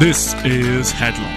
This 0.00 0.34
is 0.44 0.98
Headlock. 0.98 1.28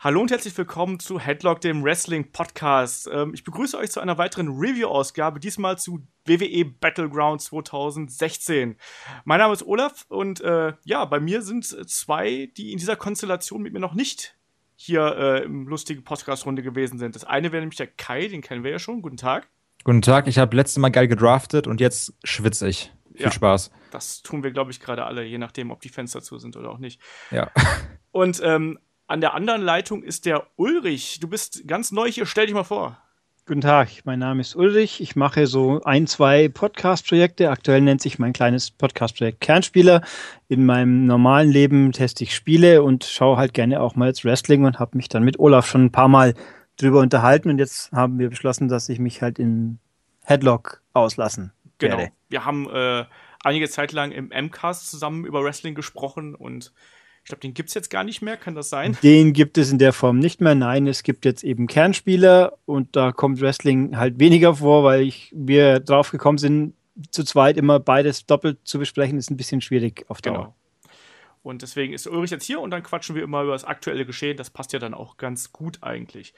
Hallo 0.00 0.20
und 0.20 0.32
herzlich 0.32 0.58
willkommen 0.58 0.98
zu 0.98 1.20
Headlock, 1.20 1.60
dem 1.60 1.84
Wrestling 1.84 2.32
Podcast. 2.32 3.08
Ähm, 3.12 3.32
ich 3.32 3.44
begrüße 3.44 3.78
euch 3.78 3.92
zu 3.92 4.00
einer 4.00 4.18
weiteren 4.18 4.48
Review-Ausgabe, 4.48 5.38
diesmal 5.38 5.78
zu 5.78 6.00
WWE 6.24 6.64
Battleground 6.64 7.42
2016. 7.42 8.74
Mein 9.24 9.38
Name 9.38 9.52
ist 9.52 9.64
Olaf 9.64 10.04
und 10.08 10.40
äh, 10.40 10.72
ja, 10.82 11.04
bei 11.04 11.20
mir 11.20 11.42
sind 11.42 11.64
zwei, 11.88 12.50
die 12.56 12.72
in 12.72 12.78
dieser 12.78 12.96
Konstellation 12.96 13.62
mit 13.62 13.72
mir 13.72 13.78
noch 13.78 13.94
nicht 13.94 14.34
hier 14.74 15.16
äh, 15.16 15.44
im 15.44 15.68
lustigen 15.68 16.02
Podcast-Runde 16.02 16.64
gewesen 16.64 16.98
sind. 16.98 17.14
Das 17.14 17.22
eine 17.22 17.52
wäre 17.52 17.60
nämlich 17.60 17.78
der 17.78 17.86
Kai, 17.86 18.26
den 18.26 18.40
kennen 18.40 18.64
wir 18.64 18.72
ja 18.72 18.80
schon. 18.80 19.00
Guten 19.00 19.16
Tag. 19.16 19.46
Guten 19.84 20.02
Tag, 20.02 20.26
ich 20.26 20.38
habe 20.38 20.56
letztes 20.56 20.78
Mal 20.78 20.88
geil 20.88 21.06
gedraftet 21.06 21.68
und 21.68 21.80
jetzt 21.80 22.14
schwitze 22.24 22.68
ich. 22.68 22.90
Viel 23.16 23.26
ja, 23.26 23.32
Spaß. 23.32 23.70
Das 23.90 24.22
tun 24.22 24.42
wir, 24.42 24.50
glaube 24.50 24.70
ich, 24.70 24.80
gerade 24.80 25.04
alle, 25.04 25.24
je 25.24 25.38
nachdem, 25.38 25.70
ob 25.70 25.80
die 25.80 25.88
Fenster 25.88 26.20
zu 26.20 26.38
sind 26.38 26.56
oder 26.56 26.70
auch 26.70 26.78
nicht. 26.78 27.00
Ja. 27.30 27.50
Und 28.12 28.40
ähm, 28.44 28.78
an 29.06 29.20
der 29.22 29.34
anderen 29.34 29.62
Leitung 29.62 30.02
ist 30.02 30.26
der 30.26 30.46
Ulrich. 30.56 31.18
Du 31.20 31.28
bist 31.28 31.66
ganz 31.66 31.92
neu 31.92 32.10
hier. 32.10 32.26
Stell 32.26 32.46
dich 32.46 32.54
mal 32.54 32.64
vor. 32.64 32.98
Guten 33.46 33.60
Tag, 33.60 33.88
mein 34.04 34.18
Name 34.18 34.40
ist 34.40 34.56
Ulrich. 34.56 35.00
Ich 35.00 35.16
mache 35.16 35.46
so 35.46 35.80
ein, 35.84 36.06
zwei 36.08 36.48
Podcast-Projekte. 36.48 37.48
Aktuell 37.48 37.80
nennt 37.80 38.02
sich 38.02 38.18
mein 38.18 38.32
kleines 38.32 38.70
Podcast-Projekt 38.72 39.40
Kernspieler. 39.40 40.02
In 40.48 40.66
meinem 40.66 41.06
normalen 41.06 41.48
Leben 41.48 41.92
teste 41.92 42.24
ich 42.24 42.34
Spiele 42.34 42.82
und 42.82 43.04
schaue 43.04 43.36
halt 43.36 43.54
gerne 43.54 43.80
auch 43.80 43.94
mal 43.94 44.08
jetzt 44.08 44.24
Wrestling 44.24 44.64
und 44.64 44.78
habe 44.78 44.96
mich 44.96 45.08
dann 45.08 45.22
mit 45.22 45.38
Olaf 45.38 45.66
schon 45.66 45.84
ein 45.84 45.92
paar 45.92 46.08
Mal 46.08 46.34
drüber 46.76 47.00
unterhalten. 47.00 47.48
Und 47.48 47.58
jetzt 47.58 47.92
haben 47.92 48.18
wir 48.18 48.28
beschlossen, 48.28 48.68
dass 48.68 48.88
ich 48.88 48.98
mich 48.98 49.22
halt 49.22 49.38
in 49.38 49.78
Headlock 50.24 50.82
auslassen 50.92 51.52
Genau. 51.78 51.98
Werde. 51.98 52.12
Wir 52.28 52.44
haben 52.44 52.68
äh, 52.70 53.04
einige 53.42 53.68
Zeit 53.68 53.92
lang 53.92 54.12
im 54.12 54.28
MCAST 54.28 54.90
zusammen 54.90 55.24
über 55.24 55.42
Wrestling 55.44 55.74
gesprochen 55.74 56.34
und 56.34 56.72
ich 57.22 57.28
glaube, 57.28 57.40
den 57.40 57.54
gibt 57.54 57.70
es 57.70 57.74
jetzt 57.74 57.90
gar 57.90 58.04
nicht 58.04 58.22
mehr, 58.22 58.36
kann 58.36 58.54
das 58.54 58.70
sein? 58.70 58.96
Den 59.02 59.32
gibt 59.32 59.58
es 59.58 59.72
in 59.72 59.78
der 59.78 59.92
Form 59.92 60.20
nicht 60.20 60.40
mehr. 60.40 60.54
Nein, 60.54 60.86
es 60.86 61.02
gibt 61.02 61.24
jetzt 61.24 61.42
eben 61.42 61.66
Kernspieler 61.66 62.56
und 62.66 62.94
da 62.94 63.10
kommt 63.10 63.40
Wrestling 63.40 63.96
halt 63.96 64.20
weniger 64.20 64.54
vor, 64.54 64.84
weil 64.84 65.02
ich, 65.02 65.32
wir 65.34 65.80
drauf 65.80 66.12
gekommen 66.12 66.38
sind, 66.38 66.74
zu 67.10 67.24
zweit 67.24 67.56
immer 67.56 67.80
beides 67.80 68.26
doppelt 68.26 68.60
zu 68.62 68.78
besprechen, 68.78 69.18
ist 69.18 69.30
ein 69.30 69.36
bisschen 69.36 69.60
schwierig 69.60 70.04
auf 70.08 70.22
Dauer. 70.22 70.36
Genau. 70.36 70.54
Und 71.42 71.62
deswegen 71.62 71.92
ist 71.92 72.06
Ulrich 72.06 72.30
jetzt 72.30 72.44
hier 72.44 72.60
und 72.60 72.70
dann 72.70 72.82
quatschen 72.82 73.14
wir 73.14 73.22
immer 73.22 73.42
über 73.42 73.52
das 73.52 73.64
aktuelle 73.64 74.06
Geschehen. 74.06 74.36
Das 74.36 74.50
passt 74.50 74.72
ja 74.72 74.78
dann 74.78 74.94
auch 74.94 75.16
ganz 75.16 75.52
gut 75.52 75.82
eigentlich. 75.82 76.34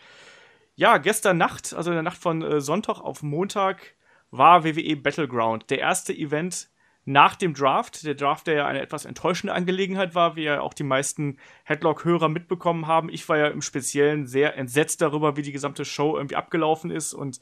Ja, 0.74 0.98
gestern 0.98 1.38
Nacht, 1.38 1.74
also 1.74 1.90
in 1.90 1.96
der 1.96 2.02
Nacht 2.02 2.18
von 2.18 2.42
äh, 2.42 2.60
Sonntag 2.60 3.00
auf 3.00 3.22
Montag, 3.22 3.94
war 4.30 4.64
WWE 4.64 4.96
Battleground. 4.96 5.70
Der 5.70 5.78
erste 5.78 6.12
Event 6.12 6.70
nach 7.08 7.36
dem 7.36 7.54
Draft. 7.54 8.04
Der 8.04 8.14
Draft, 8.14 8.46
der 8.46 8.54
ja 8.54 8.66
eine 8.66 8.82
etwas 8.82 9.06
enttäuschende 9.06 9.54
Angelegenheit 9.54 10.14
war, 10.14 10.36
wie 10.36 10.44
ja 10.44 10.60
auch 10.60 10.74
die 10.74 10.84
meisten 10.84 11.38
Headlock-Hörer 11.64 12.28
mitbekommen 12.28 12.86
haben. 12.86 13.08
Ich 13.08 13.26
war 13.30 13.38
ja 13.38 13.48
im 13.48 13.62
Speziellen 13.62 14.26
sehr 14.26 14.56
entsetzt 14.58 15.00
darüber, 15.00 15.36
wie 15.36 15.42
die 15.42 15.52
gesamte 15.52 15.86
Show 15.86 16.16
irgendwie 16.16 16.36
abgelaufen 16.36 16.90
ist 16.90 17.14
und 17.14 17.40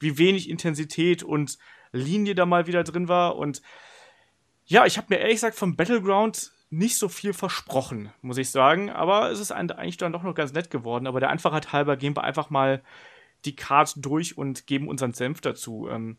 wie 0.00 0.16
wenig 0.16 0.48
Intensität 0.48 1.22
und 1.22 1.58
Linie 1.92 2.34
da 2.34 2.46
mal 2.46 2.66
wieder 2.66 2.82
drin 2.82 3.06
war. 3.06 3.36
Und 3.36 3.60
ja, 4.64 4.86
ich 4.86 4.96
habe 4.96 5.08
mir 5.10 5.20
ehrlich 5.20 5.36
gesagt 5.36 5.56
vom 5.56 5.76
Battleground 5.76 6.52
nicht 6.70 6.96
so 6.96 7.10
viel 7.10 7.34
versprochen, 7.34 8.10
muss 8.22 8.38
ich 8.38 8.50
sagen. 8.50 8.88
Aber 8.88 9.30
es 9.30 9.38
ist 9.38 9.52
eigentlich 9.52 9.98
dann 9.98 10.12
doch 10.12 10.22
noch 10.22 10.34
ganz 10.34 10.54
nett 10.54 10.70
geworden. 10.70 11.06
Aber 11.06 11.20
der 11.20 11.28
Einfachheit 11.28 11.72
halber 11.72 11.98
gehen 11.98 12.16
wir 12.16 12.24
einfach 12.24 12.48
mal 12.48 12.82
die 13.44 13.56
Card 13.56 13.94
durch 13.96 14.36
und 14.36 14.66
geben 14.66 14.88
unseren 14.88 15.12
Senf 15.12 15.40
dazu. 15.40 15.88
Ähm, 15.90 16.16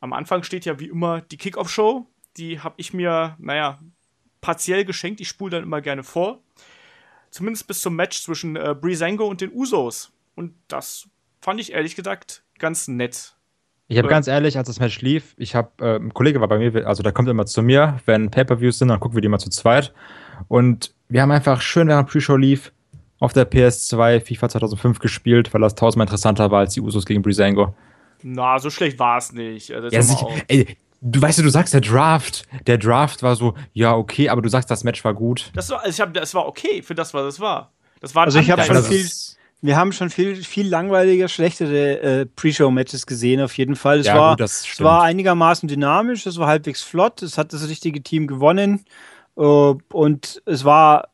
am 0.00 0.12
Anfang 0.12 0.42
steht 0.42 0.64
ja 0.64 0.80
wie 0.80 0.88
immer 0.88 1.20
die 1.20 1.36
Kickoff-Show. 1.36 2.06
Die 2.36 2.60
habe 2.60 2.74
ich 2.78 2.92
mir, 2.92 3.36
naja, 3.38 3.78
partiell 4.40 4.84
geschenkt. 4.84 5.20
Ich 5.20 5.28
spule 5.28 5.52
dann 5.52 5.62
immer 5.62 5.80
gerne 5.80 6.02
vor. 6.02 6.42
Zumindest 7.30 7.66
bis 7.66 7.80
zum 7.80 7.96
Match 7.96 8.22
zwischen 8.22 8.56
äh, 8.56 8.74
Breezango 8.78 9.26
und 9.26 9.40
den 9.40 9.52
Usos. 9.52 10.12
Und 10.34 10.54
das 10.68 11.08
fand 11.40 11.60
ich 11.60 11.72
ehrlich 11.72 11.96
gesagt 11.96 12.44
ganz 12.58 12.88
nett. 12.88 13.36
Ich 13.88 13.98
habe 13.98 14.08
ganz 14.08 14.26
ehrlich, 14.26 14.56
als 14.56 14.68
das 14.68 14.80
Match 14.80 15.02
lief, 15.02 15.34
ich 15.36 15.54
habe, 15.54 15.70
äh, 15.84 15.96
ein 15.96 16.14
Kollege 16.14 16.40
war 16.40 16.48
bei 16.48 16.58
mir, 16.58 16.86
also 16.86 17.02
der 17.02 17.12
kommt 17.12 17.28
immer 17.28 17.44
zu 17.44 17.62
mir, 17.62 18.00
wenn 18.06 18.30
Pay-Per-Views 18.30 18.78
sind, 18.78 18.88
dann 18.88 19.00
gucken 19.00 19.16
wir 19.16 19.20
die 19.20 19.26
immer 19.26 19.38
zu 19.38 19.50
zweit. 19.50 19.92
Und 20.48 20.94
wir 21.08 21.20
haben 21.20 21.30
einfach 21.30 21.60
schön, 21.60 21.88
während 21.88 22.08
Pre-Show 22.08 22.36
lief, 22.36 22.72
auf 23.22 23.32
der 23.32 23.48
PS2 23.48 24.20
FIFA 24.20 24.48
2005 24.48 24.98
gespielt, 24.98 25.54
weil 25.54 25.60
das 25.60 25.76
tausendmal 25.76 26.06
interessanter 26.08 26.50
war 26.50 26.58
als 26.58 26.74
die 26.74 26.80
Usos 26.80 27.06
gegen 27.06 27.22
Breezango. 27.22 27.72
Na, 28.24 28.58
so 28.58 28.68
schlecht 28.68 28.98
war 28.98 29.18
es 29.18 29.32
nicht. 29.32 29.72
Also, 29.72 29.88
ja, 29.88 30.02
sich, 30.02 30.18
ey, 30.48 30.76
du 31.00 31.22
weißt 31.22 31.38
du, 31.38 31.44
du 31.44 31.48
sagst 31.48 31.72
der 31.72 31.82
Draft, 31.82 32.42
der 32.66 32.78
Draft 32.78 33.22
war 33.22 33.36
so, 33.36 33.54
ja 33.74 33.94
okay, 33.94 34.28
aber 34.28 34.42
du 34.42 34.48
sagst 34.48 34.72
das 34.72 34.82
Match 34.82 35.04
war 35.04 35.14
gut. 35.14 35.52
Das 35.54 35.70
war, 35.70 35.84
also 35.84 35.90
ich 35.90 36.00
hab, 36.00 36.12
das 36.14 36.34
war 36.34 36.48
okay 36.48 36.82
für 36.82 36.96
das, 36.96 37.14
was 37.14 37.34
es 37.34 37.38
war. 37.38 37.70
Das 38.00 38.12
war 38.16 38.24
also 38.24 38.40
ich 38.40 38.50
habe 38.50 38.64
schon 38.64 38.82
viel, 38.82 39.08
wir 39.60 39.76
haben 39.76 39.92
schon 39.92 40.10
viel, 40.10 40.42
viel 40.42 40.66
langweiliger, 40.66 41.28
schlechtere 41.28 42.00
äh, 42.00 42.26
Pre-Show-Matches 42.26 43.06
gesehen, 43.06 43.40
auf 43.40 43.56
jeden 43.56 43.76
Fall. 43.76 44.00
Es, 44.00 44.06
ja, 44.06 44.16
war, 44.16 44.36
gut, 44.36 44.40
es 44.40 44.80
war 44.80 45.02
einigermaßen 45.02 45.68
dynamisch, 45.68 46.26
es 46.26 46.38
war 46.38 46.48
halbwegs 46.48 46.82
flott, 46.82 47.22
es 47.22 47.38
hat 47.38 47.52
das 47.52 47.68
richtige 47.68 48.02
Team 48.02 48.26
gewonnen. 48.26 48.84
Äh, 49.36 49.40
und 49.40 50.42
es 50.44 50.64
war, 50.64 51.08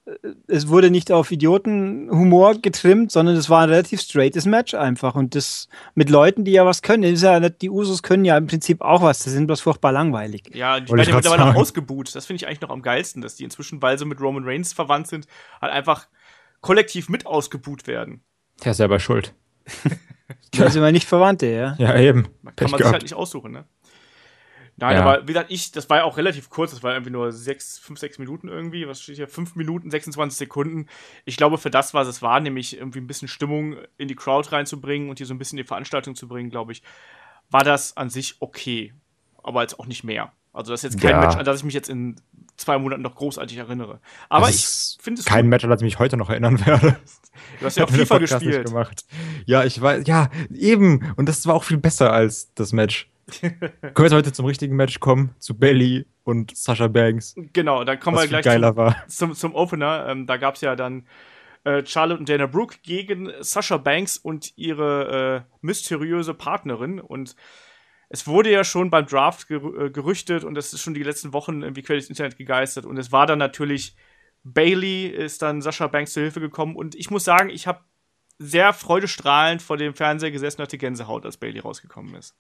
es 0.46 0.68
wurde 0.68 0.90
nicht 0.90 1.12
auf 1.12 1.30
Idiotenhumor 1.30 2.54
getrimmt, 2.54 3.12
sondern 3.12 3.36
es 3.36 3.48
war 3.48 3.62
ein 3.62 3.68
relativ 3.68 4.00
straightes 4.00 4.46
Match 4.46 4.74
einfach. 4.74 5.14
Und 5.14 5.34
das 5.34 5.68
mit 5.94 6.10
Leuten, 6.10 6.44
die 6.44 6.52
ja 6.52 6.66
was 6.66 6.82
können. 6.82 7.04
ist 7.04 7.22
ja 7.22 7.38
nicht, 7.38 7.62
die 7.62 7.70
Usos 7.70 8.02
können 8.02 8.24
ja 8.24 8.36
im 8.36 8.46
Prinzip 8.46 8.80
auch 8.80 9.02
was. 9.02 9.24
Das 9.24 9.32
sind 9.32 9.46
bloß 9.46 9.60
furchtbar 9.60 9.92
langweilig. 9.92 10.50
Ja, 10.54 10.80
die 10.80 10.92
werden 10.92 11.08
ja 11.08 11.14
mittlerweile 11.14 11.46
noch 11.46 11.54
ausgebuht. 11.54 12.14
Das 12.14 12.26
finde 12.26 12.42
ich 12.42 12.46
eigentlich 12.46 12.60
noch 12.60 12.70
am 12.70 12.82
geilsten, 12.82 13.22
dass 13.22 13.36
die 13.36 13.44
inzwischen, 13.44 13.80
weil 13.82 13.98
sie 13.98 14.04
mit 14.04 14.20
Roman 14.20 14.44
Reigns 14.44 14.72
verwandt 14.72 15.06
sind, 15.06 15.26
halt 15.60 15.72
einfach 15.72 16.08
kollektiv 16.60 17.08
mit 17.08 17.26
ausgebuht 17.26 17.86
werden. 17.86 18.22
Der 18.64 18.72
ist 18.72 18.78
selber 18.78 18.98
schuld. 18.98 19.34
da 20.52 20.70
sind 20.70 20.82
wir 20.82 20.92
nicht 20.92 21.06
Verwandte, 21.06 21.46
ja. 21.46 21.76
Ja, 21.78 21.96
eben. 21.96 22.28
Man 22.42 22.56
kann 22.56 22.70
man 22.70 22.78
sich 22.78 22.90
halt 22.90 23.02
nicht 23.02 23.14
aussuchen, 23.14 23.52
ne? 23.52 23.64
Nein, 24.80 24.96
ja. 24.96 25.02
aber 25.02 25.22
wie 25.22 25.32
gesagt, 25.32 25.50
ich, 25.50 25.72
das 25.72 25.90
war 25.90 25.98
ja 25.98 26.04
auch 26.04 26.16
relativ 26.16 26.50
kurz, 26.50 26.70
das 26.70 26.84
war 26.84 26.92
irgendwie 26.92 27.10
nur 27.10 27.32
sechs, 27.32 27.78
fünf, 27.78 27.98
sechs 27.98 28.18
Minuten 28.18 28.46
irgendwie, 28.46 28.86
was 28.86 29.02
steht 29.02 29.16
hier? 29.16 29.26
Fünf 29.26 29.56
Minuten, 29.56 29.90
26 29.90 30.38
Sekunden. 30.38 30.86
Ich 31.24 31.36
glaube, 31.36 31.58
für 31.58 31.70
das, 31.70 31.94
was 31.94 32.06
es 32.06 32.22
war, 32.22 32.38
nämlich 32.38 32.76
irgendwie 32.76 33.00
ein 33.00 33.08
bisschen 33.08 33.26
Stimmung 33.26 33.76
in 33.96 34.06
die 34.06 34.14
Crowd 34.14 34.50
reinzubringen 34.52 35.10
und 35.10 35.18
hier 35.18 35.26
so 35.26 35.34
ein 35.34 35.38
bisschen 35.38 35.58
in 35.58 35.64
die 35.64 35.68
Veranstaltung 35.68 36.14
zu 36.14 36.28
bringen, 36.28 36.48
glaube 36.48 36.70
ich, 36.70 36.82
war 37.50 37.64
das 37.64 37.96
an 37.96 38.08
sich 38.08 38.36
okay. 38.38 38.94
Aber 39.42 39.62
jetzt 39.62 39.80
auch 39.80 39.86
nicht 39.86 40.04
mehr. 40.04 40.32
Also, 40.52 40.72
das 40.72 40.84
ist 40.84 40.92
jetzt 40.92 41.00
kein 41.00 41.10
ja. 41.10 41.20
Match, 41.20 41.36
an 41.36 41.44
das 41.44 41.58
ich 41.58 41.64
mich 41.64 41.74
jetzt 41.74 41.88
in 41.88 42.16
zwei 42.56 42.78
Monaten 42.78 43.02
noch 43.02 43.14
großartig 43.14 43.56
erinnere. 43.56 44.00
Aber 44.28 44.46
das 44.46 44.56
ich 44.56 45.02
finde 45.02 45.20
es. 45.20 45.26
Kein 45.26 45.46
gut. 45.46 45.50
Match, 45.50 45.64
an 45.64 45.70
das 45.70 45.80
ich 45.80 45.84
mich 45.84 45.98
heute 45.98 46.16
noch 46.16 46.30
erinnern 46.30 46.64
werde. 46.66 46.98
Du 47.58 47.66
hast 47.66 47.76
ja 47.76 47.84
auch 47.84 47.90
FIFA 47.90 48.18
gespielt. 48.18 48.66
Gemacht. 48.66 49.04
Ja, 49.46 49.64
ich 49.64 49.80
weiß, 49.80 50.06
ja, 50.06 50.30
eben. 50.52 51.12
Und 51.16 51.28
das 51.28 51.46
war 51.46 51.54
auch 51.54 51.64
viel 51.64 51.78
besser 51.78 52.12
als 52.12 52.52
das 52.54 52.72
Match. 52.72 53.08
Können 53.40 53.94
wir 53.96 54.04
jetzt 54.04 54.12
heute 54.12 54.32
zum 54.32 54.46
richtigen 54.46 54.76
Match 54.76 55.00
kommen? 55.00 55.34
Zu 55.38 55.58
Belly 55.58 56.06
und 56.24 56.56
Sasha 56.56 56.88
Banks. 56.88 57.34
Genau, 57.52 57.84
dann 57.84 58.00
kommen 58.00 58.16
wir 58.16 58.26
gleich 58.26 58.44
zum, 58.44 58.94
zum, 59.08 59.34
zum, 59.34 59.54
Opener. 59.54 60.06
Ähm, 60.08 60.26
da 60.26 60.36
gab 60.36 60.54
es 60.54 60.62
ja 60.62 60.76
dann 60.76 61.06
äh, 61.64 61.84
Charlotte 61.84 62.20
und 62.20 62.28
Dana 62.28 62.46
Brooke 62.46 62.78
gegen 62.82 63.30
Sasha 63.40 63.76
Banks 63.76 64.16
und 64.16 64.56
ihre 64.56 65.44
äh, 65.46 65.54
mysteriöse 65.60 66.34
Partnerin. 66.34 67.00
Und 67.00 67.36
es 68.08 68.26
wurde 68.26 68.50
ja 68.50 68.64
schon 68.64 68.90
beim 68.90 69.06
Draft 69.06 69.48
ger 69.48 69.62
äh, 69.62 69.90
gerüchtet 69.90 70.44
und 70.44 70.54
das 70.54 70.72
ist 70.72 70.80
schon 70.80 70.94
die 70.94 71.02
letzten 71.02 71.32
Wochen 71.32 71.62
irgendwie 71.62 71.82
quer 71.82 71.96
durchs 71.96 72.08
Internet 72.08 72.38
gegeistert. 72.38 72.86
Und 72.86 72.96
es 72.96 73.12
war 73.12 73.26
dann 73.26 73.38
natürlich 73.38 73.96
Bailey, 74.44 75.06
ist 75.06 75.42
dann 75.42 75.60
Sasha 75.60 75.86
Banks 75.88 76.12
zur 76.12 76.22
Hilfe 76.22 76.40
gekommen. 76.40 76.76
Und 76.76 76.94
ich 76.94 77.10
muss 77.10 77.24
sagen, 77.24 77.50
ich 77.50 77.66
habe 77.66 77.80
sehr 78.38 78.72
freudestrahlend 78.72 79.60
vor 79.60 79.76
dem 79.76 79.94
Fernseher 79.94 80.30
gesessen 80.30 80.60
und 80.60 80.64
hatte 80.64 80.78
Gänsehaut, 80.78 81.26
als 81.26 81.36
Bailey 81.36 81.58
rausgekommen 81.58 82.14
ist. 82.14 82.34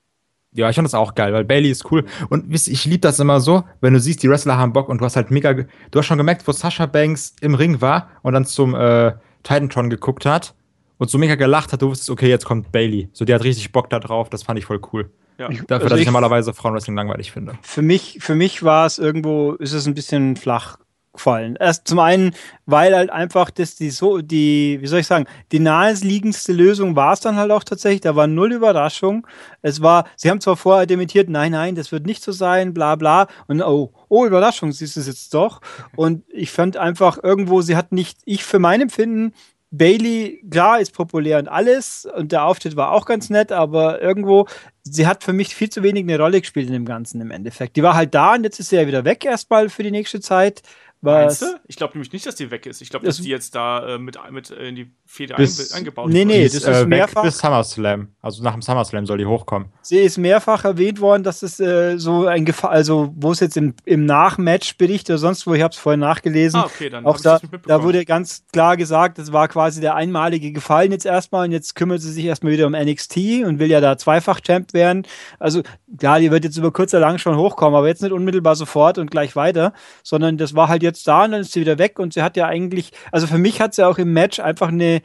Ja, 0.54 0.70
ich 0.70 0.76
fand 0.76 0.86
das 0.86 0.94
auch 0.94 1.14
geil, 1.14 1.32
weil 1.32 1.44
Bailey 1.44 1.70
ist 1.70 1.90
cool. 1.90 2.04
Und 2.30 2.52
ich 2.52 2.84
liebe 2.84 3.00
das 3.00 3.20
immer 3.20 3.40
so, 3.40 3.64
wenn 3.80 3.92
du 3.92 4.00
siehst, 4.00 4.22
die 4.22 4.30
Wrestler 4.30 4.56
haben 4.56 4.72
Bock 4.72 4.88
und 4.88 5.00
du 5.00 5.04
hast 5.04 5.16
halt 5.16 5.30
mega. 5.30 5.52
Du 5.52 5.98
hast 5.98 6.06
schon 6.06 6.18
gemerkt, 6.18 6.46
wo 6.48 6.52
Sasha 6.52 6.86
Banks 6.86 7.34
im 7.40 7.54
Ring 7.54 7.80
war 7.80 8.08
und 8.22 8.32
dann 8.32 8.46
zum 8.46 8.74
äh, 8.74 9.12
Titantron 9.42 9.90
geguckt 9.90 10.24
hat 10.26 10.54
und 10.96 11.10
so 11.10 11.18
mega 11.18 11.34
gelacht 11.34 11.72
hat, 11.72 11.82
du 11.82 11.90
wusstest, 11.90 12.10
okay, 12.10 12.28
jetzt 12.28 12.44
kommt 12.44 12.72
Bailey. 12.72 13.08
So, 13.12 13.24
die 13.24 13.34
hat 13.34 13.44
richtig 13.44 13.72
Bock 13.72 13.90
da 13.90 14.00
drauf, 14.00 14.30
das 14.30 14.42
fand 14.42 14.58
ich 14.58 14.64
voll 14.64 14.80
cool. 14.92 15.10
Ja. 15.38 15.48
Dafür, 15.48 15.76
also 15.76 15.88
dass 15.88 15.92
ich, 15.94 16.00
ich 16.00 16.06
normalerweise 16.06 16.52
Frauenwrestling 16.52 16.96
langweilig 16.96 17.30
finde. 17.30 17.56
Für 17.62 17.82
mich, 17.82 18.18
für 18.20 18.34
mich 18.34 18.64
war 18.64 18.86
es 18.86 18.98
irgendwo, 18.98 19.52
ist 19.52 19.72
es 19.72 19.86
ein 19.86 19.94
bisschen 19.94 20.34
flach 20.36 20.78
gefallen. 21.18 21.56
Erst 21.60 21.86
zum 21.86 21.98
einen, 21.98 22.34
weil 22.66 22.96
halt 22.96 23.10
einfach 23.10 23.50
das 23.50 23.76
die 23.76 23.90
so, 23.90 24.18
die, 24.18 24.78
wie 24.80 24.86
soll 24.86 25.00
ich 25.00 25.06
sagen, 25.06 25.26
die 25.52 25.60
naheliegendste 25.60 26.52
Lösung 26.52 26.96
war 26.96 27.12
es 27.12 27.20
dann 27.20 27.36
halt 27.36 27.50
auch 27.50 27.64
tatsächlich. 27.64 28.00
Da 28.00 28.16
war 28.16 28.26
null 28.26 28.52
Überraschung. 28.52 29.26
Es 29.62 29.82
war, 29.82 30.06
sie 30.16 30.30
haben 30.30 30.40
zwar 30.40 30.56
vorher 30.56 30.86
dementiert, 30.86 31.28
nein, 31.28 31.52
nein, 31.52 31.74
das 31.74 31.92
wird 31.92 32.06
nicht 32.06 32.22
so 32.22 32.32
sein, 32.32 32.72
bla 32.72 32.96
bla. 32.96 33.28
Und 33.46 33.60
oh, 33.62 33.92
oh, 34.08 34.26
Überraschung, 34.26 34.72
siehst 34.72 34.96
du 34.96 35.00
es 35.00 35.06
jetzt 35.06 35.34
doch. 35.34 35.60
Und 35.96 36.24
ich 36.28 36.50
fand 36.50 36.76
einfach 36.76 37.22
irgendwo, 37.22 37.60
sie 37.60 37.76
hat 37.76 37.92
nicht, 37.92 38.18
ich 38.24 38.44
für 38.44 38.58
mein 38.58 38.80
Empfinden, 38.80 39.34
Bailey, 39.70 40.42
klar, 40.50 40.80
ist 40.80 40.94
populär 40.94 41.38
und 41.38 41.48
alles 41.48 42.08
und 42.16 42.32
der 42.32 42.44
Auftritt 42.44 42.76
war 42.76 42.92
auch 42.92 43.04
ganz 43.04 43.28
nett, 43.28 43.52
aber 43.52 44.00
irgendwo, 44.00 44.46
sie 44.82 45.06
hat 45.06 45.22
für 45.22 45.34
mich 45.34 45.54
viel 45.54 45.68
zu 45.68 45.82
wenig 45.82 46.04
eine 46.04 46.18
Rolle 46.18 46.40
gespielt 46.40 46.68
in 46.68 46.72
dem 46.72 46.86
Ganzen 46.86 47.20
im 47.20 47.30
Endeffekt. 47.30 47.76
Die 47.76 47.82
war 47.82 47.94
halt 47.94 48.14
da 48.14 48.34
und 48.34 48.44
jetzt 48.44 48.58
ist 48.60 48.70
sie 48.70 48.76
ja 48.76 48.86
wieder 48.86 49.04
weg 49.04 49.26
erstmal 49.26 49.68
für 49.68 49.82
die 49.82 49.90
nächste 49.90 50.20
Zeit. 50.20 50.62
Was? 51.00 51.40
Meinst 51.40 51.42
du? 51.42 51.60
Ich 51.68 51.76
glaube 51.76 51.94
nämlich 51.94 52.12
nicht, 52.12 52.26
dass 52.26 52.34
die 52.34 52.50
weg 52.50 52.66
ist. 52.66 52.80
Ich 52.80 52.90
glaube, 52.90 53.06
dass 53.06 53.18
die 53.18 53.28
jetzt 53.28 53.54
da 53.54 53.94
äh, 53.94 53.98
mit, 53.98 54.18
mit 54.30 54.50
in 54.50 54.74
die 54.74 54.90
Feder 55.10 55.36
bis, 55.36 55.72
eingebaut 55.72 56.10
Nee, 56.10 56.26
nee, 56.26 56.44
das 56.44 56.52
ist 56.52 56.66
äh, 56.66 56.84
mehrfach. 56.84 57.22
Bis 57.22 57.38
SummerSlam. 57.38 58.08
Also 58.20 58.42
nach 58.44 58.52
dem 58.52 58.60
SummerSlam 58.60 59.06
soll 59.06 59.16
die 59.16 59.24
hochkommen. 59.24 59.68
Sie 59.80 59.96
ist 59.96 60.18
mehrfach 60.18 60.66
erwähnt 60.66 61.00
worden, 61.00 61.22
dass 61.22 61.42
es 61.42 61.58
äh, 61.58 61.96
so 61.96 62.26
ein 62.26 62.44
Gefahr, 62.44 62.72
also 62.72 63.14
wo 63.16 63.32
es 63.32 63.40
jetzt 63.40 63.56
im, 63.56 63.72
im 63.86 64.04
Nachmatch-Bericht 64.04 65.08
oder 65.08 65.16
sonst 65.16 65.46
wo, 65.46 65.54
ich 65.54 65.62
habe 65.62 65.72
es 65.72 65.78
vorhin 65.78 66.00
nachgelesen. 66.00 66.60
Ah, 66.60 66.66
okay, 66.66 66.90
dann 66.90 67.06
auch 67.06 67.18
da, 67.20 67.40
da 67.66 67.82
wurde 67.82 68.04
ganz 68.04 68.44
klar 68.52 68.76
gesagt, 68.76 69.16
das 69.16 69.32
war 69.32 69.48
quasi 69.48 69.80
der 69.80 69.94
einmalige 69.94 70.52
Gefallen 70.52 70.92
jetzt 70.92 71.06
erstmal 71.06 71.46
und 71.46 71.52
jetzt 71.52 71.74
kümmert 71.74 72.02
sie 72.02 72.12
sich 72.12 72.26
erstmal 72.26 72.52
wieder 72.52 72.66
um 72.66 72.74
NXT 72.74 73.16
und 73.46 73.58
will 73.58 73.70
ja 73.70 73.80
da 73.80 73.96
zweifach 73.96 74.42
Champ 74.42 74.74
werden. 74.74 75.06
Also 75.38 75.62
klar, 75.98 76.20
die 76.20 76.30
wird 76.30 76.44
jetzt 76.44 76.58
über 76.58 76.70
kurz 76.70 76.92
oder 76.92 77.00
lang 77.00 77.16
schon 77.16 77.38
hochkommen, 77.38 77.78
aber 77.78 77.88
jetzt 77.88 78.02
nicht 78.02 78.12
unmittelbar 78.12 78.56
sofort 78.56 78.98
und 78.98 79.10
gleich 79.10 79.34
weiter, 79.36 79.72
sondern 80.02 80.36
das 80.36 80.54
war 80.54 80.68
halt 80.68 80.82
jetzt 80.82 81.08
da 81.08 81.24
und 81.24 81.30
dann 81.30 81.40
ist 81.40 81.52
sie 81.52 81.62
wieder 81.62 81.78
weg 81.78 81.98
und 81.98 82.12
sie 82.12 82.20
hat 82.20 82.36
ja 82.36 82.44
eigentlich, 82.44 82.92
also 83.10 83.26
für 83.26 83.38
mich 83.38 83.62
hat 83.62 83.74
sie 83.74 83.86
auch 83.86 83.96
im 83.96 84.12
Match 84.12 84.38
einfach 84.38 84.68
eine 84.68 84.97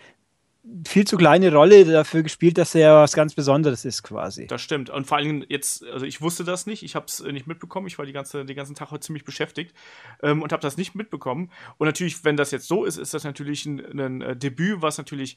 viel 0.87 1.05
zu 1.05 1.17
kleine 1.17 1.53
Rolle 1.53 1.83
dafür 1.83 2.23
gespielt, 2.23 2.57
dass 2.57 2.73
er 2.73 2.95
was 2.95 3.13
ganz 3.13 3.33
Besonderes 3.33 3.83
ist, 3.83 4.01
quasi. 4.01 4.47
Das 4.47 4.61
stimmt. 4.61 4.89
Und 4.89 5.05
vor 5.05 5.17
allem 5.17 5.43
jetzt, 5.49 5.83
also 5.85 6.05
ich 6.05 6.21
wusste 6.21 6.45
das 6.45 6.65
nicht, 6.65 6.83
ich 6.83 6.95
habe 6.95 7.05
es 7.07 7.21
nicht 7.21 7.47
mitbekommen, 7.47 7.87
ich 7.87 7.97
war 7.97 8.05
die 8.05 8.13
ganze, 8.13 8.45
den 8.45 8.55
ganzen 8.55 8.75
Tag 8.75 8.91
heute 8.91 9.05
ziemlich 9.05 9.25
beschäftigt 9.25 9.75
ähm, 10.21 10.41
und 10.41 10.53
habe 10.53 10.61
das 10.61 10.77
nicht 10.77 10.95
mitbekommen. 10.95 11.51
Und 11.77 11.87
natürlich, 11.87 12.23
wenn 12.23 12.37
das 12.37 12.51
jetzt 12.51 12.67
so 12.67 12.85
ist, 12.85 12.97
ist 12.97 13.13
das 13.13 13.25
natürlich 13.25 13.65
ein, 13.65 13.99
ein 13.99 14.21
äh, 14.21 14.37
Debüt, 14.37 14.81
was 14.81 14.97
natürlich 14.97 15.35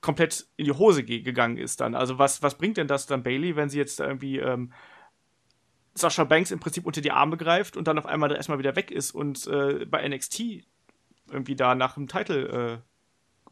komplett 0.00 0.46
in 0.56 0.64
die 0.64 0.72
Hose 0.72 1.04
ge 1.04 1.20
gegangen 1.20 1.58
ist 1.58 1.80
dann. 1.80 1.94
Also 1.94 2.18
was, 2.18 2.42
was 2.42 2.56
bringt 2.56 2.78
denn 2.78 2.88
das 2.88 3.06
dann 3.06 3.22
Bailey, 3.22 3.56
wenn 3.56 3.68
sie 3.68 3.78
jetzt 3.78 4.00
irgendwie 4.00 4.38
ähm, 4.38 4.72
Sascha 5.94 6.24
Banks 6.24 6.50
im 6.50 6.60
Prinzip 6.60 6.86
unter 6.86 7.02
die 7.02 7.12
Arme 7.12 7.36
greift 7.36 7.76
und 7.76 7.86
dann 7.88 7.98
auf 7.98 8.06
einmal 8.06 8.32
erstmal 8.32 8.58
wieder 8.58 8.74
weg 8.74 8.90
ist 8.90 9.12
und 9.12 9.46
äh, 9.46 9.84
bei 9.84 10.06
NXT 10.08 10.64
irgendwie 11.30 11.56
da 11.56 11.74
nach 11.74 11.94
dem 11.94 12.08
Titel 12.08 12.80
äh, 12.80 12.91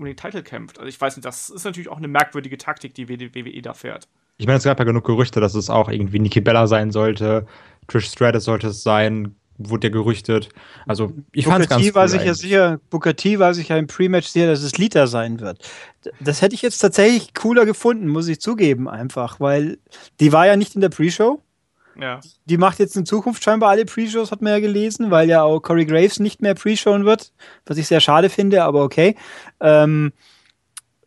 um 0.00 0.06
den 0.06 0.16
Titel 0.16 0.42
kämpft. 0.42 0.78
Also 0.78 0.88
ich 0.88 1.00
weiß 1.00 1.16
nicht, 1.16 1.24
das 1.24 1.50
ist 1.50 1.64
natürlich 1.64 1.88
auch 1.88 1.98
eine 1.98 2.08
merkwürdige 2.08 2.58
Taktik, 2.58 2.94
die 2.94 3.08
WWE 3.08 3.62
da 3.62 3.74
fährt. 3.74 4.08
Ich 4.38 4.46
meine, 4.46 4.58
es 4.58 4.64
gab 4.64 4.78
ja 4.78 4.84
genug 4.84 5.04
Gerüchte, 5.04 5.40
dass 5.40 5.54
es 5.54 5.68
auch 5.68 5.90
irgendwie 5.90 6.18
Nikki 6.18 6.40
Bella 6.40 6.66
sein 6.66 6.90
sollte, 6.90 7.46
Trish 7.86 8.06
Stratus 8.06 8.44
sollte 8.44 8.68
es 8.68 8.82
sein, 8.82 9.36
wurde 9.58 9.88
ja 9.88 9.92
gerüchtet. 9.92 10.48
Also 10.86 11.12
ich 11.32 11.44
fand 11.44 11.64
es 11.64 11.68
ganz 11.68 11.84
cool 11.84 11.94
war 11.94 12.08
sich 12.08 12.24
ja 12.24 12.32
sicher, 12.32 12.80
Booker 12.88 13.14
T 13.14 13.38
war 13.38 13.52
sich 13.52 13.68
ja 13.68 13.76
im 13.76 13.86
Pre-Match 13.86 14.28
sicher, 14.28 14.46
dass 14.46 14.62
es 14.62 14.78
Lita 14.78 15.06
sein 15.06 15.40
wird. 15.40 15.68
Das 16.20 16.40
hätte 16.40 16.54
ich 16.54 16.62
jetzt 16.62 16.78
tatsächlich 16.78 17.34
cooler 17.34 17.66
gefunden, 17.66 18.08
muss 18.08 18.28
ich 18.28 18.40
zugeben, 18.40 18.88
einfach, 18.88 19.38
weil 19.40 19.78
die 20.20 20.32
war 20.32 20.46
ja 20.46 20.56
nicht 20.56 20.74
in 20.74 20.80
der 20.80 20.88
Pre-Show. 20.88 21.42
Ja. 22.00 22.20
Die 22.44 22.58
macht 22.58 22.78
jetzt 22.78 22.96
in 22.96 23.06
Zukunft 23.06 23.42
scheinbar 23.42 23.70
alle 23.70 23.84
Pre-Shows, 23.84 24.30
hat 24.30 24.42
man 24.42 24.52
ja 24.52 24.60
gelesen, 24.60 25.10
weil 25.10 25.28
ja 25.28 25.42
auch 25.42 25.60
Corey 25.60 25.84
Graves 25.84 26.20
nicht 26.20 26.42
mehr 26.42 26.54
Pre-Showen 26.54 27.04
wird, 27.04 27.32
was 27.66 27.78
ich 27.78 27.86
sehr 27.86 28.00
schade 28.00 28.30
finde, 28.30 28.64
aber 28.64 28.82
okay. 28.82 29.16
Ähm, 29.60 30.12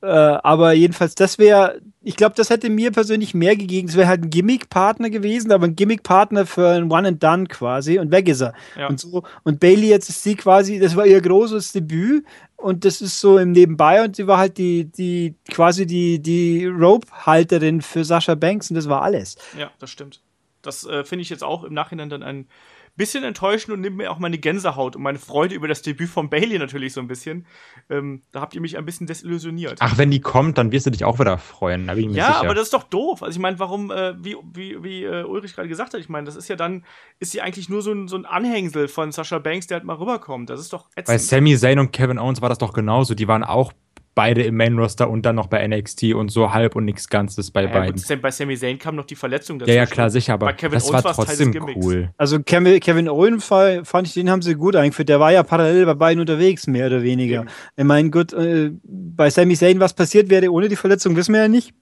äh, 0.04 0.08
aber 0.08 0.74
jedenfalls, 0.74 1.16
das 1.16 1.40
wäre, 1.40 1.80
ich 2.02 2.18
glaube, 2.18 2.36
das 2.36 2.50
hätte 2.50 2.70
mir 2.70 2.92
persönlich 2.92 3.34
mehr 3.34 3.56
gegeben. 3.56 3.88
Es 3.88 3.96
wäre 3.96 4.10
halt 4.10 4.24
ein 4.24 4.30
Gimmick-Partner 4.30 5.10
gewesen, 5.10 5.54
aber 5.54 5.66
ein 5.66 5.78
Gimmick-Partner 5.78 6.46
für 6.46 6.68
ein 6.68 6.92
One 6.92 7.08
and 7.08 7.24
Done 7.24 7.46
quasi 7.48 8.00
und 8.00 8.12
weg 8.12 8.28
ist 8.28 8.42
er. 8.42 8.54
Ja. 8.78 8.88
Und 8.88 9.00
so 9.00 9.24
und 9.44 9.62
Bailey 9.62 9.88
jetzt 9.88 10.10
ist 10.10 10.22
sie 10.22 10.36
quasi, 10.36 10.78
das 10.78 10.98
war 10.98 11.06
ihr 11.06 11.22
großes 11.22 11.72
Debüt 11.72 12.26
und 12.58 12.84
das 12.84 13.00
ist 13.00 13.22
so 13.22 13.38
im 13.38 13.54
Nebenbei 13.54 14.04
und 14.04 14.18
sie 14.18 14.28
war 14.28 14.40
halt 14.40 14.58
die 14.58 14.92
die 14.92 15.36
quasi 15.50 15.86
die 15.86 16.20
die 16.20 16.66
Rope-Halterin 16.66 17.82
für 17.82 18.04
Sascha 18.04 18.36
Banks 18.36 18.70
und 18.70 18.76
das 18.76 18.90
war 18.90 19.04
alles. 19.04 19.38
Ja, 19.58 19.72
das 19.80 19.90
stimmt. 19.90 20.22
Das 20.66 20.86
äh, 20.86 21.04
finde 21.04 21.22
ich 21.22 21.30
jetzt 21.30 21.44
auch 21.44 21.64
im 21.64 21.74
Nachhinein 21.74 22.10
dann 22.10 22.24
ein 22.24 22.48
bisschen 22.96 23.24
enttäuschend 23.24 23.74
und 23.74 23.82
nimmt 23.82 23.98
mir 23.98 24.12
auch 24.12 24.20
meine 24.20 24.38
Gänsehaut 24.38 24.96
und 24.96 25.02
meine 25.02 25.18
Freude 25.18 25.56
über 25.56 25.68
das 25.68 25.82
Debüt 25.82 26.10
von 26.10 26.30
Bailey 26.30 26.60
natürlich 26.60 26.94
so 26.94 27.02
ein 27.02 27.08
bisschen. 27.08 27.48
Ähm, 27.90 28.22
da 28.32 28.42
habt 28.42 28.54
ihr 28.54 28.62
mich 28.62 28.78
ein 28.78 28.86
bisschen 28.86 29.08
desillusioniert. 29.08 29.80
Ach, 29.80 29.98
wenn 29.98 30.12
die 30.12 30.22
kommt, 30.22 30.58
dann 30.58 30.72
wirst 30.72 30.86
du 30.86 30.92
dich 30.92 31.04
auch 31.04 31.20
wieder 31.20 31.38
freuen. 31.38 31.88
ja, 31.88 32.28
sicher. 32.28 32.40
aber 32.42 32.54
das 32.54 32.66
ist 32.66 32.74
doch 32.74 32.84
doof. 32.84 33.24
Also 33.24 33.36
ich 33.36 33.42
meine, 33.42 33.58
warum, 33.58 33.90
äh, 33.90 34.14
wie, 34.24 34.36
wie, 34.54 34.84
wie 34.84 35.04
äh, 35.04 35.24
Ulrich 35.24 35.56
gerade 35.56 35.68
gesagt 35.68 35.94
hat, 35.94 36.00
ich 36.00 36.10
meine, 36.10 36.26
das 36.26 36.36
ist 36.36 36.48
ja 36.50 36.56
dann, 36.56 36.86
ist 37.20 37.32
sie 37.32 37.42
eigentlich 37.42 37.68
nur 37.68 37.82
so 37.82 37.92
ein, 37.92 38.08
so 38.08 38.16
ein 38.16 38.26
Anhängsel 38.26 38.88
von 38.88 39.12
Sascha 39.12 39.40
Banks, 39.40 39.68
der 39.68 39.78
halt 39.78 39.86
mal 39.86 39.96
rüberkommt. 39.96 40.50
Das 40.50 40.60
ist 40.60 40.72
doch 40.72 40.88
ätzend. 40.96 41.08
Bei 41.08 41.18
Sami 41.18 41.58
Zayn 41.58 41.80
und 41.80 41.92
Kevin 41.92 42.20
Owens 42.20 42.42
war 42.42 42.50
das 42.50 42.60
doch 42.60 42.74
genauso. 42.74 43.16
Die 43.16 43.28
waren 43.28 43.44
auch 43.44 43.74
beide 44.16 44.44
im 44.44 44.56
Main 44.56 44.78
Roster 44.78 45.10
und 45.10 45.26
dann 45.26 45.36
noch 45.36 45.48
bei 45.48 45.66
NXT 45.68 46.14
und 46.14 46.30
so 46.30 46.54
halb 46.54 46.76
und 46.76 46.86
nichts 46.86 47.10
Ganzes 47.10 47.52
bei 47.52 47.64
ja, 47.64 47.70
beiden. 47.70 48.02
Gut, 48.02 48.22
bei 48.22 48.32
Sami 48.32 48.56
Zayn 48.58 48.78
kam 48.78 48.96
noch 48.96 49.06
die 49.06 49.16
Verletzung 49.16 49.60
dazu. 49.60 49.72
Ja, 49.72 49.78
ja, 49.78 49.86
klar, 49.86 50.10
sicher, 50.10 50.34
aber 50.34 50.54
das 50.54 50.92
war 50.92 51.02
trotzdem 51.02 51.54
cool. 51.76 52.10
Also 52.18 52.40
Kevin, 52.40 52.80
Kevin 52.80 53.10
Owens 53.10 53.46
fand 53.46 54.08
ich, 54.08 54.14
den 54.14 54.30
haben 54.30 54.42
sie 54.42 54.56
gut 54.56 54.76
eingeführt. 54.76 55.10
Der 55.10 55.20
war 55.20 55.32
ja 55.32 55.44
parallel 55.44 55.86
bei 55.86 55.96
beiden 55.96 56.20
unterwegs, 56.20 56.68
mehr 56.68 56.88
oder 56.88 57.02
weniger. 57.02 57.44
Ja. 57.44 57.46
Ich 57.76 57.84
meine, 57.84 58.10
gut, 58.10 58.34
äh, 58.34 58.72
bei 58.84 59.30
Sami 59.30 59.56
Zayn, 59.56 59.80
was 59.80 59.94
passiert 59.94 60.30
wäre 60.30 60.52
ohne 60.52 60.70
die 60.70 60.76
Verletzung, 60.76 61.16
wissen 61.16 61.34
wir 61.34 61.42
ja 61.42 61.48
nicht. 61.48 61.74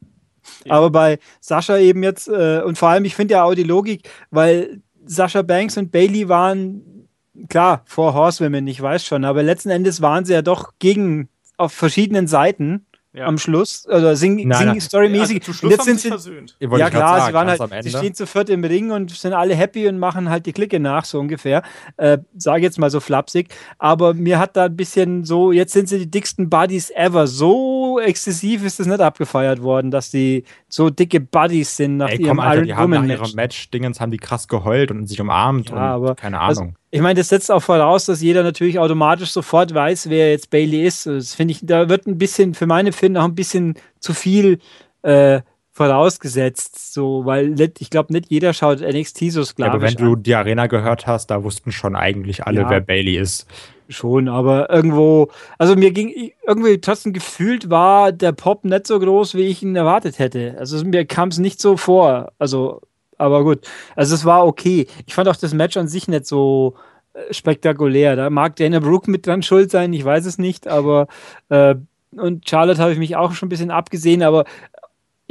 Ja. 0.65 0.73
Aber 0.73 0.89
bei 0.89 1.19
Sascha 1.39 1.77
eben 1.77 2.03
jetzt, 2.03 2.27
äh, 2.27 2.61
und 2.65 2.77
vor 2.77 2.89
allem, 2.89 3.05
ich 3.05 3.15
finde 3.15 3.33
ja 3.33 3.43
auch 3.43 3.53
die 3.53 3.63
Logik, 3.63 4.09
weil 4.29 4.81
Sascha 5.05 5.41
Banks 5.41 5.77
und 5.77 5.91
Bailey 5.91 6.29
waren, 6.29 7.07
klar, 7.49 7.83
vor 7.85 8.13
Horsewomen, 8.13 8.67
ich 8.67 8.81
weiß 8.81 9.05
schon, 9.05 9.25
aber 9.25 9.43
letzten 9.43 9.69
Endes 9.69 10.01
waren 10.01 10.25
sie 10.25 10.33
ja 10.33 10.41
doch 10.41 10.73
gegen 10.79 11.29
auf 11.61 11.73
verschiedenen 11.73 12.27
Seiten 12.27 12.85
ja. 13.13 13.25
am 13.25 13.37
Schluss, 13.37 13.85
oder 13.87 14.15
sing, 14.15 14.37
sing 14.53 14.79
storymäßig. 14.79 15.45
Also 15.47 15.69
jetzt 15.69 15.83
sind 15.83 15.99
sie 15.99 16.07
versöhnt. 16.09 16.55
Ja 16.59 16.89
klar, 16.89 17.19
sagen, 17.19 17.27
sie 17.27 17.33
waren 17.33 17.71
halt, 17.71 17.83
sie 17.83 17.89
stehen 17.89 18.13
zu 18.13 18.25
viert 18.25 18.49
im 18.49 18.63
Ring 18.63 18.91
und 18.91 19.11
sind 19.11 19.33
alle 19.33 19.55
happy 19.55 19.87
und 19.87 19.99
machen 19.99 20.29
halt 20.29 20.45
die 20.45 20.53
Klicke 20.53 20.79
nach, 20.79 21.05
so 21.05 21.19
ungefähr. 21.19 21.63
Äh, 21.97 22.19
sage 22.37 22.63
jetzt 22.63 22.79
mal 22.79 22.89
so 22.89 22.99
flapsig. 22.99 23.49
Aber 23.77 24.13
mir 24.13 24.39
hat 24.39 24.55
da 24.55 24.65
ein 24.65 24.75
bisschen 24.75 25.25
so, 25.25 25.51
jetzt 25.51 25.73
sind 25.73 25.89
sie 25.89 25.99
die 25.99 26.09
dicksten 26.09 26.49
Buddies 26.49 26.89
ever. 26.91 27.27
So 27.27 27.99
exzessiv 27.99 28.63
ist 28.63 28.79
das 28.79 28.87
nicht 28.87 29.01
abgefeiert 29.01 29.61
worden, 29.61 29.91
dass 29.91 30.09
die 30.09 30.45
so 30.69 30.89
dicke 30.89 31.19
Buddies 31.19 31.75
sind 31.75 31.97
nach 31.97 32.09
Ey, 32.09 32.17
ihrem 32.21 32.37
komm, 32.37 32.39
Alter, 32.39 32.55
Iron 32.55 32.65
die 32.65 32.75
haben 32.75 32.91
nach 32.91 33.03
ihrem 33.03 33.35
Match-Dingens 33.35 33.99
haben 33.99 34.11
die 34.11 34.17
krass 34.17 34.47
geheult 34.47 34.91
und 34.91 35.07
sich 35.07 35.19
umarmt 35.19 35.69
ja, 35.69 35.75
und 35.75 35.81
aber 35.81 36.15
keine 36.15 36.39
Ahnung. 36.39 36.47
Also, 36.47 36.73
ich 36.93 37.01
meine, 37.01 37.19
das 37.19 37.29
setzt 37.29 37.49
auch 37.49 37.63
voraus, 37.63 38.05
dass 38.05 38.21
jeder 38.21 38.43
natürlich 38.43 38.77
automatisch 38.77 39.31
sofort 39.31 39.73
weiß, 39.73 40.09
wer 40.09 40.31
jetzt 40.31 40.49
Bailey 40.49 40.85
ist. 40.85 41.07
Das 41.07 41.33
finde 41.33 41.53
ich, 41.53 41.61
da 41.63 41.87
wird 41.87 42.05
ein 42.05 42.17
bisschen, 42.17 42.53
für 42.53 42.67
meine 42.67 42.91
Finde 42.91 43.21
auch 43.21 43.25
ein 43.25 43.35
bisschen 43.35 43.75
zu 43.99 44.13
viel 44.13 44.59
äh, 45.01 45.39
vorausgesetzt, 45.71 46.93
so, 46.93 47.25
weil 47.25 47.55
ich 47.79 47.89
glaube, 47.89 48.11
nicht 48.11 48.29
jeder 48.29 48.53
schaut 48.53 48.81
NXT 48.81 49.31
so 49.31 49.43
sklavisch 49.43 49.69
ja, 49.69 49.73
Aber 49.73 49.81
wenn 49.81 49.97
an. 49.97 50.03
du 50.03 50.15
die 50.17 50.35
Arena 50.35 50.67
gehört 50.67 51.07
hast, 51.07 51.27
da 51.27 51.45
wussten 51.45 51.71
schon 51.71 51.95
eigentlich 51.95 52.45
alle, 52.45 52.61
ja, 52.61 52.69
wer 52.69 52.81
Bailey 52.81 53.17
ist. 53.17 53.47
Schon, 53.87 54.27
aber 54.27 54.69
irgendwo, 54.69 55.29
also 55.57 55.75
mir 55.75 55.91
ging 55.91 56.31
irgendwie 56.45 56.79
trotzdem 56.79 57.13
gefühlt 57.13 57.69
war 57.69 58.11
der 58.11 58.33
Pop 58.33 58.65
nicht 58.65 58.87
so 58.87 58.99
groß, 58.99 59.35
wie 59.35 59.47
ich 59.47 59.63
ihn 59.63 59.75
erwartet 59.75 60.19
hätte. 60.19 60.55
Also 60.59 60.83
mir 60.85 61.05
kam 61.05 61.29
es 61.29 61.39
nicht 61.39 61.61
so 61.61 61.77
vor. 61.77 62.31
Also 62.37 62.81
aber 63.21 63.43
gut. 63.43 63.67
Also 63.95 64.15
es 64.15 64.25
war 64.25 64.45
okay. 64.45 64.87
Ich 65.05 65.13
fand 65.13 65.29
auch 65.29 65.35
das 65.35 65.53
Match 65.53 65.77
an 65.77 65.87
sich 65.87 66.07
nicht 66.07 66.25
so 66.25 66.75
äh, 67.13 67.33
spektakulär. 67.33 68.15
Da 68.15 68.29
mag 68.29 68.55
Dana 68.55 68.79
Brooke 68.79 69.09
mit 69.09 69.27
dran 69.27 69.43
schuld 69.43 69.71
sein, 69.71 69.93
ich 69.93 70.03
weiß 70.03 70.25
es 70.25 70.37
nicht, 70.37 70.67
aber 70.67 71.07
äh, 71.49 71.75
und 72.17 72.49
Charlotte 72.49 72.81
habe 72.81 72.91
ich 72.91 72.99
mich 72.99 73.15
auch 73.15 73.31
schon 73.31 73.47
ein 73.47 73.49
bisschen 73.49 73.71
abgesehen, 73.71 74.21
aber 74.21 74.43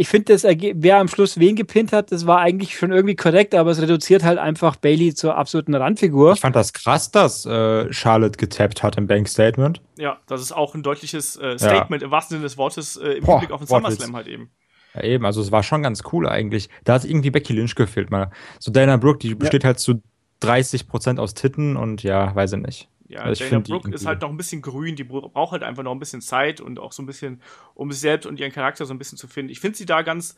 ich 0.01 0.09
finde, 0.09 0.33
das 0.33 0.45
wer 0.45 0.97
am 0.97 1.09
Schluss 1.09 1.39
wen 1.39 1.57
gepinnt 1.57 1.93
hat, 1.93 2.11
das 2.11 2.27
war 2.27 2.39
eigentlich 2.39 2.75
schon 2.79 2.91
irgendwie 2.91 3.17
korrekt, 3.17 3.55
aber 3.55 3.71
es 3.71 3.83
reduziert 3.83 4.23
halt 4.23 4.39
einfach 4.39 4.77
Bailey 4.77 5.15
zur 5.15 5.37
absoluten 5.37 5.75
Randfigur. 5.75 6.33
Ich 6.33 6.41
fand 6.41 6.57
das 6.57 6.73
krass, 6.73 7.11
dass 7.11 7.45
äh, 7.45 7.93
Charlotte 7.93 8.39
getappt 8.39 8.83
hat 8.83 8.97
im 8.97 9.07
Bank 9.07 9.29
Statement. 9.29 9.83
Ja, 9.99 10.17
das 10.27 10.41
ist 10.41 10.53
auch 10.53 10.75
ein 10.75 10.83
deutliches 10.83 11.37
äh, 11.37 11.59
Statement 11.59 12.01
ja. 12.01 12.07
im 12.07 12.13
wahrsten 12.13 12.37
Sinne 12.37 12.45
des 12.45 12.57
Wortes 12.57 12.97
äh, 12.97 13.11
im 13.11 13.25
Boah, 13.25 13.41
Hinblick 13.41 13.51
auf 13.51 13.61
den 13.61 13.67
SummerSlam 13.67 14.17
halt 14.17 14.29
eben. 14.29 14.51
Ja, 14.95 15.05
eben, 15.05 15.25
also 15.25 15.41
es 15.41 15.53
war 15.53 15.63
schon 15.63 15.83
ganz 15.83 16.03
cool 16.13 16.29
eigentlich. 16.29 16.69
Da 16.85 16.95
hat 16.95 17.05
irgendwie 17.05 17.31
Becky 17.31 17.53
Lynch 17.53 17.75
gefehlt 17.75 18.11
mal. 18.11 18.31
So 18.59 18.71
Dana 18.73 18.97
Brooke, 18.97 19.19
die 19.19 19.35
besteht 19.35 19.63
ja. 19.63 19.69
halt 19.69 19.79
zu 19.79 20.03
30% 20.43 21.19
aus 21.19 21.35
Titten 21.35 21.77
und 21.77 22.03
ja, 22.03 22.35
weiß 22.35 22.55
ich 22.55 22.61
nicht. 22.61 22.89
Ja, 23.09 23.21
also 23.23 23.45
Dana 23.45 23.61
Brooke 23.61 23.91
ist 23.93 24.07
halt 24.07 24.23
noch 24.23 24.31
ein 24.31 24.37
bisschen 24.37 24.63
grün, 24.63 24.97
die 24.97 25.05
braucht 25.05 25.53
halt 25.53 25.63
einfach 25.63 25.83
noch 25.83 25.93
ein 25.93 25.99
bisschen 25.99 26.21
Zeit 26.21 26.61
und 26.61 26.79
auch 26.79 26.93
so 26.93 27.03
ein 27.03 27.07
bisschen, 27.07 27.43
um 27.75 27.91
sich 27.91 28.01
selbst 28.01 28.27
und 28.27 28.39
ihren 28.39 28.53
Charakter 28.53 28.87
so 28.87 28.95
ein 28.95 28.99
bisschen 28.99 29.19
zu 29.19 29.27
finden. 29.27 29.51
Ich 29.51 29.61
finde 29.61 29.77
sie 29.77 29.87
da 29.87 30.03
ganz 30.03 30.37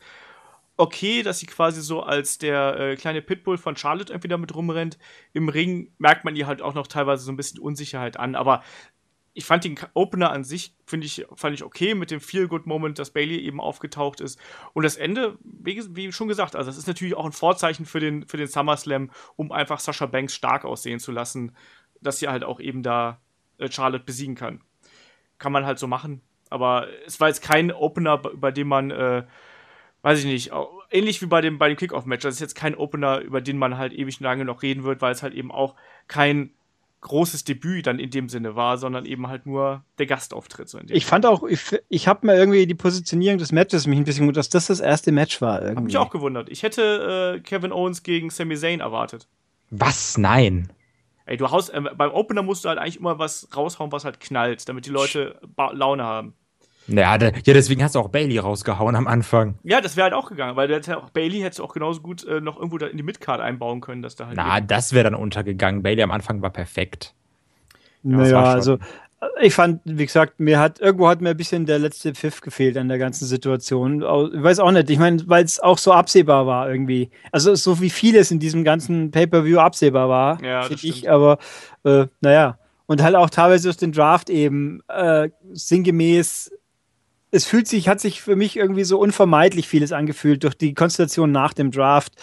okay, 0.75 1.21
dass 1.21 1.39
sie 1.39 1.45
quasi 1.45 1.81
so 1.81 2.01
als 2.01 2.37
der 2.37 2.79
äh, 2.79 2.95
kleine 2.95 3.21
Pitbull 3.21 3.57
von 3.57 3.75
Charlotte 3.75 4.11
irgendwie 4.11 4.27
damit 4.27 4.55
rumrennt. 4.55 4.97
Im 5.33 5.49
Ring 5.49 5.91
merkt 5.99 6.25
man 6.25 6.35
ihr 6.35 6.47
halt 6.47 6.61
auch 6.61 6.73
noch 6.73 6.87
teilweise 6.87 7.23
so 7.23 7.31
ein 7.31 7.37
bisschen 7.37 7.59
Unsicherheit 7.59 8.17
an, 8.17 8.35
aber 8.35 8.63
ich 9.33 9.45
fand 9.45 9.63
den 9.63 9.77
Opener 9.93 10.31
an 10.31 10.43
sich, 10.43 10.75
finde 10.85 11.07
ich, 11.07 11.25
fand 11.35 11.55
ich 11.55 11.63
okay 11.63 11.95
mit 11.95 12.11
dem 12.11 12.21
Feel-Good-Moment, 12.21 12.99
dass 12.99 13.11
Bailey 13.11 13.39
eben 13.39 13.59
aufgetaucht 13.59 14.21
ist. 14.21 14.39
Und 14.73 14.83
das 14.83 14.95
Ende, 14.95 15.37
wie, 15.43 15.81
wie, 15.95 16.11
schon 16.11 16.27
gesagt, 16.27 16.55
also 16.55 16.69
das 16.69 16.77
ist 16.77 16.87
natürlich 16.87 17.15
auch 17.15 17.25
ein 17.25 17.31
Vorzeichen 17.31 17.85
für 17.85 17.99
den, 17.99 18.27
für 18.27 18.37
den 18.37 18.47
SummerSlam, 18.47 19.09
um 19.35 19.51
einfach 19.51 19.79
Sascha 19.79 20.05
Banks 20.05 20.35
stark 20.35 20.65
aussehen 20.65 20.99
zu 20.99 21.11
lassen, 21.11 21.55
dass 21.99 22.19
sie 22.19 22.27
halt 22.27 22.43
auch 22.43 22.59
eben 22.59 22.83
da 22.83 23.21
äh, 23.57 23.71
Charlotte 23.71 24.03
besiegen 24.03 24.35
kann. 24.35 24.61
Kann 25.39 25.51
man 25.51 25.65
halt 25.65 25.79
so 25.79 25.87
machen. 25.87 26.21
Aber 26.51 26.87
es 27.07 27.19
war 27.19 27.29
jetzt 27.29 27.41
kein 27.41 27.71
Opener, 27.71 28.19
bei 28.19 28.51
dem 28.51 28.67
man, 28.67 28.91
äh, 28.91 29.23
weiß 30.03 30.19
ich 30.19 30.25
nicht, 30.25 30.51
ähnlich 30.91 31.23
wie 31.23 31.25
bei 31.25 31.41
dem, 31.41 31.57
bei 31.57 31.69
dem 31.69 31.77
Kickoff-Match. 31.77 32.21
Das 32.21 32.35
ist 32.35 32.39
jetzt 32.39 32.55
kein 32.55 32.75
Opener, 32.75 33.19
über 33.21 33.41
den 33.41 33.57
man 33.57 33.79
halt 33.79 33.93
ewig 33.93 34.19
lange 34.19 34.45
noch 34.45 34.61
reden 34.61 34.83
wird, 34.83 35.01
weil 35.01 35.11
es 35.11 35.23
halt 35.23 35.33
eben 35.33 35.51
auch 35.51 35.75
kein 36.07 36.51
großes 37.03 37.43
Debüt 37.43 37.85
dann 37.85 37.99
in 37.99 38.09
dem 38.09 38.29
Sinne 38.29 38.55
war, 38.55 38.77
sondern 38.77 39.05
eben 39.05 39.27
halt 39.27 39.45
nur 39.45 39.83
der 39.99 40.07
Gastauftritt. 40.07 40.69
So 40.69 40.79
ich 40.87 41.05
fand 41.05 41.25
auch, 41.25 41.43
ich, 41.43 41.61
ich 41.89 42.07
habe 42.07 42.25
mir 42.25 42.35
irgendwie 42.35 42.65
die 42.65 42.73
Positionierung 42.73 43.37
des 43.37 43.51
Matches 43.51 43.85
mich 43.85 43.99
ein 43.99 44.03
bisschen 44.03 44.21
gewundert, 44.21 44.37
dass 44.37 44.49
das 44.49 44.67
das 44.67 44.79
erste 44.79 45.11
Match 45.11 45.41
war. 45.41 45.61
Irgendwie. 45.61 45.77
Hab 45.77 45.83
mich 45.83 45.97
auch 45.97 46.09
gewundert. 46.09 46.49
Ich 46.49 46.63
hätte 46.63 47.35
äh, 47.37 47.39
Kevin 47.41 47.71
Owens 47.71 48.03
gegen 48.03 48.29
Sami 48.29 48.55
Zayn 48.55 48.79
erwartet. 48.79 49.27
Was? 49.69 50.17
Nein. 50.17 50.71
Ey, 51.25 51.37
du 51.37 51.51
haust, 51.51 51.73
äh, 51.73 51.81
beim 51.81 52.11
Opener 52.11 52.41
musst 52.41 52.65
du 52.65 52.69
halt 52.69 52.79
eigentlich 52.79 52.97
immer 52.97 53.19
was 53.19 53.47
raushauen, 53.55 53.91
was 53.91 54.05
halt 54.05 54.19
knallt, 54.19 54.67
damit 54.67 54.85
die 54.85 54.89
Leute 54.89 55.39
Laune 55.71 56.03
haben. 56.03 56.33
Ja, 56.87 57.17
ja, 57.17 57.31
deswegen 57.45 57.83
hast 57.83 57.95
du 57.95 57.99
auch 57.99 58.09
Bailey 58.09 58.37
rausgehauen 58.37 58.95
am 58.95 59.07
Anfang. 59.07 59.55
Ja, 59.63 59.79
das 59.79 59.95
wäre 59.95 60.05
halt 60.05 60.13
auch 60.13 60.29
gegangen, 60.29 60.55
weil 60.55 60.69
hätte 60.69 60.97
auch 60.97 61.09
Bailey 61.11 61.39
hätte 61.39 61.57
du 61.57 61.63
auch 61.63 61.73
genauso 61.73 62.01
gut 62.01 62.25
äh, 62.25 62.41
noch 62.41 62.57
irgendwo 62.57 62.77
da 62.77 62.87
in 62.87 62.97
die 62.97 63.03
Midcard 63.03 63.39
einbauen 63.39 63.81
können, 63.81 64.01
dass 64.01 64.15
da 64.15 64.27
halt. 64.27 64.37
Na, 64.37 64.59
das 64.59 64.93
wäre 64.93 65.05
dann 65.05 65.15
untergegangen. 65.15 65.81
Bailey 65.81 66.03
am 66.03 66.11
Anfang 66.11 66.41
war 66.41 66.49
perfekt. 66.49 67.13
Ja, 68.03 68.17
naja, 68.17 68.43
also 68.43 68.79
ich 69.41 69.53
fand, 69.53 69.81
wie 69.85 70.05
gesagt, 70.05 70.39
mir 70.39 70.59
hat 70.59 70.79
irgendwo 70.79 71.07
hat 71.07 71.21
mir 71.21 71.29
ein 71.29 71.37
bisschen 71.37 71.65
der 71.65 71.79
letzte 71.79 72.13
Pfiff 72.13 72.41
gefehlt 72.41 72.77
an 72.77 72.87
der 72.87 72.97
ganzen 72.97 73.25
Situation. 73.25 74.01
Ich 74.01 74.43
weiß 74.43 74.59
auch 74.59 74.71
nicht. 74.71 74.89
Ich 74.89 74.99
meine, 74.99 75.21
weil 75.27 75.45
es 75.45 75.59
auch 75.59 75.77
so 75.77 75.93
absehbar 75.93 76.47
war 76.47 76.69
irgendwie. 76.69 77.09
Also 77.31 77.55
so 77.55 77.79
wie 77.81 77.89
vieles 77.89 78.31
in 78.31 78.39
diesem 78.39 78.63
ganzen 78.63 79.11
Pay-per-View 79.11 79.59
absehbar 79.59 80.09
war, 80.09 80.43
ja, 80.43 80.63
finde 80.63 80.85
ich. 80.85 81.09
Aber 81.09 81.37
äh, 81.83 82.07
naja, 82.21 82.57
und 82.85 83.01
halt 83.01 83.15
auch 83.15 83.29
teilweise 83.29 83.69
durch 83.69 83.77
den 83.77 83.91
Draft 83.91 84.29
eben 84.29 84.81
äh, 84.87 85.29
sinngemäß 85.53 86.51
es 87.33 87.45
fühlt 87.45 87.67
sich, 87.67 87.87
hat 87.87 87.99
sich 87.99 88.21
für 88.21 88.35
mich 88.35 88.55
irgendwie 88.55 88.83
so 88.83 88.99
unvermeidlich 88.99 89.67
vieles 89.67 89.91
angefühlt 89.91 90.43
durch 90.43 90.53
die 90.53 90.75
Konstellation 90.75 91.31
nach 91.31 91.53
dem 91.53 91.71
Draft 91.71 92.13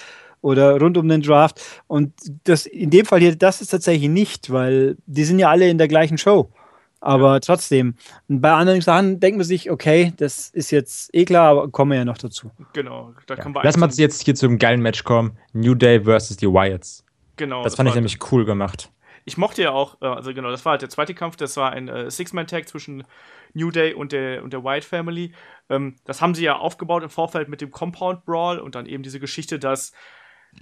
oder 0.40 0.80
rund 0.80 0.96
um 0.96 1.08
den 1.08 1.20
Draft. 1.20 1.60
Und 1.88 2.14
das 2.44 2.64
in 2.64 2.90
dem 2.90 3.04
Fall 3.04 3.18
hier, 3.18 3.34
das 3.34 3.60
ist 3.60 3.68
tatsächlich 3.68 4.08
nicht, 4.08 4.52
weil 4.52 4.96
die 5.06 5.24
sind 5.24 5.40
ja 5.40 5.50
alle 5.50 5.68
in 5.68 5.78
der 5.78 5.88
gleichen 5.88 6.16
Show. 6.16 6.52
Aber 7.00 7.34
ja. 7.34 7.40
trotzdem, 7.40 7.96
bei 8.28 8.52
anderen 8.52 8.82
Sachen 8.82 9.18
denkt 9.18 9.38
man 9.38 9.46
sich, 9.46 9.70
okay, 9.70 10.12
das 10.18 10.50
ist 10.50 10.70
jetzt 10.70 11.12
eh 11.12 11.24
klar, 11.24 11.50
aber 11.50 11.68
kommen 11.70 11.90
wir 11.90 11.98
ja 11.98 12.04
noch 12.04 12.18
dazu. 12.18 12.52
Genau, 12.72 13.12
da 13.26 13.34
ja. 13.34 13.44
Lass 13.62 13.76
mal 13.78 13.90
jetzt 13.90 14.22
hier 14.22 14.36
zu 14.36 14.46
einem 14.46 14.58
geilen 14.58 14.80
Match 14.80 15.02
kommen: 15.02 15.36
New 15.52 15.74
Day 15.74 16.04
versus 16.04 16.36
die 16.36 16.46
Wyatts. 16.46 17.04
Genau. 17.36 17.64
Das, 17.64 17.72
das 17.72 17.76
fand 17.76 17.88
ich 17.88 17.94
nämlich 17.96 18.18
cool 18.30 18.44
gemacht. 18.44 18.92
Ich 19.24 19.36
mochte 19.36 19.62
ja 19.62 19.70
auch, 19.72 20.00
äh, 20.00 20.06
also 20.06 20.32
genau, 20.34 20.50
das 20.50 20.64
war 20.64 20.72
halt 20.72 20.82
der 20.82 20.88
zweite 20.88 21.14
Kampf, 21.14 21.36
das 21.36 21.56
war 21.56 21.72
ein 21.72 21.88
äh, 21.88 22.10
Six-Man-Tag 22.10 22.68
zwischen 22.68 23.04
New 23.54 23.70
Day 23.70 23.94
und 23.94 24.12
der, 24.12 24.42
und 24.42 24.52
der 24.52 24.64
White 24.64 24.86
Family. 24.86 25.32
Ähm, 25.68 25.96
das 26.04 26.20
haben 26.20 26.34
sie 26.34 26.44
ja 26.44 26.56
aufgebaut 26.56 27.02
im 27.02 27.10
Vorfeld 27.10 27.48
mit 27.48 27.60
dem 27.60 27.70
Compound 27.70 28.24
Brawl 28.24 28.58
und 28.58 28.74
dann 28.74 28.86
eben 28.86 29.02
diese 29.02 29.20
Geschichte, 29.20 29.58
dass 29.58 29.92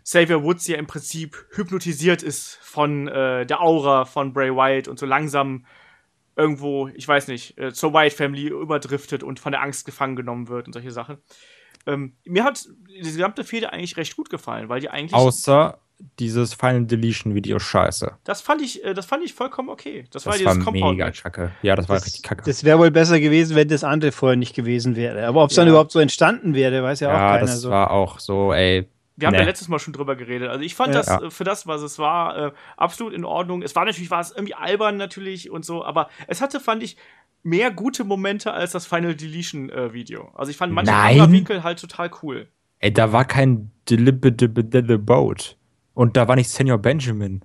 Xavier 0.04 0.42
Woods 0.42 0.66
ja 0.66 0.76
im 0.76 0.86
Prinzip 0.86 1.46
hypnotisiert 1.52 2.22
ist 2.22 2.58
von 2.62 3.08
äh, 3.08 3.46
der 3.46 3.60
Aura 3.60 4.04
von 4.04 4.32
Bray 4.32 4.54
Wyatt 4.54 4.88
und 4.88 4.98
so 4.98 5.06
langsam 5.06 5.66
irgendwo, 6.36 6.88
ich 6.88 7.06
weiß 7.08 7.28
nicht, 7.28 7.58
äh, 7.58 7.72
zur 7.72 7.92
Wyatt 7.92 8.12
Family 8.12 8.48
überdriftet 8.48 9.22
und 9.22 9.40
von 9.40 9.52
der 9.52 9.62
Angst 9.62 9.86
gefangen 9.86 10.14
genommen 10.14 10.48
wird 10.48 10.66
und 10.66 10.72
solche 10.72 10.92
Sachen. 10.92 11.18
Ähm, 11.86 12.16
mir 12.24 12.44
hat 12.44 12.68
diese 12.88 13.16
gesamte 13.16 13.44
Fehde 13.44 13.72
eigentlich 13.72 13.96
recht 13.96 14.14
gut 14.16 14.30
gefallen, 14.30 14.68
weil 14.68 14.80
die 14.80 14.90
eigentlich. 14.90 15.14
Außer 15.14 15.80
dieses 16.18 16.54
Final 16.54 16.84
Deletion 16.84 17.34
Video 17.34 17.58
scheiße. 17.58 18.12
Das 18.24 18.40
fand 18.40 18.62
ich, 18.62 18.84
äh, 18.84 18.94
das 18.94 19.06
fand 19.06 19.24
ich 19.24 19.34
vollkommen 19.34 19.68
okay. 19.68 20.04
Das, 20.10 20.24
das 20.24 20.26
war 20.26 20.38
dieses 20.38 20.64
war 20.64 20.72
mega 20.72 21.10
kacke. 21.10 21.52
Ja, 21.62 21.74
das, 21.74 21.86
das 21.86 21.88
war 21.88 22.04
richtig 22.04 22.22
kacke. 22.22 22.44
Das 22.44 22.64
wäre 22.64 22.78
wohl 22.78 22.90
besser 22.90 23.20
gewesen, 23.20 23.56
wenn 23.56 23.68
das 23.68 23.84
andere 23.84 24.12
vorher 24.12 24.36
nicht 24.36 24.54
gewesen 24.54 24.96
wäre. 24.96 25.26
Aber 25.26 25.42
ob 25.42 25.50
es 25.50 25.56
ja. 25.56 25.62
dann 25.62 25.70
überhaupt 25.70 25.90
so 25.90 25.98
entstanden 25.98 26.54
wäre, 26.54 26.82
weiß 26.82 27.00
ja, 27.00 27.08
ja 27.08 27.14
auch 27.14 27.18
keiner. 27.18 27.34
Ja, 27.34 27.40
das 27.40 27.60
so. 27.60 27.70
war 27.70 27.90
auch 27.90 28.20
so, 28.20 28.52
ey. 28.52 28.88
Wir 29.16 29.26
haben 29.26 29.32
nee. 29.32 29.40
ja 29.40 29.46
letztes 29.46 29.66
Mal 29.66 29.80
schon 29.80 29.92
drüber 29.92 30.14
geredet. 30.14 30.48
Also 30.48 30.62
ich 30.62 30.76
fand 30.76 30.94
ja. 30.94 31.00
das 31.00 31.08
äh, 31.08 31.30
für 31.30 31.42
das, 31.42 31.66
was 31.66 31.82
es 31.82 31.98
war, 31.98 32.38
äh, 32.38 32.52
absolut 32.76 33.12
in 33.12 33.24
Ordnung. 33.24 33.62
Es 33.62 33.74
war 33.74 33.84
natürlich, 33.84 34.12
war 34.12 34.20
es 34.20 34.30
irgendwie 34.30 34.54
albern 34.54 34.96
natürlich 34.96 35.50
und 35.50 35.64
so, 35.64 35.84
aber 35.84 36.08
es 36.28 36.40
hatte, 36.40 36.60
fand 36.60 36.84
ich, 36.84 36.96
mehr 37.42 37.72
gute 37.72 38.04
Momente 38.04 38.52
als 38.52 38.72
das 38.72 38.86
Final 38.86 39.16
Deletion 39.16 39.70
äh, 39.70 39.92
Video. 39.92 40.30
Also 40.34 40.50
ich 40.50 40.56
fand 40.56 40.72
manche 40.72 40.92
Kamerawinkel 40.92 41.64
halt 41.64 41.80
total 41.80 42.10
cool. 42.22 42.48
Ey, 42.78 42.92
da 42.92 43.12
war 43.12 43.24
kein 43.24 43.72
Deliberate 43.90 44.98
Boat. 44.98 45.57
Und 45.98 46.16
da 46.16 46.28
war 46.28 46.36
nicht 46.36 46.48
Senior 46.48 46.78
Benjamin. 46.78 47.42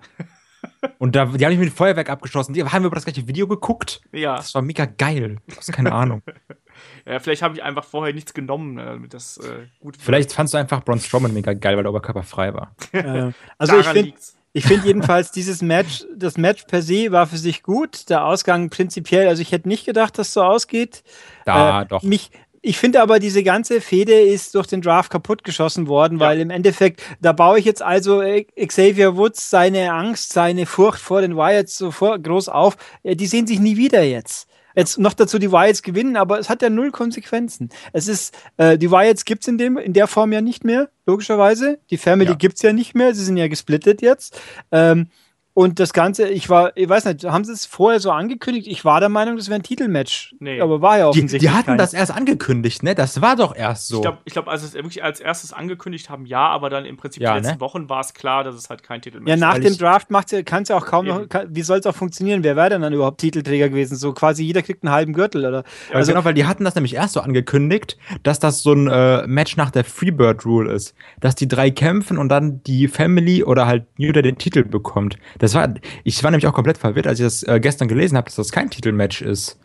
Und 1.00 1.16
da, 1.16 1.26
die 1.26 1.44
haben 1.44 1.54
mich 1.54 1.60
mit 1.60 1.74
Feuerwerk 1.74 2.08
abgeschossen. 2.08 2.54
Die 2.54 2.64
haben 2.64 2.84
wir 2.84 2.86
über 2.86 2.94
das 2.94 3.04
gleiche 3.04 3.28
Video 3.28 3.48
geguckt. 3.48 4.00
Ja. 4.12 4.36
Das 4.36 4.54
war 4.54 4.62
mega 4.62 4.86
geil. 4.86 5.38
Du 5.48 5.58
hast 5.58 5.74
keine 5.74 5.92
Ahnung. 5.92 6.22
ja, 7.08 7.18
vielleicht 7.18 7.42
habe 7.42 7.56
ich 7.56 7.64
einfach 7.64 7.84
vorher 7.84 8.14
nichts 8.14 8.32
genommen, 8.36 8.78
äh, 8.78 8.86
damit 8.86 9.16
das 9.16 9.38
äh, 9.38 9.66
gut 9.80 9.98
Vielleicht 9.98 10.30
wird. 10.30 10.36
fandst 10.36 10.54
du 10.54 10.60
einfach 10.60 10.84
Braun 10.84 11.00
Strowman 11.00 11.34
mega 11.34 11.54
geil, 11.54 11.76
weil 11.78 11.82
der 11.82 11.90
Oberkörper 11.90 12.22
frei 12.22 12.54
war. 12.54 12.76
Äh, 12.92 13.32
also 13.58 13.80
ich 13.80 13.88
finde 13.88 14.14
ich 14.52 14.66
finde 14.68 14.86
jedenfalls 14.86 15.32
dieses 15.32 15.64
Match, 15.64 16.06
das 16.16 16.38
Match 16.38 16.66
per 16.66 16.84
se 16.84 17.12
war 17.12 17.26
für 17.26 17.38
sich 17.38 17.64
gut. 17.64 18.08
Der 18.12 18.24
Ausgang 18.24 18.70
prinzipiell, 18.70 19.30
also 19.30 19.42
ich 19.42 19.52
hätte 19.52 19.68
nicht 19.68 19.84
gedacht, 19.84 20.20
dass 20.20 20.32
so 20.32 20.44
ausgeht. 20.44 21.04
Da, 21.46 21.82
äh, 21.82 21.86
doch. 21.88 22.04
Mich, 22.04 22.30
ich 22.66 22.78
finde 22.78 23.02
aber, 23.02 23.20
diese 23.20 23.44
ganze 23.44 23.82
Fehde 23.82 24.14
ist 24.22 24.56
durch 24.56 24.68
den 24.68 24.82
Draft 24.82 25.12
kaputtgeschossen 25.12 25.88
worden, 25.88 26.18
ja. 26.18 26.28
weil 26.28 26.40
im 26.40 26.50
Endeffekt, 26.50 27.04
da 27.20 27.34
baue 27.34 27.60
ich 27.60 27.66
jetzt 27.66 27.82
also 27.82 28.22
äh, 28.22 28.46
Xavier 28.46 29.18
Woods 29.18 29.50
seine 29.50 29.92
Angst, 29.92 30.32
seine 30.32 30.66
Furcht 30.66 31.02
vor 31.02 31.20
den 31.20 31.36
Wyatts 31.36 31.78
so 31.78 31.92
groß 31.92 32.48
auf. 32.48 32.78
Die 33.04 33.28
sehen 33.28 33.48
sich 33.48 33.60
nie 33.60 33.76
wieder 33.76 34.02
jetzt. 34.04 34.48
Jetzt 34.76 34.98
noch 34.98 35.14
dazu 35.14 35.40
die 35.40 35.52
Wyatts 35.52 35.84
gewinnen, 35.84 36.16
aber 36.16 36.40
es 36.40 36.50
hat 36.50 36.62
ja 36.62 36.70
null 36.70 36.92
Konsequenzen. 36.92 37.70
Es 37.92 38.08
ist, 38.08 38.34
äh, 38.56 38.78
die 38.78 38.90
Wyatts 38.90 39.26
gibt's 39.26 39.48
in 39.50 39.58
dem, 39.58 39.78
in 39.78 39.92
der 39.92 40.08
Form 40.08 40.32
ja 40.32 40.40
nicht 40.40 40.64
mehr, 40.64 40.90
logischerweise. 41.06 41.80
Die 41.92 41.98
Family 41.98 42.32
ja. 42.32 42.36
gibt's 42.36 42.62
ja 42.62 42.72
nicht 42.72 42.96
mehr, 42.96 43.14
sie 43.14 43.26
sind 43.26 43.36
ja 43.36 43.50
gesplittet 43.50 44.02
jetzt. 44.02 44.40
Ähm, 44.72 45.08
und 45.56 45.80
das 45.80 45.94
Ganze, 45.94 46.30
ich 46.30 46.50
war, 46.50 46.72
ich 46.76 46.90
weiß 46.90 47.06
nicht, 47.06 47.26
haben 47.26 47.44
sie 47.44 47.54
es 47.54 47.68
vorher 47.68 48.00
so 48.00 48.10
angekündigt? 48.10 48.68
Ich 48.68 48.84
war 48.86 49.00
der 49.00 49.10
Meinung, 49.10 49.38
das 49.38 49.50
wäre 49.50 49.60
ein 49.60 49.64
Titelmatch. 49.64 50.34
Nee. 50.40 50.60
Aber 50.60 50.82
war 50.82 50.98
ja 50.98 51.08
offensichtlich. 51.08 51.42
Die, 51.42 51.48
die 51.48 51.54
hatten 51.54 51.68
kein. 51.68 51.78
das 51.78 51.94
erst 51.94 52.12
angekündigt, 52.12 52.82
ne? 52.82 52.96
Das 52.96 53.22
war 53.22 53.36
doch 53.36 53.56
erst 53.56 53.88
so. 53.88 53.98
Ich 53.98 54.02
glaube, 54.02 54.18
ich 54.26 54.34
glaub, 54.34 54.48
als 54.48 54.64
es 54.64 54.74
wirklich 54.74 55.04
als 55.04 55.20
erstes 55.20 55.54
angekündigt 55.54 56.10
haben, 56.10 56.26
ja, 56.26 56.48
aber 56.48 56.72
dann 56.72 56.86
im 56.86 56.98
Prinzip 56.98 57.22
ja, 57.22 57.34
die 57.34 57.42
letzten 57.42 57.56
ne? 57.56 57.62
Wochen 57.62 57.88
war 57.88 58.00
es 58.00 58.16
klar, 58.16 58.44
dass 58.44 58.56
es 58.56 58.72
halt 58.72 58.82
kein 58.82 59.04
Titelmatch 59.04 59.32
ist. 59.32 59.40
Ja, 59.40 59.48
nach 59.48 59.60
dem 59.60 59.78
Draft 59.78 60.08
kann 60.46 60.64
es 60.64 60.70
ja 60.70 60.78
auch 60.78 60.86
kaum 60.88 61.06
eben. 61.06 61.18
noch, 61.18 61.30
kann, 61.30 61.56
wie 61.56 61.62
soll 61.62 61.78
es 61.78 61.86
auch 61.86 61.96
funktionieren? 61.96 62.44
Wer 62.44 62.56
wäre 62.56 62.72
denn 62.72 62.82
dann 62.82 62.94
überhaupt 62.94 63.20
Titelträger 63.20 63.70
gewesen? 63.70 63.96
So 63.96 64.14
quasi 64.14 64.44
jeder 64.44 64.64
kriegt 64.64 64.84
einen 64.84 64.92
halben 64.92 65.14
Gürtel, 65.14 65.46
oder? 65.46 65.64
Ja, 65.90 65.98
also, 65.98 66.14
genau, 66.14 66.26
weil 66.26 66.34
die 66.34 66.46
hatten 66.46 66.64
das 66.64 66.74
nämlich 66.74 66.96
erst 66.96 67.14
so 67.14 67.20
angekündigt, 67.20 68.00
dass 68.24 68.40
das 68.40 68.64
so 68.64 68.74
ein 68.74 68.88
äh, 68.88 69.28
Match 69.28 69.56
nach 69.56 69.70
der 69.70 69.84
Freebird 69.84 70.48
Rule 70.48 70.72
ist. 70.72 70.96
Dass 71.20 71.36
die 71.36 71.48
drei 71.48 71.70
kämpfen 71.70 72.18
und 72.18 72.30
dann 72.30 72.64
die 72.64 72.88
Family 72.88 73.44
oder 73.44 73.68
halt 73.68 73.86
New 74.00 74.12
den 74.14 74.38
Titel 74.38 74.64
bekommt. 74.64 75.18
Das 75.44 75.56
war, 75.56 75.74
ich 76.06 76.24
war 76.24 76.32
nämlich 76.32 76.48
auch 76.48 76.54
komplett 76.54 76.78
verwirrt, 76.78 77.06
als 77.06 77.20
ich 77.20 77.26
das 77.26 77.44
äh, 77.44 77.60
gestern 77.60 77.90
gelesen 77.90 78.16
habe, 78.16 78.24
dass 78.24 78.36
das 78.36 78.54
kein 78.54 78.70
Titelmatch 78.70 79.22
ist. 79.22 79.60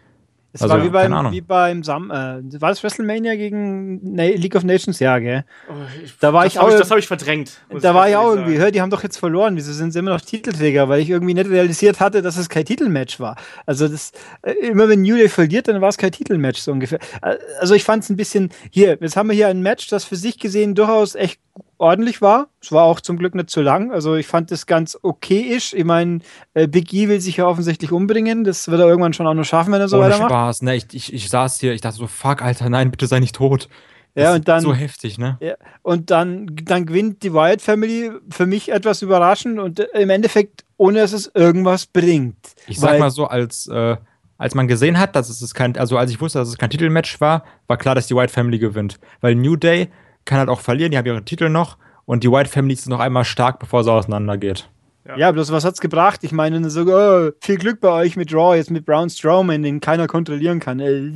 Es 0.53 0.61
also, 0.61 0.75
war 0.75 0.83
wie 0.83 0.89
beim, 0.89 1.31
wie 1.31 1.41
beim 1.41 1.85
Sam, 1.85 2.11
äh, 2.11 2.61
war 2.61 2.71
das 2.71 2.83
WrestleMania 2.83 3.37
gegen 3.37 4.01
Na 4.03 4.25
League 4.25 4.57
of 4.57 4.65
Nations? 4.65 4.99
Ja, 4.99 5.21
gell? 5.21 5.45
Oh, 5.71 5.75
ich, 6.03 6.19
da 6.19 6.33
war 6.33 6.47
ich 6.47 6.59
auch. 6.59 6.69
Ich, 6.69 6.75
das 6.75 6.91
habe 6.91 6.99
ich 6.99 7.07
verdrängt. 7.07 7.61
Da 7.81 7.95
war 7.95 8.09
ich 8.09 8.17
auch 8.17 8.35
irgendwie, 8.35 8.59
hör, 8.59 8.73
die 8.73 8.81
haben 8.81 8.91
doch 8.91 9.05
jetzt 9.05 9.19
verloren. 9.19 9.55
Wieso 9.55 9.73
sind 9.73 9.93
sie 9.93 10.01
immer 10.01 10.11
noch 10.11 10.21
Titelträger? 10.21 10.89
Weil 10.89 10.99
ich 10.99 11.11
irgendwie 11.11 11.35
nicht 11.35 11.49
realisiert 11.49 12.01
hatte, 12.01 12.23
dass 12.23 12.39
es 12.39 12.49
kein 12.49 12.65
Titelmatch 12.65 13.21
war. 13.21 13.37
Also 13.65 13.87
das, 13.87 14.11
äh, 14.43 14.55
immer 14.55 14.89
wenn 14.89 15.03
New 15.03 15.15
Day 15.15 15.29
verliert, 15.29 15.69
dann 15.69 15.81
war 15.81 15.91
es 15.91 15.97
kein 15.97 16.11
Titelmatch 16.11 16.59
so 16.59 16.73
ungefähr. 16.73 16.99
Äh, 17.23 17.37
also 17.61 17.75
ich 17.75 17.85
fand 17.85 18.03
es 18.03 18.11
ein 18.11 18.17
bisschen, 18.17 18.51
hier, 18.73 18.99
jetzt 19.01 19.17
haben 19.17 19.29
wir 19.29 19.37
hier 19.37 19.47
ein 19.47 19.63
Match, 19.63 19.87
das 19.87 20.05
für 20.05 20.17
sich 20.17 20.41
gesehen 20.41 20.75
durchaus 20.75 21.15
echt 21.15 21.39
ordentlich 21.79 22.21
war. 22.21 22.49
Es 22.61 22.73
war 22.73 22.85
auch 22.85 23.01
zum 23.01 23.17
Glück 23.17 23.35
nicht 23.35 23.51
zu 23.51 23.63
lang. 23.63 23.93
Also 23.93 24.17
ich 24.17 24.27
fand 24.27 24.51
das 24.51 24.67
ganz 24.67 24.99
okay-isch. 25.01 25.73
Ich 25.75 25.85
meine, 25.85 26.21
äh, 26.55 26.67
Big 26.67 26.93
E 26.93 27.09
will 27.09 27.21
sich 27.21 27.39
ja 27.39 27.47
offensichtlich 27.47 27.93
umbringen. 27.93 28.45
Das 28.45 28.69
wird 28.69 28.81
er 28.81 28.87
irgendwann 28.87 29.13
schon 29.13 29.27
auch 29.27 29.35
noch 29.35 29.45
schaffen, 29.45 29.73
wenn 29.73 29.81
er 29.81 29.89
so 29.89 29.97
Ohne 29.97 30.07
weitermacht. 30.07 30.31
Spaß, 30.31 30.63
ne? 30.63 30.77
Ich, 30.77 30.87
ich, 30.93 31.13
ich 31.15 31.31
saß 31.31 31.61
hier, 31.61 31.73
ich 31.73 31.81
dachte 31.81 31.97
so, 31.97 32.07
fuck, 32.07 32.43
Alter, 32.43 32.69
nein, 32.69 32.91
bitte 32.91 33.07
sei 33.07 33.21
nicht 33.21 33.37
tot. 33.37 33.69
Ja, 34.15 34.35
und 34.35 34.49
dann. 34.49 34.63
So 34.63 34.75
heftig, 34.75 35.19
ne? 35.19 35.39
Ja, 35.41 35.55
und 35.83 36.11
dann, 36.11 36.51
dann 36.65 36.87
gewinnt 36.87 37.23
die 37.23 37.33
Wyatt 37.33 37.63
Family 37.63 38.11
für 38.31 38.47
mich 38.47 38.71
etwas 38.71 39.03
überraschend 39.03 39.61
und 39.61 39.81
äh, 39.81 40.01
im 40.01 40.11
Endeffekt, 40.11 40.65
ohne 40.77 40.99
dass 40.99 41.13
es 41.13 41.31
irgendwas 41.35 41.87
bringt. 41.87 42.37
Ich 42.67 42.81
sag 42.81 42.99
mal 42.99 43.11
so, 43.11 43.27
als, 43.27 43.69
äh, 43.69 43.97
als 44.37 44.55
man 44.55 44.67
gesehen 44.67 44.99
hat, 44.99 45.15
dass 45.15 45.29
es 45.29 45.55
kein, 45.55 45.77
also 45.77 45.97
als 45.97 46.11
ich 46.11 46.21
wusste, 46.21 46.41
dass 46.41 46.49
es 46.49 46.59
kein 46.59 46.71
Titelmatch 46.71 47.21
war, 47.21 47.45
war 47.69 47.77
klar, 47.77 47.95
dass 47.95 48.09
die 48.09 48.15
Wyatt 48.15 48.31
Family 48.31 48.59
gewinnt. 48.59 48.99
Weil 49.21 49.37
New 49.37 49.57
Day 49.57 49.89
kann 50.29 50.39
halt 50.39 50.49
auch 50.49 50.61
verlieren, 50.61 50.93
die 50.93 50.99
haben 50.99 51.07
ihren 51.07 51.25
Titel 51.25 51.49
noch 51.49 51.77
und 52.05 52.23
die 52.23 52.31
White 52.31 52.51
Family 52.51 52.75
ist 52.75 52.89
noch 52.89 53.01
einmal 53.01 53.25
stark, 53.25 53.59
bevor 53.59 53.83
sie 53.83 53.91
auseinandergeht. 53.91 54.71
Ja. 55.09 55.17
ja, 55.17 55.33
bloß 55.33 55.51
was 55.53 55.65
hat's 55.65 55.81
gebracht? 55.81 56.23
Ich 56.23 56.33
meine, 56.33 56.69
so, 56.69 56.83
oh, 56.83 57.31
viel 57.41 57.57
Glück 57.57 57.81
bei 57.81 57.91
euch 57.91 58.15
mit 58.17 58.33
Raw, 58.35 58.55
jetzt 58.55 58.71
mit 58.71 58.85
Braun 58.85 59.09
Strowman, 59.09 59.63
den 59.63 59.81
keiner 59.81 60.07
kontrollieren 60.07 60.61
kann. 60.61 60.81
Äh, 60.81 61.11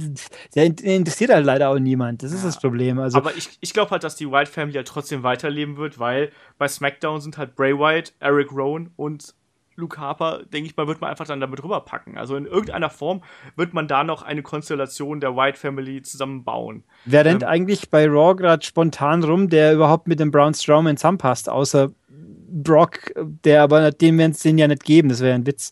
der 0.54 0.64
interessiert 0.64 1.31
halt 1.31 1.45
leider 1.45 1.69
auch 1.69 1.78
niemand. 1.78 2.23
Das 2.23 2.33
ist 2.33 2.40
ja. 2.40 2.47
das 2.47 2.59
Problem. 2.59 2.99
Also, 2.99 3.19
Aber 3.19 3.37
ich, 3.37 3.50
ich 3.61 3.75
glaube 3.75 3.90
halt, 3.90 4.02
dass 4.02 4.16
die 4.16 4.31
White 4.31 4.50
Family 4.50 4.76
halt 4.76 4.88
trotzdem 4.88 5.23
weiterleben 5.23 5.76
wird, 5.76 5.99
weil 5.99 6.33
bei 6.57 6.69
SmackDown 6.69 7.21
sind 7.21 7.37
halt 7.37 7.54
Bray 7.54 7.78
Wyatt, 7.78 8.14
Eric 8.19 8.50
Rowan 8.50 8.92
und 8.97 9.35
Luke 9.76 9.99
Harper, 9.99 10.43
denke 10.52 10.69
ich 10.69 10.76
mal, 10.76 10.87
wird 10.87 11.00
man 11.00 11.11
einfach 11.11 11.26
dann 11.26 11.41
damit 11.41 11.62
rüberpacken. 11.62 12.19
Also 12.19 12.37
in 12.37 12.47
irgendeiner 12.47 12.91
Form 12.91 13.23
wird 13.57 13.75
man 13.75 13.88
da 13.88 14.05
noch 14.05 14.23
eine 14.23 14.43
Konstellation 14.43 15.21
der 15.21 15.37
White 15.37 15.59
Family 15.59 16.02
zusammenbauen. 16.02 16.85
Wer 17.05 17.25
rennt 17.25 17.43
ähm, 17.43 17.49
eigentlich 17.49 17.91
bei 17.91 18.07
Raw 18.07 18.35
gerade 18.35 18.64
spontan 18.64 19.25
rum, 19.25 19.49
der 19.49 19.75
überhaupt 19.75 20.09
mit 20.09 20.21
dem 20.21 20.31
Braun 20.31 20.55
Strowman 20.55 20.97
zusammenpasst, 20.97 21.49
außer 21.49 21.91
Brock, 22.09 23.12
der 23.17 23.62
aber 23.62 23.91
dem 23.91 24.19
werden 24.19 24.33
es 24.33 24.41
den 24.41 24.59
ja 24.59 24.69
nicht 24.69 24.85
geben, 24.85 25.09
das 25.09 25.21
wäre 25.21 25.35
ein 25.35 25.47
Witz. 25.47 25.71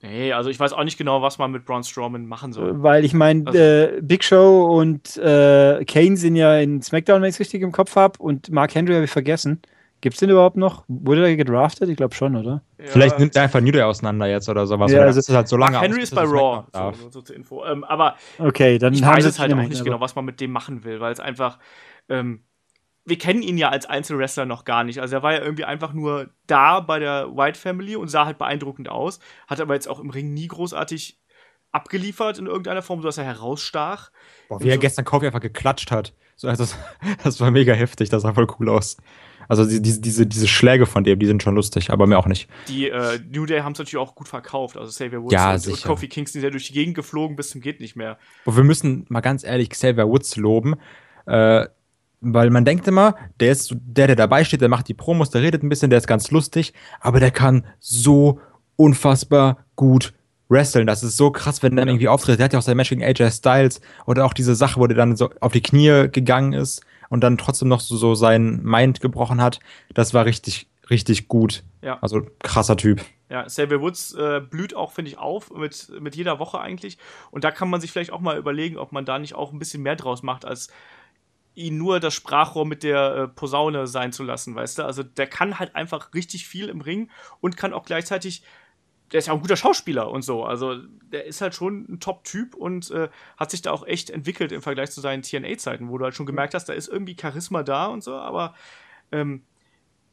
Nee, 0.00 0.32
also 0.32 0.48
ich 0.48 0.60
weiß 0.60 0.72
auch 0.74 0.84
nicht 0.84 0.96
genau, 0.96 1.22
was 1.22 1.38
man 1.38 1.50
mit 1.50 1.64
Braun 1.64 1.82
Strowman 1.82 2.26
machen 2.26 2.52
soll. 2.52 2.82
Weil 2.82 3.04
ich 3.04 3.14
meine, 3.14 3.46
also, 3.46 3.58
äh, 3.58 4.00
Big 4.00 4.22
Show 4.22 4.64
und 4.64 5.16
äh, 5.16 5.84
Kane 5.84 6.16
sind 6.16 6.36
ja 6.36 6.56
in 6.58 6.82
SmackDown, 6.82 7.20
wenn 7.20 7.28
ich 7.28 7.34
es 7.34 7.40
richtig 7.40 7.62
im 7.62 7.72
Kopf 7.72 7.96
habe, 7.96 8.18
und 8.18 8.50
Mark 8.50 8.74
Henry 8.74 8.94
habe 8.94 9.04
ich 9.04 9.10
vergessen. 9.10 9.60
Gibt 10.00 10.14
es 10.14 10.20
den 10.20 10.30
überhaupt 10.30 10.56
noch? 10.56 10.84
Wurde 10.86 11.22
der 11.22 11.36
gedraftet? 11.36 11.88
Ich 11.88 11.96
glaube 11.96 12.14
schon, 12.14 12.36
oder? 12.36 12.62
Ja. 12.78 12.86
Vielleicht 12.86 13.18
nimmt 13.18 13.34
er 13.34 13.42
einfach 13.42 13.60
New 13.60 13.72
Day 13.72 13.82
auseinander 13.82 14.26
jetzt 14.26 14.48
oder 14.48 14.66
sowas. 14.66 14.92
Ja, 14.92 15.00
also, 15.00 15.18
das 15.18 15.28
ist 15.28 15.34
halt 15.34 15.48
so 15.48 15.56
lange 15.56 15.72
Mark 15.72 15.84
Henry 15.84 15.98
aus, 15.98 16.04
ist 16.04 16.14
bei 16.14 16.22
Raw, 16.22 16.64
so, 16.72 16.92
so, 16.92 17.10
so, 17.10 17.22
zur 17.22 17.34
Info. 17.34 17.64
Ähm, 17.64 17.82
aber 17.82 18.16
okay, 18.38 18.78
dann 18.78 18.92
ich 18.92 19.02
weiß 19.02 19.24
es 19.24 19.38
halt 19.38 19.52
auch 19.52 19.56
nicht 19.56 19.84
genau, 19.84 20.00
was 20.00 20.14
man 20.14 20.24
mit 20.24 20.40
dem 20.40 20.52
machen 20.52 20.84
will, 20.84 21.00
weil 21.00 21.12
es 21.12 21.20
einfach 21.20 21.58
ähm, 22.08 22.44
wir 23.08 23.18
kennen 23.18 23.42
ihn 23.42 23.56
ja 23.56 23.70
als 23.70 23.86
Einzelwrestler 23.86 24.44
noch 24.44 24.64
gar 24.64 24.84
nicht. 24.84 25.00
Also 25.00 25.16
er 25.16 25.22
war 25.22 25.32
ja 25.32 25.40
irgendwie 25.40 25.64
einfach 25.64 25.92
nur 25.92 26.28
da 26.46 26.80
bei 26.80 26.98
der 26.98 27.34
White 27.34 27.58
Family 27.58 27.96
und 27.96 28.08
sah 28.08 28.26
halt 28.26 28.38
beeindruckend 28.38 28.88
aus, 28.88 29.18
hat 29.46 29.60
aber 29.60 29.74
jetzt 29.74 29.88
auch 29.88 29.98
im 29.98 30.10
Ring 30.10 30.34
nie 30.34 30.46
großartig 30.46 31.18
abgeliefert 31.72 32.38
in 32.38 32.46
irgendeiner 32.46 32.82
Form, 32.82 33.00
sodass 33.00 33.18
er 33.18 33.24
herausstach. 33.24 34.10
Boah, 34.48 34.60
wie 34.60 34.68
er 34.68 34.74
so 34.74 34.80
gestern 34.80 35.04
Kofi 35.04 35.26
einfach 35.26 35.40
geklatscht 35.40 35.90
hat. 35.90 36.14
So, 36.36 36.48
also, 36.48 36.64
das 37.24 37.40
war 37.40 37.50
mega 37.50 37.72
heftig, 37.72 38.10
das 38.10 38.22
sah 38.22 38.34
voll 38.34 38.46
cool 38.58 38.68
aus. 38.68 38.96
Also 39.48 39.66
diese, 39.66 40.00
diese, 40.00 40.26
diese 40.26 40.46
Schläge 40.46 40.84
von 40.84 41.04
dem, 41.04 41.18
die 41.18 41.26
sind 41.26 41.42
schon 41.42 41.54
lustig, 41.54 41.90
aber 41.90 42.06
mir 42.06 42.18
auch 42.18 42.26
nicht. 42.26 42.48
Die 42.68 42.90
äh, 42.90 43.18
New 43.32 43.46
Day 43.46 43.60
haben 43.60 43.72
es 43.72 43.78
natürlich 43.78 43.96
auch 43.96 44.14
gut 44.14 44.28
verkauft. 44.28 44.76
Also 44.76 44.90
Xavier 44.90 45.22
Woods 45.22 45.32
ja, 45.32 45.52
und, 45.52 45.58
sicher. 45.58 45.88
und 45.88 45.94
Kofi 45.94 46.08
Kingston 46.08 46.40
sind 46.40 46.44
ja 46.46 46.50
durch 46.50 46.66
die 46.66 46.74
Gegend 46.74 46.94
geflogen 46.94 47.34
bis 47.34 47.50
zum 47.50 47.62
geht 47.62 47.80
nicht 47.80 47.96
mehr. 47.96 48.18
Und 48.44 48.56
wir 48.56 48.64
müssen 48.64 49.06
mal 49.08 49.20
ganz 49.20 49.44
ehrlich 49.44 49.70
Xavier 49.70 50.06
Woods 50.06 50.36
loben. 50.36 50.76
Äh, 51.26 51.66
weil 52.20 52.50
man 52.50 52.64
denkt 52.64 52.86
immer, 52.88 53.14
der 53.40 53.52
ist 53.52 53.74
der, 53.80 54.08
der 54.08 54.16
dabei 54.16 54.44
steht, 54.44 54.60
der 54.60 54.68
macht 54.68 54.88
die 54.88 54.94
Promos, 54.94 55.30
der 55.30 55.42
redet 55.42 55.62
ein 55.62 55.68
bisschen, 55.68 55.88
der 55.88 55.98
ist 55.98 56.08
ganz 56.08 56.30
lustig, 56.30 56.74
aber 57.00 57.20
der 57.20 57.30
kann 57.30 57.64
so 57.78 58.40
unfassbar 58.76 59.64
gut 59.76 60.12
wresteln. 60.48 60.86
Das 60.86 61.02
ist 61.02 61.16
so 61.16 61.30
krass, 61.30 61.62
wenn 61.62 61.72
er 61.74 61.82
dann 61.82 61.88
irgendwie 61.88 62.08
auftritt. 62.08 62.38
Der 62.38 62.44
hat 62.44 62.52
ja 62.52 62.58
auch 62.58 62.64
sein 62.64 62.76
Match 62.76 62.88
gegen 62.88 63.04
AJ 63.04 63.30
Styles 63.30 63.80
oder 64.06 64.24
auch 64.24 64.32
diese 64.32 64.54
Sache, 64.54 64.80
wo 64.80 64.86
der 64.86 64.96
dann 64.96 65.16
so 65.16 65.30
auf 65.40 65.52
die 65.52 65.62
Knie 65.62 66.08
gegangen 66.10 66.54
ist 66.54 66.82
und 67.08 67.22
dann 67.22 67.38
trotzdem 67.38 67.68
noch 67.68 67.80
so, 67.80 67.96
so 67.96 68.14
sein 68.14 68.62
Mind 68.62 69.00
gebrochen 69.00 69.40
hat. 69.40 69.60
Das 69.94 70.14
war 70.14 70.24
richtig, 70.24 70.68
richtig 70.90 71.28
gut. 71.28 71.64
Ja. 71.82 71.98
Also 72.00 72.26
krasser 72.40 72.76
Typ. 72.76 73.04
Ja, 73.30 73.44
Xavier 73.44 73.80
Woods 73.80 74.14
äh, 74.14 74.40
blüht 74.40 74.74
auch, 74.74 74.92
finde 74.92 75.10
ich, 75.10 75.18
auf 75.18 75.50
mit, 75.50 75.90
mit 76.00 76.16
jeder 76.16 76.38
Woche 76.38 76.60
eigentlich. 76.60 76.96
Und 77.30 77.44
da 77.44 77.50
kann 77.50 77.68
man 77.68 77.80
sich 77.80 77.92
vielleicht 77.92 78.12
auch 78.12 78.20
mal 78.20 78.38
überlegen, 78.38 78.78
ob 78.78 78.92
man 78.92 79.04
da 79.04 79.18
nicht 79.18 79.34
auch 79.34 79.52
ein 79.52 79.58
bisschen 79.58 79.82
mehr 79.82 79.96
draus 79.96 80.22
macht, 80.22 80.44
als 80.44 80.68
ihn 81.54 81.76
nur 81.76 82.00
das 82.00 82.14
Sprachrohr 82.14 82.64
mit 82.64 82.82
der 82.84 83.14
äh, 83.14 83.28
Posaune 83.28 83.86
sein 83.86 84.12
zu 84.12 84.22
lassen, 84.22 84.54
weißt 84.54 84.78
du? 84.78 84.84
Also 84.84 85.02
der 85.02 85.26
kann 85.26 85.58
halt 85.58 85.74
einfach 85.74 86.14
richtig 86.14 86.46
viel 86.46 86.68
im 86.68 86.80
Ring 86.80 87.10
und 87.40 87.56
kann 87.56 87.74
auch 87.74 87.84
gleichzeitig, 87.84 88.42
der 89.12 89.18
ist 89.18 89.26
ja 89.26 89.32
auch 89.32 89.38
ein 89.38 89.42
guter 89.42 89.56
Schauspieler 89.56 90.10
und 90.10 90.22
so. 90.22 90.44
Also 90.44 90.76
der 91.12 91.24
ist 91.24 91.40
halt 91.40 91.54
schon 91.54 91.86
ein 91.88 92.00
Top-Typ 92.00 92.54
und 92.54 92.90
äh, 92.90 93.08
hat 93.36 93.50
sich 93.50 93.62
da 93.62 93.72
auch 93.72 93.86
echt 93.86 94.10
entwickelt 94.10 94.52
im 94.52 94.62
Vergleich 94.62 94.90
zu 94.90 95.00
seinen 95.00 95.22
TNA-Zeiten, 95.22 95.88
wo 95.88 95.98
du 95.98 96.04
halt 96.04 96.14
schon 96.14 96.26
gemerkt 96.26 96.54
hast, 96.54 96.68
da 96.68 96.72
ist 96.72 96.88
irgendwie 96.88 97.16
Charisma 97.18 97.62
da 97.62 97.86
und 97.86 98.02
so, 98.02 98.14
aber 98.14 98.54
ähm, 99.12 99.42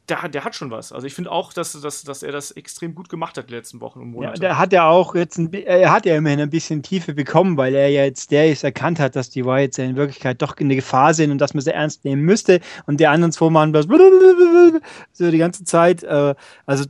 der, 0.08 0.28
der 0.28 0.44
hat 0.44 0.54
schon 0.54 0.70
was. 0.70 0.92
Also 0.92 1.06
ich 1.06 1.14
finde 1.14 1.32
auch, 1.32 1.52
dass, 1.52 1.78
dass, 1.80 2.04
dass 2.04 2.22
er 2.22 2.30
das 2.32 2.52
extrem 2.52 2.94
gut 2.94 3.08
gemacht 3.08 3.36
hat 3.36 3.50
die 3.50 3.54
letzten 3.54 3.80
Wochen 3.80 4.00
und 4.00 4.10
Monate. 4.12 4.34
Ja, 4.34 4.40
der 4.40 4.58
hat 4.58 4.72
ja 4.72 4.88
auch 4.88 5.14
jetzt 5.14 5.36
ein, 5.38 5.52
er 5.52 5.90
hat 5.90 6.06
ja 6.06 6.16
immerhin 6.16 6.40
ein 6.40 6.50
bisschen 6.50 6.82
Tiefe 6.82 7.14
bekommen, 7.14 7.56
weil 7.56 7.74
er 7.74 7.88
ja 7.88 8.04
jetzt 8.04 8.30
der 8.30 8.50
ist 8.50 8.62
erkannt 8.62 9.00
hat, 9.00 9.16
dass 9.16 9.30
die 9.30 9.44
Whites 9.44 9.78
in 9.78 9.96
Wirklichkeit 9.96 10.40
doch 10.42 10.56
in 10.58 10.68
der 10.68 10.76
Gefahr 10.76 11.12
sind 11.12 11.30
und 11.30 11.38
dass 11.38 11.54
man 11.54 11.62
sie 11.62 11.72
ernst 11.72 12.04
nehmen 12.04 12.22
müsste 12.22 12.60
und 12.86 13.00
die 13.00 13.06
anderen 13.06 13.32
zwei 13.32 13.50
machen 13.50 13.72
das 13.72 13.86
so 15.12 15.30
die 15.30 15.38
ganze 15.38 15.64
Zeit. 15.64 16.04
Äh, 16.04 16.34
also 16.66 16.84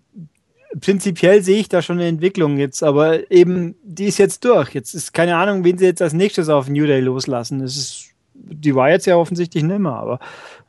prinzipiell 0.81 1.43
sehe 1.43 1.59
ich 1.59 1.69
da 1.69 1.83
schon 1.83 1.99
eine 1.99 2.09
Entwicklung 2.09 2.59
jetzt, 2.59 2.83
aber 2.83 3.31
eben 3.31 3.75
die 3.83 4.07
ist 4.07 4.19
jetzt 4.19 4.45
durch. 4.45 4.75
Jetzt 4.75 4.95
ist 4.95 5.13
keine 5.13 5.37
Ahnung, 5.37 5.65
wen 5.65 5.79
sie 5.79 5.87
jetzt 5.87 6.03
als 6.03 6.13
nächstes 6.13 6.49
auf 6.49 6.69
New 6.69 6.87
Day 6.87 7.01
loslassen. 7.01 7.61
Das 7.61 7.77
ist 7.77 8.17
die 8.39 8.75
war 8.75 8.91
jetzt 8.91 9.07
ja 9.07 9.17
offensichtlich 9.17 9.65
nimmer, 9.65 9.97
aber 9.97 10.19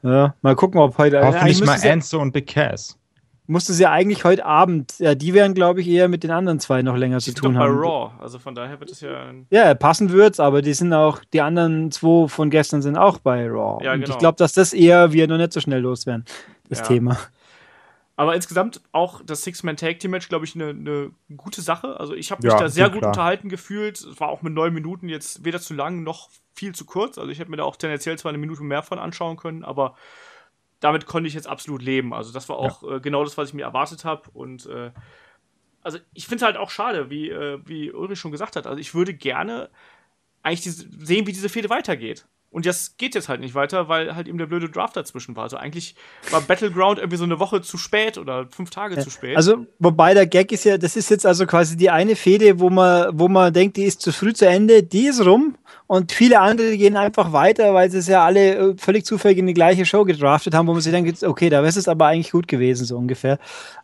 ja, 0.03 0.35
mal 0.41 0.55
gucken, 0.55 0.79
ob 0.79 0.97
heute. 0.97 1.21
Hoffentlich 1.23 1.63
mal 1.63 1.79
Enzo 1.83 2.19
und 2.19 2.31
Big 2.31 2.47
Cass. 2.47 2.97
Musste 3.49 3.71
sie 3.71 3.83
ja 3.83 3.91
eigentlich 3.91 4.25
heute 4.25 4.45
Abend, 4.45 4.95
ja, 4.99 5.15
die 5.15 5.33
werden, 5.33 5.53
glaube 5.53 5.79
ich, 5.79 5.87
eher 5.87 6.09
mit 6.09 6.23
den 6.23 6.31
anderen 6.31 6.59
zwei 6.59 6.81
noch 6.81 6.97
länger 6.97 7.19
zu 7.19 7.33
tun 7.33 7.57
haben. 7.57 7.77
bei 7.77 7.87
Raw, 7.87 8.11
also 8.19 8.39
von 8.39 8.53
daher 8.55 8.77
wird 8.81 8.91
es 8.91 8.99
ja. 8.99 9.31
Ja, 9.49 9.73
passen 9.73 10.11
wird's, 10.11 10.41
aber 10.41 10.61
die 10.61 10.73
sind 10.73 10.91
auch, 10.91 11.21
die 11.31 11.39
anderen 11.39 11.89
zwei 11.91 12.27
von 12.27 12.49
gestern 12.49 12.81
sind 12.81 12.97
auch 12.97 13.19
bei 13.19 13.47
Raw. 13.47 13.83
Ja, 13.83 13.93
und 13.93 14.01
genau. 14.01 14.13
ich 14.13 14.19
glaube, 14.19 14.35
dass 14.37 14.51
das 14.51 14.73
eher 14.73 15.13
wir 15.13 15.29
noch 15.29 15.37
nicht 15.37 15.53
so 15.53 15.61
schnell 15.61 15.79
loswerden, 15.79 16.25
das 16.67 16.79
ja. 16.79 16.85
Thema. 16.85 17.17
Aber 18.19 18.33
insgesamt 18.33 18.81
auch 18.93 19.21
das 19.23 19.43
Six-Man-Tag-Team-Match, 19.43 20.27
glaube 20.27 20.43
ich, 20.43 20.55
eine 20.55 20.73
ne 20.73 21.11
gute 21.37 21.61
Sache. 21.61 21.99
Also 21.99 22.15
ich 22.15 22.31
habe 22.31 22.41
mich 22.41 22.51
ja, 22.51 22.59
da 22.59 22.67
sehr 22.67 22.89
gut 22.89 23.01
klar. 23.01 23.11
unterhalten 23.11 23.47
gefühlt. 23.47 24.01
Es 24.01 24.19
war 24.19 24.29
auch 24.29 24.41
mit 24.41 24.53
neun 24.53 24.73
Minuten 24.73 25.07
jetzt 25.07 25.45
weder 25.45 25.61
zu 25.61 25.75
lang 25.75 26.01
noch 26.01 26.31
viel 26.55 26.73
zu 26.73 26.85
kurz. 26.85 27.19
Also 27.19 27.29
ich 27.29 27.37
hätte 27.37 27.51
mir 27.51 27.57
da 27.57 27.63
auch 27.63 27.75
tendenziell 27.75 28.17
zwar 28.17 28.29
eine 28.29 28.39
Minute 28.39 28.63
mehr 28.63 28.81
von 28.81 28.97
anschauen 28.97 29.37
können, 29.37 29.63
aber 29.63 29.95
damit 30.79 31.05
konnte 31.05 31.27
ich 31.27 31.35
jetzt 31.35 31.47
absolut 31.47 31.83
leben. 31.83 32.11
Also 32.11 32.33
das 32.33 32.49
war 32.49 32.57
auch 32.57 32.81
ja. 32.81 32.95
äh, 32.95 32.99
genau 32.99 33.23
das, 33.23 33.37
was 33.37 33.49
ich 33.49 33.53
mir 33.53 33.63
erwartet 33.63 34.03
habe. 34.03 34.23
Und 34.33 34.65
äh, 34.65 34.89
also 35.83 35.99
ich 36.15 36.25
finde 36.25 36.37
es 36.37 36.41
halt 36.41 36.57
auch 36.57 36.71
schade, 36.71 37.11
wie, 37.11 37.29
äh, 37.29 37.59
wie 37.65 37.91
Ulrich 37.91 38.19
schon 38.19 38.31
gesagt 38.31 38.55
hat. 38.55 38.65
Also 38.65 38.79
ich 38.79 38.95
würde 38.95 39.13
gerne 39.13 39.69
eigentlich 40.41 40.61
diese, 40.61 40.87
sehen, 41.05 41.27
wie 41.27 41.33
diese 41.33 41.49
Fehde 41.49 41.69
weitergeht. 41.69 42.25
Und 42.57 42.65
das 42.65 42.97
geht 42.97 43.13
jetzt 43.13 43.29
halt 43.29 43.39
nicht 43.39 43.53
weiter, 43.53 43.87
weil 43.87 44.15
halt 44.15 44.27
eben 44.27 44.39
der 44.39 44.47
blöde 44.47 44.67
Draft 44.67 44.95
dazwischen 44.95 45.35
war. 45.35 45.43
Also 45.43 45.57
eigentlich 45.57 45.93
war 46.31 46.41
Battleground 46.41 46.97
irgendwie 46.97 47.17
so 47.17 47.23
eine 47.23 47.37
Woche 47.37 47.61
zu 47.61 47.77
spät 47.77 48.17
oder 48.17 48.47
fünf 48.49 48.71
Tage 48.71 48.95
ja. 48.95 49.01
zu 49.03 49.11
spät. 49.11 49.37
Also, 49.37 49.67
wobei 49.77 50.15
der 50.15 50.25
Gag 50.25 50.51
ist 50.51 50.63
ja, 50.63 50.79
das 50.79 50.95
ist 50.95 51.11
jetzt 51.11 51.27
also 51.27 51.45
quasi 51.45 51.77
die 51.77 51.91
eine 51.91 52.15
Fehde, 52.15 52.59
wo 52.59 52.71
man, 52.71 53.11
wo 53.13 53.27
man 53.27 53.53
denkt, 53.53 53.77
die 53.77 53.83
ist 53.83 54.01
zu 54.01 54.11
früh 54.11 54.33
zu 54.33 54.47
Ende, 54.47 54.81
die 54.81 55.05
ist 55.05 55.23
rum 55.23 55.55
und 55.85 56.11
viele 56.11 56.39
andere 56.39 56.75
gehen 56.77 56.97
einfach 56.97 57.31
weiter, 57.31 57.75
weil 57.75 57.91
sie 57.91 57.99
es 57.99 58.07
ja 58.07 58.25
alle 58.25 58.55
äh, 58.55 58.75
völlig 58.75 59.05
zufällig 59.05 59.37
in 59.37 59.45
die 59.45 59.53
gleiche 59.53 59.85
Show 59.85 60.03
gedraftet 60.03 60.55
haben, 60.55 60.65
wo 60.65 60.73
man 60.73 60.81
sich 60.81 60.91
denkt, 60.91 61.21
okay, 61.21 61.51
da 61.51 61.57
wäre 61.57 61.67
es 61.67 61.87
aber 61.87 62.07
eigentlich 62.07 62.31
gut 62.31 62.47
gewesen, 62.47 62.85
so 62.85 62.97
ungefähr. 62.97 63.37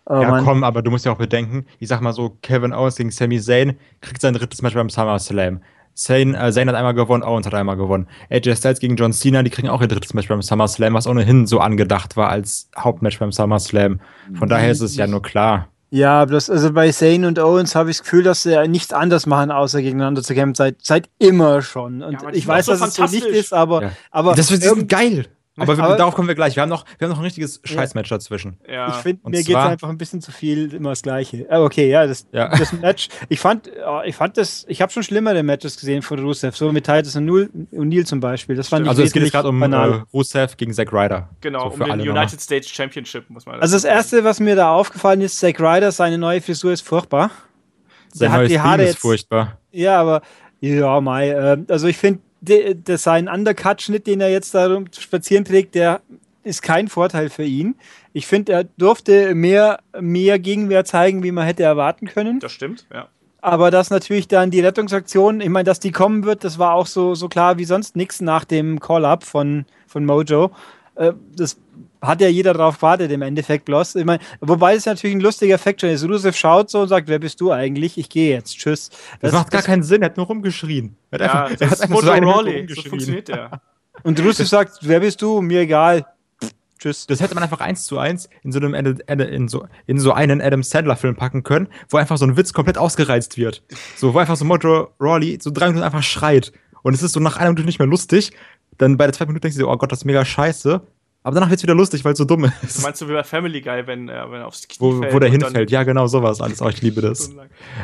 Oh, 0.07 0.19
ja, 0.19 0.31
Mann. 0.31 0.43
komm, 0.43 0.63
aber 0.63 0.81
du 0.81 0.89
musst 0.89 1.05
ja 1.05 1.11
auch 1.11 1.19
bedenken, 1.19 1.67
ich 1.77 1.89
sag 1.89 2.01
mal 2.01 2.11
so, 2.11 2.37
Kevin 2.41 2.73
Owens 2.73 2.95
gegen 2.95 3.11
Sami 3.11 3.39
Zayn 3.39 3.77
kriegt 4.01 4.19
sein 4.19 4.33
drittes 4.33 4.63
Match 4.63 4.73
beim 4.73 4.89
SummerSlam. 4.89 5.61
Zayn, 5.95 6.33
äh, 6.35 6.51
Zayn 6.51 6.67
hat 6.67 6.75
einmal 6.75 6.93
gewonnen, 6.93 7.23
Owens 7.23 7.45
hat 7.45 7.53
einmal 7.53 7.77
gewonnen. 7.77 8.07
AJ 8.29 8.55
Styles 8.55 8.79
gegen 8.79 8.95
John 8.95 9.13
Cena, 9.13 9.43
die 9.43 9.49
kriegen 9.49 9.69
auch 9.69 9.81
ihr 9.81 9.87
drittes 9.87 10.13
Match 10.13 10.27
beim 10.27 10.41
SummerSlam, 10.41 10.93
was 10.93 11.07
ohnehin 11.07 11.45
so 11.45 11.59
angedacht 11.59 12.17
war 12.17 12.29
als 12.29 12.69
Hauptmatch 12.77 13.19
beim 13.19 13.31
SummerSlam. 13.31 13.99
Von 14.33 14.49
daher 14.49 14.71
ist 14.71 14.81
es 14.81 14.95
ja 14.95 15.07
nur 15.07 15.21
klar. 15.21 15.67
Ja, 15.91 16.25
bloß 16.25 16.49
also 16.49 16.73
bei 16.73 16.91
Zayn 16.91 17.23
und 17.23 17.37
Owens 17.37 17.75
habe 17.75 17.91
ich 17.91 17.97
das 17.97 18.03
Gefühl, 18.03 18.23
dass 18.23 18.41
sie 18.41 18.67
nichts 18.67 18.93
anders 18.93 19.27
machen, 19.27 19.51
außer 19.51 19.79
gegeneinander 19.79 20.23
zu 20.23 20.33
kämpfen, 20.33 20.55
seit, 20.55 20.77
seit 20.81 21.07
immer 21.19 21.61
schon. 21.61 22.01
Und 22.01 22.19
ja, 22.19 22.29
ich 22.31 22.47
weiß, 22.47 22.65
so 22.65 22.71
dass 22.71 22.81
es 22.81 22.95
so 22.95 23.03
nicht 23.03 23.27
ist, 23.27 23.53
aber, 23.53 23.83
ja. 23.83 23.91
aber 24.09 24.33
das 24.33 24.49
wird 24.49 24.89
geil. 24.89 25.27
Aber, 25.55 25.73
aber, 25.73 25.95
darauf 25.95 26.15
kommen 26.15 26.27
wir 26.27 26.33
gleich. 26.33 26.55
Wir 26.55 26.63
haben 26.63 26.69
noch, 26.69 26.83
wir 26.97 27.05
haben 27.05 27.11
noch 27.11 27.19
ein 27.19 27.25
richtiges 27.25 27.61
Scheißmatch 27.63 28.09
dazwischen. 28.09 28.57
Ja. 28.67 28.89
Ich 28.89 28.95
finde, 28.95 29.29
mir 29.29 29.43
geht 29.43 29.55
es 29.55 29.63
einfach 29.63 29.89
ein 29.89 29.99
bisschen 29.99 30.19
zu 30.19 30.31
viel 30.31 30.73
immer 30.73 30.89
das 30.89 31.03
Gleiche. 31.03 31.45
Aber 31.49 31.65
okay, 31.65 31.89
ja, 31.89 32.07
das, 32.07 32.27
ja. 32.31 32.49
das 32.49 32.73
Match. 32.73 33.09
Ich 33.29 33.39
fand, 33.39 33.69
ich 34.05 34.15
fand 34.15 34.37
das, 34.37 34.65
ich 34.67 34.81
habe 34.81 34.91
schon 34.91 35.03
schlimmere 35.03 35.43
Matches 35.43 35.77
gesehen 35.77 36.01
von 36.01 36.17
Rusev, 36.19 36.57
so 36.57 36.71
mit 36.71 36.85
Titus 36.85 37.15
und 37.15 37.29
O'Neill 37.29 38.05
zum 38.05 38.19
Beispiel. 38.19 38.55
Das 38.55 38.69
fand 38.69 38.87
also 38.87 39.03
es 39.03 39.13
geht 39.13 39.31
gerade 39.31 39.49
um 39.49 39.61
äh, 39.61 40.01
Rusev 40.11 40.57
gegen 40.57 40.73
Zack 40.73 40.91
Ryder. 40.91 41.29
Genau, 41.41 41.69
so 41.69 41.83
um 41.83 41.89
den 41.97 42.09
United 42.09 42.41
States 42.41 42.69
Championship, 42.69 43.29
muss 43.29 43.45
man 43.45 43.59
Also 43.59 43.75
das 43.75 43.83
Erste, 43.83 44.23
was 44.23 44.39
mir 44.39 44.55
da 44.55 44.73
aufgefallen 44.73 45.21
ist, 45.21 45.37
Zack 45.37 45.59
Ryder, 45.59 45.91
seine 45.91 46.17
neue 46.17 46.41
Frisur 46.41 46.73
ist 46.73 46.81
furchtbar. 46.81 47.29
Sein 48.11 48.31
neues 48.31 48.49
die 48.49 48.59
Haare 48.59 48.83
ist 48.83 48.99
furchtbar. 48.99 49.59
Ja, 49.71 49.99
aber 49.99 50.21
ja, 50.61 50.99
Mai. 51.01 51.29
Äh, 51.29 51.57
also 51.67 51.87
ich 51.87 51.97
finde, 51.97 52.21
sein 52.97 53.27
Undercut-Schnitt, 53.27 54.07
den 54.07 54.21
er 54.21 54.29
jetzt 54.29 54.53
da 54.53 54.81
spazieren 54.97 55.45
trägt, 55.45 55.75
der 55.75 56.01
ist 56.43 56.61
kein 56.61 56.87
Vorteil 56.87 57.29
für 57.29 57.43
ihn. 57.43 57.75
Ich 58.11 58.27
finde, 58.27 58.51
er 58.51 58.63
durfte 58.77 59.33
mehr, 59.33 59.79
mehr 59.99 60.39
Gegenwehr 60.39 60.85
zeigen, 60.85 61.23
wie 61.23 61.31
man 61.31 61.45
hätte 61.45 61.63
erwarten 61.63 62.07
können. 62.07 62.39
Das 62.39 62.51
stimmt, 62.51 62.85
ja. 62.93 63.07
Aber 63.41 63.71
dass 63.71 63.89
natürlich 63.89 64.29
dann 64.29 64.51
die 64.51 64.61
Rettungsaktion, 64.61 65.41
ich 65.41 65.49
meine, 65.49 65.65
dass 65.65 65.81
die 65.81 65.91
kommen 65.91 66.23
wird, 66.23 66.45
das 66.45 66.59
war 66.59 66.73
auch 66.75 66.87
so, 66.87 67.13
so 67.13 67.27
klar 67.27 67.57
wie 67.57 67.65
sonst 67.65 67.97
nichts 67.97 68.21
nach 68.21 68.45
dem 68.45 68.79
Call-Up 68.79 69.25
von, 69.25 69.65
von 69.85 70.05
Mojo. 70.05 70.51
Äh, 70.95 71.13
das 71.35 71.57
hat 72.01 72.21
ja 72.21 72.27
jeder 72.27 72.53
drauf 72.53 72.75
gewartet 72.77 73.11
im 73.11 73.21
Endeffekt 73.21 73.65
bloß. 73.65 73.95
Ich 73.95 74.05
meine, 74.05 74.21
wobei 74.41 74.75
es 74.75 74.85
natürlich 74.85 75.15
ein 75.15 75.21
lustiger 75.21 75.55
Effekt 75.55 75.81
schon 75.81 75.89
ist. 75.89 76.03
Rusev 76.03 76.35
schaut 76.35 76.69
so 76.69 76.81
und 76.81 76.89
sagt, 76.89 77.07
wer 77.07 77.19
bist 77.19 77.39
du 77.39 77.51
eigentlich? 77.51 77.97
Ich 77.97 78.09
gehe 78.09 78.33
jetzt, 78.33 78.57
tschüss. 78.57 78.89
Das, 78.89 79.31
das 79.31 79.33
macht 79.33 79.51
gar 79.51 79.59
das, 79.59 79.65
keinen 79.65 79.83
Sinn, 79.83 80.01
er 80.01 80.07
hat 80.07 80.17
nur 80.17 80.27
rumgeschrien. 80.27 80.95
Er 81.11 81.19
hat 81.19 81.21
ja, 81.21 81.43
einfach, 81.45 81.61
er 81.61 81.69
hat 81.69 81.81
einfach 81.81 82.01
so, 82.01 82.75
so 82.75 82.89
funktioniert 82.89 83.27
der. 83.29 83.61
Und 84.03 84.19
Rusev 84.19 84.47
sagt, 84.47 84.79
wer 84.81 84.99
bist 84.99 85.21
du? 85.21 85.41
Mir 85.41 85.61
egal. 85.61 86.05
Tschüss. 86.79 87.07
Das 87.07 87.21
hätte 87.21 87.33
man 87.33 87.43
einfach 87.43 87.61
eins 87.61 87.85
zu 87.85 87.97
eins 87.97 88.27
in 88.43 88.51
so 88.51 88.59
einem 88.59 88.73
in 88.73 89.47
so, 89.47 89.65
in 89.85 89.99
so 89.99 90.11
einen 90.11 90.41
Adam 90.41 90.63
Sandler-Film 90.63 91.15
packen 91.15 91.43
können, 91.43 91.69
wo 91.89 91.95
einfach 91.95 92.17
so 92.17 92.25
ein 92.25 92.35
Witz 92.35 92.51
komplett 92.51 92.77
ausgereizt 92.77 93.37
wird. 93.37 93.63
So, 93.95 94.13
wo 94.13 94.19
einfach 94.19 94.35
so 94.35 94.43
Mojo 94.43 94.89
Rawley 94.99 95.39
so 95.41 95.51
drei 95.51 95.67
Minuten 95.67 95.85
einfach 95.85 96.03
schreit. 96.03 96.51
Und 96.81 96.93
es 96.93 97.01
ist 97.01 97.13
so 97.13 97.21
nach 97.21 97.37
einer 97.37 97.51
Minute 97.51 97.65
nicht 97.65 97.79
mehr 97.79 97.87
lustig. 97.87 98.33
Dann 98.77 98.97
bei 98.97 99.05
der 99.05 99.13
zweiten 99.13 99.31
Minute 99.31 99.41
denkst 99.41 99.57
du 99.57 99.63
dir, 99.63 99.69
oh 99.69 99.77
Gott, 99.77 99.91
das 99.91 99.99
ist 99.99 100.05
mega 100.05 100.23
scheiße. 100.23 100.81
Aber 101.23 101.35
danach 101.35 101.49
wird 101.49 101.59
es 101.59 101.63
wieder 101.63 101.75
lustig, 101.75 102.03
weil 102.03 102.13
es 102.13 102.17
so 102.17 102.25
dumm 102.25 102.45
ist. 102.61 102.79
Du 102.79 102.81
meinst 102.81 103.01
du 103.01 103.07
wie 103.07 103.13
bei 103.13 103.23
Family 103.23 103.61
Guy, 103.61 103.87
wenn, 103.87 104.09
äh, 104.09 104.29
wenn 104.29 104.41
er 104.41 104.47
aufs 104.47 104.67
Knie 104.67 104.79
wo, 104.79 104.99
fällt? 104.99 105.13
Wo 105.13 105.19
der 105.19 105.29
hinfällt, 105.29 105.71
ja, 105.71 105.83
genau, 105.83 106.07
sowas 106.07 106.41
alles. 106.41 106.61
Oh, 106.61 106.67
ich 106.67 106.81
liebe 106.81 107.01
das. 107.01 107.31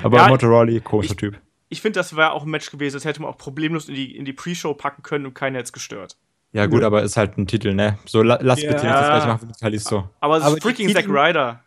Aber 0.04 0.18
ja, 0.18 0.28
Motoroli, 0.28 0.82
komischer 0.82 1.12
ich, 1.12 1.18
Typ. 1.18 1.40
Ich 1.70 1.82
finde, 1.82 2.00
das 2.00 2.16
wäre 2.18 2.32
auch 2.32 2.44
ein 2.44 2.50
Match 2.50 2.70
gewesen, 2.70 2.96
das 2.96 3.06
hätte 3.06 3.22
man 3.22 3.32
auch 3.32 3.38
problemlos 3.38 3.88
in 3.88 3.96
die, 3.96 4.16
in 4.16 4.26
die 4.26 4.34
Pre-Show 4.34 4.74
packen 4.74 5.04
können 5.04 5.26
und 5.26 5.36
keiner 5.36 5.60
hätte 5.60 5.68
es 5.68 5.74
gestört. 5.74 6.18
Ja, 6.52 6.66
gut, 6.66 6.82
ja. 6.82 6.88
aber 6.88 7.04
ist 7.04 7.16
halt 7.16 7.38
ein 7.38 7.48
Titel, 7.48 7.74
ne? 7.76 7.98
So, 8.06 8.24
la, 8.24 8.40
lass 8.42 8.62
ja. 8.62 8.72
bitte 8.72 8.86
nicht 8.86 8.96
das 8.96 9.08
gleiche 9.08 9.28
machen 9.28 9.50
wie 9.50 9.60
Kalisto. 9.60 10.10
Aber 10.20 10.38
es 10.38 10.48
ist 10.48 10.64
freaking 10.64 10.90
Zack 10.92 11.08
Ryder. 11.08 11.64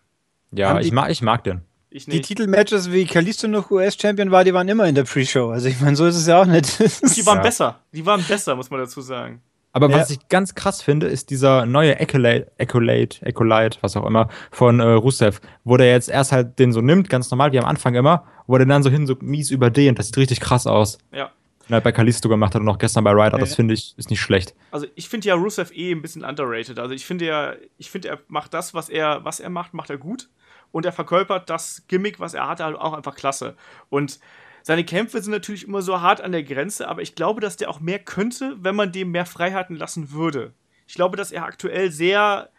Ja, 0.51 0.79
ich 0.81 0.93
mag, 0.93 1.11
ich 1.11 1.23
mag 1.23 1.45
den. 1.45 1.63
Die 1.93 2.21
Titelmatches, 2.21 2.91
wie 2.91 3.05
Kalisto 3.05 3.49
noch 3.49 3.71
US-Champion 3.71 4.31
war, 4.31 4.45
die 4.45 4.55
waren 4.55 4.69
immer 4.69 4.87
in 4.87 4.95
der 4.95 5.05
Pre-Show. 5.05 5.51
Also 5.51 5.69
ich 5.69 5.81
meine, 5.81 5.97
so 5.97 6.07
ist 6.07 6.17
es 6.17 6.27
ja 6.27 6.41
auch 6.41 6.47
nicht. 6.47 6.79
die 6.79 7.27
waren 7.27 7.39
ja. 7.39 7.43
besser. 7.43 7.81
Die 7.93 8.05
waren 8.07 8.23
besser, 8.23 8.57
muss 8.57 8.71
man 8.71 8.81
dazu 8.81 9.01
sagen. 9.01 9.43
Aber 9.73 9.89
ja. 9.89 9.99
was 9.99 10.11
ich 10.11 10.29
ganz 10.29 10.55
krass 10.55 10.83
finde, 10.83 11.07
ist 11.07 11.31
dieser 11.31 11.65
neue 11.65 11.99
Accolade, 11.99 12.51
Accolade, 12.59 13.17
Accolade, 13.25 13.79
was 13.81 13.97
auch 13.97 14.07
immer, 14.07 14.29
von 14.51 14.81
äh, 14.81 14.85
Rusev, 14.85 15.41
wo 15.65 15.77
der 15.77 15.91
jetzt 15.91 16.11
erst 16.11 16.33
halt 16.33 16.59
den 16.59 16.73
so 16.73 16.83
nimmt, 16.83 17.09
ganz 17.09 17.31
normal, 17.31 17.53
wie 17.53 17.59
am 17.59 17.65
Anfang 17.65 17.95
immer, 17.95 18.25
wo 18.47 18.59
der 18.59 18.67
dann 18.67 18.83
so 18.83 18.91
hin 18.91 19.07
so 19.07 19.17
mies 19.21 19.51
überdehnt. 19.51 19.99
Das 19.99 20.07
sieht 20.07 20.19
richtig 20.19 20.41
krass 20.41 20.67
aus. 20.67 20.99
Ja. 21.11 21.31
Und 21.69 21.75
halt 21.75 21.85
bei 21.85 21.93
Kalisto 21.93 22.29
gemacht 22.29 22.55
hat 22.55 22.61
und 22.61 22.69
auch 22.69 22.79
gestern 22.79 23.05
bei 23.05 23.13
Ryder, 23.13 23.33
ja. 23.33 23.39
das 23.39 23.55
finde 23.55 23.73
ich, 23.75 23.95
ist 23.97 24.11
nicht 24.11 24.21
schlecht. 24.21 24.55
Also 24.73 24.87
ich 24.95 25.09
finde 25.09 25.29
ja 25.29 25.35
Rusev 25.35 25.73
eh 25.75 25.93
ein 25.93 26.03
bisschen 26.03 26.25
underrated. 26.25 26.79
Also 26.79 26.95
ich 26.95 27.07
finde 27.07 27.25
ja, 27.25 27.55
ich 27.79 27.91
finde, 27.91 28.09
er 28.09 28.19
macht 28.29 28.53
das, 28.53 28.75
was 28.75 28.89
er, 28.89 29.25
was 29.25 29.41
er 29.41 29.49
macht, 29.49 29.73
macht 29.73 29.89
er 29.89 29.97
gut. 29.97 30.29
Und 30.73 30.85
er 30.87 30.93
verkörpert 30.93 31.49
das 31.49 31.85
Gimmick, 31.87 32.19
was 32.19 32.35
er 32.35 32.49
hatte, 32.49 32.65
halt 32.65 32.77
auch 32.77 32.95
einfach 32.95 33.15
klasse. 33.15 33.57
Und 33.89 34.19
seine 34.63 34.85
Kämpfe 34.85 35.21
sind 35.23 35.33
natürlich 35.33 35.67
immer 35.67 35.83
so 35.83 36.01
hart 36.01 36.21
an 36.21 36.33
der 36.33 36.43
Grenze, 36.43 36.89
aber 36.89 37.03
ich 37.03 37.15
glaube, 37.15 37.41
dass 37.41 37.57
der 37.57 37.69
auch 37.71 37.81
mehr 37.81 37.99
könnte, 37.99 38.57
wenn 38.61 38.75
man 38.75 38.93
dem 38.93 39.11
mehr 39.11 39.27
Freiheiten 39.27 39.77
lassen 39.77 40.13
würde. 40.13 40.55
Ich 40.87 40.95
glaube, 40.95 41.17
dass 41.17 41.33
er 41.33 41.45
aktuell 41.45 41.91
sehr 41.91 42.51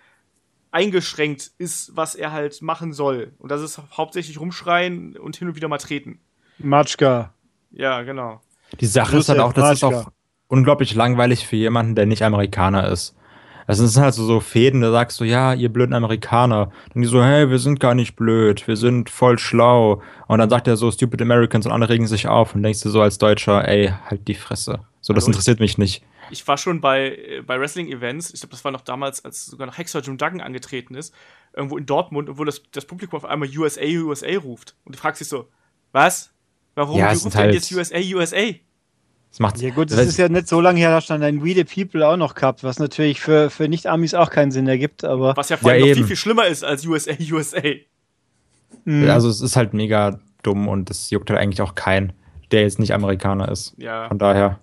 eingeschränkt 0.71 1.51
ist, 1.57 1.95
was 1.95 2.15
er 2.15 2.31
halt 2.31 2.61
machen 2.61 2.93
soll. 2.93 3.33
Und 3.37 3.51
das 3.51 3.61
ist 3.61 3.79
hauptsächlich 3.95 4.39
rumschreien 4.39 5.15
und 5.17 5.35
hin 5.35 5.47
und 5.47 5.55
wieder 5.55 5.67
mal 5.67 5.77
treten. 5.77 6.19
Matschka. 6.57 7.33
Ja, 7.71 8.01
genau. 8.01 8.41
Die 8.79 8.85
Sache 8.87 9.17
ist 9.17 9.29
halt 9.29 9.39
auch, 9.39 9.53
das 9.53 9.81
Matschka. 9.81 9.89
ist 9.89 9.93
auch 10.07 10.11
unglaublich 10.47 10.95
langweilig 10.95 11.47
für 11.47 11.55
jemanden, 11.55 11.95
der 11.95 12.05
nicht 12.05 12.23
Amerikaner 12.23 12.89
ist. 12.89 13.15
Also 13.67 13.85
es 13.85 13.93
sind 13.93 14.03
halt 14.03 14.13
so, 14.13 14.25
so 14.25 14.39
Fäden, 14.39 14.81
da 14.81 14.91
sagst 14.91 15.19
du, 15.19 15.23
ja, 15.23 15.53
ihr 15.53 15.69
blöden 15.69 15.93
Amerikaner. 15.93 16.71
Und 16.93 17.01
die 17.01 17.07
so, 17.07 17.23
hey, 17.23 17.49
wir 17.49 17.59
sind 17.59 17.79
gar 17.79 17.95
nicht 17.95 18.15
blöd, 18.15 18.67
wir 18.67 18.75
sind 18.75 19.09
voll 19.09 19.39
schlau. 19.39 20.01
Und 20.27 20.39
dann 20.39 20.49
sagt 20.49 20.67
er 20.67 20.77
so, 20.77 20.91
stupid 20.91 21.21
Americans 21.21 21.65
und 21.65 21.71
alle 21.71 21.89
regen 21.89 22.07
sich 22.07 22.27
auf 22.27 22.55
und 22.55 22.63
denkst 22.63 22.81
du 22.81 22.89
so 22.89 23.01
als 23.01 23.17
Deutscher, 23.17 23.67
ey, 23.67 23.93
halt 24.05 24.27
die 24.27 24.35
Fresse. 24.35 24.79
So, 25.01 25.13
das 25.13 25.23
also 25.23 25.31
interessiert 25.31 25.59
mich 25.59 25.77
nicht. 25.77 26.03
Ich 26.31 26.47
war 26.47 26.57
schon 26.57 26.81
bei, 26.81 27.15
äh, 27.15 27.41
bei 27.45 27.59
Wrestling-Events, 27.59 28.33
ich 28.33 28.39
glaube, 28.39 28.51
das 28.51 28.63
war 28.63 28.71
noch 28.71 28.81
damals, 28.81 29.23
als 29.23 29.45
sogar 29.45 29.67
noch 29.67 29.77
Hexer 29.77 29.99
Jim 29.99 30.17
Duggan 30.17 30.41
angetreten 30.41 30.95
ist, 30.95 31.13
irgendwo 31.55 31.77
in 31.77 31.85
Dortmund, 31.85 32.29
wo 32.33 32.43
das, 32.43 32.63
das 32.71 32.85
Publikum 32.85 33.17
auf 33.17 33.25
einmal 33.25 33.49
USA, 33.55 33.81
USA 33.83 34.37
ruft. 34.37 34.75
Und 34.85 34.95
du 34.95 34.99
fragst 34.99 35.21
dich 35.21 35.27
so, 35.27 35.49
was? 35.91 36.33
Warum 36.75 36.97
ja, 36.97 37.11
ruft 37.11 37.35
halt 37.35 37.53
jetzt 37.53 37.71
USA, 37.71 37.97
USA? 37.97 38.53
Das 39.33 39.39
macht 39.39 39.59
ja 39.61 39.71
gut, 39.71 39.89
das 39.89 40.05
ist 40.05 40.17
ja 40.17 40.29
nicht 40.29 40.47
so 40.47 40.61
lange 40.61 40.77
her, 40.77 40.91
da 40.91 41.01
stand 41.01 41.23
ein 41.23 41.43
We 41.43 41.55
the 41.55 41.63
People 41.63 42.07
auch 42.07 42.17
noch 42.17 42.35
gehabt, 42.35 42.63
was 42.63 42.77
natürlich 42.77 43.19
für, 43.19 43.49
für 43.49 43.67
Nicht-Amis 43.67 44.13
auch 44.13 44.29
keinen 44.29 44.51
Sinn 44.51 44.67
ergibt, 44.67 45.03
aber. 45.03 45.35
Was 45.35 45.49
ja 45.49 45.57
vor 45.57 45.71
allem 45.71 45.79
ja, 45.79 45.87
noch 45.87 45.95
viel, 45.95 46.05
viel 46.05 46.15
schlimmer 46.15 46.45
ist 46.45 46.63
als 46.63 46.85
USA, 46.85 47.13
USA. 47.31 47.59
Mhm. 48.85 49.09
Also 49.09 49.29
es 49.29 49.39
ist 49.39 49.55
halt 49.55 49.73
mega 49.73 50.19
dumm 50.41 50.67
und 50.67 50.89
das 50.89 51.09
juckt 51.09 51.29
halt 51.29 51.39
eigentlich 51.39 51.61
auch 51.61 51.73
keinen, 51.73 52.11
der 52.51 52.63
jetzt 52.63 52.79
nicht 52.79 52.93
Amerikaner 52.93 53.47
ist. 53.49 53.75
Ja. 53.77 54.09
Von 54.09 54.19
daher. 54.19 54.59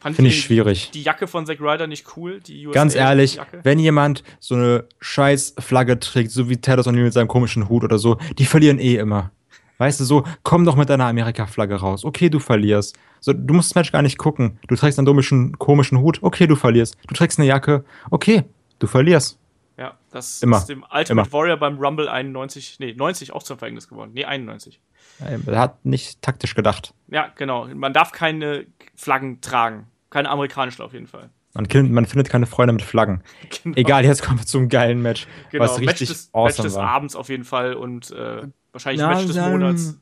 Finde 0.00 0.28
ich 0.28 0.40
schwierig. 0.40 0.90
Die 0.92 1.02
Jacke 1.02 1.26
von 1.26 1.44
Zack 1.44 1.60
Ryder 1.60 1.86
nicht 1.86 2.16
cool, 2.16 2.40
die 2.40 2.66
USA 2.66 2.72
Ganz 2.72 2.94
ehrlich, 2.94 3.34
Jacke. 3.34 3.60
wenn 3.62 3.78
jemand 3.78 4.22
so 4.40 4.54
eine 4.54 4.84
scheiß 5.00 5.56
Flagge 5.58 6.00
trägt, 6.00 6.30
so 6.30 6.48
wie 6.48 6.56
Ted 6.56 6.78
O'Neill 6.78 7.02
mit 7.02 7.12
seinem 7.12 7.28
komischen 7.28 7.68
Hut 7.68 7.84
oder 7.84 7.98
so, 7.98 8.16
die 8.38 8.46
verlieren 8.46 8.78
eh 8.78 8.94
immer. 8.94 9.32
Weißt 9.76 10.00
du, 10.00 10.04
so, 10.04 10.24
komm 10.44 10.64
doch 10.64 10.76
mit 10.76 10.88
deiner 10.88 11.06
Amerika-Flagge 11.06 11.74
raus. 11.74 12.04
Okay, 12.04 12.30
du 12.30 12.38
verlierst. 12.38 12.96
So, 13.22 13.32
du 13.32 13.54
musst 13.54 13.70
das 13.70 13.76
Match 13.76 13.92
gar 13.92 14.02
nicht 14.02 14.18
gucken. 14.18 14.58
Du 14.66 14.74
trägst 14.74 14.98
einen 14.98 15.06
komischen, 15.06 15.56
komischen 15.56 16.00
Hut. 16.00 16.18
Okay, 16.22 16.48
du 16.48 16.56
verlierst. 16.56 16.96
Du 17.06 17.14
trägst 17.14 17.38
eine 17.38 17.46
Jacke. 17.46 17.84
Okay, 18.10 18.42
du 18.80 18.88
verlierst. 18.88 19.38
Ja, 19.78 19.96
das 20.10 20.42
Immer. 20.42 20.58
ist 20.58 20.66
dem 20.66 20.82
Ultimate 20.82 21.12
Immer. 21.12 21.32
Warrior 21.32 21.56
beim 21.56 21.78
Rumble 21.78 22.08
91, 22.08 22.80
nee, 22.80 22.94
90 22.94 23.32
auch 23.32 23.44
zum 23.44 23.58
Verhängnis 23.58 23.88
geworden. 23.88 24.10
Nee, 24.12 24.24
91. 24.24 24.80
Er 25.20 25.58
hat 25.58 25.84
nicht 25.84 26.20
taktisch 26.20 26.56
gedacht. 26.56 26.94
Ja, 27.08 27.28
genau. 27.36 27.68
Man 27.68 27.92
darf 27.92 28.10
keine 28.10 28.66
Flaggen 28.96 29.40
tragen. 29.40 29.86
Keine 30.10 30.28
amerikanischen 30.28 30.82
auf 30.82 30.92
jeden 30.92 31.06
Fall. 31.06 31.30
Man, 31.54 31.92
man, 31.92 32.06
findet 32.06 32.28
keine 32.28 32.46
Freunde 32.46 32.72
mit 32.72 32.82
Flaggen. 32.82 33.22
Genau. 33.62 33.76
Egal, 33.76 34.04
jetzt 34.04 34.22
kommen 34.22 34.40
wir 34.40 34.46
zum 34.46 34.68
geilen 34.68 35.00
Match. 35.00 35.28
Genau, 35.50 35.64
was 35.64 35.78
richtig 35.78 35.86
Match 35.86 35.98
des, 36.08 36.30
awesome 36.32 36.46
Match 36.46 36.56
des 36.56 36.74
war. 36.74 36.88
Abends 36.88 37.14
auf 37.14 37.28
jeden 37.28 37.44
Fall 37.44 37.74
und 37.74 38.10
äh, 38.10 38.48
wahrscheinlich 38.72 39.00
Na, 39.00 39.14
Match 39.14 39.26
des 39.26 39.36
Monats. 39.36 39.98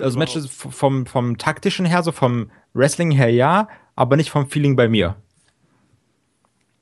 Also 0.00 0.18
Match 0.18 0.38
vom, 0.48 1.06
vom 1.06 1.38
taktischen 1.38 1.84
her, 1.84 2.02
so 2.02 2.12
vom 2.12 2.50
Wrestling 2.74 3.10
her 3.10 3.30
ja, 3.30 3.68
aber 3.96 4.16
nicht 4.16 4.30
vom 4.30 4.48
Feeling 4.48 4.76
bei 4.76 4.88
mir. 4.88 5.16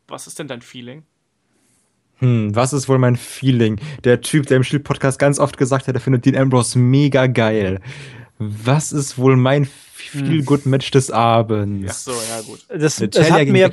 Was 0.09 0.27
ist 0.27 0.39
denn 0.39 0.49
dein 0.49 0.63
Feeling? 0.63 1.05
Hm, 2.17 2.55
was 2.55 2.73
ist 2.73 2.89
wohl 2.89 2.99
mein 2.99 3.17
Feeling? 3.17 3.81
Der 4.05 4.21
Typ, 4.21 4.47
der 4.47 4.59
im 4.59 4.65
Shield-Podcast 4.65 5.19
ganz 5.19 5.39
oft 5.39 5.57
gesagt 5.57 5.89
hat, 5.89 5.95
er 5.95 6.01
findet 6.01 6.27
Dean 6.27 6.37
Ambrose 6.37 6.79
mega 6.79 7.27
geil. 7.27 7.81
Was 8.39 8.93
ist 8.93 9.19
wohl 9.19 9.37
mein 9.37 9.67
Feel-Good-Match 9.67 10.91
des 10.91 11.11
Abends? 11.11 11.87
Ach 11.91 11.95
so, 11.95 12.13
ja, 12.13 12.41
gut. 12.43 12.65
Das, 12.69 12.97
das 12.97 13.31
hat 13.31 13.47
mehr, 13.49 13.71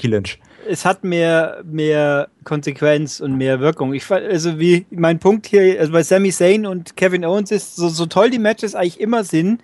es 0.67 0.85
hat 0.85 1.03
mehr, 1.03 1.61
mehr 1.65 2.29
Konsequenz 2.43 3.19
und 3.19 3.37
mehr 3.37 3.59
Wirkung. 3.59 3.93
Ich 3.93 4.09
also 4.11 4.59
wie 4.59 4.85
mein 4.89 5.19
Punkt 5.19 5.47
hier, 5.47 5.79
also 5.79 5.91
bei 5.91 6.03
Sami 6.03 6.31
Zayn 6.31 6.65
und 6.65 6.95
Kevin 6.95 7.25
Owens 7.25 7.51
ist, 7.51 7.75
so, 7.75 7.89
so 7.89 8.05
toll 8.05 8.29
die 8.29 8.39
Matches 8.39 8.75
eigentlich 8.75 8.99
immer 8.99 9.23
sind, 9.23 9.61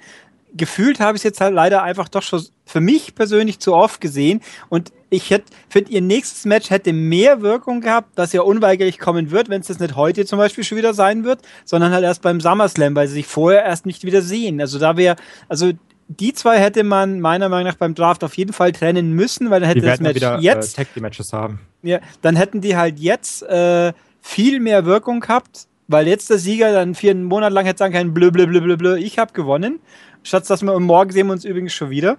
gefühlt 0.56 1.00
habe 1.00 1.16
ich 1.16 1.20
es 1.20 1.24
jetzt 1.24 1.42
halt 1.42 1.54
leider 1.54 1.84
einfach 1.84 2.08
doch 2.08 2.22
schon 2.22 2.44
für 2.66 2.82
mich 2.82 3.16
persönlich 3.16 3.60
zu 3.60 3.74
oft 3.74 4.00
gesehen. 4.02 4.42
Und 4.70 4.92
ich 5.10 5.30
hätte, 5.30 5.46
finde, 5.70 5.92
ihr 5.92 6.02
nächstes 6.02 6.46
Match 6.46 6.70
hätte 6.70 6.94
mehr 6.94 7.42
Wirkung 7.42 7.82
gehabt, 7.82 8.12
was 8.16 8.34
ja 8.34 8.42
unweigerlich 8.42 9.00
kommen 9.00 9.32
wird, 9.32 9.50
wenn 9.50 9.62
es 9.62 9.68
das 9.68 9.80
nicht 9.80 9.96
heute 9.96 10.26
zum 10.26 10.39
Beispiel 10.39 10.63
schon 10.63 10.78
wieder 10.78 10.94
sein 10.94 11.24
wird, 11.24 11.42
sondern 11.66 11.92
halt 11.92 12.04
erst 12.04 12.22
beim 12.22 12.39
SummerSlam, 12.39 12.96
weil 12.96 13.08
sie 13.08 13.16
sich 13.16 13.28
vorher 13.28 13.63
erst 13.63 13.86
nicht 13.86 14.04
wieder 14.06 14.22
sehen. 14.22 14.62
Also 14.62 14.80
da 14.80 14.98
wäre, 14.98 15.16
also 15.50 15.72
die 16.08 16.34
zwei 16.34 16.60
hätte 16.60 16.84
man 16.84 17.20
meiner 17.20 17.50
Meinung 17.50 17.68
nach 17.68 17.78
beim 17.78 17.96
Draft 17.96 18.24
auf 18.24 18.36
jeden 18.38 18.54
Fall 18.54 18.72
trennen 18.72 19.13
müssen, 19.13 19.50
weil 19.50 19.62
dann 19.62 19.70
hätte 19.70 19.82
das 19.82 20.00
Match 20.00 20.16
wieder, 20.16 20.39
jetzt. 20.39 20.78
Äh, 20.78 21.00
Matches 21.00 21.34
haben. 21.34 21.60
Ja, 21.82 22.00
dann 22.22 22.36
hätten 22.36 22.62
die 22.62 22.76
halt 22.76 23.00
jetzt 23.00 23.44
äh, 23.44 23.94
viel 24.22 24.60
mehr 24.60 24.86
Wirkung 24.86 25.20
gehabt, 25.20 25.68
weil 25.88 26.08
jetzt 26.08 26.30
der 26.30 26.38
Sieger 26.38 26.72
dann 26.74 26.96
vier 26.96 27.16
Monate 27.16 27.54
lang 27.54 27.66
hätte 27.66 27.80
sagen 27.80 27.94
können, 27.94 28.13
blö, 28.13 28.32
blö, 28.32 28.48
blö, 28.48 28.62
blö, 28.62 28.78
blö, 28.78 28.98
ich 28.98 29.20
habe 29.20 29.34
gewonnen. 29.34 29.80
Statt 30.23 30.49
dass 30.49 30.62
wir 30.62 30.79
morgen 30.79 31.12
sehen 31.12 31.27
wir 31.27 31.33
uns 31.33 31.45
übrigens 31.45 31.73
schon 31.73 31.89
wieder. 31.89 32.17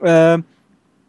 Äh, 0.00 0.38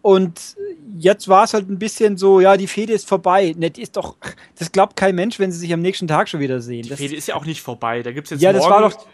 und 0.01 0.55
jetzt 0.97 1.27
war 1.27 1.45
es 1.45 1.53
halt 1.53 1.69
ein 1.69 1.79
bisschen 1.79 2.17
so, 2.17 2.39
ja, 2.39 2.58
die 2.58 2.67
Fehde 2.67 2.93
ist 2.93 3.08
vorbei. 3.08 3.55
Ne, 3.58 3.71
ist 3.75 3.97
doch, 3.97 4.15
das 4.58 4.71
glaubt 4.71 4.95
kein 4.95 5.15
Mensch, 5.15 5.39
wenn 5.39 5.51
sie 5.51 5.58
sich 5.58 5.73
am 5.73 5.81
nächsten 5.81 6.08
Tag 6.08 6.29
schon 6.29 6.39
wieder 6.39 6.62
sehen. 6.62 6.84
Die 6.84 6.95
Fehde 6.95 7.15
ist 7.15 7.27
ja 7.27 7.36
auch 7.36 7.45
nicht 7.45 7.62
vorbei. 7.62 8.03
Da 8.03 8.12
gibt 8.12 8.27
es 8.27 8.31
jetzt 8.31 8.41
ja, 8.41 8.53
das 8.53 8.69
war 8.69 8.81
doch 8.81 9.08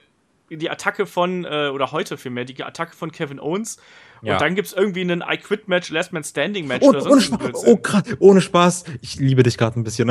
die 0.49 0.69
Attacke 0.69 1.05
von, 1.05 1.45
äh, 1.45 1.69
oder 1.73 1.91
heute 1.93 2.17
vielmehr, 2.17 2.43
die 2.43 2.61
Attacke 2.61 2.95
von 2.95 3.11
Kevin 3.11 3.39
Owens. 3.39 3.77
Ja. 4.21 4.33
Und 4.33 4.41
dann 4.41 4.53
gibt 4.53 4.67
es 4.67 4.73
irgendwie 4.73 5.01
einen 5.01 5.23
I 5.27 5.37
Quit 5.37 5.67
Match, 5.67 5.89
Last 5.89 6.13
Man 6.13 6.23
Standing 6.23 6.67
Match 6.67 6.85
oh, 6.85 6.89
oder 6.89 7.09
ohne 7.09 7.21
Spaß. 7.21 7.65
Oh, 7.65 7.77
grad, 7.77 8.05
ohne 8.19 8.41
Spaß. 8.41 8.83
Ich 9.01 9.15
liebe 9.15 9.43
dich 9.43 9.57
gerade 9.57 9.79
ein 9.79 9.83
bisschen. 9.83 10.09